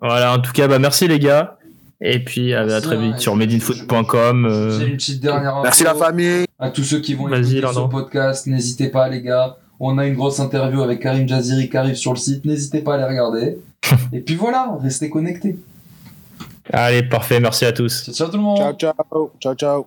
Voilà, 0.00 0.32
en 0.34 0.38
tout 0.40 0.52
cas, 0.52 0.66
bah 0.68 0.78
merci 0.78 1.06
les 1.08 1.18
gars. 1.18 1.56
Et 2.00 2.22
puis 2.22 2.52
à, 2.54 2.80
très 2.82 2.96
hein, 2.96 3.00
vite 3.00 3.20
sur 3.20 3.32
je- 3.34 3.38
medinfoot.com. 3.38 4.44
euh, 4.46 4.78
J'ai 4.78 4.86
une 4.88 4.96
petite 4.96 5.22
dernière 5.22 5.60
Merci 5.62 5.84
la 5.84 5.94
famille. 5.94 6.44
À 6.58 6.70
tous 6.70 6.82
ceux 6.84 7.00
qui 7.00 7.14
vont 7.14 7.28
écouter 7.28 7.62
ce 7.72 7.88
podcast, 7.88 8.46
n'hésitez 8.46 8.88
pas 8.88 9.08
les 9.08 9.22
gars. 9.22 9.56
On 9.80 9.96
a 9.98 10.06
une 10.06 10.14
grosse 10.14 10.40
interview 10.40 10.82
avec 10.82 11.00
Karim 11.00 11.28
Jaziri 11.28 11.68
qui 11.70 11.76
arrive 11.76 11.94
sur 11.94 12.12
le 12.12 12.18
site. 12.18 12.44
N'hésitez 12.44 12.80
pas 12.80 12.94
à 12.94 12.98
les 12.98 13.04
regarder. 13.04 13.58
Et 14.12 14.20
puis 14.20 14.34
voilà, 14.34 14.76
restez 14.82 15.08
connectés. 15.08 15.56
Allez, 16.72 17.02
parfait, 17.02 17.40
merci 17.40 17.64
à 17.64 17.72
tous. 17.72 18.04
Ciao, 18.04 18.14
ciao 18.14 18.28
tout 18.28 18.36
le 18.36 18.42
monde. 18.42 18.58
Ciao 18.58 18.72
ciao, 18.74 19.30
ciao 19.40 19.54
ciao. 19.54 19.86